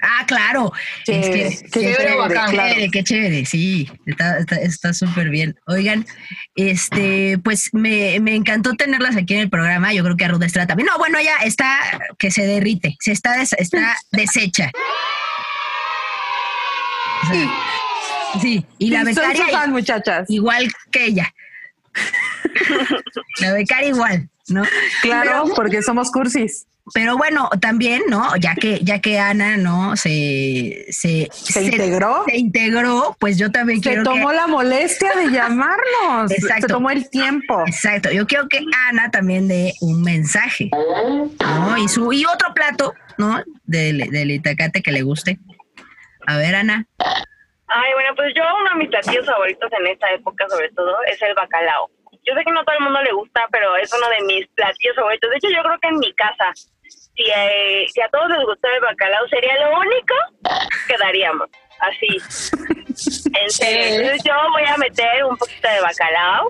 Ah, 0.03 0.23
claro. 0.25 0.71
Chévere, 1.05 1.47
Es 1.47 1.61
que- 1.61 1.65
qué 1.65 1.69
qué 1.71 1.79
chévere, 1.81 1.95
chévere, 1.97 2.15
bacán. 2.17 2.49
chévere, 2.51 2.89
qué 2.89 3.03
chévere, 3.03 3.45
sí, 3.45 3.87
está 4.07 4.39
está- 4.39 4.55
está 4.55 4.93
súper 4.93 5.29
bien. 5.29 5.55
Oigan, 5.67 6.07
este, 6.55 7.37
pues 7.43 7.69
me, 7.73 8.19
me 8.19 8.33
encantó 8.33 8.73
tenerlas 8.73 9.15
aquí 9.15 9.35
en 9.35 9.41
el 9.41 9.49
programa. 9.51 9.93
Yo 9.93 10.03
creo 10.03 10.17
que 10.17 10.25
a 10.25 10.29
Ruth 10.29 10.41
Estrada 10.41 10.67
también. 10.67 10.87
No, 10.91 10.97
bueno, 10.97 11.19
ella 11.19 11.35
está 11.43 11.77
que 12.17 12.31
se 12.31 12.47
derrite, 12.47 12.95
se 12.99 13.11
está, 13.11 13.37
des- 13.37 13.53
está 13.53 13.95
deshecha. 14.11 14.71
O 17.23 17.27
sea, 17.33 18.41
sí, 18.41 18.65
y 18.79 18.89
la 18.89 19.01
Sí, 19.01 19.05
becaria 19.05 19.47
fan, 19.49 19.71
muchachas. 19.71 20.29
igual 20.29 20.71
que 20.91 21.05
ella. 21.05 21.31
La 23.41 23.53
becaria 23.53 23.89
igual, 23.89 24.29
¿no? 24.49 24.63
Claro, 25.01 25.43
Pero- 25.43 25.55
porque 25.55 25.81
somos 25.81 26.11
cursis. 26.11 26.65
pero 26.93 27.15
bueno, 27.17 27.47
también, 27.61 28.01
¿no? 28.09 28.35
Ya 28.37 28.55
que, 28.55 28.79
ya 28.83 28.99
que 28.99 29.19
Ana, 29.19 29.55
¿no? 29.57 29.95
Se, 29.95 30.85
se, 30.89 31.29
¿Se 31.31 31.63
integró? 31.63 32.23
Se 32.27 32.37
integró, 32.37 33.15
pues 33.19 33.37
yo 33.37 33.51
también 33.51 33.81
Se 33.81 33.89
quiero 33.89 34.03
tomó 34.03 34.29
que. 34.29 34.35
la 34.35 34.47
molestia 34.47 35.11
de 35.15 35.29
llamarnos. 35.31 36.31
Exacto. 36.31 36.67
Se 36.67 36.73
tomó 36.73 36.89
el 36.89 37.09
tiempo. 37.09 37.61
Exacto, 37.67 38.11
yo 38.11 38.25
quiero 38.27 38.47
que 38.49 38.59
Ana 38.89 39.11
también 39.11 39.47
dé 39.47 39.73
un 39.81 40.01
mensaje, 40.01 40.69
¿no? 41.39 41.77
Y 41.77 41.87
su, 41.87 42.11
y 42.13 42.25
otro 42.25 42.53
plato, 42.53 42.93
¿no? 43.17 43.41
Del, 43.63 43.99
del 44.09 44.31
itacate 44.31 44.81
que 44.81 44.91
le 44.91 45.03
guste. 45.03 45.39
A 46.27 46.37
ver, 46.37 46.55
Ana. 46.55 46.87
Ay, 47.73 47.93
bueno, 47.93 48.13
pues 48.15 48.33
yo 48.35 48.43
uno 48.59 48.69
de 48.71 48.75
mis 48.75 48.89
platillos 48.89 49.25
favoritos 49.25 49.71
en 49.71 49.87
esta 49.87 50.11
época, 50.11 50.45
sobre 50.49 50.69
todo, 50.71 50.95
es 51.07 51.21
el 51.21 51.33
bacalao. 51.33 51.89
Yo 52.23 52.33
sé 52.35 52.43
que 52.43 52.51
no 52.51 52.59
a 52.59 52.65
todo 52.65 52.75
el 52.77 52.83
mundo 52.83 53.01
le 53.01 53.13
gusta, 53.13 53.47
pero 53.49 53.75
es 53.77 53.91
uno 53.93 54.09
de 54.09 54.21
mis 54.25 54.47
platillos 54.49 54.95
favoritos. 54.95 55.29
De 55.29 55.37
hecho, 55.37 55.49
yo 55.49 55.63
creo 55.63 55.79
que 55.79 55.87
en 55.87 55.99
mi 55.99 56.13
casa, 56.13 56.51
si, 56.55 57.23
eh, 57.33 57.85
si 57.93 58.01
a 58.01 58.09
todos 58.09 58.29
les 58.29 58.45
gusta 58.45 58.67
el 58.75 58.81
bacalao, 58.81 59.27
sería 59.29 59.57
lo 59.65 59.79
único 59.79 60.13
que 60.87 60.97
daríamos. 60.97 61.49
Así. 61.79 62.17
En 63.33 63.49
serio. 63.49 64.01
Entonces 64.01 64.23
yo 64.23 64.33
voy 64.51 64.63
a 64.63 64.77
meter 64.77 65.23
un 65.23 65.35
poquito 65.37 65.67
de 65.67 65.81
bacalao 65.81 66.49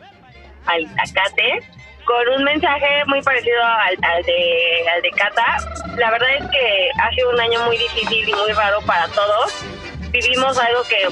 al 0.65 0.81
itacate 0.81 1.59
con 2.05 2.27
un 2.37 2.43
mensaje 2.43 3.03
muy 3.07 3.21
parecido 3.21 3.63
al, 3.63 3.97
al 4.01 4.23
de, 4.23 4.85
al 4.95 5.01
de 5.01 5.11
Cata. 5.11 5.57
La 5.97 6.11
verdad 6.11 6.29
es 6.39 6.43
que 6.51 6.89
ha 7.01 7.09
sido 7.11 7.29
un 7.31 7.39
año 7.39 7.63
muy 7.65 7.77
difícil 7.77 8.29
y 8.29 8.33
muy 8.33 8.51
raro 8.53 8.81
para 8.81 9.07
todos. 9.09 9.63
Vivimos 10.11 10.57
algo 10.59 10.83
que, 10.83 11.07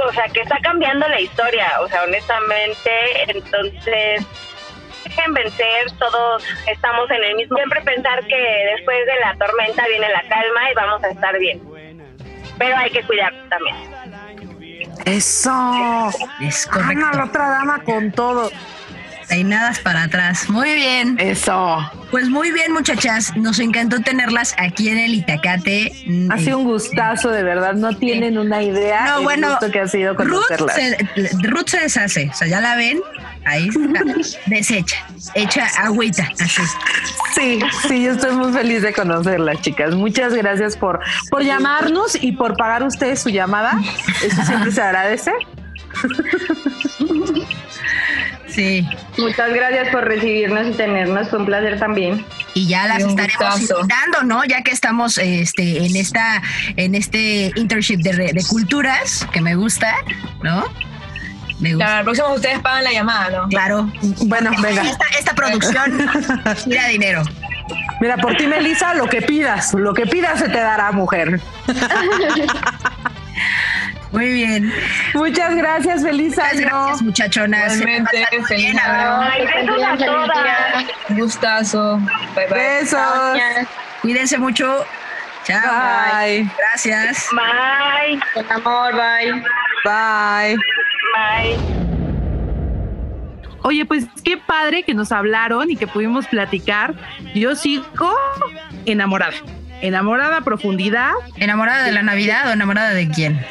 o 0.00 0.12
sea, 0.12 0.28
que 0.28 0.40
está 0.40 0.58
cambiando 0.62 1.08
la 1.08 1.20
historia, 1.20 1.72
o 1.80 1.88
sea, 1.88 2.04
honestamente, 2.04 2.90
entonces 3.28 4.24
dejen 5.04 5.34
vencer, 5.34 5.90
todos 5.98 6.44
estamos 6.66 7.10
en 7.10 7.24
el 7.24 7.34
mismo. 7.36 7.56
Siempre 7.56 7.80
pensar 7.82 8.24
que 8.26 8.36
después 8.76 9.06
de 9.06 9.20
la 9.20 9.34
tormenta 9.36 9.86
viene 9.88 10.08
la 10.08 10.22
calma 10.28 10.70
y 10.70 10.74
vamos 10.74 11.04
a 11.04 11.08
estar 11.08 11.38
bien. 11.38 11.60
Pero 12.58 12.76
hay 12.76 12.90
que 12.90 13.02
cuidarnos 13.02 13.48
también. 13.48 13.76
Eso. 15.04 15.50
Es 16.40 16.68
Ana, 16.68 16.82
la 16.82 16.92
correcto. 16.92 17.24
otra 17.28 17.48
dama 17.48 17.82
con 17.84 18.12
todo. 18.12 18.50
Peinadas 19.28 19.78
para 19.80 20.04
atrás. 20.04 20.48
Muy 20.48 20.72
bien. 20.74 21.16
Eso. 21.18 21.78
Pues 22.10 22.28
muy 22.28 22.52
bien, 22.52 22.72
muchachas. 22.72 23.36
Nos 23.36 23.58
encantó 23.58 24.00
tenerlas 24.00 24.54
aquí 24.58 24.88
en 24.88 24.98
el 24.98 25.14
Itacate. 25.14 25.92
Ha 26.30 26.38
sido 26.38 26.58
un 26.58 26.64
gustazo, 26.64 27.30
de 27.30 27.42
verdad. 27.42 27.74
No 27.74 27.96
tienen 27.96 28.38
una 28.38 28.62
idea 28.62 29.06
No, 29.06 29.22
bueno, 29.22 29.50
gusto 29.50 29.70
que 29.70 29.80
ha 29.80 29.88
sido 29.88 30.14
Ruth 30.14 30.44
conocerlas. 30.48 30.74
se, 30.76 31.48
Ruth 31.48 31.68
se 31.68 31.80
deshace, 31.80 32.30
o 32.32 32.34
sea, 32.36 32.46
ya 32.48 32.60
la 32.60 32.76
ven, 32.76 33.00
ahí 33.44 33.68
está, 33.68 34.38
deshecha, 34.46 34.96
hecha 35.34 35.66
agüita, 35.78 36.28
así. 36.40 36.62
Sí, 37.34 37.60
sí, 37.88 38.02
yo 38.04 38.12
estoy 38.12 38.36
muy 38.36 38.52
feliz 38.52 38.82
de 38.82 38.92
conocerlas, 38.92 39.60
chicas. 39.62 39.94
Muchas 39.94 40.34
gracias 40.34 40.76
por, 40.76 41.00
por 41.30 41.42
llamarnos 41.42 42.16
y 42.22 42.32
por 42.32 42.56
pagar 42.56 42.82
ustedes 42.84 43.20
su 43.20 43.30
llamada. 43.30 43.80
Eso 44.24 44.42
siempre 44.44 44.70
se 44.70 44.82
agradece. 44.82 45.32
Sí, 48.48 48.86
Muchas 49.18 49.52
gracias 49.52 49.88
por 49.88 50.04
recibirnos 50.04 50.68
y 50.68 50.72
tenernos. 50.72 51.28
Fue 51.28 51.40
un 51.40 51.46
placer 51.46 51.78
también. 51.78 52.24
y 52.54 52.68
ya 52.68 52.86
las 52.86 53.02
estaremos 53.02 53.60
invitando, 53.60 54.22
¿no? 54.24 54.44
Ya 54.44 54.62
que 54.62 54.70
estamos 54.70 55.18
este, 55.18 55.84
en 55.84 55.96
esta, 55.96 56.40
en 56.76 56.94
este 56.94 57.50
internship 57.56 57.98
de, 58.02 58.12
re- 58.12 58.32
de 58.32 58.44
culturas, 58.44 59.26
que 59.32 59.40
me 59.40 59.56
gusta, 59.56 59.94
¿no? 60.42 60.64
Me 61.58 61.72
Claro, 61.74 61.76
gusta. 61.76 61.96
la 61.96 62.02
próxima 62.04 62.28
ustedes 62.34 62.58
pagan 62.60 62.84
la 62.84 62.92
llamada, 62.92 63.30
¿no? 63.30 63.48
Claro. 63.48 63.90
Bueno, 64.26 64.50
venga. 64.62 64.82
Esta, 64.82 65.04
esta 65.18 65.34
producción 65.34 66.06
tira 66.64 66.86
dinero. 66.88 67.22
Mira, 68.00 68.16
por 68.18 68.36
ti, 68.36 68.46
Melissa, 68.46 68.94
lo 68.94 69.06
que 69.08 69.22
pidas, 69.22 69.72
lo 69.74 69.94
que 69.94 70.06
pidas 70.06 70.38
se 70.38 70.48
te 70.48 70.58
dará, 70.58 70.92
mujer. 70.92 71.40
Muy 74.14 74.32
bien. 74.32 74.72
Muchas 75.14 75.56
gracias, 75.56 76.02
feliz 76.04 76.36
Muchas 76.36 76.52
año. 76.52 76.60
gracias, 76.68 77.02
muchachonas. 77.02 77.72
Pasaron 77.72 78.06
feliz 78.46 78.80
año. 78.80 79.20
Ay, 79.20 79.44
besos 79.44 79.82
a 79.82 79.96
todas. 79.96 80.84
Un 81.08 81.18
gustazo. 81.18 81.98
Bye 82.36 82.46
bye. 82.48 82.58
Besos. 82.80 83.38
Cuídense 84.02 84.38
mucho. 84.38 84.84
Chao. 85.42 85.60
Bye. 85.60 86.48
Gracias. 86.56 87.26
Bye. 87.32 88.20
Con 88.34 88.52
amor, 88.52 88.92
bye. 88.94 89.32
Bye. 89.84 90.56
Bye. 91.14 91.58
Oye, 93.62 93.84
pues 93.86 94.06
qué 94.22 94.36
padre 94.36 94.84
que 94.84 94.94
nos 94.94 95.10
hablaron 95.10 95.70
y 95.72 95.76
que 95.76 95.88
pudimos 95.88 96.28
platicar. 96.28 96.94
Yo 97.34 97.56
sigo 97.56 98.14
enamorada, 98.86 99.32
enamorada 99.80 100.36
a 100.36 100.40
profundidad. 100.42 101.10
¿Enamorada 101.36 101.82
de 101.82 101.90
la 101.90 102.02
Navidad 102.02 102.48
o 102.48 102.52
enamorada 102.52 102.90
de 102.90 103.08
quién? 103.08 103.44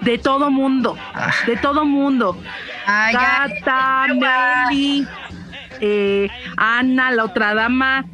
De 0.00 0.18
todo 0.18 0.50
mundo, 0.50 0.96
Ah. 1.14 1.30
de 1.46 1.56
todo 1.56 1.84
mundo. 1.84 2.40
Ya. 2.86 3.48
Gata, 3.48 4.06
Meli, 4.14 5.06
eh, 5.80 6.28
Ana, 6.56 7.10
la 7.10 7.24
otra 7.24 7.54
dama. 7.54 8.04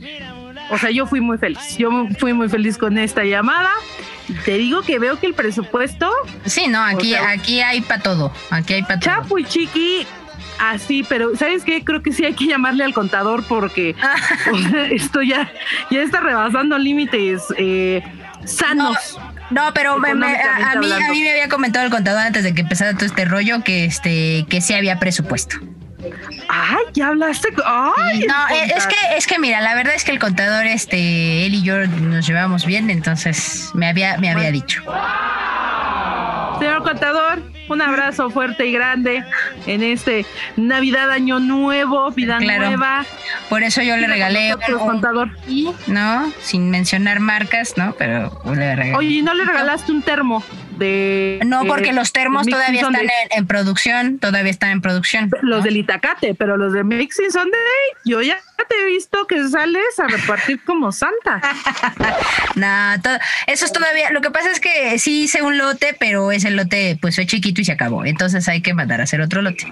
O 0.71 0.79
sea, 0.79 0.91
yo 0.91 1.07
fui 1.07 1.21
muy 1.21 1.37
feliz. 1.39 1.77
Yo 1.77 1.91
fui 2.19 2.33
muy 2.33 2.49
feliz 2.49 2.79
con 2.79 2.97
esta 2.99 3.23
llamada. 3.25 3.71
Te 4.47 4.53
digo 4.57 4.81
que 4.83 4.99
veo 4.99 5.21
que 5.21 5.27
el 5.27 5.35
presupuesto, 5.35 6.11
Sí, 6.47 6.67
no, 6.69 6.83
aquí, 6.83 7.15
O 7.15 7.19
sea- 7.19 7.31
aquí 7.31 7.61
hay 7.61 7.83
para 7.83 8.03
todo. 8.03 8.33
Aquí 8.51 8.73
hay 8.75 8.83
para 8.83 8.99
todo. 8.99 9.11
Chapo 9.15 9.39
y 9.39 9.45
Chiqui, 9.45 10.07
así, 10.59 11.05
pero 11.07 11.37
¿sabes 11.37 11.63
qué? 11.65 11.85
Creo 11.85 12.03
que 12.03 12.11
sí 12.13 12.25
hay 12.25 12.33
que 12.33 12.47
llamarle 12.47 12.85
al 12.85 12.95
contador 12.95 13.45
porque 13.47 13.95
o 14.51 14.59
sea, 14.71 14.87
esto 14.87 15.21
ya, 15.23 15.53
ya 15.91 16.01
está 16.03 16.21
rebasando 16.21 16.79
límites 16.79 17.43
eh, 17.59 18.03
sanos. 18.47 19.19
No, 19.19 19.24
pero 19.75 19.99
me- 19.99 20.15
me- 20.15 20.27
a, 20.27 20.75
mí, 20.81 20.91
a 20.93 21.11
mí 21.11 21.23
me 21.23 21.31
había 21.31 21.49
comentado 21.49 21.85
el 21.85 21.91
contador 21.91 22.21
antes 22.23 22.43
de 22.45 22.55
que 22.55 22.63
empezara 22.63 22.95
todo 22.95 23.07
este 23.07 23.25
rollo 23.25 23.63
que 23.63 23.85
este 23.85 24.47
que 24.49 24.61
sí 24.61 24.75
había 24.75 24.99
presupuesto. 24.99 25.57
Ay, 26.49 26.85
ya 26.93 27.09
hablaste. 27.09 27.49
Ay, 27.65 28.27
No, 28.27 28.49
eh, 28.55 28.73
es 28.77 28.87
que 28.87 28.97
es 29.17 29.27
que 29.27 29.39
mira, 29.39 29.61
la 29.61 29.75
verdad 29.75 29.95
es 29.95 30.05
que 30.05 30.11
el 30.13 30.19
contador 30.19 30.67
este 30.67 31.47
él 31.47 31.55
y 31.55 31.63
yo 31.63 31.87
nos 31.87 32.27
llevamos 32.27 32.67
bien, 32.67 32.91
entonces 32.91 33.71
me 33.75 33.89
había 33.89 34.19
me 34.19 34.31
había 34.31 34.51
dicho. 34.51 34.83
Señor 36.59 36.83
contador, 36.83 37.43
un 37.69 37.83
abrazo 37.83 38.31
fuerte 38.31 38.67
y 38.67 38.73
grande 38.73 39.25
en 39.67 39.83
este 39.83 40.27
Navidad, 40.57 41.11
Año 41.11 41.41
Nuevo, 41.41 42.11
vida 42.11 42.39
Claro. 42.39 42.67
nueva. 42.67 43.05
Por 43.49 43.63
eso 43.63 43.83
yo 43.83 43.97
le 43.97 44.07
regalé 44.07 44.55
un- 44.55 44.79
contador. 44.79 45.31
¿no? 45.87 46.33
Sin 46.41 46.71
mencionar 46.71 47.21
marcas, 47.21 47.75
¿no? 47.77 47.95
Pero 47.99 48.31
le 48.55 48.77
regalé. 48.77 48.97
Oye, 48.97 49.09
¿y 49.17 49.23
no 49.23 49.35
le 49.35 49.45
regalaste 49.45 49.93
un 49.93 50.03
termo 50.03 50.43
de 50.79 51.41
no, 51.45 51.65
porque 51.67 51.91
eh, 51.91 51.93
los 51.93 52.13
termos 52.13 52.47
todavía 52.47 52.81
están 52.81 52.97
en, 52.97 53.11
en 53.31 53.47
producción, 53.47 54.19
todavía 54.19 54.51
están 54.51 54.71
en 54.71 54.81
producción. 54.81 55.31
Los 55.43 55.65
del 55.65 55.77
Itacate, 55.77 56.35
pero 56.35 56.57
los 56.57 56.73
de 56.73 56.85
Mixing 56.85 57.31
Sunday, 57.31 57.61
yo 58.05 58.23
ya 58.23 58.39
te 58.69 58.75
he 58.81 58.87
visto 58.87 59.27
que 59.27 59.49
sales 59.49 59.99
a 59.99 60.07
repartir 60.07 60.63
como 60.65 60.93
santa. 60.93 61.41
No, 62.57 62.95
eso 63.47 63.65
es 63.65 63.73
todavía. 63.73 64.11
Lo 64.11 64.21
que 64.21 64.31
pasa 64.31 64.51
es 64.51 64.61
que 64.61 64.99
sí 64.99 65.23
hice 65.23 65.43
un 65.43 65.59
lote, 65.59 65.97
pero 65.99 66.31
ese 66.31 66.51
lote 66.51 66.97
pues 67.01 67.17
fue 67.17 67.27
chiquito 67.27 67.61
y 67.61 67.65
se 67.65 67.73
acabó. 67.73 68.05
Entonces 68.05 68.49
hay 68.49 68.63
que 68.63 68.75
mandar 68.75 69.01
a 69.01 69.05
hacer 69.05 69.21
otro 69.21 69.43
lote. 69.43 69.67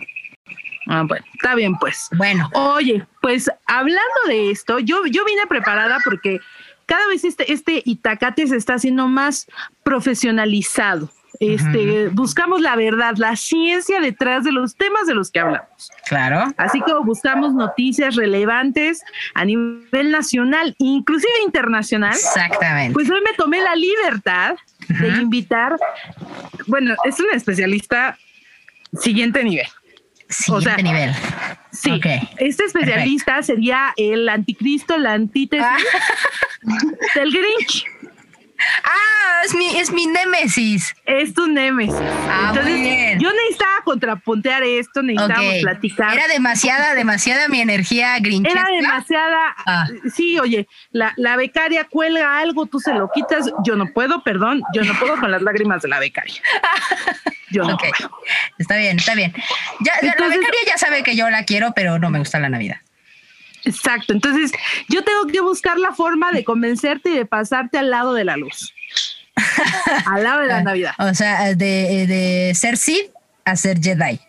Ah, 0.88 1.04
bueno, 1.06 1.24
está 1.34 1.54
bien, 1.54 1.76
pues. 1.78 2.08
Bueno, 2.16 2.50
Oye, 2.54 3.04
pues 3.20 3.48
hablando 3.66 4.02
de 4.26 4.50
esto, 4.50 4.80
yo, 4.80 5.06
yo 5.06 5.24
vine 5.24 5.46
preparada 5.46 5.98
porque 6.04 6.40
cada 6.92 7.08
vez 7.08 7.24
este, 7.24 7.50
este 7.50 7.80
Itacate 7.86 8.46
se 8.46 8.56
está 8.56 8.74
haciendo 8.74 9.08
más 9.08 9.46
profesionalizado. 9.82 11.08
Este, 11.40 12.08
buscamos 12.08 12.60
la 12.60 12.76
verdad, 12.76 13.14
la 13.16 13.34
ciencia 13.34 13.98
detrás 13.98 14.44
de 14.44 14.52
los 14.52 14.76
temas 14.76 15.06
de 15.06 15.14
los 15.14 15.30
que 15.30 15.40
hablamos. 15.40 15.90
claro. 16.06 16.52
Así 16.58 16.82
como 16.82 17.02
buscamos 17.02 17.54
noticias 17.54 18.14
relevantes 18.14 19.02
a 19.34 19.46
nivel 19.46 20.10
nacional, 20.10 20.74
inclusive 20.76 21.32
internacional. 21.46 22.12
Exactamente. 22.12 22.92
Pues 22.92 23.10
hoy 23.10 23.22
me 23.22 23.32
tomé 23.38 23.62
la 23.62 23.74
libertad 23.74 24.56
de 24.88 25.08
invitar, 25.22 25.78
bueno, 26.66 26.94
es 27.06 27.18
un 27.20 27.28
especialista 27.32 28.18
siguiente 29.00 29.42
nivel. 29.42 29.66
Siguiente 30.28 30.70
o 30.70 30.74
sea, 30.74 30.76
nivel. 30.76 31.14
Sí, 31.70 32.00
este 32.36 32.64
especialista 32.64 33.42
sería 33.42 33.94
el 33.96 34.28
anticristo, 34.28 34.98
la 34.98 35.14
antítesis 35.14 35.66
del 37.14 37.30
Grinch. 37.32 37.84
Ah, 38.84 39.40
es 39.44 39.54
mi, 39.56 39.76
es 39.76 39.90
mi 39.90 40.06
némesis. 40.06 40.94
Es 41.04 41.34
tu 41.34 41.48
némesis. 41.48 41.96
Ah, 42.30 42.52
muy 42.62 42.72
bien. 42.80 43.18
yo 43.18 43.28
necesitaba 43.32 43.82
contrapuntear 43.84 44.62
esto, 44.62 45.02
necesitábamos 45.02 45.54
platicar. 45.62 46.14
Era 46.16 46.28
demasiada, 46.28 46.94
demasiada 46.94 47.48
mi 47.48 47.60
energía 47.60 48.16
grinchesca. 48.20 48.60
Era 48.60 48.68
demasiada. 48.80 49.54
Ah. 49.66 49.88
Sí, 50.14 50.38
oye, 50.38 50.68
la, 50.92 51.12
la 51.16 51.34
becaria 51.34 51.84
cuelga 51.90 52.38
algo, 52.38 52.66
tú 52.66 52.78
se 52.78 52.94
lo 52.94 53.10
quitas. 53.12 53.50
Yo 53.64 53.74
no 53.74 53.86
puedo, 53.92 54.22
perdón, 54.22 54.62
yo 54.74 54.84
no 54.84 54.94
puedo 54.96 55.18
con 55.18 55.32
las 55.32 55.42
lágrimas 55.42 55.82
de 55.82 55.88
la 55.88 55.98
becaria. 55.98 56.40
Yo 57.50 57.64
no 57.64 57.76
puedo. 57.76 57.92
está 58.58 58.76
bien, 58.76 58.98
está 58.98 59.14
bien. 59.16 59.32
Ya, 59.80 59.92
ya 60.00 60.06
la 60.06 60.12
Entonces- 60.12 60.38
becaria 60.38 60.60
ya 60.68 60.78
sabe 60.78 61.02
que 61.02 61.16
yo 61.16 61.28
la 61.30 61.44
quiero, 61.44 61.72
pero 61.74 61.98
no 61.98 62.10
me 62.10 62.20
gusta 62.20 62.38
la 62.38 62.48
Navidad. 62.48 62.76
Exacto. 63.64 64.12
Entonces, 64.12 64.52
yo 64.88 65.02
tengo 65.04 65.26
que 65.26 65.40
buscar 65.40 65.78
la 65.78 65.92
forma 65.92 66.32
de 66.32 66.44
convencerte 66.44 67.10
y 67.10 67.16
de 67.16 67.26
pasarte 67.26 67.78
al 67.78 67.90
lado 67.90 68.14
de 68.14 68.24
la 68.24 68.36
luz. 68.36 68.74
al 70.06 70.22
lado 70.22 70.40
de 70.40 70.46
la 70.48 70.62
Navidad. 70.62 70.92
O 70.98 71.14
sea, 71.14 71.54
de, 71.54 72.06
de 72.06 72.52
ser 72.54 72.76
Sith 72.76 73.10
a 73.44 73.56
ser 73.56 73.80
Jedi. 73.80 74.20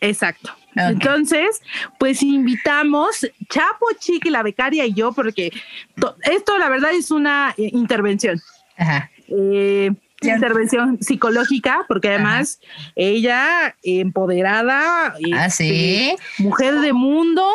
Exacto. 0.00 0.54
Entonces, 0.78 1.62
pues 1.98 2.22
invitamos 2.22 3.26
Chapo, 3.48 3.86
Chiqui, 3.98 4.28
la 4.28 4.42
becaria 4.42 4.84
y 4.84 4.92
yo, 4.92 5.12
porque 5.12 5.50
to- 5.98 6.14
esto 6.30 6.58
la 6.58 6.68
verdad 6.68 6.90
es 6.92 7.10
una 7.10 7.54
eh, 7.56 7.70
intervención. 7.72 8.38
Ajá. 8.76 9.10
Eh, 9.28 9.90
intervención 10.20 10.98
psicológica, 11.02 11.84
porque 11.88 12.08
además 12.08 12.60
ella 12.94 13.74
empoderada, 13.82 15.14
Ah, 15.34 15.46
este, 15.46 16.16
sí. 16.36 16.42
mujer 16.42 16.80
de 16.80 16.92
mundo, 16.92 17.50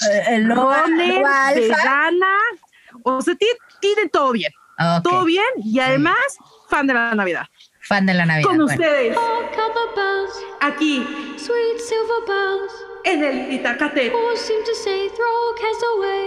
Eh, 0.00 0.38
lo- 0.40 0.54
runner, 0.54 1.20
lo 1.20 1.26
alfa. 1.26 1.54
vegana, 1.54 2.36
o 3.02 3.20
sea, 3.20 3.34
tiene, 3.34 3.58
tiene 3.80 4.08
todo 4.08 4.32
bien, 4.32 4.52
Ok, 4.78 5.02
todo 5.02 5.24
bien 5.24 5.44
y 5.64 5.80
además 5.80 6.16
fan 6.68 6.86
de 6.86 6.94
la 6.94 7.14
Navidad. 7.14 7.46
Fan 7.80 8.06
de 8.06 8.14
la 8.14 8.26
Navidad. 8.26 8.46
Con 8.48 8.58
bueno. 8.58 8.72
ustedes, 8.72 9.16
bells, 9.96 10.32
aquí 10.60 11.04
sweet 11.36 11.78
silver 11.80 12.22
bells, 12.28 12.72
en 13.04 13.24
el 13.24 13.52
Itacate. 13.54 14.12
all 14.12 14.36
seem 14.36 14.62
to 14.64 14.74
say, 14.74 15.08
throw 15.08 15.54
cares 15.56 15.82
away. 15.96 16.26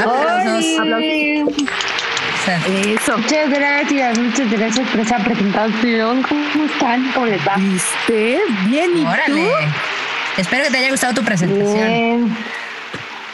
Aplausos. 0.00 0.78
Oli. 0.80 1.42
O 1.42 2.46
sea, 2.46 2.58
Eso. 2.66 3.16
Muchas 3.18 3.48
gracias, 3.50 4.18
muchas 4.18 4.50
gracias 4.50 4.88
por 4.90 5.00
esa 5.00 5.18
presentación. 5.18 6.22
¿Cómo 6.22 6.64
están? 6.66 7.10
¿Cómo 7.12 7.26
les 7.26 7.40
va? 7.46 7.56
¿Viste? 7.56 8.40
Bien, 8.66 8.96
¿y 8.98 9.04
Órale. 9.06 9.48
tú? 9.48 9.93
Espero 10.36 10.64
que 10.64 10.70
te 10.70 10.78
haya 10.78 10.90
gustado 10.90 11.14
tu 11.14 11.22
presentación. 11.22 11.88
Bien. 11.88 12.36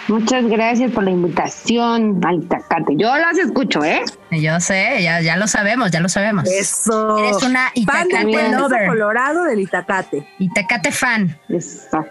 Muchas 0.08 0.44
gracias 0.46 0.90
por 0.90 1.04
la 1.04 1.10
invitación 1.10 2.20
al 2.26 2.42
Itacate. 2.42 2.94
Yo 2.96 3.16
las 3.16 3.38
escucho, 3.38 3.84
¿eh? 3.84 4.02
Yo 4.32 4.58
sé, 4.58 5.02
ya, 5.02 5.20
ya 5.20 5.36
lo 5.36 5.46
sabemos, 5.46 5.92
ya 5.92 6.00
lo 6.00 6.08
sabemos. 6.08 6.48
Eso. 6.50 7.18
Eres 7.18 7.42
una 7.42 7.70
fan 7.86 8.08
del 8.08 8.28
Itacate 8.28 8.56
lover. 8.56 8.86
Colorado 8.88 9.44
del 9.44 9.60
Itacate. 9.60 10.26
Itacate 10.40 10.90
fan. 10.90 11.38
Eso. 11.48 12.04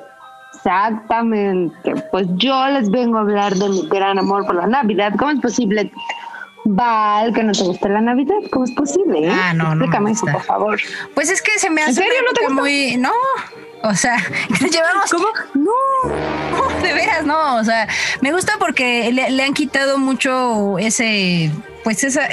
Exactamente. 0.56 1.94
Pues 2.12 2.28
yo 2.36 2.68
les 2.70 2.90
vengo 2.90 3.18
a 3.18 3.22
hablar 3.22 3.54
de 3.56 3.70
mi 3.70 3.88
gran 3.90 4.18
amor 4.18 4.46
por 4.46 4.56
la 4.56 4.68
Navidad. 4.68 5.14
¿Cómo 5.18 5.32
es 5.32 5.40
posible, 5.42 5.92
Val, 6.66 7.34
que 7.34 7.44
no 7.44 7.52
te 7.52 7.64
guste 7.64 7.90
la 7.90 8.02
Navidad? 8.02 8.36
¿Cómo 8.52 8.66
es 8.66 8.72
posible? 8.72 9.28
eh? 9.28 9.32
Ah, 9.32 9.54
no, 9.54 9.76
no 9.76 9.76
me 9.76 9.86
Explícame 9.86 10.12
eso, 10.12 10.26
por 10.26 10.44
favor. 10.44 10.80
Pues 11.16 11.30
es 11.30 11.42
que 11.42 11.58
se 11.60 11.70
me 11.70 11.82
hace 11.82 11.92
¿En 11.92 11.96
serio 11.98 12.20
no 12.26 12.34
te 12.34 12.42
gusta? 12.46 12.62
muy. 12.62 12.98
No. 12.98 13.12
O 13.84 13.96
sea, 13.96 14.18
llevamos. 14.72 15.10
¿Cómo? 15.12 15.28
No. 15.56 15.72
No, 16.52 16.80
de 16.84 16.94
veras, 16.94 17.26
no. 17.26 17.56
O 17.58 17.64
sea, 17.64 17.88
me 18.22 18.32
gusta 18.32 18.54
porque 18.60 19.12
le, 19.12 19.32
le 19.32 19.44
han 19.44 19.54
quitado 19.54 19.98
mucho 19.98 20.78
ese. 20.80 21.52
Pues 21.84 22.04
esa. 22.04 22.28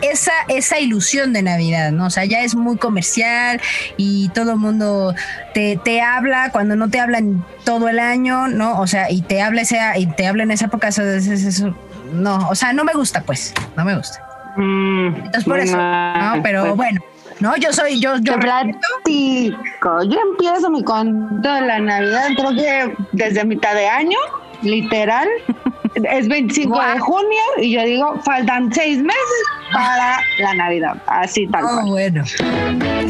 Esa, 0.00 0.30
esa 0.46 0.78
ilusión 0.78 1.32
de 1.32 1.42
Navidad, 1.42 1.90
¿no? 1.90 2.06
O 2.06 2.10
sea, 2.10 2.24
ya 2.24 2.42
es 2.42 2.54
muy 2.54 2.76
comercial 2.76 3.60
y 3.96 4.28
todo 4.28 4.52
el 4.52 4.58
mundo 4.58 5.12
te, 5.54 5.76
te 5.82 6.00
habla 6.00 6.50
cuando 6.52 6.76
no 6.76 6.88
te 6.88 7.00
hablan 7.00 7.44
todo 7.64 7.88
el 7.88 7.98
año, 7.98 8.46
¿no? 8.46 8.78
O 8.80 8.86
sea, 8.86 9.10
y 9.10 9.22
te 9.22 9.42
habla 9.42 9.62
esa, 9.62 9.98
y 9.98 10.06
te 10.06 10.28
habla 10.28 10.44
en 10.44 10.52
esa 10.52 10.66
época, 10.66 10.86
eso, 10.86 11.02
eso- 11.02 11.74
no, 12.12 12.48
o 12.48 12.54
sea, 12.54 12.72
no 12.72 12.84
me 12.84 12.92
gusta, 12.92 13.22
pues, 13.22 13.52
no 13.76 13.84
me 13.84 13.96
gusta. 13.96 14.24
Entonces 14.56 15.42
por 15.44 15.58
eso, 15.58 15.76
¿no? 15.76 16.42
Pero 16.44 16.62
pues, 16.62 16.76
bueno, 16.76 17.00
no, 17.40 17.56
yo 17.56 17.72
soy, 17.72 18.00
yo, 18.00 18.16
yo 18.18 18.34
Te 18.34 18.38
platico. 18.38 20.02
Yo 20.04 20.18
empiezo 20.30 20.70
mi 20.70 20.82
cuento 20.82 21.52
de 21.52 21.60
la 21.62 21.78
Navidad, 21.78 22.28
creo 22.36 22.50
que 22.50 22.94
desde 23.12 23.44
mitad 23.44 23.74
de 23.74 23.88
año, 23.88 24.18
literal. 24.62 25.28
Es 25.94 26.28
25 26.28 26.80
de 26.80 26.98
junio 27.00 27.40
y 27.56 27.72
yo 27.72 27.82
digo, 27.82 28.20
faltan 28.22 28.72
seis 28.72 28.98
meses 28.98 29.42
para 29.72 30.20
la 30.38 30.54
Navidad. 30.54 30.96
Así 31.06 31.48
tal 31.48 31.64
Oh, 31.64 31.68
cual. 31.68 31.86
bueno. 31.88 32.24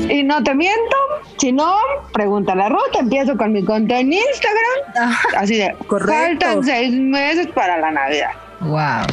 Y 0.09 0.22
no 0.22 0.42
te 0.42 0.55
miento, 0.55 0.96
si 1.38 1.52
no, 1.52 1.74
pregúntale 2.14 2.62
a 2.62 2.68
Ruth, 2.70 2.96
empiezo 2.98 3.36
con 3.36 3.52
mi 3.52 3.62
cuenta 3.62 3.98
en 3.98 4.12
Instagram. 4.12 5.12
Así 5.36 5.56
de, 5.59 5.74
Correcto. 5.86 6.46
faltan 6.46 6.64
seis 6.64 6.94
meses 6.94 7.48
para 7.48 7.76
la 7.78 7.90
Navidad. 7.90 8.30
Wow. 8.60 9.05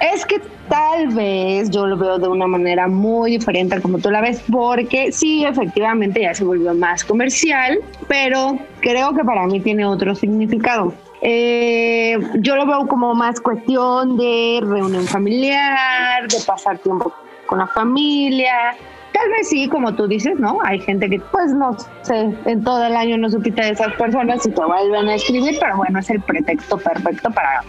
Es 0.00 0.24
que 0.24 0.40
tal 0.68 1.08
vez 1.08 1.70
yo 1.70 1.86
lo 1.86 1.96
veo 1.96 2.18
de 2.18 2.28
una 2.28 2.46
manera 2.46 2.88
muy 2.88 3.32
diferente 3.32 3.76
a 3.76 3.80
como 3.80 3.98
tú 3.98 4.10
la 4.10 4.20
ves, 4.20 4.42
porque 4.50 5.12
sí, 5.12 5.44
efectivamente 5.44 6.22
ya 6.22 6.34
se 6.34 6.44
volvió 6.44 6.74
más 6.74 7.04
comercial, 7.04 7.78
pero 8.06 8.58
creo 8.80 9.14
que 9.14 9.24
para 9.24 9.46
mí 9.46 9.60
tiene 9.60 9.84
otro 9.84 10.14
significado. 10.14 10.92
Eh, 11.20 12.16
yo 12.40 12.56
lo 12.56 12.66
veo 12.66 12.86
como 12.86 13.14
más 13.14 13.40
cuestión 13.40 14.16
de 14.16 14.60
reunión 14.62 15.04
familiar, 15.04 16.28
de 16.28 16.38
pasar 16.46 16.78
tiempo 16.78 17.12
con 17.46 17.58
la 17.58 17.66
familia. 17.66 18.76
Tal 19.12 19.30
vez 19.30 19.48
sí, 19.48 19.68
como 19.68 19.94
tú 19.94 20.06
dices, 20.06 20.38
¿no? 20.38 20.58
Hay 20.62 20.78
gente 20.80 21.08
que, 21.08 21.18
pues 21.18 21.52
no 21.52 21.76
sé, 22.02 22.32
en 22.44 22.62
todo 22.62 22.84
el 22.84 22.94
año 22.94 23.18
no 23.18 23.28
supiste 23.30 23.62
de 23.62 23.70
esas 23.70 23.92
personas 23.94 24.46
y 24.46 24.50
te 24.50 24.64
vuelven 24.64 25.08
a 25.08 25.14
escribir, 25.16 25.56
pero 25.58 25.78
bueno, 25.78 25.98
es 25.98 26.08
el 26.10 26.20
pretexto 26.20 26.78
perfecto 26.78 27.30
para 27.30 27.62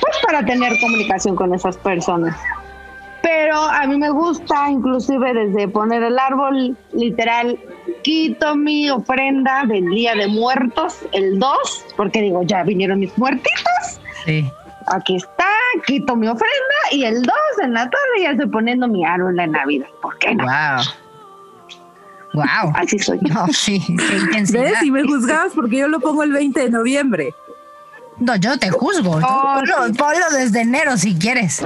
pues 0.00 0.16
para 0.24 0.44
tener 0.44 0.72
comunicación 0.80 1.36
con 1.36 1.54
esas 1.54 1.76
personas. 1.76 2.36
Pero 3.22 3.56
a 3.56 3.86
mí 3.86 3.96
me 3.98 4.10
gusta 4.10 4.68
inclusive 4.70 5.32
desde 5.32 5.68
poner 5.68 6.02
el 6.02 6.18
árbol, 6.18 6.76
literal, 6.92 7.58
quito 8.02 8.56
mi 8.56 8.90
ofrenda 8.90 9.64
del 9.64 9.86
Día 9.90 10.14
de 10.14 10.26
Muertos, 10.26 10.98
el 11.12 11.38
2, 11.38 11.86
porque 11.96 12.20
digo, 12.20 12.42
ya 12.42 12.64
vinieron 12.64 12.98
mis 12.98 13.16
muertitos. 13.16 14.00
Sí. 14.24 14.50
Aquí 14.88 15.16
está, 15.16 15.46
quito 15.86 16.16
mi 16.16 16.26
ofrenda 16.26 16.52
y 16.90 17.04
el 17.04 17.22
2 17.22 17.34
en 17.62 17.74
la 17.74 17.84
tarde 17.84 18.22
ya 18.22 18.30
estoy 18.32 18.48
poniendo 18.48 18.88
mi 18.88 19.04
árbol 19.04 19.36
de 19.36 19.46
Navidad. 19.46 19.86
¿Por 20.00 20.18
qué 20.18 20.34
no? 20.34 20.44
Wow. 20.44 20.82
Wow. 22.34 22.72
Así 22.74 22.98
soy 22.98 23.18
yo. 23.22 23.34
No, 23.34 23.46
sí, 23.48 23.80
qué 23.86 24.16
intensidad. 24.16 24.64
¿Ves? 24.64 24.82
Y 24.82 24.90
me 24.90 25.04
juzgabas 25.04 25.52
porque 25.54 25.78
yo 25.78 25.88
lo 25.88 26.00
pongo 26.00 26.24
el 26.24 26.32
20 26.32 26.58
de 26.58 26.70
noviembre. 26.70 27.34
No, 28.18 28.36
yo 28.36 28.56
te 28.58 28.70
juzgo. 28.70 29.16
Oh, 29.22 29.54
ponlo, 29.54 29.86
sí. 29.86 29.92
ponlo 29.94 30.26
desde 30.38 30.60
enero 30.60 30.96
si 30.96 31.14
quieres. 31.16 31.64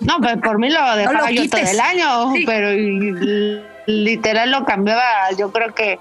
No, 0.00 0.18
pues 0.20 0.36
por 0.38 0.58
mí 0.58 0.70
lo 0.70 0.96
dejaba 0.96 1.30
yo 1.30 1.48
todo 1.48 1.60
el 1.60 1.80
año, 1.80 2.32
Sí. 2.34 2.44
pero 2.46 2.68
literal 3.86 4.50
lo 4.50 4.64
cambiaba. 4.64 5.02
Yo 5.38 5.52
creo 5.52 5.74
que 5.74 5.98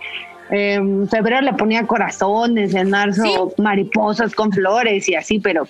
en 0.49 1.07
febrero 1.09 1.41
le 1.41 1.53
ponía 1.53 1.85
corazones, 1.85 2.73
en 2.73 2.89
marzo 2.89 3.53
mariposas 3.57 4.33
con 4.33 4.51
flores 4.51 5.07
y 5.09 5.15
así, 5.15 5.39
pero 5.39 5.67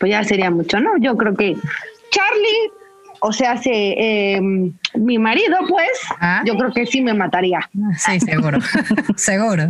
pues 0.00 0.10
ya 0.10 0.24
sería 0.24 0.50
mucho, 0.50 0.80
¿no? 0.80 0.96
Yo 0.98 1.16
creo 1.16 1.34
que 1.36 1.56
Charlie, 2.10 2.72
o 3.20 3.32
sea, 3.32 3.56
se, 3.58 3.70
eh, 3.72 4.40
mi 4.94 5.18
marido, 5.18 5.56
pues, 5.68 5.90
Ah. 6.20 6.42
yo 6.46 6.56
creo 6.56 6.72
que 6.72 6.86
sí 6.86 7.02
me 7.02 7.12
mataría. 7.14 7.68
Sí, 7.98 8.18
seguro. 8.20 8.58
seguro. 9.16 9.64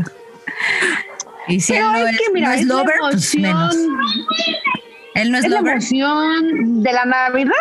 Y 1.48 1.60
si 1.60 1.72
Pero 1.72 1.86
él 1.94 2.02
no 2.02 2.08
es 2.08 2.18
que, 2.18 2.32
mira, 2.32 2.48
no 2.48 2.54
es 2.54 2.60
es 2.60 2.66
la 2.66 2.74
lover, 2.74 2.94
pues 3.00 3.36
menos. 3.36 3.74
emoción. 3.74 3.98
Él 5.14 5.32
no 5.32 5.38
es, 5.38 5.44
Es 5.44 5.50
la 5.50 5.58
emoción 5.58 6.82
de 6.82 6.92
la 6.92 7.04
Navidad. 7.04 7.52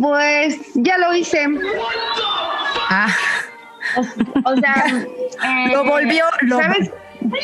Pues 0.00 0.58
ya 0.74 0.98
lo 0.98 1.14
hice. 1.14 1.46
Ah, 2.90 3.08
O, 3.96 4.00
o 4.50 4.56
sea, 4.56 4.84
eh, 5.44 5.68
lo 5.72 5.84
volvió 5.84 6.24
lo 6.42 6.58
¿Sabes? 6.58 6.90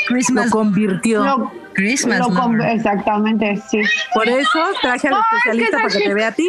Christmas. 0.09 0.47
Lo 0.47 0.51
convirtió. 0.51 1.25
Lo, 1.25 1.53
Christmas 1.75 2.19
lo 2.19 2.29
con- 2.35 2.61
exactamente, 2.61 3.57
sí. 3.69 3.81
Por 4.15 4.29
eso 4.29 4.59
traje 4.83 5.09
al 5.09 5.15
es 5.15 5.21
especialista 5.21 5.77
para 5.79 5.89
que 5.89 6.01
te 6.01 6.15
vea 6.15 6.29
a 6.29 6.33
ti. 6.33 6.49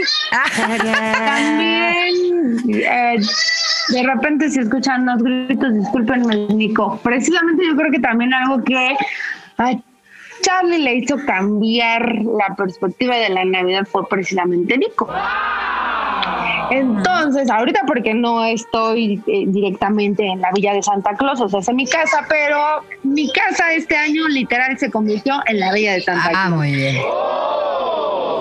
También, 1.26 2.16
eh, 2.70 3.20
de 3.90 4.04
repente 4.04 4.50
si 4.50 4.60
escuchan 4.60 5.06
los 5.06 5.22
gritos, 5.24 5.74
discúlpenme, 5.74 6.48
Nico. 6.50 7.00
Precisamente 7.04 7.66
yo 7.66 7.76
creo 7.76 7.92
que 7.92 8.00
también 8.00 8.34
algo 8.34 8.64
que 8.64 8.96
a 9.58 9.74
Charlie 10.42 10.80
le 10.80 10.96
hizo 10.96 11.18
cambiar 11.26 12.16
la 12.16 12.56
perspectiva 12.56 13.16
de 13.16 13.30
la 13.30 13.46
Navidad 13.46 13.88
fue 13.90 14.08
precisamente 14.08 14.78
Nico. 14.78 15.08
Entonces, 16.72 17.50
ahorita 17.50 17.82
porque 17.86 18.14
no 18.14 18.44
estoy 18.46 19.22
eh, 19.28 19.44
directamente 19.48 20.26
en 20.26 20.42
la 20.42 20.52
villa 20.54 20.74
de 20.74 20.82
Santa 20.82 21.14
Claus, 21.16 21.40
o 21.42 21.50
sea, 21.50 21.60
es 21.60 21.68
en 21.68 21.76
mi 21.76 21.86
casa, 21.88 22.26
pero 22.30 22.58
mi 23.04 23.32
casa 23.32 23.74
este 23.74 23.96
año 23.96 24.28
literal 24.28 24.78
se 24.78 24.90
convirtió 24.90 25.36
en 25.48 25.60
la 25.60 25.72
villa 25.74 25.94
de 25.94 26.02
Santa 26.02 26.30
Claus. 26.30 26.44
Ah, 26.46 26.50
muy 26.50 26.72
bien. 26.76 26.96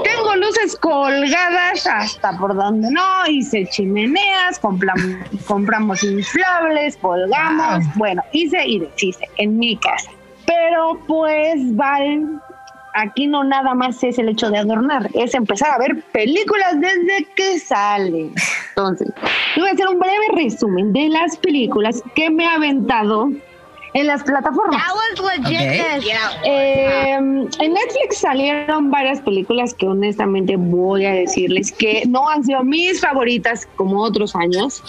Tengo 0.04 0.36
luces 0.36 0.76
colgadas 0.76 1.86
hasta 1.86 2.36
por 2.38 2.54
donde 2.54 2.90
no, 2.90 3.26
hice 3.28 3.66
chimeneas, 3.70 4.58
compramos, 4.58 5.04
compramos 5.46 6.02
inflables, 6.02 6.96
colgamos, 6.96 7.84
Wow. 7.84 7.92
bueno, 7.96 8.22
hice 8.32 8.64
y 8.66 8.78
deshice 8.80 9.28
en 9.36 9.58
mi 9.58 9.76
casa. 9.76 10.10
Pero 10.46 10.98
pues, 11.06 11.54
Val, 11.76 12.40
aquí 12.94 13.26
no 13.26 13.44
nada 13.44 13.74
más 13.74 14.02
es 14.02 14.18
el 14.18 14.28
hecho 14.28 14.50
de 14.50 14.58
adornar, 14.58 15.10
es 15.14 15.34
empezar 15.34 15.70
a 15.70 15.78
ver 15.78 16.02
películas 16.12 16.80
desde 16.80 17.26
que 17.34 17.58
salen. 17.58 18.34
Entonces, 18.70 19.08
yo 19.56 19.62
voy 19.62 19.70
a 19.70 19.72
hacer 19.72 19.88
un 19.88 19.98
breve 19.98 20.28
resumen 20.34 20.92
de 20.92 21.08
las 21.08 21.36
películas 21.36 22.02
que 22.14 22.30
me 22.30 22.46
ha 22.46 22.54
aventado 22.54 23.30
en 23.94 24.06
las 24.06 24.22
plataformas. 24.22 24.82
Ok. 25.98 26.44
Eh, 26.44 27.14
en 27.14 27.48
Netflix 27.72 28.18
salieron 28.18 28.90
varias 28.90 29.20
películas 29.20 29.74
que 29.74 29.86
honestamente 29.86 30.56
voy 30.56 31.04
a 31.04 31.12
decirles 31.12 31.72
que 31.72 32.04
no 32.06 32.28
han 32.28 32.44
sido 32.44 32.64
mis 32.64 33.00
favoritas 33.00 33.66
como 33.76 34.00
otros 34.00 34.34
años. 34.34 34.82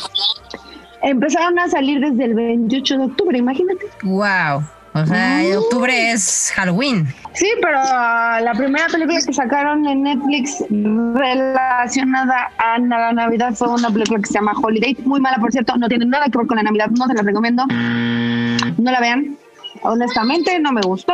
Empezaron 1.01 1.59
a 1.59 1.67
salir 1.67 1.99
desde 1.99 2.23
el 2.23 2.33
28 2.33 2.97
de 2.97 3.05
octubre, 3.05 3.37
imagínate. 3.37 3.85
Wow. 4.03 4.63
O 4.95 5.05
sea, 5.05 5.39
Mm. 5.43 5.57
octubre 5.57 6.11
es 6.11 6.51
Halloween. 6.55 7.07
Sí, 7.33 7.49
pero 7.61 7.77
ah, 7.81 8.39
la 8.43 8.53
primera 8.53 8.85
película 8.87 9.19
que 9.25 9.33
sacaron 9.33 9.87
en 9.87 10.03
Netflix 10.03 10.63
relacionada 11.15 12.51
a 12.59 12.77
la 12.77 13.11
Navidad 13.11 13.53
fue 13.55 13.69
una 13.69 13.89
película 13.89 14.19
que 14.19 14.27
se 14.27 14.33
llama 14.35 14.53
Holiday. 14.61 14.95
Muy 15.05 15.19
mala, 15.19 15.37
por 15.37 15.51
cierto, 15.51 15.75
no 15.77 15.87
tiene 15.87 16.05
nada 16.05 16.25
que 16.25 16.37
ver 16.37 16.45
con 16.47 16.57
la 16.57 16.63
Navidad, 16.63 16.89
no 16.91 17.07
se 17.07 17.13
la 17.15 17.23
recomiendo. 17.23 17.65
No 17.67 18.91
la 18.91 18.99
vean. 18.99 19.35
Honestamente, 19.81 20.59
no 20.59 20.71
me 20.71 20.81
gustó. 20.81 21.13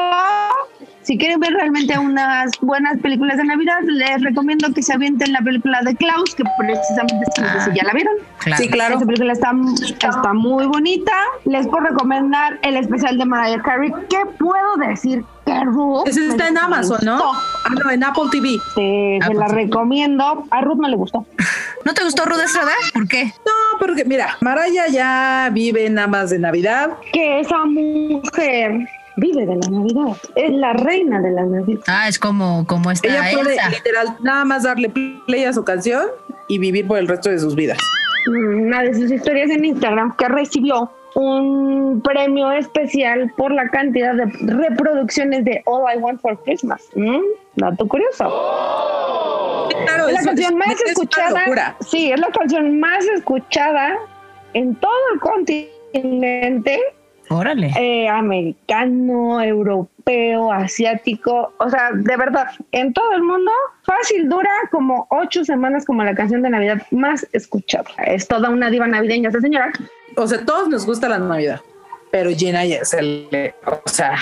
Si 1.02 1.18
quieren 1.18 1.40
ver 1.40 1.54
realmente 1.54 1.98
unas 1.98 2.52
buenas 2.62 3.00
películas 3.00 3.38
de 3.38 3.46
Navidad, 3.46 3.80
les 3.84 4.22
recomiendo 4.22 4.72
que 4.74 4.84
se 4.84 4.94
avienten 4.94 5.32
la 5.32 5.40
película 5.42 5.82
de 5.82 5.96
Klaus, 5.96 6.36
que 6.36 6.44
precisamente 6.60 7.26
sé 7.36 7.72
si 7.72 7.78
ya 7.78 7.84
la 7.84 7.94
vieron. 7.94 8.14
Claro. 8.40 8.62
Sí, 8.62 8.70
claro. 8.70 8.94
Esta 8.96 9.06
película 9.06 9.34
está, 9.34 9.52
está 9.82 10.34
muy 10.34 10.66
bonita. 10.68 11.14
Les 11.46 11.68
puedo 11.68 11.86
recomendar 11.86 12.60
el 12.64 12.76
especial 12.78 13.18
de 13.18 13.26
Mariah 13.26 13.62
Carey. 13.62 13.92
¿Qué 14.10 14.20
puedo 14.38 14.76
decir? 14.88 15.24
Que 15.46 15.64
Ruth 15.64 16.04
Ese 16.06 16.28
está 16.28 16.48
en 16.50 16.58
Amazon, 16.58 17.00
¿no? 17.04 17.20
Ah, 17.24 17.74
no, 17.84 17.90
en 17.90 18.04
Apple 18.04 18.26
TV. 18.32 18.58
Se, 18.76 19.20
Ah, 19.22 19.28
se 19.28 19.34
la 19.34 19.46
pues 19.46 19.52
recomiendo. 19.56 20.46
A 20.52 20.62
Ruth 20.62 20.78
no 20.80 20.88
le 20.90 20.96
gustó. 20.96 21.26
¿No 21.86 21.94
te 21.94 22.04
gustó 22.04 22.26
Ruth 22.26 22.42
Estrada? 22.44 22.72
¿Por 22.94 23.08
qué? 23.08 23.26
No, 23.46 23.80
porque 23.80 24.06
mira, 24.06 24.38
Maraya 24.42 24.88
ya 24.88 25.50
vive 25.52 25.90
nada 25.90 26.08
más 26.08 26.30
de 26.30 26.38
Navidad. 26.40 26.92
Que 27.14 27.40
esa 27.40 27.66
mujer 27.66 28.88
vive 29.20 29.46
de 29.46 29.56
la 29.56 29.70
Navidad. 29.70 30.18
Es 30.36 30.52
la 30.52 30.74
reina 30.74 31.20
de 31.22 31.32
la 31.32 31.44
Navidad. 31.46 31.82
Ah, 31.88 32.08
es 32.08 32.18
como, 32.20 32.66
como 32.68 32.92
esta 32.92 33.08
Ella 33.08 33.24
puede 33.34 33.54
Elsa. 33.56 33.70
literal 33.70 34.18
nada 34.22 34.46
más 34.46 34.64
darle 34.64 34.90
play 35.28 35.44
a 35.46 35.54
su 35.54 35.64
canción 35.64 36.04
y 36.48 36.58
vivir 36.60 36.88
por 36.88 36.98
el 36.98 37.08
resto 37.08 37.30
de 37.30 37.40
sus 37.40 37.56
vidas. 37.56 37.78
Una 38.28 38.82
de 38.84 38.94
sus 38.94 39.12
historias 39.12 39.50
en 39.50 39.66
Instagram 39.66 40.16
que 40.18 40.28
recibió 40.28 40.92
un 41.16 42.02
premio 42.04 42.52
especial 42.52 43.34
por 43.36 43.52
la 43.52 43.68
cantidad 43.70 44.14
de 44.14 44.26
reproducciones 44.54 45.44
de 45.46 45.62
All 45.66 45.84
I 45.94 45.98
Want 45.98 46.22
for 46.22 46.42
Christmas. 46.44 46.84
¿Mm? 46.96 47.20
Dato 47.56 47.88
curioso. 47.88 48.26
Claro, 49.86 50.08
Es 50.08 50.14
la 50.14 50.22
canción 50.24 50.52
es- 50.54 50.58
más 50.58 50.68
es 50.76 50.82
una 50.82 50.92
escuchada. 50.92 51.76
Sí, 51.82 52.12
es 52.12 52.20
la 52.20 52.28
canción 52.28 52.80
más 52.80 53.06
escuchada 53.16 53.96
en 54.54 54.76
todo 54.76 54.92
el 55.14 55.20
continente 55.20 56.80
Órale. 57.30 57.72
eh, 57.78 58.08
americano, 58.10 59.42
europeo, 59.42 60.52
asiático, 60.52 61.54
o 61.60 61.70
sea, 61.70 61.92
de 61.94 62.18
verdad, 62.18 62.48
en 62.72 62.94
todo 62.94 63.12
el 63.14 63.24
mundo, 63.24 63.52
fácil 63.84 64.28
dura 64.28 64.50
como 64.72 65.08
ocho 65.12 65.46
semanas 65.46 65.86
como 65.86 66.04
la 66.04 66.16
canción 66.16 66.42
de 66.42 66.50
Navidad 66.50 66.82
más 66.92 67.28
escuchada. 67.34 67.90
Es 68.06 68.28
toda 68.28 68.50
una 68.50 68.70
diva 68.70 68.88
navideña 68.88 69.30
esta 69.30 69.42
señora. 69.42 69.72
O 70.18 70.28
sea, 70.28 70.44
todos 70.46 70.68
nos 70.70 70.86
gusta 70.86 71.08
la 71.08 71.20
Navidad, 71.20 71.62
pero 72.12 72.32
Jenna 72.36 72.66
ya 72.66 72.84
se 72.84 73.02
le, 73.02 73.54
o 73.66 73.88
sea, 73.90 74.16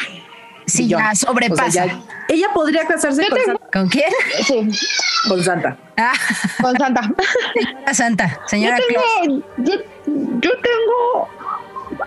Sí, 0.65 0.85
ya 0.89 1.15
sobrepasa. 1.15 1.65
O 1.65 1.71
sea, 1.71 1.85
ya- 1.85 2.01
ella 2.27 2.47
podría 2.53 2.85
casarse 2.85 3.23
Yo 3.23 3.29
con, 3.29 3.37
tengo- 3.39 3.57
Santa, 3.57 3.79
¿Con 3.79 3.87
quién? 3.87 4.09
Sí, 4.43 4.67
con 5.29 5.41
Santa. 5.41 5.77
Ah, 5.95 6.11
con 6.61 6.75
Santa. 6.77 7.01
señora 7.55 7.93
Santa. 7.93 8.39
Señora 8.47 8.77
tengo, 9.25 9.43
yo, 9.59 9.73
yo 10.41 10.51
tengo, 10.61 11.29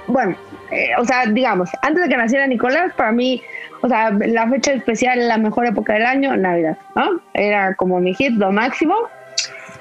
bueno, 0.09 0.37
eh, 0.71 0.91
o 0.99 1.05
sea, 1.05 1.27
digamos, 1.27 1.71
antes 1.83 2.05
de 2.05 2.09
que 2.09 2.17
naciera 2.17 2.47
Nicolás, 2.47 2.93
para 2.95 3.13
mí, 3.13 3.43
o 3.83 3.89
sea, 3.89 4.11
la 4.11 4.49
fecha 4.49 4.73
especial, 4.73 5.27
la 5.29 5.39
mejor 5.39 5.67
época 5.67 5.95
del 5.95 6.07
año, 6.07 6.37
Navidad, 6.37 6.77
¿no? 6.95 7.21
Era 7.35 7.75
como 7.75 8.01
mi 8.01 8.15
hit, 8.15 8.33
lo 8.33 8.53
máximo. 8.53 8.95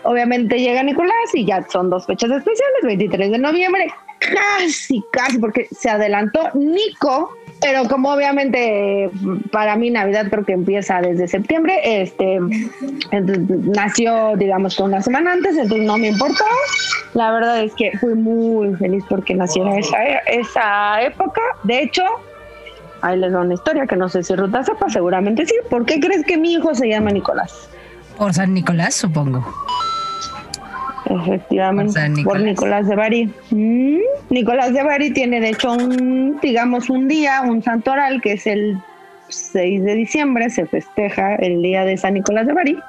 Obviamente 0.03 0.59
llega 0.59 0.81
Nicolás 0.81 1.13
y 1.33 1.45
ya 1.45 1.61
son 1.69 1.89
dos 1.89 2.05
fechas 2.05 2.31
especiales, 2.31 2.83
23 2.83 3.31
de 3.31 3.37
noviembre, 3.37 3.93
casi, 4.19 5.03
casi, 5.11 5.37
porque 5.37 5.67
se 5.71 5.89
adelantó 5.89 6.49
Nico 6.53 7.35
pero 7.61 7.87
como 7.89 8.11
obviamente 8.13 9.09
para 9.51 9.75
mí 9.75 9.89
Navidad 9.89 10.27
creo 10.29 10.45
que 10.45 10.53
empieza 10.53 11.01
desde 11.01 11.27
septiembre, 11.27 11.79
este 11.83 12.39
nació 13.11 14.35
digamos 14.37 14.79
una 14.79 15.01
semana 15.01 15.33
antes, 15.33 15.57
entonces 15.57 15.85
no 15.85 15.97
me 15.97 16.07
importó. 16.07 16.43
La 17.13 17.31
verdad 17.31 17.63
es 17.63 17.73
que 17.73 17.97
fui 17.99 18.15
muy 18.15 18.75
feliz 18.75 19.03
porque 19.09 19.33
naciera 19.33 19.77
esa, 19.77 19.97
esa 20.27 21.01
época. 21.01 21.41
De 21.63 21.81
hecho, 21.81 22.03
ahí 23.01 23.17
les 23.17 23.31
doy 23.31 23.45
una 23.45 23.55
historia 23.55 23.85
que 23.87 23.95
no 23.95 24.09
sé 24.09 24.23
si 24.23 24.35
Ruta 24.35 24.63
sepa, 24.63 24.89
seguramente 24.89 25.45
sí. 25.45 25.55
¿Por 25.69 25.85
qué 25.85 25.99
crees 25.99 26.25
que 26.25 26.37
mi 26.37 26.53
hijo 26.53 26.73
se 26.75 26.87
llama 26.87 27.11
Nicolás? 27.11 27.69
Por 28.17 28.33
San 28.33 28.53
Nicolás, 28.53 28.95
supongo. 28.95 29.43
Efectivamente, 31.05 31.93
Por 31.93 32.01
San 32.01 32.13
por 32.23 32.39
Nicolás. 32.39 32.43
Nicolás 32.43 32.87
de 32.87 32.95
Bari. 32.95 33.33
Mm, 33.51 33.99
Nicolás 34.29 34.73
de 34.73 34.83
Bari 34.83 35.11
tiene 35.11 35.39
de 35.39 35.49
hecho 35.49 35.73
un, 35.73 36.39
digamos, 36.41 36.89
un 36.89 37.07
día, 37.07 37.41
un 37.41 37.63
santoral 37.63 38.21
que 38.21 38.33
es 38.33 38.47
el 38.47 38.77
6 39.29 39.83
de 39.83 39.95
diciembre, 39.95 40.49
se 40.49 40.65
festeja 40.65 41.35
el 41.35 41.61
día 41.61 41.85
de 41.85 41.97
San 41.97 42.15
Nicolás 42.15 42.47
de 42.47 42.53
Bari. 42.53 42.79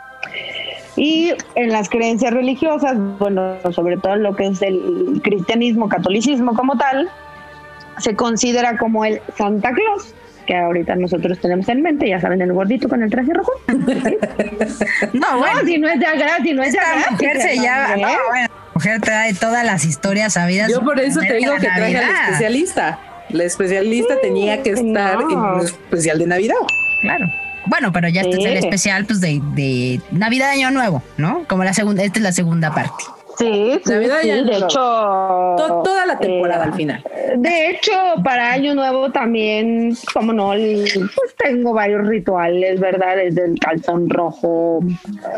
Y 0.96 1.32
en 1.54 1.70
las 1.70 1.88
creencias 1.88 2.32
religiosas, 2.32 2.96
bueno, 3.18 3.56
sobre 3.70 3.96
todo 3.96 4.16
lo 4.16 4.34
que 4.34 4.48
es 4.48 4.60
el 4.60 5.20
cristianismo, 5.22 5.88
catolicismo 5.88 6.54
como 6.54 6.76
tal, 6.76 7.08
se 7.98 8.14
considera 8.16 8.76
como 8.76 9.04
el 9.04 9.20
Santa 9.36 9.72
Claus, 9.72 10.14
que 10.50 10.56
ahorita 10.56 10.96
nosotros 10.96 11.38
tenemos 11.38 11.68
en 11.68 11.80
mente, 11.80 12.08
ya 12.08 12.20
saben, 12.20 12.42
el 12.42 12.52
gordito 12.52 12.88
con 12.88 13.04
el 13.04 13.10
traje 13.10 13.32
rojo. 13.32 13.52
No, 15.12 15.38
bueno. 15.38 15.60
si 15.64 15.78
no 15.78 15.88
es 15.88 16.00
de 16.00 16.06
agra, 16.06 16.38
si 16.42 16.52
no 16.52 16.62
es 16.64 16.72
de 16.72 16.78
agra, 16.80 17.10
mujer 17.12 17.40
se 17.40 17.56
llama. 17.56 17.96
No, 17.96 18.08
bueno, 18.28 18.48
mujer 18.74 19.00
trae 19.00 19.32
todas 19.34 19.64
las 19.64 19.84
historias 19.84 20.32
sabidas. 20.32 20.68
Yo 20.68 20.82
por 20.82 20.98
eso 20.98 21.20
te 21.20 21.34
digo 21.34 21.54
que 21.54 21.68
traje 21.68 21.96
al 21.96 22.10
especialista. 22.24 22.98
La 23.28 23.44
especialista 23.44 24.14
tenía 24.20 24.60
que 24.62 24.70
estar 24.70 25.20
en 25.20 25.38
un 25.38 25.60
especial 25.60 26.18
de 26.18 26.26
Navidad. 26.26 26.56
Claro. 27.02 27.26
Bueno, 27.66 27.92
pero 27.92 28.08
ya 28.08 28.22
este 28.22 28.38
es 28.38 28.44
el 28.44 28.56
especial 28.56 29.04
pues 29.04 29.20
de, 29.20 29.40
de 29.54 30.00
Navidad 30.10 30.50
Año 30.50 30.72
Nuevo, 30.72 31.02
¿no? 31.16 31.44
Como 31.46 31.62
la 31.62 31.74
segunda, 31.74 32.02
esta 32.02 32.18
es 32.18 32.24
la 32.24 32.32
segunda 32.32 32.74
parte. 32.74 33.04
Sí, 33.40 33.80
sí, 33.84 33.90
Navidad 33.92 34.18
sí, 34.22 34.28
y 34.28 34.44
de 34.44 34.56
hecho. 34.56 34.68
To- 35.56 35.80
toda 35.84 36.06
la 36.06 36.18
temporada 36.18 36.64
eh, 36.64 36.68
al 36.68 36.74
final. 36.74 37.04
De 37.36 37.70
hecho, 37.70 37.92
para 38.22 38.52
Año 38.52 38.74
Nuevo 38.74 39.10
también, 39.10 39.96
como 40.12 40.32
no, 40.32 40.52
el- 40.52 40.84
pues 41.14 41.34
tengo 41.36 41.72
varios 41.72 42.06
rituales, 42.06 42.78
¿verdad? 42.80 43.16
Desde 43.16 43.46
el 43.46 43.58
calzón 43.58 44.08
rojo, 44.10 44.80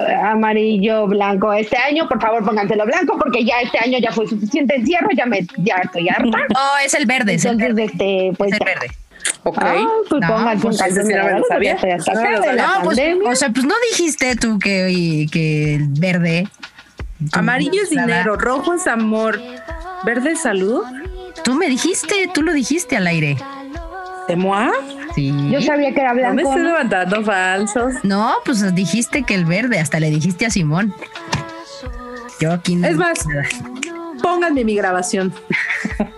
eh, 0.08 0.14
amarillo, 0.14 1.06
blanco. 1.06 1.52
Este 1.52 1.76
año, 1.76 2.08
por 2.08 2.20
favor, 2.20 2.44
pónganselo 2.44 2.84
blanco 2.86 3.16
porque 3.18 3.44
ya 3.44 3.60
este 3.62 3.78
año 3.78 3.98
ya 3.98 4.10
fue 4.12 4.26
suficiente 4.26 4.74
encierro, 4.76 5.08
ya 5.16 5.26
me 5.26 5.46
ya 5.58 5.76
estoy 5.84 6.08
harta. 6.08 6.38
Oh, 6.54 6.76
es 6.84 6.94
el 6.94 7.06
verde, 7.06 7.34
es 7.34 7.44
el 7.44 7.52
Entonces, 7.60 7.74
verde. 7.76 7.84
este, 7.92 8.32
pues 8.36 8.52
Es 8.52 8.60
el 8.60 8.64
verde. 8.66 8.86
Ok. 9.44 9.58
Ah, 9.60 9.86
pues 10.08 10.20
No, 10.20 10.28
pues 10.28 10.64
un 10.64 10.76
calzón 10.76 11.00
ese 11.00 11.02
sí 11.04 11.14
no 11.14 11.24
me 11.24 11.38
lo 11.38 11.44
sabía. 11.46 11.76
pues, 12.82 12.98
o 13.26 13.34
sea, 13.36 13.50
pues 13.50 13.64
no 13.64 13.74
dijiste 13.90 14.36
tú 14.36 14.58
que, 14.58 15.26
que 15.32 15.74
el 15.76 15.88
verde. 15.98 16.48
Amarillo 17.32 17.82
es 17.82 17.92
nada. 17.92 18.06
dinero, 18.06 18.36
rojo 18.36 18.74
es 18.74 18.86
amor, 18.86 19.40
verde 20.04 20.32
es 20.32 20.42
salud. 20.42 20.82
Tú 21.44 21.54
me 21.54 21.68
dijiste, 21.68 22.30
tú 22.34 22.42
lo 22.42 22.52
dijiste 22.52 22.96
al 22.96 23.06
aire. 23.06 23.36
¿De 24.28 24.36
moi? 24.36 24.68
Sí. 25.14 25.32
Yo 25.50 25.60
sabía 25.60 25.92
que 25.92 26.00
era 26.00 26.10
No 26.10 26.14
me 26.16 26.22
blanco. 26.32 26.48
estoy 26.50 26.62
¿no? 26.62 26.68
levantando 26.68 27.24
falsos. 27.24 27.94
No, 28.02 28.34
pues 28.44 28.74
dijiste 28.74 29.24
que 29.24 29.34
el 29.34 29.44
verde, 29.44 29.78
hasta 29.78 30.00
le 30.00 30.10
dijiste 30.10 30.46
a 30.46 30.50
Simón. 30.50 30.94
Yo 32.40 32.52
aquí 32.52 32.76
no. 32.76 32.86
Es 32.88 32.96
más, 32.96 33.24
pónganme 34.22 34.64
mi 34.64 34.74
grabación. 34.74 35.32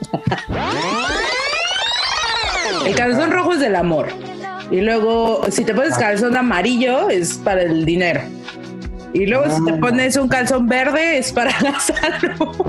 El 2.86 2.94
calzón 2.94 3.30
rojo 3.30 3.52
es 3.54 3.60
del 3.60 3.76
amor. 3.76 4.08
Y 4.70 4.80
luego, 4.80 5.42
si 5.50 5.64
te 5.64 5.74
pones 5.74 5.96
calzón 5.96 6.36
amarillo, 6.36 7.08
es 7.10 7.34
para 7.34 7.62
el 7.62 7.84
dinero. 7.84 8.20
Y 9.14 9.26
luego, 9.26 9.48
si 9.48 9.64
te 9.64 9.72
pones 9.74 10.16
un 10.16 10.28
calzón 10.28 10.66
verde, 10.66 11.18
es 11.18 11.32
para 11.32 11.50
la 11.60 11.78
salud. 11.80 12.66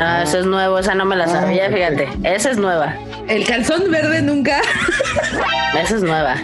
Ah, 0.00 0.22
eso 0.22 0.38
es 0.38 0.46
nuevo, 0.46 0.78
esa 0.78 0.94
no 0.94 1.04
me 1.04 1.16
la 1.16 1.26
sabía, 1.26 1.68
fíjate. 1.70 2.08
Esa 2.22 2.52
es 2.52 2.56
nueva. 2.56 2.94
El 3.28 3.44
calzón 3.44 3.90
verde 3.90 4.22
nunca. 4.22 4.60
Esa 5.82 5.96
es 5.96 6.02
nueva. 6.02 6.36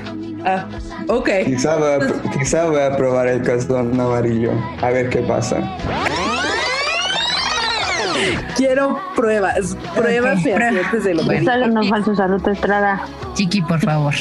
Ah, 0.44 0.66
ok. 1.08 1.28
Quizá 1.44 1.76
voy, 1.76 1.92
a, 1.92 1.98
quizá 2.38 2.64
voy 2.64 2.80
a 2.80 2.96
probar 2.96 3.28
el 3.28 3.42
calzón 3.42 4.00
amarillo. 4.00 4.52
A 4.82 4.90
ver 4.90 5.08
qué 5.10 5.20
pasa. 5.20 5.58
Quiero 8.56 9.00
pruebas, 9.14 9.76
pruebas 9.94 10.38
Ok, 10.38 10.44
fehacientes 10.44 11.04
de 11.04 11.14
lo 11.14 11.28
que 11.28 11.44
Solo 11.44 11.66
nos 11.68 11.88
falta 11.88 12.14
salud 12.14 12.48
Estrada. 12.48 13.02
Chiqui, 13.34 13.62
por 13.62 13.80
favor. 13.80 14.14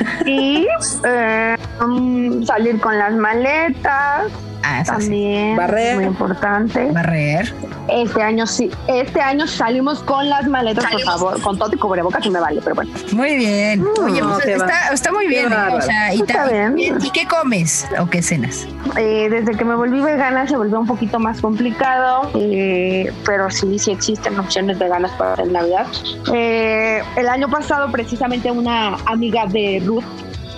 Y 0.26 0.66
eh, 1.04 1.56
um, 1.80 2.44
salir 2.44 2.80
con 2.80 2.98
las 2.98 3.14
maletas. 3.14 4.32
Ah. 4.62 4.82
También. 4.84 5.56
Barrer. 5.56 5.96
Muy 5.96 6.04
importante. 6.04 6.90
Barrer. 6.92 7.54
Este 7.88 8.22
año 8.22 8.46
sí. 8.46 8.70
Este 8.86 9.20
año 9.20 9.46
salimos 9.46 10.02
con 10.02 10.28
las 10.28 10.46
maletas, 10.46 10.84
por 10.90 11.00
favor. 11.02 11.40
Con 11.40 11.58
todo 11.58 11.70
y 11.72 11.78
cubrebocas 11.78 12.22
sí 12.22 12.30
me 12.30 12.40
vale, 12.40 12.60
pero 12.62 12.74
bueno. 12.74 12.90
Muy 13.12 13.36
bien. 13.36 13.84
Oye, 14.02 14.20
No, 14.20 14.34
pues, 14.34 14.46
está, 14.46 14.92
está 14.92 15.12
muy 15.12 15.26
bien. 15.28 15.52
¿eh? 15.52 15.56
O 15.72 15.80
sea, 15.80 16.14
y, 16.14 16.20
Está 16.20 16.48
bien. 16.48 16.76
¿y 16.78 17.10
qué 17.10 17.26
comes 17.26 17.86
o 17.98 18.08
qué 18.08 18.22
cenas? 18.22 18.66
Eh, 18.96 19.28
desde 19.30 19.56
que 19.56 19.64
me 19.64 19.74
volví 19.74 20.00
vegana 20.00 20.46
se 20.46 20.56
volvió 20.56 20.80
un 20.80 20.86
poquito 20.86 21.18
más 21.18 21.40
complicado, 21.40 22.30
eh, 22.34 23.12
pero 23.24 23.50
sí, 23.50 23.78
sí 23.78 23.90
existen 23.90 24.38
opciones 24.38 24.78
veganas 24.78 25.10
para 25.12 25.42
el 25.42 25.52
Navidad. 25.52 25.86
Eh, 26.32 27.02
el 27.16 27.28
año 27.28 27.48
pasado, 27.48 27.90
precisamente, 27.90 28.50
una 28.50 28.96
amiga 29.06 29.46
de 29.46 29.82
Ruth 29.84 30.04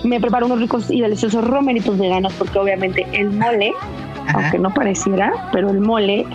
me 0.03 0.19
preparó 0.19 0.45
unos 0.47 0.59
ricos 0.59 0.89
y 0.91 1.01
deliciosos 1.01 1.43
romeritos 1.45 1.97
veganos, 1.97 2.33
porque 2.33 2.59
obviamente 2.59 3.05
el 3.13 3.31
mole, 3.31 3.71
Ajá. 4.27 4.39
aunque 4.39 4.59
no 4.59 4.73
pareciera, 4.73 5.49
pero 5.51 5.69
el 5.69 5.79
mole 5.79 6.25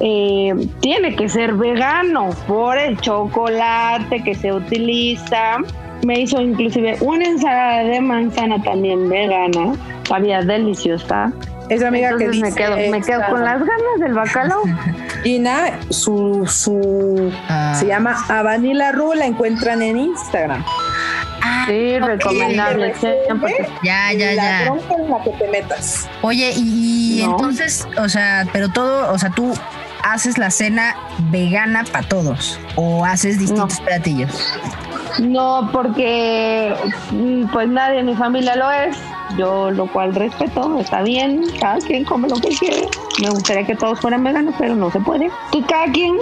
eh, 0.00 0.52
tiene 0.80 1.14
que 1.14 1.28
ser 1.28 1.52
vegano 1.54 2.30
por 2.48 2.76
el 2.78 2.98
chocolate 3.00 4.22
que 4.24 4.34
se 4.34 4.52
utiliza. 4.52 5.58
Me 6.04 6.20
hizo 6.20 6.40
inclusive 6.40 6.96
una 7.00 7.24
ensalada 7.26 7.84
de 7.84 8.00
manzana 8.00 8.60
también 8.62 9.08
vegana, 9.08 9.74
sabía 10.08 10.40
deliciosa. 10.42 11.32
Esa 11.68 11.88
amiga 11.88 12.16
que 12.18 12.28
dice. 12.28 12.40
me 12.42 12.52
quedo, 12.54 12.76
me 12.90 13.00
quedo 13.00 13.20
con 13.30 13.44
las 13.44 13.58
ganas 13.60 14.00
del 14.00 14.12
bacalao. 14.14 14.62
Gina, 15.22 15.78
su, 15.90 16.44
su 16.46 17.32
Ah. 17.48 17.74
se 17.78 17.86
llama 17.86 18.16
Avanila 18.28 18.90
Ru, 18.92 19.12
la 19.14 19.26
encuentran 19.26 19.80
en 19.80 19.96
Instagram. 19.96 20.64
Sí, 21.66 21.98
recomendable. 21.98 22.94
siempre. 22.94 23.54
Ya, 23.82 24.12
ya, 24.12 24.26
la 24.32 24.34
ya. 24.34 24.66
en 24.66 25.10
la 25.10 25.22
que 25.22 25.30
te 25.30 25.48
metas. 25.48 26.08
Oye, 26.22 26.52
y, 26.56 27.20
y 27.20 27.24
No. 27.24 27.32
entonces, 27.32 27.86
o 27.98 28.08
sea, 28.08 28.46
pero 28.52 28.68
todo, 28.68 29.12
o 29.12 29.18
sea, 29.18 29.30
tú 29.30 29.52
haces 30.02 30.38
la 30.38 30.50
cena 30.50 30.96
vegana 31.30 31.84
para 31.90 32.06
todos 32.08 32.58
o 32.76 33.04
haces 33.04 33.38
distintos 33.38 33.80
platillos. 33.80 34.30
No, 35.20 35.68
porque 35.72 36.74
mm, 37.10 37.46
pues 37.52 37.68
nadie 37.68 38.00
en 38.00 38.06
mi 38.06 38.14
familia 38.16 38.56
lo 38.56 38.70
es. 38.70 38.96
Yo 39.38 39.70
lo 39.70 39.86
cual 39.86 40.14
respeto, 40.14 40.78
está 40.78 41.00
bien, 41.02 41.42
cada 41.58 41.78
quien 41.78 42.04
come 42.04 42.28
lo 42.28 42.36
que 42.36 42.48
quiere. 42.50 42.86
Me 43.22 43.30
gustaría 43.30 43.64
que 43.64 43.74
todos 43.74 43.98
fueran 44.00 44.22
veganos, 44.24 44.54
pero 44.58 44.74
no 44.74 44.90
se 44.90 45.00
puede. 45.00 45.30
Entonces 45.52 45.64
cada 45.68 45.86
quien 45.90 46.16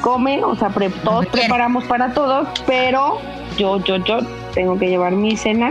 come, 0.00 0.42
o 0.42 0.56
sea, 0.56 0.68
pre- 0.70 0.90
todos 0.90 1.24
que 1.26 1.30
preparamos 1.32 1.84
para 1.84 2.12
todos, 2.14 2.48
pero 2.66 3.20
yo, 3.56 3.78
yo, 3.84 3.96
yo 3.98 4.18
tengo 4.58 4.76
que 4.76 4.88
llevar 4.88 5.12
mi 5.12 5.36
cena. 5.36 5.70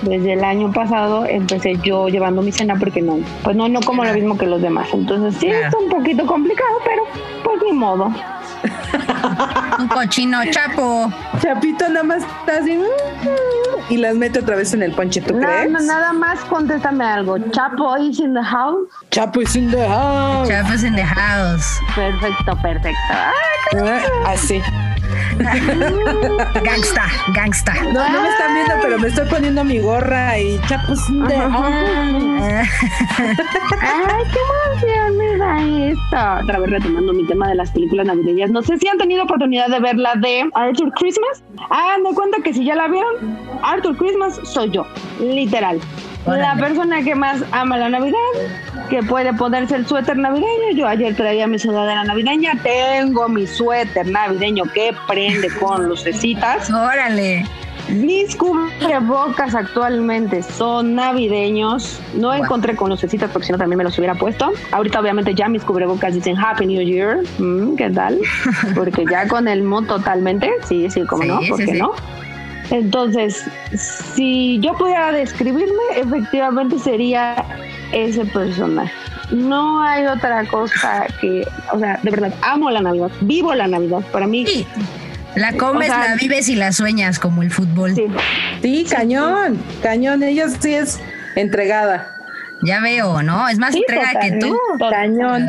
Desde 0.00 0.32
el 0.32 0.42
año 0.42 0.72
pasado 0.72 1.26
empecé 1.26 1.76
yo 1.84 2.08
llevando 2.08 2.40
mi 2.40 2.52
cena 2.52 2.76
porque 2.78 3.02
no, 3.02 3.18
pues 3.44 3.54
no, 3.54 3.68
no 3.68 3.80
como 3.80 4.02
lo 4.02 4.14
mismo 4.14 4.38
que 4.38 4.46
los 4.46 4.62
demás. 4.62 4.88
Entonces 4.94 5.38
sí, 5.38 5.48
está 5.48 5.76
un 5.76 5.90
poquito 5.90 6.24
complicado, 6.26 6.70
pero 6.86 7.02
pues 7.44 7.60
ni 7.66 7.72
modo. 7.74 8.10
Un 9.78 9.88
cochino 9.88 10.38
chapo. 10.50 11.12
Chapito 11.42 11.86
nada 11.90 12.02
más 12.02 12.22
está 12.22 12.60
así 12.62 12.76
mm, 12.78 13.92
y 13.92 13.96
las 13.98 14.14
mete 14.14 14.38
otra 14.38 14.56
vez 14.56 14.72
en 14.72 14.82
el 14.84 14.92
ponche, 14.92 15.20
¿tú 15.20 15.34
Na- 15.36 15.46
crees? 15.46 15.70
na- 15.70 15.80
nada 15.80 16.12
más 16.14 16.38
contéstame 16.46 17.04
algo. 17.04 17.36
Chapo 17.50 17.94
is 17.98 18.18
in 18.20 18.32
the 18.32 18.42
house. 18.42 18.88
Chapo 19.10 19.42
is 19.42 19.54
in 19.54 19.70
the 19.70 19.86
house. 19.86 20.48
Chapos 20.48 20.82
in 20.82 20.94
the 20.96 21.04
house. 21.04 21.78
Perfecto, 21.94 22.56
perfecto. 22.62 22.98
Ay, 23.10 23.34
Ah, 24.24 24.30
Así. 24.30 24.62
Gangsta, 26.62 27.04
gangsta. 27.34 27.74
No, 27.74 28.08
no 28.08 28.22
me 28.22 28.28
están 28.28 28.54
viendo, 28.54 28.74
pero 28.82 28.98
me 28.98 29.08
estoy 29.08 29.26
poniendo 29.28 29.64
mi 29.64 29.78
gorra 29.78 30.38
y 30.38 30.58
Chapo 30.68 30.92
is 30.92 31.08
in 31.08 31.26
the 31.26 31.36
house. 31.36 32.68
Ay, 33.80 34.24
qué 34.32 34.38
emoción 34.64 35.18
me 35.18 35.36
da 35.36 35.62
esto. 35.62 36.44
Otra 36.44 36.58
vez 36.60 36.70
retomando 36.70 37.12
mi 37.12 37.26
tema 37.26 37.48
de 37.48 37.54
las 37.54 37.70
películas 37.70 38.06
navideñas. 38.06 38.50
No 38.50 38.62
sé 38.62 38.78
si 38.78 38.88
han 38.88 38.98
tenido 38.98 39.24
oportunidad 39.24 39.68
de 39.68 39.80
ver 39.80 39.96
la 39.96 40.14
de 40.16 40.48
Arthur 40.54 40.92
Christmas. 40.92 41.42
Hagan 41.70 42.04
de 42.04 42.14
cuenta 42.14 42.38
que 42.42 42.52
si 42.54 42.64
ya 42.64 42.74
la 42.74 42.88
vieron, 42.88 43.38
Arthur 43.62 43.96
Christmas 43.96 44.40
soy 44.44 44.70
yo. 44.70 44.86
Literal. 45.20 45.80
La 46.26 46.56
persona 46.56 47.02
que 47.02 47.14
más 47.14 47.42
ama 47.52 47.78
la 47.78 47.88
Navidad, 47.88 48.18
que 48.90 49.02
puede 49.02 49.32
ponerse 49.32 49.76
el 49.76 49.86
suéter 49.86 50.16
navideño. 50.16 50.72
Yo 50.74 50.86
ayer 50.86 51.14
traía 51.14 51.46
mi 51.46 51.58
sudadera 51.58 52.04
navideña. 52.04 52.52
Tengo 52.62 53.28
mi 53.28 53.46
suéter 53.46 54.06
navideño 54.06 54.64
que 54.74 54.94
prende 55.06 55.48
con 55.58 55.88
lucecitas. 55.88 56.70
Órale. 56.70 57.46
Mis 57.88 58.36
cubrebocas 58.36 59.54
actualmente 59.54 60.42
son 60.42 60.94
navideños. 60.94 61.98
No 62.12 62.34
encontré 62.34 62.76
con 62.76 62.90
lucecitas 62.90 63.30
porque 63.30 63.46
si 63.46 63.52
no 63.52 63.58
también 63.58 63.78
me 63.78 63.84
los 63.84 63.96
hubiera 63.96 64.14
puesto. 64.14 64.52
Ahorita 64.72 65.00
obviamente 65.00 65.34
ya 65.34 65.48
mis 65.48 65.64
cubrebocas 65.64 66.12
dicen 66.12 66.36
Happy 66.36 66.66
New 66.66 66.82
Year. 66.82 67.20
Mm, 67.38 67.76
¿Qué 67.76 67.88
tal? 67.88 68.18
Porque 68.74 69.06
ya 69.10 69.26
con 69.26 69.48
el 69.48 69.62
mood 69.62 69.86
totalmente. 69.86 70.50
Sí, 70.68 70.90
sí, 70.90 71.06
como 71.06 71.22
Sí, 71.22 71.28
no, 71.28 71.40
¿por 71.48 71.58
qué 71.58 71.66
sí. 71.66 71.78
no? 71.78 71.92
Entonces, 72.70 73.44
si 74.14 74.58
yo 74.60 74.74
pudiera 74.74 75.12
describirme, 75.12 75.82
efectivamente 75.96 76.78
sería 76.78 77.34
ese 77.92 78.24
personaje. 78.26 78.92
No 79.30 79.82
hay 79.82 80.06
otra 80.06 80.44
cosa 80.46 81.06
que, 81.20 81.46
o 81.72 81.78
sea, 81.78 81.98
de 82.02 82.10
verdad, 82.10 82.34
amo 82.42 82.70
la 82.70 82.80
Navidad, 82.80 83.10
vivo 83.20 83.54
la 83.54 83.66
Navidad. 83.66 84.00
Para 84.12 84.26
mí, 84.26 84.46
La 85.34 85.52
comes, 85.52 85.90
O 85.90 85.92
sea, 85.92 86.10
la 86.10 86.16
vives 86.16 86.48
y 86.48 86.56
la 86.56 86.72
sueñas 86.72 87.18
como 87.18 87.42
el 87.42 87.50
fútbol. 87.50 87.94
Sí, 88.62 88.86
cañón, 88.90 89.58
cañón. 89.82 90.22
Ella 90.22 90.48
sí 90.48 90.74
es 90.74 91.00
entregada. 91.36 92.14
Ya 92.62 92.80
veo, 92.80 93.22
¿no? 93.22 93.48
Es 93.48 93.58
más 93.58 93.72
Sí, 93.72 93.84
entregada 93.86 94.18
que 94.20 94.32
tú. 94.38 94.56
Cañón. 94.90 95.46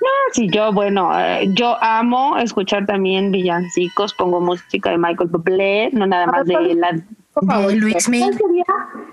No, 0.00 0.08
sí, 0.32 0.48
yo, 0.50 0.72
bueno, 0.72 1.10
eh, 1.18 1.48
yo 1.52 1.76
amo 1.82 2.38
escuchar 2.38 2.86
también 2.86 3.30
villancicos, 3.30 4.14
pongo 4.14 4.40
música 4.40 4.90
de 4.90 4.98
Michael 4.98 5.28
Bublé, 5.28 5.90
no 5.92 6.06
nada 6.06 6.26
más 6.26 6.46
de 6.46 6.74
la... 6.74 6.92
De 6.92 7.76
Luis 7.76 8.08
Miguel. 8.08 8.36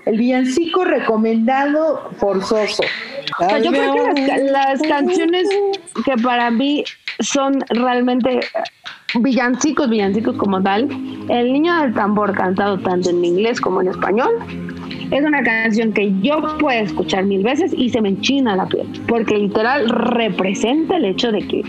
El 0.06 0.18
villancico 0.18 0.84
recomendado 0.84 2.10
forzoso. 2.18 2.82
O 3.38 3.48
sea, 3.48 3.58
yo 3.58 3.70
creo 3.70 3.94
que 4.14 4.26
las, 4.26 4.80
las 4.80 4.82
canciones 4.82 5.48
que 6.04 6.16
para 6.22 6.50
mí 6.50 6.84
son 7.20 7.60
realmente 7.70 8.40
villancicos, 9.14 9.88
villancicos 9.88 10.36
como 10.36 10.62
tal, 10.62 10.84
El 11.28 11.52
Niño 11.52 11.80
del 11.80 11.94
Tambor 11.94 12.34
cantado 12.34 12.78
tanto 12.78 13.10
en 13.10 13.24
inglés 13.24 13.60
como 13.60 13.80
en 13.80 13.88
español, 13.88 14.30
es 15.10 15.24
una 15.24 15.42
canción 15.42 15.92
que 15.92 16.12
yo 16.20 16.58
puedo 16.58 16.78
escuchar 16.78 17.24
mil 17.24 17.42
veces 17.42 17.72
y 17.76 17.90
se 17.90 18.00
me 18.00 18.10
enchina 18.10 18.56
la 18.56 18.66
piel, 18.66 18.86
porque 19.06 19.36
literal 19.36 19.88
representa 19.88 20.96
el 20.96 21.06
hecho 21.06 21.32
de 21.32 21.40
que 21.40 21.62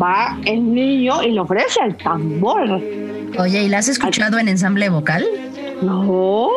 va 0.00 0.38
el 0.44 0.74
niño 0.74 1.22
y 1.22 1.32
le 1.32 1.40
ofrece 1.40 1.80
el 1.84 1.96
tambor. 1.96 2.80
Oye, 3.38 3.62
¿y 3.64 3.68
la 3.68 3.78
has 3.78 3.88
escuchado 3.88 4.38
en 4.38 4.48
ensamble 4.48 4.88
vocal? 4.88 5.24
No. 5.82 6.48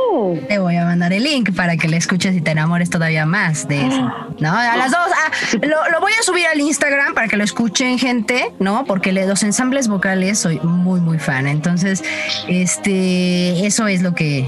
Te 0.47 0.59
voy 0.59 0.77
a 0.77 0.85
mandar 0.85 1.11
el 1.11 1.23
link 1.23 1.53
para 1.53 1.75
que 1.75 1.89
la 1.89 1.97
escuches 1.97 2.35
y 2.35 2.41
te 2.41 2.51
enamores 2.51 2.89
todavía 2.89 3.25
más 3.25 3.67
de 3.67 3.87
eso. 3.87 4.11
No, 4.39 4.53
a 4.53 4.77
las 4.77 4.91
dos. 4.91 4.99
Ah, 5.13 5.31
lo, 5.61 5.91
lo 5.91 5.99
voy 5.99 6.11
a 6.17 6.23
subir 6.23 6.45
al 6.45 6.59
Instagram 6.59 7.13
para 7.13 7.27
que 7.27 7.35
lo 7.35 7.43
escuchen, 7.43 7.99
gente, 7.99 8.53
¿no? 8.59 8.85
Porque 8.85 9.11
de 9.11 9.27
los 9.27 9.43
ensambles 9.43 9.89
vocales 9.89 10.39
soy 10.39 10.59
muy, 10.63 11.01
muy 11.01 11.19
fan. 11.19 11.47
Entonces, 11.47 12.01
este, 12.47 13.65
eso 13.65 13.87
es 13.87 14.01
lo 14.01 14.15
que 14.15 14.47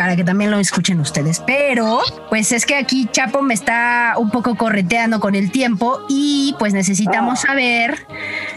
para 0.00 0.16
que 0.16 0.24
también 0.24 0.50
lo 0.50 0.58
escuchen 0.58 0.98
ustedes. 0.98 1.40
Pero, 1.46 2.00
pues 2.30 2.52
es 2.52 2.64
que 2.64 2.74
aquí 2.74 3.06
Chapo 3.12 3.42
me 3.42 3.52
está 3.52 4.14
un 4.16 4.30
poco 4.30 4.54
correteando 4.54 5.20
con 5.20 5.34
el 5.34 5.50
tiempo 5.50 6.00
y 6.08 6.56
pues 6.58 6.72
necesitamos 6.72 7.40
saber. 7.40 7.98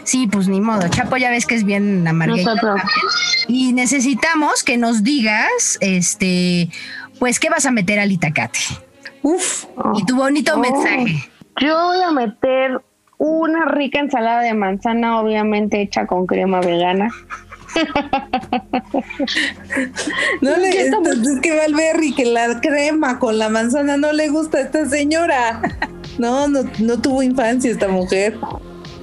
Sí, 0.06 0.28
pues 0.32 0.48
ni 0.48 0.61
modo. 0.61 0.88
Chapo 0.88 1.18
ya 1.18 1.30
ves 1.32 1.45
que 1.45 1.56
es 1.56 1.65
bien 1.65 2.06
también. 2.06 2.32
Y 3.49 3.74
necesitamos 3.74 4.64
que 4.64 4.78
nos 4.78 5.03
digas, 5.03 5.78
este, 5.82 6.70
pues, 7.20 7.41
¿qué 7.41 7.49
vas 7.49 7.65
a 7.65 7.72
meter 7.72 7.99
al 7.99 8.10
Itacate? 8.14 8.60
Uf. 9.22 9.65
Y 9.95 10.06
tu 10.06 10.15
bonito 10.15 10.53
Oh. 10.56 10.60
mensaje. 10.60 11.30
Yo 11.60 11.88
voy 11.88 12.02
a 12.03 12.11
meter 12.11 12.82
una 13.18 13.65
rica 13.65 13.99
ensalada 13.99 14.44
de 14.44 14.53
manzana, 14.53 15.20
obviamente 15.20 15.82
hecha 15.82 16.07
con 16.07 16.26
crema 16.26 16.61
vegana. 16.61 17.10
No 20.41 20.58
le, 20.58 20.70
es, 20.70 20.94
es 20.94 21.40
que 21.41 21.56
Valberry, 21.56 22.14
que 22.14 22.26
la 22.26 22.60
crema 22.62 23.20
con 23.20 23.40
la 23.40 23.50
manzana 23.50 23.98
no 23.98 24.12
le 24.12 24.30
gusta 24.30 24.58
a 24.60 24.62
esta 24.62 24.86
señora. 24.86 25.62
No, 26.18 26.48
no, 26.48 26.64
no 26.80 27.02
tuvo 27.02 27.24
infancia 27.24 27.72
esta 27.72 27.88
mujer. 27.88 28.38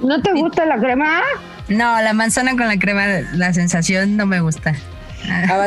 ¿No 0.01 0.21
te 0.21 0.31
gusta 0.33 0.65
la 0.65 0.77
crema? 0.79 1.21
No, 1.67 2.01
la 2.01 2.13
manzana 2.13 2.51
con 2.51 2.67
la 2.67 2.77
crema, 2.77 3.05
la 3.33 3.53
sensación 3.53 4.17
no 4.17 4.25
me 4.25 4.41
gusta. 4.41 4.73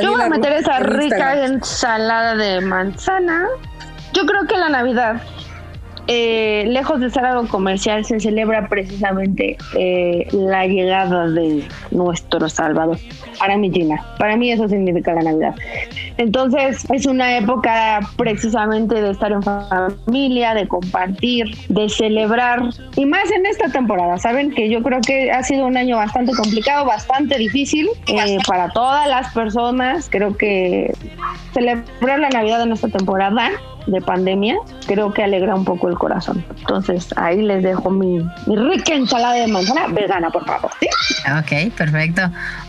Yo 0.03 0.13
voy 0.13 0.23
a 0.23 0.29
meter 0.29 0.53
esa 0.53 0.81
rica 0.81 1.45
ensalada 1.45 2.35
de 2.35 2.61
manzana. 2.61 3.47
Yo 4.13 4.27
creo 4.27 4.47
que 4.47 4.57
la 4.57 4.69
Navidad, 4.69 5.23
eh, 6.07 6.65
lejos 6.69 7.01
de 7.01 7.11
ser 7.11 7.25
algo 7.25 7.49
comercial, 7.49 8.05
se 8.05 8.21
celebra 8.21 8.69
precisamente 8.69 9.57
eh, 9.79 10.27
la 10.33 10.67
llegada 10.67 11.29
de 11.29 11.67
nuestro 11.91 12.49
Salvador. 12.49 12.99
Para 13.39 13.57
mí, 13.57 13.71
Gina, 13.73 14.05
para 14.19 14.37
mí 14.37 14.53
eso 14.53 14.69
significa 14.69 15.15
la 15.15 15.23
Navidad. 15.23 15.55
Entonces, 16.17 16.87
es 16.93 17.07
una 17.07 17.39
época 17.39 18.01
precisamente 18.17 19.01
de 19.01 19.11
estar 19.11 19.33
en 19.33 19.43
familia, 19.43 20.55
de 20.55 20.69
compartir, 20.69 21.57
de 21.69 21.89
celebrar. 21.89 22.63
Y 22.97 23.07
más 23.07 23.31
en 23.31 23.47
esta 23.47 23.69
temporada, 23.69 24.19
¿saben? 24.19 24.53
Que 24.53 24.69
yo 24.69 24.83
creo 24.83 25.01
que 25.01 25.33
ha 25.33 25.43
sido 25.43 25.67
un 25.67 25.77
año 25.77 25.97
bastante 25.97 26.33
complicado, 26.33 26.85
bastante 26.85 27.39
difícil 27.39 27.89
eh, 28.07 28.39
para 28.47 28.69
todas 28.71 29.09
las 29.09 29.33
personas. 29.33 30.09
Creo 30.11 30.37
que 30.37 30.93
celebrar 31.53 32.21
la 32.21 32.29
Navidad 32.29 32.63
en 32.63 32.73
esta 32.73 32.89
temporada 32.89 33.51
de 33.87 34.01
pandemia, 34.01 34.57
creo 34.87 35.13
que 35.13 35.23
alegra 35.23 35.55
un 35.55 35.65
poco 35.65 35.89
el 35.89 35.97
corazón. 35.97 36.45
Entonces, 36.59 37.09
ahí 37.17 37.43
les 37.43 37.63
dejo 37.63 37.91
mi, 37.91 38.19
mi 38.47 38.57
rica 38.57 38.95
ensalada 38.95 39.35
de 39.35 39.47
manzana 39.47 39.89
vegana, 39.89 40.31
por 40.31 40.45
favor. 40.47 40.71
¿sí? 40.81 40.89
Ok, 41.39 41.73
perfecto. 41.75 42.23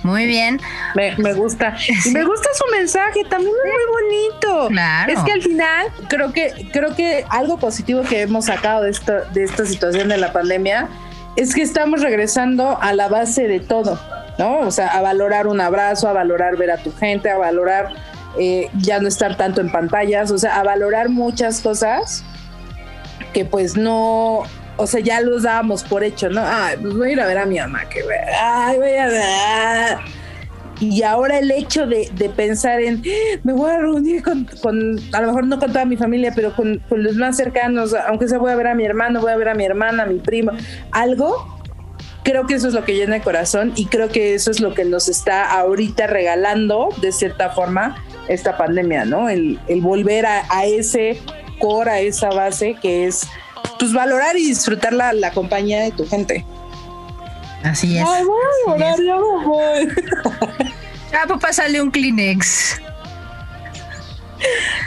Muy 0.04 0.26
bien. 0.26 0.60
Me, 0.96 1.16
me 1.18 1.34
gusta. 1.34 1.76
Me 2.12 2.24
gusta 2.24 2.50
su 2.54 2.78
mensaje, 2.78 3.24
también 3.30 3.54
es 3.56 3.72
muy 3.72 3.94
bonito. 3.94 4.68
Claro. 4.70 5.14
Es 5.14 5.20
que 5.20 5.32
al 5.32 5.42
final 5.42 5.88
creo 6.08 6.32
que 6.32 6.70
creo 6.72 6.96
que 6.96 7.26
algo 7.30 7.58
positivo 7.58 8.02
que 8.04 8.22
hemos 8.22 8.46
sacado 8.46 8.84
de 8.84 8.92
esta 8.92 9.22
de 9.22 9.44
esta 9.44 9.66
situación 9.66 10.10
de 10.10 10.18
la 10.18 10.34
pandemia 10.34 10.90
es 11.36 11.54
que 11.54 11.62
estamos 11.62 12.02
regresando 12.02 12.78
a 12.82 12.94
la 12.94 13.08
base 13.10 13.48
de 13.48 13.60
todo, 13.60 14.00
¿no? 14.38 14.60
O 14.60 14.72
sea, 14.72 14.88
a 14.88 15.02
valorar 15.02 15.48
un 15.48 15.60
abrazo, 15.60 16.08
a 16.08 16.14
valorar 16.14 16.56
ver 16.58 16.72
a 16.72 16.78
tu 16.78 16.94
gente, 16.94 17.30
a 17.30 17.38
valorar 17.38 17.90
eh, 18.40 18.70
ya 18.80 18.99
no 18.99 19.07
estar 19.07 19.38
tanto 19.38 19.62
en 19.62 19.72
pantallas, 19.72 20.32
o 20.32 20.38
sea, 20.38 20.60
a 20.60 20.64
valorar 20.64 21.10
muchas 21.10 21.62
cosas 21.62 22.24
que 23.34 23.45
pues 23.45 23.76
no, 23.78 24.44
o 24.78 24.88
sea, 24.88 24.99
ya 24.99 25.22
los 25.22 25.44
dábamos 25.44 25.84
por 25.84 26.03
hecho, 26.03 26.30
¿no? 26.30 26.41
Ay, 26.45 26.78
pues 26.82 26.94
voy 26.95 27.10
a 27.10 27.12
ir 27.14 27.22
a 27.22 27.28
ver 27.28 27.38
a 27.38 27.45
mi 27.45 27.60
mamá, 27.60 27.88
que 27.90 28.02
ay, 28.41 28.78
voy 28.78 28.95
a 28.95 29.07
ver. 29.07 29.98
Y 30.80 31.03
ahora 31.03 31.40
el 31.40 31.52
hecho 31.52 31.88
de, 31.88 32.10
de 32.16 32.30
pensar 32.30 32.82
en, 32.82 33.02
"Ah, 33.06 33.40
me 33.44 33.53
voy 33.53 33.72
a 33.72 33.78
reunir 33.80 34.22
con, 34.22 34.45
con, 34.62 34.99
a 35.14 35.22
lo 35.22 35.28
mejor 35.28 35.48
no 35.48 35.57
con 35.60 35.72
toda 35.72 35.86
mi 35.86 35.95
familia, 35.95 36.34
pero 36.36 36.53
con, 36.53 36.80
con 36.90 37.02
los 37.03 37.16
más 37.16 37.38
cercanos, 37.38 37.94
aunque 38.07 38.28
sea 38.28 38.38
voy 38.40 38.52
a 38.52 38.56
ver 38.56 38.68
a 38.68 38.76
mi 38.76 38.84
hermano, 38.84 39.22
voy 39.22 39.32
a 39.32 39.38
ver 39.38 39.49
a 39.49 39.56
mi 39.56 39.64
hermana, 39.64 40.03
a 40.03 40.06
mi 40.06 40.20
primo, 40.20 40.52
algo, 40.91 41.60
creo 42.24 42.45
que 42.45 42.56
eso 42.56 42.68
es 42.68 42.74
lo 42.74 42.84
que 42.84 42.95
llena 42.95 43.16
el 43.18 43.22
corazón 43.22 43.72
y 43.76 43.86
creo 43.86 44.10
que 44.10 44.34
eso 44.34 44.52
es 44.52 44.60
lo 44.60 44.74
que 44.74 44.84
nos 44.84 45.07
está 45.07 45.49
ahorita 45.57 46.07
regalando, 46.07 46.90
de 47.02 47.14
cierta 47.14 47.52
forma, 47.52 47.95
esta 48.27 48.57
pandemia, 48.57 49.06
¿no? 49.06 49.30
El, 49.30 49.60
el 49.68 49.81
volver 49.81 50.26
a, 50.26 50.45
a 50.49 50.65
ese 50.65 51.22
core, 51.60 51.91
a 51.91 51.99
esa 51.99 52.30
base 52.30 52.76
que 52.81 53.06
es, 53.06 53.27
pues, 53.80 53.93
valorar 53.93 54.38
y 54.38 54.45
disfrutar 54.45 54.93
la, 54.93 55.14
la 55.14 55.31
compañía 55.31 55.81
de 55.81 55.91
tu 55.91 56.07
gente. 56.07 56.45
Así 57.64 57.97
es. 57.97 58.06
Ay, 58.07 58.23
voy 58.23 58.81
a 58.81 58.95
ya 58.95 59.15
me 59.15 59.45
voy. 59.45 59.89
Chapo, 61.11 61.39
pásale 61.39 61.81
un 61.81 61.89
Kleenex. 61.89 62.80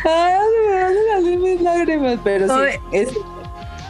Ay, 0.05 0.45
me 0.69 0.75
van 0.75 0.93
a 0.93 1.15
salir 1.15 1.39
mis 1.39 1.61
lágrimas, 1.61 2.19
pero 2.23 2.47
sí, 2.47 2.79
es, 2.93 3.09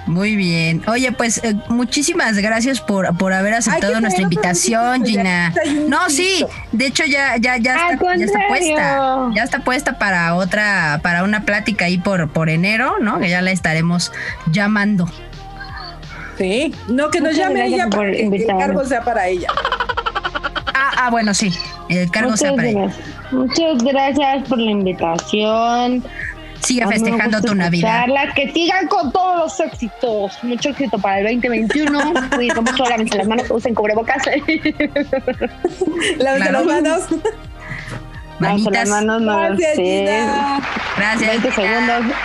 Muy 0.08 0.36
bien. 0.36 0.82
Oye, 0.88 1.12
pues 1.12 1.44
eh, 1.44 1.54
muchísimas 1.68 2.38
gracias 2.38 2.80
por, 2.80 3.16
por 3.18 3.34
haber 3.34 3.52
aceptado 3.52 4.00
nuestra 4.00 4.22
invitación, 4.22 5.04
Gina. 5.04 5.54
No, 5.86 6.08
sí, 6.08 6.46
de 6.72 6.86
hecho 6.86 7.04
ya, 7.04 7.36
ya, 7.36 7.58
ya, 7.58 7.90
está, 7.90 8.16
ya 8.16 8.24
está 8.24 8.38
puesta. 8.48 9.30
Ya 9.34 9.42
está 9.42 9.58
puesta 9.60 9.98
para 9.98 10.34
otra, 10.34 11.00
para 11.02 11.24
una 11.24 11.44
plática 11.44 11.84
ahí 11.84 11.98
por, 11.98 12.30
por 12.30 12.48
enero, 12.48 12.96
¿no? 13.00 13.20
Que 13.20 13.28
ya 13.28 13.42
la 13.42 13.50
estaremos 13.50 14.10
llamando. 14.50 15.10
sí, 16.38 16.74
no 16.88 17.10
que 17.10 17.20
nos 17.20 17.34
Muchas 17.34 17.48
llame 17.48 17.66
ella 17.66 17.84
por 17.84 17.98
para 17.98 18.12
que 18.12 18.26
el 18.26 18.46
cargo 18.46 18.84
sea 18.86 19.02
para 19.02 19.28
ella. 19.28 19.48
Ah, 20.74 20.92
ah, 20.96 21.10
bueno, 21.10 21.34
sí. 21.34 21.52
El 21.90 22.10
cargo 22.10 22.34
sea 22.36 22.54
para 22.54 22.68
ella. 22.68 22.90
Muchas 23.30 23.82
gracias 23.84 24.48
por 24.48 24.58
la 24.58 24.70
invitación. 24.70 26.02
Sigue 26.60 26.82
A 26.82 26.88
festejando 26.88 27.40
tu 27.40 27.54
Navidad. 27.54 28.06
Que 28.34 28.52
sigan 28.52 28.86
con 28.88 29.10
todos 29.12 29.38
los 29.38 29.60
éxitos. 29.60 30.38
Mucho 30.42 30.70
éxito 30.70 30.98
para 30.98 31.18
el 31.20 31.24
2021. 31.40 32.00
Cuídense 32.34 32.60
mucho, 32.60 32.84
lávense 32.84 33.16
las 33.16 33.26
manos, 33.28 33.50
usen 33.50 33.74
cubrebocas. 33.74 34.22
Claro. 36.18 36.38
las 36.52 36.64
manos. 36.64 37.02
Con 37.06 37.20
las 38.40 38.60
Manitas. 38.60 38.88
manos, 38.88 39.22
no 39.22 39.36
Gracias, 39.38 39.76
sí. 39.76 40.04
Gracias. 40.96 41.30
20 41.42 41.50
Gina. 41.52 41.54
segundos. 41.54 42.16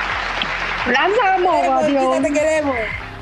Las 0.85 1.35
amo, 1.35 1.51
Queremos, 1.51 1.85
Gina, 1.85 1.99
adiós. 2.01 2.21
te 2.23 2.33
queremos. 2.33 2.75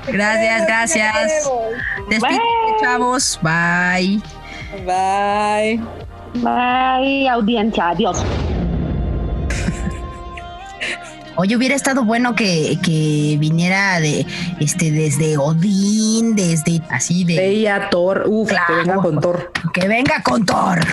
Te 0.06 0.12
Gracias, 0.12 0.42
queremos, 0.44 0.68
gracias. 0.68 1.14
Queremos. 1.14 2.10
Despídete, 2.10 2.42
chavos. 2.82 3.40
Bye. 3.42 4.22
Bye. 4.86 5.80
Bye, 6.34 7.30
audiencia, 7.30 7.90
adiós. 7.90 8.24
Oye, 11.38 11.56
hubiera 11.56 11.76
estado 11.76 12.04
bueno 12.04 12.36
que, 12.36 12.78
que 12.84 13.38
viniera 13.40 14.00
de 14.00 14.26
este 14.60 14.92
desde 14.92 15.38
Odín, 15.38 16.36
desde 16.36 16.82
así 16.90 17.24
de 17.24 17.46
Ella, 17.48 17.90
Thor. 17.90 18.26
Uf, 18.28 18.50
que 18.52 18.74
venga 18.76 18.96
con 18.96 19.20
Thor. 19.22 19.52
que 19.74 19.88
venga 19.88 20.22
con 20.24 20.46
Thor. 20.46 20.80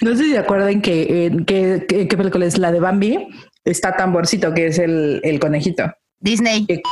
No 0.00 0.12
sé 0.16 0.22
si 0.24 0.30
se 0.30 0.38
acuerdan 0.38 0.80
que, 0.80 1.32
que, 1.44 1.84
que- 1.88 2.06
qué 2.06 2.16
película 2.16 2.46
es 2.46 2.56
la 2.56 2.70
de 2.70 2.78
Bambi. 2.78 3.28
Está 3.64 3.96
Tamborcito, 3.96 4.54
que 4.54 4.68
es 4.68 4.78
el, 4.78 5.20
el 5.24 5.40
conejito. 5.40 5.92
Disney. 6.20 6.66
Que- 6.66 6.82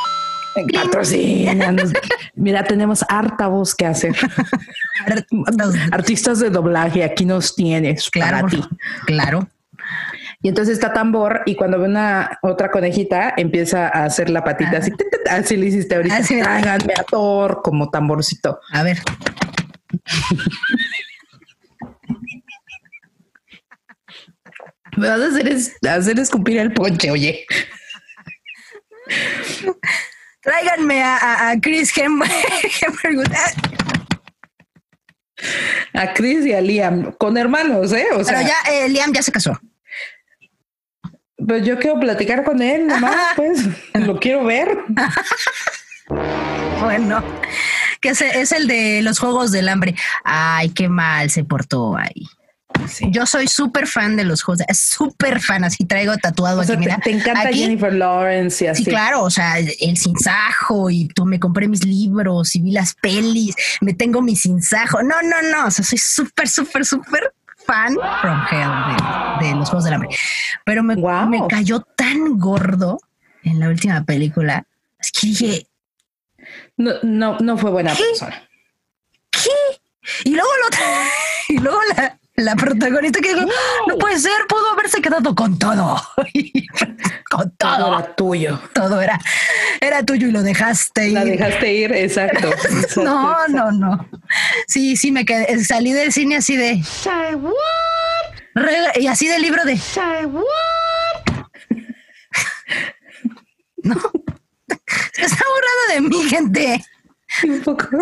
Patrocínanos. 0.74 1.93
Mira, 2.34 2.64
tenemos 2.64 3.05
harta 3.09 3.47
voz 3.47 3.76
que 3.76 3.86
hacer. 3.86 4.12
Artistas 5.93 6.40
de 6.40 6.51
doblaje, 6.51 7.05
aquí 7.05 7.24
nos 7.24 7.55
tienes. 7.55 8.10
Claro, 8.10 8.48
para 8.48 8.48
ti. 8.48 8.64
claro. 9.06 9.48
Y 10.42 10.48
entonces 10.48 10.74
está 10.74 10.92
tambor 10.92 11.42
y 11.46 11.56
cuando 11.56 11.78
ve 11.78 11.86
una 11.86 12.38
otra 12.42 12.70
conejita 12.70 13.32
empieza 13.36 13.86
a 13.88 14.04
hacer 14.04 14.30
la 14.30 14.44
patita 14.44 14.78
así, 14.78 14.90
tit, 14.90 15.08
tit, 15.10 15.26
así 15.28 15.56
le 15.56 15.66
hiciste 15.66 15.96
ahorita. 15.96 16.16
Así. 16.18 16.40
Tráiganme 16.40 16.94
a 16.98 17.02
Thor 17.04 17.60
como 17.62 17.90
tamborcito. 17.90 18.60
A 18.72 18.82
ver. 18.82 18.98
Me 24.96 25.08
vas 25.08 25.20
a 25.20 25.26
hacer, 25.26 25.48
es- 25.48 25.76
hacer 25.88 26.18
escupir 26.18 26.58
el 26.58 26.72
ponche, 26.72 27.10
oye. 27.10 27.44
Tráiganme 30.40 31.02
a, 31.02 31.16
a- 31.16 31.50
a 31.50 31.60
Chris 31.60 31.92
Hem- 31.96 32.22
Hemsworth. 33.02 33.32
A 35.92 36.14
Chris 36.14 36.46
y 36.46 36.52
a 36.54 36.60
Liam, 36.62 37.12
con 37.12 37.36
hermanos, 37.36 37.92
¿eh? 37.92 38.06
O 38.14 38.24
sea, 38.24 38.38
Pero 38.38 38.48
ya 38.48 38.72
eh, 38.72 38.88
Liam 38.88 39.12
ya 39.12 39.22
se 39.22 39.32
casó. 39.32 39.58
Pues 41.44 41.64
yo 41.64 41.78
quiero 41.78 41.98
platicar 42.00 42.44
con 42.44 42.62
él, 42.62 42.86
nomás, 42.86 43.14
pues 43.36 43.66
lo 43.94 44.18
quiero 44.18 44.44
ver. 44.44 44.68
Bueno, 46.78 47.20
que 48.00 48.10
es, 48.10 48.20
es 48.20 48.52
el 48.52 48.68
de 48.68 49.02
los 49.02 49.18
Juegos 49.18 49.50
del 49.50 49.68
Hambre. 49.68 49.96
Ay, 50.22 50.68
qué 50.68 50.88
mal 50.88 51.30
se 51.30 51.42
portó 51.42 51.96
ahí. 51.96 52.28
Yo 53.10 53.26
soy 53.26 53.48
súper 53.48 53.86
fan 53.86 54.16
de 54.16 54.24
los 54.24 54.42
juegos, 54.42 54.64
súper 54.72 55.40
fan, 55.40 55.64
así 55.64 55.84
traigo 55.84 56.16
tatuado 56.18 56.60
O 56.60 56.64
sea, 56.64 56.74
aquí, 56.76 56.84
te, 56.84 56.90
mira. 56.90 57.00
te 57.02 57.10
encanta 57.10 57.48
Aquí. 57.48 57.58
Jennifer 57.58 57.92
Lawrence 57.92 58.64
y 58.64 58.68
así. 58.68 58.84
Sí, 58.84 58.90
claro, 58.90 59.22
o 59.22 59.30
sea, 59.30 59.58
el 59.58 59.96
sinsajo 59.96 60.90
y 60.90 61.08
tú 61.08 61.24
me 61.24 61.40
compré 61.40 61.68
mis 61.68 61.84
libros 61.84 62.54
y 62.54 62.60
vi 62.60 62.72
las 62.72 62.94
pelis, 62.94 63.54
me 63.80 63.94
tengo 63.94 64.22
mi 64.22 64.36
sinsajo. 64.36 65.02
No, 65.02 65.22
no, 65.22 65.42
no, 65.50 65.66
o 65.66 65.70
sea, 65.70 65.84
soy 65.84 65.98
súper, 65.98 66.48
súper, 66.48 66.84
súper 66.84 67.32
fan 67.66 67.94
from 68.20 68.40
hell 68.51 69.40
de, 69.40 69.47
de 69.48 69.55
los 69.55 69.68
Juegos 69.68 69.84
del 69.84 69.94
Hambre. 69.94 70.10
Pero 70.64 70.82
me, 70.82 70.94
Wow. 70.97 71.26
me 71.28 71.47
cayó 71.48 71.80
tan 71.80 72.38
gordo 72.38 72.98
en 73.43 73.60
la 73.60 73.68
última 73.68 74.02
película. 74.05 74.64
Es 74.98 75.12
que 75.12 75.26
dije, 75.28 75.66
No, 76.76 76.93
no, 77.02 77.38
no 77.40 77.59
fue 77.59 77.70
buena 77.70 77.94
¿Qué? 77.94 78.02
persona. 78.05 78.43
¿qué? 79.30 79.51
Y 80.24 80.30
luego 80.34 80.48
lo 80.62 80.76
y 81.48 81.59
luego 81.59 81.80
la, 81.97 82.15
la 82.36 82.54
protagonista 82.56 83.20
que 83.20 83.34
dijo, 83.34 83.46
no 83.88 83.98
puede 83.98 84.18
ser, 84.18 84.32
pudo 84.48 84.70
haberse 84.72 85.00
quedado 85.00 85.34
con 85.34 85.58
todo. 85.58 86.00
con 87.30 87.50
Todo 87.56 87.76
todo. 87.76 87.98
era 87.98 88.14
tuyo. 88.14 88.60
Todo 88.74 89.00
era, 89.00 89.18
era 89.80 90.02
tuyo 90.04 90.28
y 90.28 90.32
lo 90.32 90.42
dejaste 90.42 91.10
La 91.10 91.24
ir. 91.24 91.32
dejaste 91.38 91.72
ir, 91.72 91.92
exacto. 91.92 92.48
exacto, 92.48 93.02
No, 93.04 93.32
exacto. 93.32 93.52
no, 93.52 93.72
no. 93.72 94.08
Sí, 94.68 94.96
sí, 94.96 95.10
me 95.12 95.24
quedé, 95.24 95.64
salí 95.64 95.92
del 95.92 96.12
cine 96.12 96.36
así 96.36 96.56
de. 96.56 96.82
Rega- 98.54 98.92
y 98.98 99.06
así 99.06 99.26
del 99.28 99.42
libro 99.42 99.64
de. 99.64 99.78
No. 103.82 103.94
Se 105.12 105.22
está 105.22 105.44
burlando 105.46 105.94
de 105.94 106.00
mí, 106.00 106.28
gente. 106.28 106.84
Un 107.44 107.61
poco. 107.62 107.86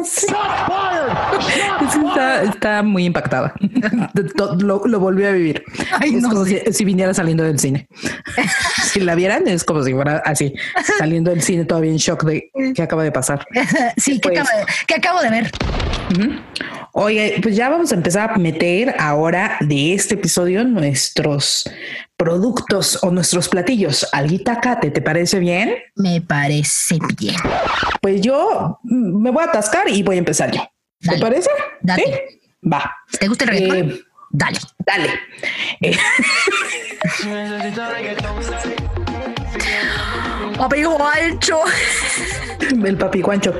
Está, 1.85 2.43
está 2.45 2.83
muy 2.83 3.05
impactada. 3.07 3.53
Lo, 4.59 4.87
lo 4.87 5.01
volvió 5.01 5.29
a 5.29 5.33
vivir. 5.33 5.65
Ay, 5.99 6.17
es 6.17 6.23
no 6.23 6.31
como 6.31 6.45
si, 6.45 6.59
si 6.73 6.85
viniera 6.85 7.13
saliendo 7.13 7.43
del 7.45 7.59
cine. 7.59 7.89
si 8.85 9.01
la 9.01 9.15
vieran, 9.15 9.47
es 9.49 9.65
como 9.65 9.83
si 9.83 9.93
fuera 9.93 10.19
así, 10.25 10.55
saliendo 10.99 11.31
del 11.31 11.43
cine 11.43 11.65
todavía 11.65 11.91
en 11.91 11.97
shock 11.97 12.25
de 12.25 12.51
qué 12.75 12.83
acaba 12.83 13.03
de 13.03 13.13
pasar. 13.13 13.45
Sí, 13.97 14.21
que, 14.21 14.29
Pues- 14.31 14.41
acabo 14.41 14.59
de, 14.59 14.67
que 14.87 14.95
acabo 14.95 15.21
de 15.21 15.31
ver. 15.31 15.51
Oye, 16.97 17.41
pues 17.43 17.57
ya 17.57 17.69
vamos 17.69 17.91
a 17.91 17.97
empezar 17.97 18.31
a 18.31 18.39
meter 18.39 18.95
ahora 19.01 19.57
de 19.59 19.95
este 19.95 20.15
episodio 20.15 20.63
nuestros 20.63 21.69
productos 22.17 23.03
o 23.03 23.11
nuestros 23.11 23.49
platillos 23.49 24.07
al 24.13 24.29
guitacate. 24.29 24.93
¿Te 24.93 25.03
parece 25.03 25.41
bien? 25.41 25.75
Me 25.97 26.21
parece 26.21 27.01
bien. 27.19 27.35
Pues 28.01 28.21
yo 28.21 28.79
me 28.85 29.33
voy 29.33 29.43
a 29.43 29.49
atascar 29.49 29.89
y 29.89 30.05
voy 30.05 30.15
a 30.15 30.19
empezar 30.21 30.53
yo. 30.53 30.63
¿Te 31.01 31.19
parece? 31.19 31.51
Dale. 31.81 32.05
¿Sí? 32.05 32.13
Va. 32.73 32.95
¿Te 33.19 33.27
gusta 33.27 33.43
el 33.43 33.51
reggaetón? 33.51 33.91
Eh, 33.91 34.01
Dale. 34.31 34.59
Dale. 34.87 35.11
Eh, 35.81 35.97
Papi 40.57 40.85
Guancho. 40.85 41.59
el 42.85 42.97
papi 42.97 43.21
Juancho. 43.21 43.53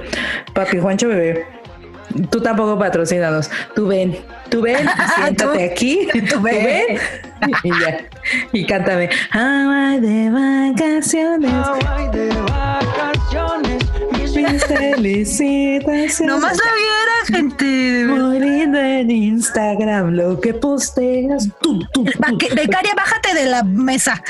Papi 0.55 0.79
Juancho 0.79 1.09
bebé. 1.09 1.64
Tú 2.31 2.41
tampoco 2.41 2.79
patrocinados. 2.79 3.51
Tú 3.75 3.87
ven, 3.89 4.17
tú 4.49 4.63
ven, 4.63 4.87
siéntate 5.17 5.59
Tú- 5.59 5.73
aquí. 5.73 6.09
tú 6.31 6.41
ven. 6.41 6.99
Y 7.65 7.69
ya. 7.81 7.99
Y 8.53 8.67
cántame. 8.67 9.11
Hawaii 9.33 10.01
de 10.01 10.31
vacaciones. 10.31 11.53
Mis 14.35 14.65
felicitaciones. 14.65 16.21
Nomás 16.21 16.57
la 16.57 16.73
viera, 16.75 17.15
gente. 17.41 18.05
Muy 18.07 18.41
lindo 18.41 18.79
en 18.79 19.11
Instagram 19.11 20.11
lo 20.15 20.41
que 20.41 20.55
posteas. 20.55 21.49
Tú, 21.61 21.79
tú, 21.93 22.05
tú. 22.05 22.11
Va- 22.23 22.37
que- 22.39 22.55
Becaria, 22.55 22.95
bájate 22.95 23.35
de 23.35 23.47
la 23.47 23.63
mesa. 23.63 24.23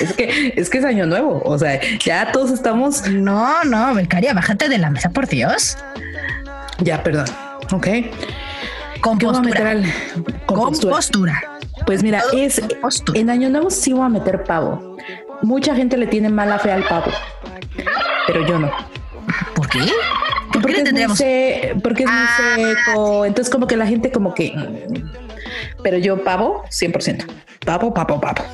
Es 0.00 0.12
que, 0.14 0.54
es 0.56 0.68
que 0.68 0.78
es 0.78 0.84
año 0.84 1.06
nuevo. 1.06 1.40
O 1.44 1.58
sea, 1.58 1.80
ya 2.04 2.32
todos 2.32 2.50
estamos. 2.50 3.08
No, 3.08 3.62
no, 3.64 3.94
Becaria, 3.94 4.34
bájate 4.34 4.68
de 4.68 4.78
la 4.78 4.90
mesa, 4.90 5.10
por 5.10 5.28
Dios. 5.28 5.76
Ya, 6.82 7.02
perdón. 7.02 7.26
Ok. 7.72 7.86
Con 9.00 9.18
¿Qué 9.18 9.26
voy 9.26 9.36
a 9.36 9.40
meter 9.40 9.62
postura. 9.62 9.70
al- 9.70 10.46
Con 10.46 10.58
postura? 10.60 10.94
postura. 10.96 11.42
Pues 11.86 12.02
mira, 12.02 12.20
Todo 12.22 12.38
es 12.40 12.60
postura. 12.80 13.18
en 13.20 13.30
Año 13.30 13.48
Nuevo 13.50 13.70
sí 13.70 13.92
voy 13.92 14.04
a 14.06 14.08
meter 14.08 14.44
pavo. 14.44 14.96
Mucha 15.42 15.74
gente 15.74 15.96
le 15.96 16.06
tiene 16.06 16.28
mala 16.28 16.58
fe 16.58 16.70
al 16.70 16.84
pavo, 16.84 17.10
pero 18.26 18.46
yo 18.46 18.58
no. 18.60 18.70
¿Por 19.54 19.68
qué? 19.68 19.78
¿Por 19.80 19.86
qué 19.86 20.60
Porque 20.60 20.72
le 20.92 21.02
es, 21.02 21.08
muy, 21.08 21.80
porque 21.82 22.02
es 22.04 22.10
muy 22.10 22.18
Ah. 22.20 22.54
seco, 22.84 23.24
entonces 23.24 23.52
como 23.52 23.66
que 23.66 23.76
la 23.76 23.86
gente 23.86 24.12
como 24.12 24.34
que... 24.34 24.54
Pero 25.82 25.98
yo 25.98 26.22
pavo, 26.22 26.62
100%. 26.70 27.24
Pavo, 27.64 27.92
pavo, 27.92 28.20
pavo. 28.20 28.44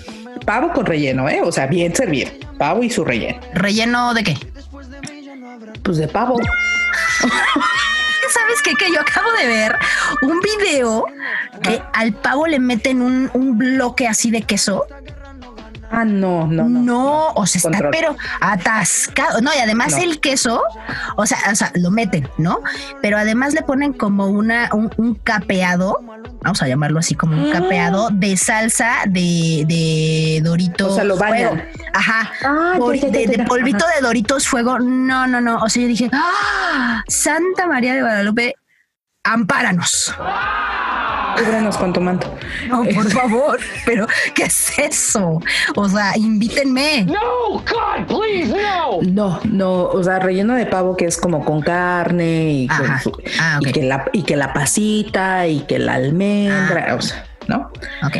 Pavo 0.46 0.72
con 0.72 0.86
relleno, 0.86 1.28
¿eh? 1.28 1.40
O 1.44 1.52
sea, 1.52 1.66
bien 1.66 1.94
servido. 1.94 2.30
Pavo 2.56 2.82
y 2.82 2.88
su 2.88 3.04
relleno. 3.04 3.38
¿Relleno 3.52 4.14
de 4.14 4.24
qué? 4.24 4.36
Pues 5.82 5.98
de 5.98 6.08
pavo. 6.08 6.36
¿Sabes 8.48 8.62
qué? 8.62 8.72
Que 8.82 8.90
yo 8.90 9.02
acabo 9.02 9.30
de 9.32 9.46
ver 9.46 9.76
un 10.22 10.40
video 10.40 11.04
que 11.62 11.82
al 11.92 12.14
pavo 12.14 12.46
le 12.46 12.58
meten 12.58 13.02
un, 13.02 13.30
un 13.34 13.58
bloque 13.58 14.08
así 14.08 14.30
de 14.30 14.40
queso. 14.40 14.86
Ah, 15.90 16.04
no, 16.04 16.46
no, 16.46 16.68
no. 16.68 16.80
No, 16.82 17.28
o 17.34 17.46
sea, 17.46 17.70
está 17.70 17.90
pero 17.90 18.14
atascado. 18.40 19.40
No, 19.40 19.50
y 19.54 19.58
además 19.58 19.92
No. 19.92 20.02
el 20.02 20.20
queso, 20.20 20.62
o 21.16 21.26
sea, 21.26 21.38
o 21.50 21.54
sea, 21.54 21.72
lo 21.74 21.90
meten, 21.90 22.28
¿no? 22.38 22.60
Pero 23.02 23.16
además 23.18 23.54
le 23.54 23.62
ponen 23.62 23.92
como 23.92 24.26
una, 24.26 24.68
un, 24.72 24.90
un 24.98 25.14
capeado, 25.14 25.98
vamos 26.42 26.62
a 26.62 26.68
llamarlo 26.68 26.98
así 26.98 27.14
como 27.14 27.36
un 27.36 27.48
Ah. 27.50 27.60
capeado 27.60 28.10
de 28.12 28.36
salsa 28.36 28.96
de, 29.06 29.64
de 29.66 30.40
Doritos. 30.44 30.92
O 30.92 30.94
sea, 30.96 31.04
lo 31.04 31.16
bañan. 31.16 31.48
Fuego. 31.56 31.62
Ajá. 31.94 32.30
Ah, 32.44 32.72
de, 32.74 33.44
polvito 33.48 33.84
Ajá. 33.84 33.94
de 33.96 34.00
Doritos 34.02 34.46
Fuego. 34.46 34.78
No, 34.78 35.26
no, 35.26 35.40
no. 35.40 35.58
O 35.58 35.68
sea, 35.68 35.82
yo 35.82 35.88
dije, 35.88 36.10
¡Ah! 36.12 37.02
Santa 37.08 37.66
María 37.66 37.94
de 37.94 38.02
Guadalupe, 38.02 38.54
ampáranos. 39.24 40.14
Cúbrenos 41.38 41.76
con 41.76 41.92
tu 41.92 42.00
manto. 42.00 42.34
No, 42.68 42.84
por 42.84 43.10
favor, 43.10 43.58
pero 43.84 44.06
¿qué 44.34 44.44
es 44.44 44.78
eso? 44.78 45.40
O 45.76 45.88
sea, 45.88 46.16
invítenme. 46.16 47.04
No, 47.04 47.52
God, 47.52 48.06
please, 48.06 48.52
no. 48.54 49.00
No, 49.02 49.40
no, 49.44 49.82
o 49.84 50.02
sea, 50.02 50.18
relleno 50.18 50.54
de 50.54 50.66
pavo 50.66 50.96
que 50.96 51.04
es 51.06 51.16
como 51.16 51.44
con 51.44 51.60
carne 51.60 52.50
y, 52.52 52.66
con 52.68 52.86
Ajá. 52.86 53.02
Ah, 53.40 53.58
y 53.60 53.72
que 53.72 53.82
la 53.82 54.04
y 54.12 54.22
que 54.22 54.36
la 54.36 54.52
pasita 54.52 55.46
y 55.46 55.60
que 55.60 55.78
la 55.78 55.94
almendra, 55.94 56.94
o 56.94 57.00
sea, 57.02 57.24
¿no? 57.46 57.70
Ok. 58.06 58.16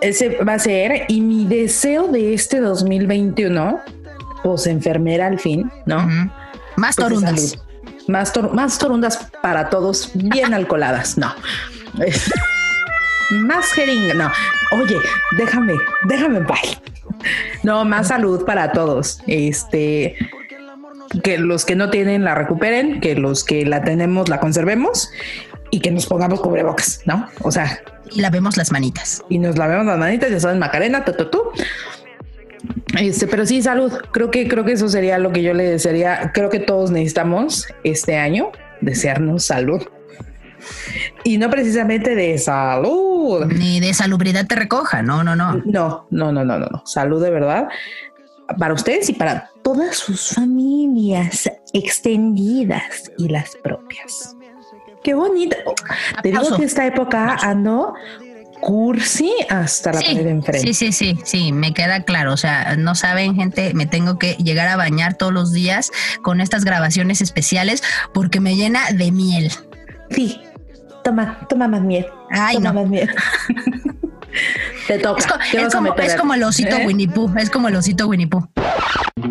Ese 0.00 0.38
va 0.44 0.54
a 0.54 0.58
ser 0.58 1.04
y 1.08 1.20
mi 1.20 1.44
deseo 1.46 2.08
de 2.08 2.32
este 2.32 2.60
2021, 2.60 3.80
pues 4.42 4.66
enfermera 4.66 5.26
al 5.26 5.38
fin, 5.38 5.70
¿no? 5.84 6.06
Más 6.76 6.96
Pues, 6.96 7.08
torundas. 7.08 7.58
Más, 8.08 8.32
tor- 8.34 8.50
más 8.52 8.78
torundas 8.78 9.28
para 9.42 9.68
todos, 9.68 10.10
bien 10.14 10.54
alcoholadas, 10.54 11.18
no. 11.18 11.32
más 13.30 13.72
jeringa, 13.72 14.14
no. 14.14 14.32
Oye, 14.72 14.96
déjame, 15.36 15.74
déjame 16.04 16.38
en 16.38 16.46
paz. 16.46 16.80
No, 17.62 17.84
más 17.84 18.08
salud 18.08 18.44
para 18.44 18.72
todos. 18.72 19.20
Este, 19.26 20.16
que 21.22 21.38
los 21.38 21.64
que 21.64 21.76
no 21.76 21.90
tienen 21.90 22.24
la 22.24 22.34
recuperen, 22.34 23.00
que 23.00 23.14
los 23.14 23.44
que 23.44 23.64
la 23.66 23.82
tenemos 23.82 24.28
la 24.28 24.40
conservemos 24.40 25.10
y 25.70 25.80
que 25.80 25.90
nos 25.90 26.06
pongamos 26.06 26.40
cubrebocas, 26.40 27.02
¿no? 27.04 27.28
O 27.42 27.50
sea, 27.50 27.80
y 28.10 28.20
lavemos 28.20 28.56
las 28.56 28.72
manitas. 28.72 29.22
Y 29.28 29.38
nos 29.38 29.56
lavemos 29.56 29.86
las 29.86 29.98
manitas, 29.98 30.30
ya 30.30 30.40
saben, 30.40 30.58
Macarena, 30.58 31.04
tu, 31.04 31.12
tu. 31.12 31.42
Este, 32.98 33.26
pero 33.26 33.46
sí, 33.46 33.62
salud. 33.62 33.92
Creo 34.12 34.30
que, 34.30 34.48
creo 34.48 34.64
que 34.64 34.72
eso 34.72 34.88
sería 34.88 35.18
lo 35.18 35.32
que 35.32 35.42
yo 35.42 35.54
le 35.54 35.64
desearía. 35.64 36.32
Creo 36.34 36.50
que 36.50 36.58
todos 36.58 36.90
necesitamos 36.90 37.68
este 37.84 38.16
año 38.16 38.50
desearnos 38.80 39.44
salud. 39.44 39.82
Y 41.24 41.38
no 41.38 41.50
precisamente 41.50 42.14
de 42.14 42.38
salud. 42.38 43.46
Ni 43.46 43.80
de 43.80 43.92
salubridad 43.94 44.46
te 44.46 44.54
recoja. 44.56 45.02
No, 45.02 45.22
no, 45.24 45.36
no. 45.36 45.54
No, 45.64 46.06
no, 46.10 46.32
no, 46.32 46.44
no, 46.44 46.58
no, 46.58 46.66
no. 46.66 46.82
Salud 46.86 47.22
de 47.22 47.30
verdad. 47.30 47.68
Para 48.58 48.74
ustedes 48.74 49.08
y 49.08 49.12
para 49.12 49.48
todas 49.62 49.96
sus 49.96 50.30
familias 50.30 51.48
extendidas 51.72 53.10
y 53.18 53.28
las 53.28 53.56
propias. 53.62 54.36
Qué 55.04 55.14
bonita. 55.14 55.56
Te 56.22 56.28
digo 56.28 56.38
Aplauso. 56.40 56.58
que 56.58 56.64
esta 56.66 56.84
época 56.86 57.34
ando 57.40 57.94
cursi 58.60 59.32
hasta 59.48 59.92
la 59.92 60.00
Sí, 60.00 60.06
pared 60.06 60.24
de 60.24 60.30
enfrente. 60.30 60.74
sí, 60.74 60.74
sí, 60.74 60.92
sí, 60.92 61.18
sí, 61.24 61.52
me 61.52 61.72
queda 61.72 62.02
claro. 62.02 62.32
O 62.34 62.36
sea, 62.36 62.76
no 62.76 62.94
saben, 62.94 63.34
gente, 63.34 63.72
me 63.72 63.86
tengo 63.86 64.18
que 64.18 64.34
llegar 64.34 64.68
a 64.68 64.76
bañar 64.76 65.14
todos 65.14 65.32
los 65.32 65.52
días 65.52 65.90
con 66.22 66.40
estas 66.42 66.64
grabaciones 66.64 67.20
especiales 67.22 67.82
porque 68.12 68.40
me 68.40 68.56
llena 68.56 68.90
de 68.92 69.12
miel. 69.12 69.50
Sí, 70.10 70.40
toma, 71.10 71.38
toma 71.48 71.68
más 71.68 71.82
miel. 71.82 72.06
Ay, 72.30 72.54
toma 72.56 72.72
no. 72.72 72.80
más 72.80 72.88
miel. 72.90 73.10
Te 74.86 74.98
toca. 74.98 75.18
Es, 75.20 75.26
co- 75.26 75.38
¿Qué 75.50 75.62
es 75.62 75.74
como, 75.74 75.90
meter? 75.90 76.04
es 76.04 76.14
como 76.16 76.34
el 76.34 76.42
osito 76.44 76.76
¿Eh? 76.76 76.86
Winnie 76.86 77.08
Pooh, 77.08 77.30
es 77.36 77.50
como 77.50 77.68
el 77.68 77.76
osito 77.76 78.06
Winnie 78.08 78.26
Pooh. 78.28 78.44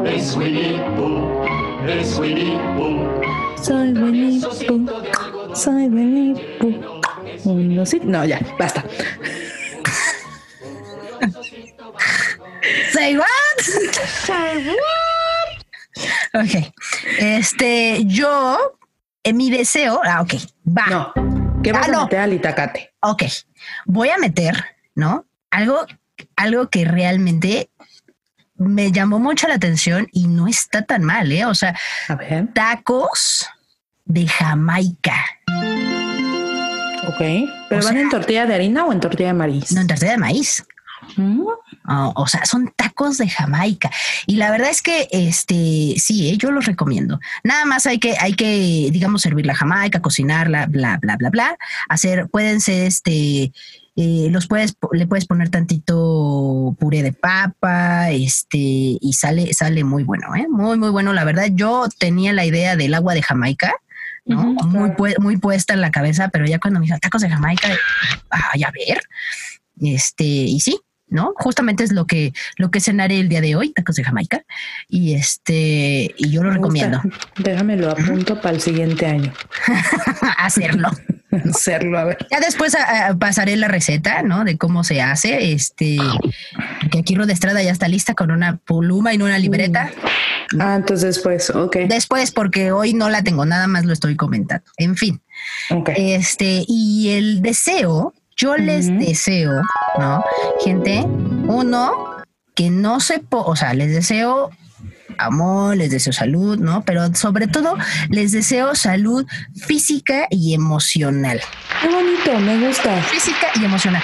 Es 0.06 0.35
Winnie 0.35 0.80
Pooh, 0.95 1.45
es 1.88 2.18
Winnie 2.19 2.57
Pooh. 2.76 3.22
Soy 3.61 3.93
Winnie 3.93 4.41
Pooh, 4.68 5.56
soy 5.56 5.88
Winnie 5.88 6.57
Pooh. 6.60 7.01
Un 7.45 7.80
osito. 7.80 8.06
No, 8.06 8.26
ya, 8.26 8.39
basta. 8.57 8.84
Say 12.91 13.18
what? 13.18 13.26
Say 13.61 14.68
what? 16.34 16.43
Ok. 16.43 16.73
Este, 17.19 18.03
yo, 18.06 18.57
en 19.23 19.38
mi 19.38 19.49
deseo, 19.49 19.99
ah, 20.03 20.22
ok, 20.22 20.34
va. 20.65 20.85
No. 21.15 21.39
¿Qué 21.64 21.72
vas 21.73 21.90
Ah, 21.90 21.98
a 21.99 22.03
meter 22.03 22.19
al 22.19 22.34
itacate? 22.34 22.94
Ok, 23.02 23.23
voy 23.86 24.10
a 24.10 24.18
meter, 24.18 24.64
¿no? 24.95 25.26
Algo, 25.52 25.86
algo 26.36 26.69
que 26.69 26.86
realmente 26.86 27.69
me 28.56 28.91
llamó 28.91 29.19
mucho 29.19 29.48
la 29.48 29.56
atención 29.56 30.07
y 30.11 30.27
no 30.27 30.48
está 30.48 30.84
tan 30.84 31.03
mal, 31.03 31.31
¿eh? 31.31 31.45
O 31.45 31.53
sea, 31.56 31.77
tacos 32.53 33.48
de 34.06 34.27
Jamaica. 34.27 35.15
Ok. 37.07 37.19
¿Pero 37.69 37.81
O 37.81 37.84
van 37.84 37.94
sea- 37.94 38.02
en 38.02 38.10
tortilla 38.10 38.45
de 38.45 38.56
harina 38.56 38.86
o 38.86 38.94
en 38.94 38.99
tortilla 38.99 39.27
de 39.27 39.34
maíz? 39.34 39.72
No, 39.72 39.81
en 39.81 39.88
tortilla 39.88 40.11
de 40.11 40.18
maíz. 40.18 40.65
O 42.16 42.28
sea, 42.28 42.45
son 42.45 42.72
tacos 42.76 43.18
de 43.18 43.28
Jamaica. 43.30 43.90
Y 44.28 44.36
la 44.36 44.52
verdad 44.52 44.70
es 44.70 44.82
que, 44.82 45.07
este, 45.11 45.95
sí, 45.98 46.30
eh, 46.30 46.38
yo 46.38 46.52
los 46.52 46.66
recomiendo. 46.66 47.20
Nada 47.44 47.66
más 47.66 47.86
hay 47.88 47.98
que, 47.99 48.16
hay 48.20 48.34
que, 48.34 48.90
digamos, 48.91 49.22
servir 49.22 49.45
la 49.45 49.56
Jamaica, 49.56 50.02
cocinarla, 50.02 50.68
bla, 50.68 50.98
bla, 51.02 51.18
bla, 51.18 51.30
bla. 51.30 51.57
Hacer, 51.90 52.28
pueden 52.30 52.61
ser, 52.61 52.86
este, 52.88 53.52
eh, 53.95 54.28
los 54.30 54.48
puedes, 54.48 54.76
le 54.91 55.07
puedes 55.07 55.26
poner 55.26 55.49
tantito 55.49 56.76
puré 56.80 57.03
de 57.03 57.11
papa, 57.11 58.11
este, 58.11 58.57
y 58.57 59.14
sale, 59.14 59.53
sale 59.53 59.84
muy 59.84 60.03
bueno, 60.03 60.36
¿eh? 60.36 60.48
Muy, 60.49 60.78
muy 60.78 60.90
bueno. 60.90 61.11
La 61.14 61.24
verdad, 61.24 61.48
yo 61.52 61.88
tenía 61.98 62.34
la 62.34 62.45
idea 62.45 62.76
del 62.76 62.94
agua 62.94 63.14
de 63.14 63.24
Jamaica. 63.24 63.74
¿no? 64.26 64.44
muy, 64.53 64.90
pu- 64.91 65.18
muy 65.20 65.38
puesta 65.38 65.74
en 65.74 65.82
la 65.82 65.90
cabeza, 65.90 66.30
pero 66.30 66.45
ya 66.45 66.60
cuando 66.60 66.80
me 66.80 66.86
dijo 66.86 66.99
tacos 66.99 67.24
de 67.24 67.30
Jamaica, 67.32 67.68
ay, 68.30 68.64
a 68.64 68.70
ver, 68.70 69.02
este, 69.82 70.24
y 70.24 70.60
sí, 70.60 70.80
¿no? 71.10 71.34
Justamente 71.36 71.84
es 71.84 71.91
lo 71.91 72.06
que, 72.06 72.34
lo 72.57 72.72
que 72.72 72.80
cenaré 72.81 73.19
el 73.19 73.30
día 73.30 73.41
de 73.41 73.56
hoy, 73.56 73.72
tacos 73.73 73.95
de 73.95 74.03
Jamaica, 74.03 74.44
y 74.88 75.14
este, 75.15 76.14
y 76.18 76.30
yo 76.31 76.44
lo 76.44 76.52
Me 76.52 76.57
gusta. 76.60 76.86
recomiendo 76.86 77.02
Déjame 77.38 77.76
lo 77.77 77.91
apunto 77.91 78.40
para 78.41 78.56
el 78.56 78.61
siguiente 78.61 79.06
año. 79.06 79.34
hacerlo. 80.38 80.90
Hacerlo, 81.31 81.99
a 81.99 82.06
ver. 82.06 82.18
Ya 82.31 82.40
después 82.40 82.73
a- 82.73 83.10
a- 83.10 83.15
pasaré 83.15 83.56
la 83.56 83.68
receta, 83.68 84.23
¿no? 84.23 84.44
De 84.44 84.57
cómo 84.57 84.84
se 84.84 84.99
hace, 84.99 85.52
este, 85.53 85.98
que 86.90 86.98
aquí 86.99 87.14
Rod 87.14 87.30
Estrada 87.30 87.61
ya 87.61 87.72
está 87.72 87.88
lista 87.88 88.15
con 88.15 88.31
una 88.31 88.57
pluma 88.57 89.14
y 89.14 89.18
una 89.22 89.38
libreta. 89.38 89.91
Ah, 90.60 90.73
entonces 90.76 91.19
pues, 91.19 91.52
ok. 91.52 91.77
Después, 91.88 92.31
porque 92.31 92.72
hoy 92.72 92.95
no 92.95 93.11
la 93.11 93.22
tengo, 93.22 93.45
nada 93.45 93.68
más 93.68 93.86
lo 93.86 93.94
estoy 93.94 94.15
comentando. 94.15 94.65
En 94.77 94.95
fin. 94.98 95.22
Este, 95.95 96.64
y 96.68 97.10
el 97.11 97.44
deseo, 97.44 98.15
yo 98.40 98.56
les 98.56 98.88
deseo, 98.88 99.61
¿no? 99.99 100.24
Gente, 100.64 101.02
uno, 101.48 102.24
que 102.56 102.70
no 102.70 103.02
se, 103.02 103.22
o 103.30 103.56
sea, 103.56 103.74
les 103.74 103.91
deseo 103.91 104.49
amor, 105.18 105.76
les 105.76 105.91
deseo 105.91 106.14
salud, 106.14 106.57
¿no? 106.57 106.84
Pero 106.86 107.14
sobre 107.16 107.48
todo 107.48 107.76
les 108.10 108.32
deseo 108.32 108.76
salud 108.76 109.28
física 109.56 110.28
y 110.30 110.53
emocional. 110.53 111.41
Qué 111.82 111.90
bonito, 111.90 112.40
me 112.40 112.66
gusta. 112.66 113.02
Física 113.03 113.48
y 113.60 113.66
emocional. 113.66 114.02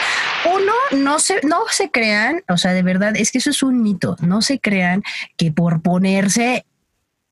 Uno, 0.54 1.02
no 1.02 1.20
se, 1.20 1.40
no 1.44 1.62
se 1.72 1.90
crean, 1.90 2.44
o 2.50 2.58
sea, 2.58 2.74
de 2.74 2.84
verdad, 2.84 3.14
es 3.16 3.32
que 3.32 3.38
eso 3.38 3.52
es 3.52 3.64
un 3.64 3.82
mito. 3.82 4.18
No 4.20 4.42
se 4.42 4.60
crean 4.60 5.02
que 5.38 5.54
por 5.54 5.82
ponerse 5.82 6.66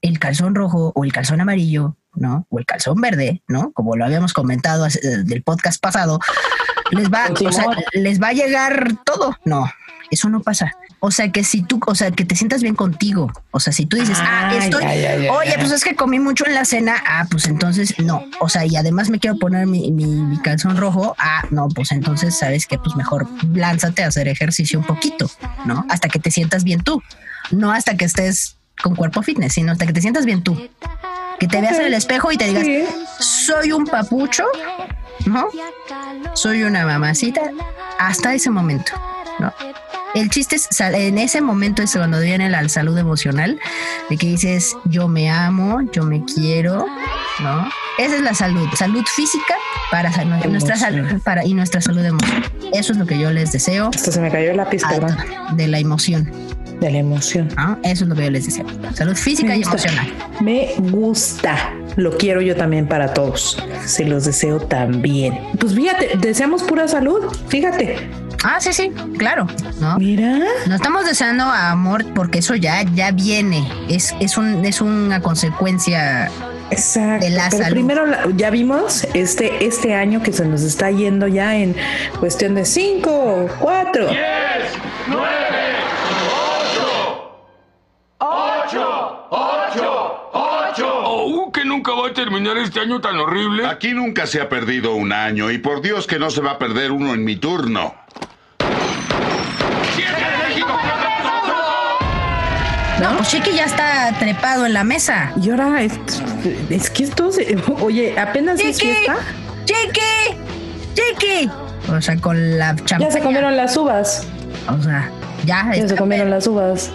el 0.02 0.20
calzón 0.20 0.56
rojo 0.56 0.94
o 0.96 1.04
el 1.04 1.12
calzón 1.12 1.42
amarillo, 1.42 1.98
¿no? 2.16 2.48
O 2.50 2.60
el 2.60 2.66
calzón 2.66 3.02
verde, 3.02 3.42
¿no? 3.48 3.72
Como 3.74 3.96
lo 3.96 4.06
habíamos 4.06 4.34
comentado 4.34 4.88
del 5.02 5.44
podcast 5.44 5.82
pasado, 5.82 6.20
les 6.94 7.12
va, 7.12 7.30
o 7.30 7.52
sea, 7.52 7.66
les 7.94 8.22
va 8.22 8.30
a 8.30 8.34
llegar 8.34 8.94
todo. 9.04 9.38
No, 9.46 9.70
eso 10.12 10.30
no 10.30 10.42
pasa. 10.42 10.72
O 11.06 11.12
sea, 11.12 11.32
que 11.34 11.44
si 11.44 11.64
tú, 11.64 11.82
o 11.86 11.96
sea, 11.96 12.12
que 12.12 12.24
te 12.24 12.34
sientas 12.34 12.62
bien 12.62 12.76
contigo. 12.76 13.30
O 13.52 13.60
sea, 13.60 13.74
si 13.74 13.86
tú 13.86 13.98
dices, 13.98 14.18
ah, 14.22 14.52
Ah, 14.52 14.58
estoy, 14.58 14.84
ya, 14.84 14.96
ya, 14.96 15.18
ya, 15.18 15.34
oye, 15.34 15.54
pues 15.60 15.72
es 15.72 15.84
que 15.84 15.96
comí 15.96 16.18
mucho 16.18 16.46
en 16.48 16.54
la 16.54 16.64
cena, 16.64 16.96
ah, 17.06 17.26
pues 17.30 17.46
entonces 17.48 17.96
no. 18.00 18.24
O 18.40 18.48
sea, 18.48 18.66
y 18.66 18.78
además 18.78 19.10
me 19.10 19.20
quiero 19.20 19.38
poner 19.38 19.68
mi, 19.68 19.92
mi, 19.92 20.06
mi 20.06 20.38
calzón 20.38 20.78
rojo, 20.78 21.14
ah, 21.20 21.44
no, 21.52 21.68
pues 21.68 21.92
entonces 21.92 22.38
sabes 22.38 22.68
que 22.68 22.78
pues 22.78 22.96
mejor 22.96 23.28
lánzate 23.54 24.04
a 24.04 24.08
hacer 24.08 24.30
ejercicio 24.30 24.80
un 24.80 24.86
poquito, 24.86 25.30
¿no? 25.66 25.86
Hasta 25.90 26.08
que 26.08 26.20
te 26.20 26.32
sientas 26.32 26.64
bien 26.64 26.82
tú. 26.82 27.04
No 27.52 27.74
hasta 27.74 27.98
que 27.98 28.06
estés 28.06 28.56
con 28.82 28.96
cuerpo 28.96 29.22
fitness, 29.22 29.54
sino 29.54 29.74
hasta 29.74 29.86
que 29.86 29.94
te 29.94 30.02
sientas 30.02 30.26
bien 30.26 30.42
tú. 30.42 30.70
Que 31.40 31.48
te 31.48 31.60
veas 31.60 31.78
en 31.80 31.88
el 31.88 31.94
espejo 31.94 32.32
y 32.32 32.38
te 32.38 32.46
digas, 32.46 32.66
soy 33.20 33.74
un 33.74 33.86
papucho, 33.86 34.46
¿no? 35.26 35.48
Soy 36.34 36.64
una 36.64 36.86
mamacita, 36.86 37.42
hasta 38.00 38.34
ese 38.34 38.50
momento, 38.50 38.94
¿no? 39.40 39.54
El 40.14 40.30
chiste 40.30 40.58
es, 40.58 40.68
en 40.80 41.18
ese 41.18 41.42
momento 41.42 41.82
es 41.82 41.94
cuando 41.94 42.20
viene 42.20 42.48
la 42.48 42.68
salud 42.70 42.96
emocional, 42.98 43.60
de 44.10 44.18
que 44.18 44.28
dices, 44.28 44.78
yo 44.86 45.08
me 45.08 45.32
amo, 45.32 45.82
yo 45.92 46.04
me 46.04 46.24
quiero, 46.24 46.86
¿no? 47.40 47.70
Esa 47.98 48.16
es 48.16 48.22
la 48.22 48.36
salud, 48.36 48.68
salud 48.76 49.04
física 49.16 49.56
para 49.90 50.12
nuestra 50.46 50.76
salud 50.76 51.22
para, 51.24 51.46
y 51.46 51.54
nuestra 51.54 51.82
salud 51.82 52.04
emocional. 52.06 52.44
Eso 52.74 52.94
es 52.94 53.00
lo 53.00 53.06
que 53.06 53.18
yo 53.20 53.32
les 53.32 53.52
deseo. 53.52 53.90
Hasta 53.94 54.12
se 54.12 54.20
me 54.20 54.32
cayó 54.32 54.54
Ah, 54.60 54.68
perdón. 54.70 55.18
De 55.54 55.68
la 55.68 55.80
emoción. 55.80 56.32
De 56.84 56.92
la 56.92 56.98
emoción. 56.98 57.48
¿no? 57.56 57.80
Eso 57.84 58.04
es 58.04 58.10
lo 58.10 58.16
que 58.16 58.26
yo 58.26 58.30
les 58.32 58.46
deseo. 58.46 58.66
Salud 58.94 59.16
física 59.16 59.48
Me 59.48 59.56
y 59.56 59.64
gusta. 59.64 59.78
emocional. 59.88 60.14
Me 60.42 60.74
gusta. 60.92 61.74
Lo 61.96 62.18
quiero 62.18 62.42
yo 62.42 62.58
también 62.58 62.88
para 62.90 63.14
todos. 63.14 63.58
Se 63.86 64.04
los 64.04 64.26
deseo 64.26 64.60
también. 64.60 65.40
Pues 65.60 65.74
fíjate, 65.74 66.18
deseamos 66.20 66.62
pura 66.64 66.90
salud. 66.90 67.22
Fíjate. 67.48 68.10
Ah, 68.44 68.58
sí, 68.60 68.74
sí, 68.74 68.92
claro. 69.18 69.48
¿no? 69.80 69.98
Mira. 69.98 70.40
No 70.68 70.76
estamos 70.76 71.06
deseando 71.06 71.46
amor 71.46 72.04
porque 72.14 72.40
eso 72.40 72.56
ya, 72.56 72.84
ya 72.94 73.12
viene. 73.12 73.66
Es, 73.90 74.14
es, 74.20 74.38
un, 74.38 74.66
es 74.66 74.82
una 74.82 75.22
consecuencia 75.22 76.30
Exacto. 76.70 77.24
de 77.26 77.32
la 77.32 77.48
pero 77.50 77.64
salud. 77.64 77.74
primero 77.76 78.06
ya 78.36 78.50
vimos 78.50 79.08
este, 79.14 79.66
este 79.66 79.94
año 79.96 80.22
que 80.22 80.34
se 80.34 80.46
nos 80.46 80.64
está 80.64 80.92
yendo 80.92 81.30
ya 81.30 81.56
en 81.56 81.76
cuestión 82.20 82.56
de 82.56 82.66
cinco, 82.66 83.48
cuatro. 83.60 84.10
¡Ocho! 88.76 89.28
¡Ocho! 89.30 90.30
¡Ocho! 90.34 90.88
Oh, 91.06 91.52
que 91.52 91.64
nunca 91.64 91.92
va 91.94 92.08
a 92.08 92.14
terminar 92.14 92.58
este 92.58 92.80
año 92.80 93.00
tan 93.00 93.18
horrible. 93.18 93.68
Aquí 93.68 93.94
nunca 93.94 94.26
se 94.26 94.42
ha 94.42 94.50
perdido 94.50 94.96
un 94.96 95.14
año 95.14 95.52
y 95.52 95.60
por 95.60 95.82
Dios 95.82 96.08
que 96.08 96.18
no 96.18 96.30
se 96.32 96.42
va 96.42 96.52
a 96.52 96.58
perder 96.58 96.92
uno 96.92 97.14
en 97.14 97.24
mi 97.24 97.36
turno. 97.36 97.94
No, 103.02 103.18
pues 103.18 103.30
Chiqui 103.30 103.52
ya 103.54 103.66
está 103.66 104.14
trepado 104.18 104.66
en 104.66 104.74
la 104.74 104.84
mesa. 104.84 105.34
Y 105.42 105.50
ahora 105.50 105.82
es, 105.82 105.94
es 106.70 106.90
que 106.90 107.04
esto 107.04 107.32
se- 107.32 107.58
oye, 107.82 108.18
apenas 108.18 108.60
es 108.60 108.78
Chiqui, 108.78 108.94
fiesta. 108.94 109.16
Chiqui, 109.66 110.38
Chiqui. 110.96 111.52
O 111.92 112.02
sea, 112.02 112.16
con 112.18 112.58
la 112.58 112.76
champaña. 112.76 113.10
Ya 113.10 113.12
se 113.12 113.20
comieron 113.20 113.58
las 113.58 113.76
uvas. 113.76 114.26
O 114.70 114.82
sea, 114.82 115.10
ya. 115.46 115.72
Ya 115.76 115.88
se 115.88 115.96
comieron 115.96 116.30
las 116.30 116.48
uvas. 116.48 116.92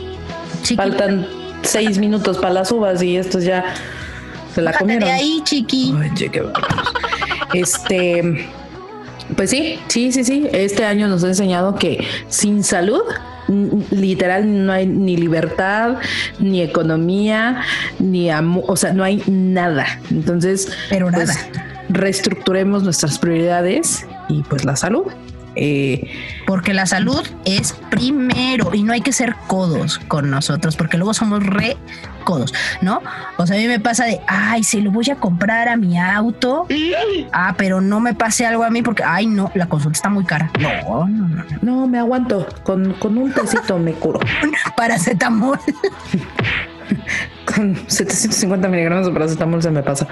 Faltan 0.77 1.27
seis 1.69 1.99
minutos 1.99 2.39
para 2.39 2.53
las 2.53 2.73
uvas 2.73 3.03
y 3.03 3.17
estos 3.17 3.45
ya 3.45 3.65
se 4.55 4.63
la 4.63 4.71
Bájate 4.71 4.85
comieron. 4.85 5.09
de 5.09 5.13
ahí, 5.15 5.41
Chiqui. 5.45 5.95
Este, 7.55 8.47
pues 9.37 9.51
sí, 9.51 9.79
sí, 9.89 10.13
sí, 10.13 10.25
sí. 10.25 10.49
Este 10.53 10.85
año 10.85 11.09
nos 11.09 11.25
ha 11.25 11.29
enseñado 11.29 11.75
que 11.77 12.05
sin 12.29 12.63
salud, 12.65 13.03
literal, 13.91 14.67
no 14.67 14.73
hay 14.73 14.87
ni 14.87 15.17
libertad, 15.17 15.97
ni 16.39 16.61
economía, 16.63 17.63
ni 17.99 18.31
amor, 18.31 18.65
o 18.67 18.77
sea, 18.77 18.93
no 18.93 19.05
hay 19.05 19.23
nada. 19.27 19.87
Entonces, 20.11 20.69
Pero 20.91 21.09
pues, 21.11 21.29
nada. 21.29 21.77
reestructuremos 21.89 22.83
nuestras 22.83 23.19
prioridades 23.19 24.07
y 24.29 24.43
pues 24.43 24.65
la 24.65 24.77
salud. 24.77 25.05
Eh, 25.61 26.09
Porque 26.47 26.73
la 26.73 26.87
salud 26.87 27.21
es 27.45 27.73
primero 27.91 28.73
y 28.73 28.85
no 28.85 28.93
hay 28.93 29.01
que 29.01 29.13
ser 29.13 29.35
codos 29.49 29.99
con 29.99 30.31
nosotros, 30.31 30.77
porque 30.77 30.97
luego 30.99 31.15
somos 31.15 31.45
re 31.45 31.77
codos, 32.23 32.55
¿no? 32.81 33.03
O 33.39 33.47
sea, 33.47 33.57
a 33.57 33.59
mí 33.59 33.67
me 33.67 33.81
pasa 33.81 34.05
de, 34.05 34.21
ay, 34.29 34.63
se 34.63 34.81
lo 34.81 34.93
voy 34.93 35.11
a 35.11 35.17
comprar 35.17 35.69
a 35.69 35.77
mi 35.77 35.99
auto. 35.99 36.69
Ah, 37.33 37.55
pero 37.59 37.81
no 37.81 37.99
me 37.99 38.15
pase 38.15 38.47
algo 38.47 38.63
a 38.63 38.71
mí 38.71 38.83
porque, 38.83 39.03
ay, 39.05 39.27
no, 39.27 39.51
la 39.55 39.67
consulta 39.67 39.97
está 39.97 40.09
muy 40.09 40.25
cara. 40.25 40.51
No, 40.61 41.09
no, 41.09 41.27
no. 41.29 41.45
no, 41.63 41.87
me 41.89 41.99
aguanto. 41.99 42.47
Con, 42.63 42.93
con 42.95 43.19
un 43.19 43.33
tecito 43.33 43.79
me 43.79 43.95
curo. 43.95 44.21
Paracetamol. 44.77 45.59
Con 47.53 47.75
750 47.89 48.69
miligramos 48.69 49.07
de 49.07 49.13
paracetamol 49.13 49.61
se 49.61 49.71
me 49.71 49.83
pasa. 49.83 50.07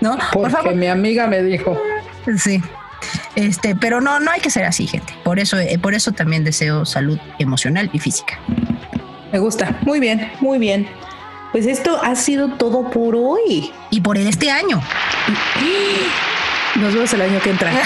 ¿No? 0.00 0.16
Porque 0.32 0.70
mi 0.74 0.86
amiga 0.86 1.26
me 1.26 1.42
dijo. 1.42 1.76
Sí. 2.36 2.62
Este, 3.36 3.74
pero 3.76 4.00
no, 4.00 4.20
no 4.20 4.30
hay 4.30 4.40
que 4.40 4.50
ser 4.50 4.64
así, 4.64 4.86
gente. 4.86 5.12
Por 5.24 5.38
eso, 5.38 5.58
eh, 5.58 5.78
por 5.78 5.94
eso 5.94 6.12
también 6.12 6.44
deseo 6.44 6.84
salud 6.84 7.18
emocional 7.38 7.90
y 7.92 7.98
física. 7.98 8.38
Me 9.32 9.38
gusta. 9.38 9.78
Muy 9.82 10.00
bien, 10.00 10.30
muy 10.40 10.58
bien. 10.58 10.88
Pues 11.52 11.66
esto 11.66 12.00
ha 12.02 12.14
sido 12.14 12.48
todo 12.54 12.90
por 12.90 13.16
hoy. 13.16 13.72
Y 13.90 14.00
por 14.00 14.16
este 14.16 14.50
año. 14.50 14.80
Nos 16.76 16.94
vemos 16.94 17.12
el 17.12 17.22
año 17.22 17.40
que 17.40 17.50
entra. 17.50 17.72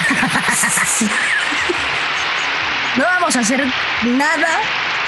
No 2.97 3.03
vamos 3.03 3.35
a 3.35 3.41
hacer 3.41 3.65
nada, 4.05 4.61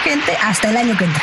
gente, 0.03 0.37
hasta 0.43 0.71
el 0.71 0.77
año 0.77 0.97
que 0.99 1.05
entra. 1.05 1.23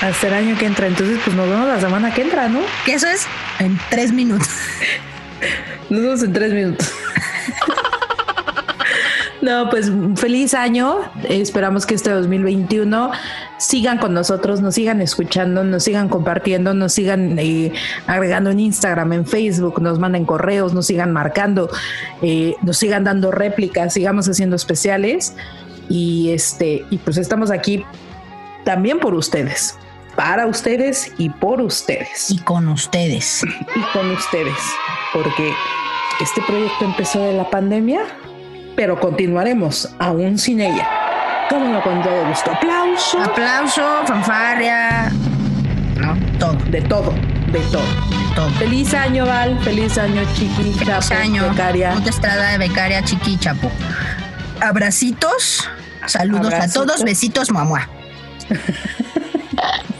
Hasta 0.00 0.26
el 0.26 0.34
año 0.34 0.58
que 0.58 0.66
entra. 0.66 0.88
Entonces, 0.88 1.20
pues 1.24 1.36
nos 1.36 1.48
vemos 1.48 1.68
la 1.68 1.80
semana 1.80 2.12
que 2.12 2.22
entra, 2.22 2.48
¿no? 2.48 2.60
Que 2.84 2.94
eso 2.94 3.06
es 3.06 3.28
en 3.60 3.78
tres 3.88 4.10
minutos. 4.10 4.48
Nos 5.90 6.02
vemos 6.02 6.22
en 6.24 6.32
tres 6.32 6.52
minutos. 6.52 6.92
No, 9.42 9.68
pues 9.70 9.90
feliz 10.14 10.54
año. 10.54 11.00
Esperamos 11.28 11.84
que 11.84 11.96
este 11.96 12.10
2021 12.10 13.10
sigan 13.58 13.98
con 13.98 14.14
nosotros, 14.14 14.60
nos 14.60 14.76
sigan 14.76 15.00
escuchando, 15.00 15.64
nos 15.64 15.82
sigan 15.82 16.08
compartiendo, 16.08 16.74
nos 16.74 16.92
sigan 16.92 17.36
eh, 17.40 17.72
agregando 18.06 18.50
en 18.50 18.60
Instagram, 18.60 19.12
en 19.12 19.26
Facebook, 19.26 19.82
nos 19.82 19.98
manden 19.98 20.24
correos, 20.26 20.74
nos 20.74 20.86
sigan 20.86 21.12
marcando, 21.12 21.68
eh, 22.22 22.54
nos 22.62 22.76
sigan 22.76 23.02
dando 23.02 23.32
réplicas, 23.32 23.92
sigamos 23.92 24.28
haciendo 24.28 24.54
especiales. 24.54 25.34
Y 25.88 26.30
este 26.30 26.86
y 26.90 26.98
pues 26.98 27.16
estamos 27.16 27.50
aquí 27.50 27.84
también 28.64 29.00
por 29.00 29.12
ustedes, 29.12 29.76
para 30.14 30.46
ustedes 30.46 31.12
y 31.18 31.30
por 31.30 31.60
ustedes. 31.60 32.30
Y 32.30 32.38
con 32.38 32.68
ustedes. 32.68 33.42
Y 33.74 33.82
con 33.92 34.08
ustedes, 34.12 34.58
porque 35.12 35.52
este 36.20 36.40
proyecto 36.42 36.84
empezó 36.84 37.20
de 37.20 37.32
la 37.32 37.50
pandemia, 37.50 38.02
pero 38.76 38.98
continuaremos 38.98 39.88
aún 39.98 40.38
sin 40.38 40.60
ella. 40.60 40.88
Como 41.48 41.66
no 41.66 41.82
con 41.82 42.02
todo 42.02 42.26
gusto. 42.26 42.50
Aplauso. 42.50 43.20
Aplauso, 43.20 43.82
fanfarria. 44.06 45.10
No, 46.00 46.16
todo. 46.38 46.54
De 46.70 46.80
todo, 46.82 47.12
de 47.52 47.60
todo. 47.70 47.82
todo. 48.34 48.50
Feliz 48.58 48.94
año, 48.94 49.26
Val. 49.26 49.58
Feliz 49.60 49.98
año, 49.98 50.22
Chiqui. 50.34 50.72
Feliz 50.74 50.78
Chapo, 50.84 51.20
año. 51.20 51.48
Becaria. 51.50 51.94
Ruth 51.94 52.06
Estrada, 52.06 52.56
becaria, 52.58 53.02
chiqui, 53.02 53.36
chapo. 53.38 53.70
Abracitos. 54.60 55.68
Saludos 56.06 56.54
a 56.54 56.68
todos. 56.68 57.02
Besitos, 57.02 57.50
mamá. 57.50 57.88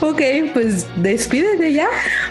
Ok, 0.00 0.20
pues 0.52 0.86
despídete 0.96 1.72
ya. 1.72 1.86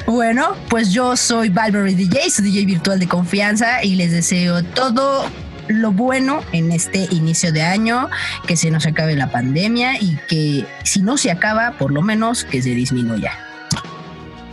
Bueno, 0.05 0.55
pues 0.69 0.91
yo 0.91 1.15
soy 1.15 1.49
Valverde 1.49 1.95
DJ, 1.95 2.29
su 2.29 2.41
DJ 2.41 2.65
virtual 2.65 2.99
de 2.99 3.07
confianza 3.07 3.83
y 3.83 3.95
les 3.95 4.11
deseo 4.11 4.63
todo 4.63 5.25
lo 5.67 5.91
bueno 5.91 6.41
en 6.51 6.71
este 6.71 7.07
inicio 7.11 7.51
de 7.51 7.61
año, 7.61 8.09
que 8.47 8.57
se 8.57 8.71
nos 8.71 8.85
acabe 8.85 9.15
la 9.15 9.31
pandemia 9.31 9.99
y 9.99 10.17
que 10.27 10.65
si 10.83 11.01
no 11.01 11.17
se 11.17 11.31
acaba, 11.31 11.77
por 11.77 11.91
lo 11.91 12.01
menos 12.01 12.43
que 12.43 12.61
se 12.61 12.71
disminuya. 12.71 13.50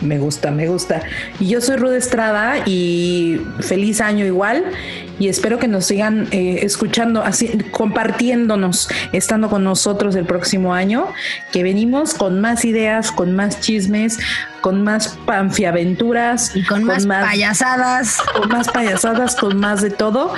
Me 0.01 0.19
gusta, 0.19 0.51
me 0.53 0.69
gusta. 0.69 1.03
Y 1.41 1.49
yo 1.49 1.61
soy 1.61 1.77
Ruth 1.77 1.93
Estrada 1.95 2.59
y 2.67 3.41
feliz 3.61 4.01
año 4.01 4.25
igual. 4.25 4.65
Y 5.19 5.27
espero 5.29 5.59
que 5.59 5.67
nos 5.67 5.87
sigan 5.87 6.29
eh, 6.31 6.61
escuchando, 6.63 7.23
así, 7.25 7.49
compartiéndonos, 7.73 8.89
estando 9.13 9.51
con 9.51 9.65
nosotros 9.65 10.15
el 10.15 10.25
próximo 10.25 10.73
año, 10.75 11.07
que 11.51 11.65
venimos 11.65 12.15
con 12.15 12.41
más 12.41 12.65
ideas, 12.65 13.11
con 13.11 13.35
más 13.35 13.61
chismes, 13.61 14.19
con 14.61 14.85
más 14.85 15.19
panfiaventuras. 15.27 16.55
Y 16.55 16.63
con 16.65 16.85
más 16.85 17.05
payasadas. 17.07 18.19
Con 18.37 18.49
más 18.51 18.69
payasadas, 18.69 19.35
con 19.35 19.59
más 19.59 19.83
de 19.83 19.91
todo. 19.91 20.33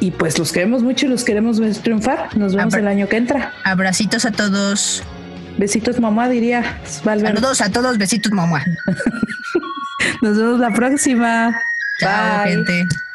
Y 0.00 0.10
pues 0.10 0.38
los 0.38 0.50
queremos 0.52 0.82
mucho 0.82 1.06
y 1.06 1.08
los 1.08 1.22
queremos 1.22 1.60
ver 1.60 1.74
triunfar. 1.76 2.36
Nos 2.36 2.54
vemos 2.56 2.74
Abra- 2.74 2.80
el 2.82 2.88
año 2.88 3.08
que 3.08 3.16
entra. 3.16 3.52
Abracitos 3.64 4.24
a 4.24 4.32
todos. 4.32 5.02
Besitos, 5.58 5.98
mamá, 6.00 6.28
diría. 6.28 6.78
Valverde. 7.04 7.34
Saludos 7.36 7.60
a 7.60 7.70
todos, 7.70 7.98
besitos, 7.98 8.32
mamá. 8.32 8.62
Nos 10.22 10.36
vemos 10.36 10.60
la 10.60 10.70
próxima. 10.72 11.58
Chao, 11.98 12.44
Bye. 12.44 12.52
gente. 12.52 13.05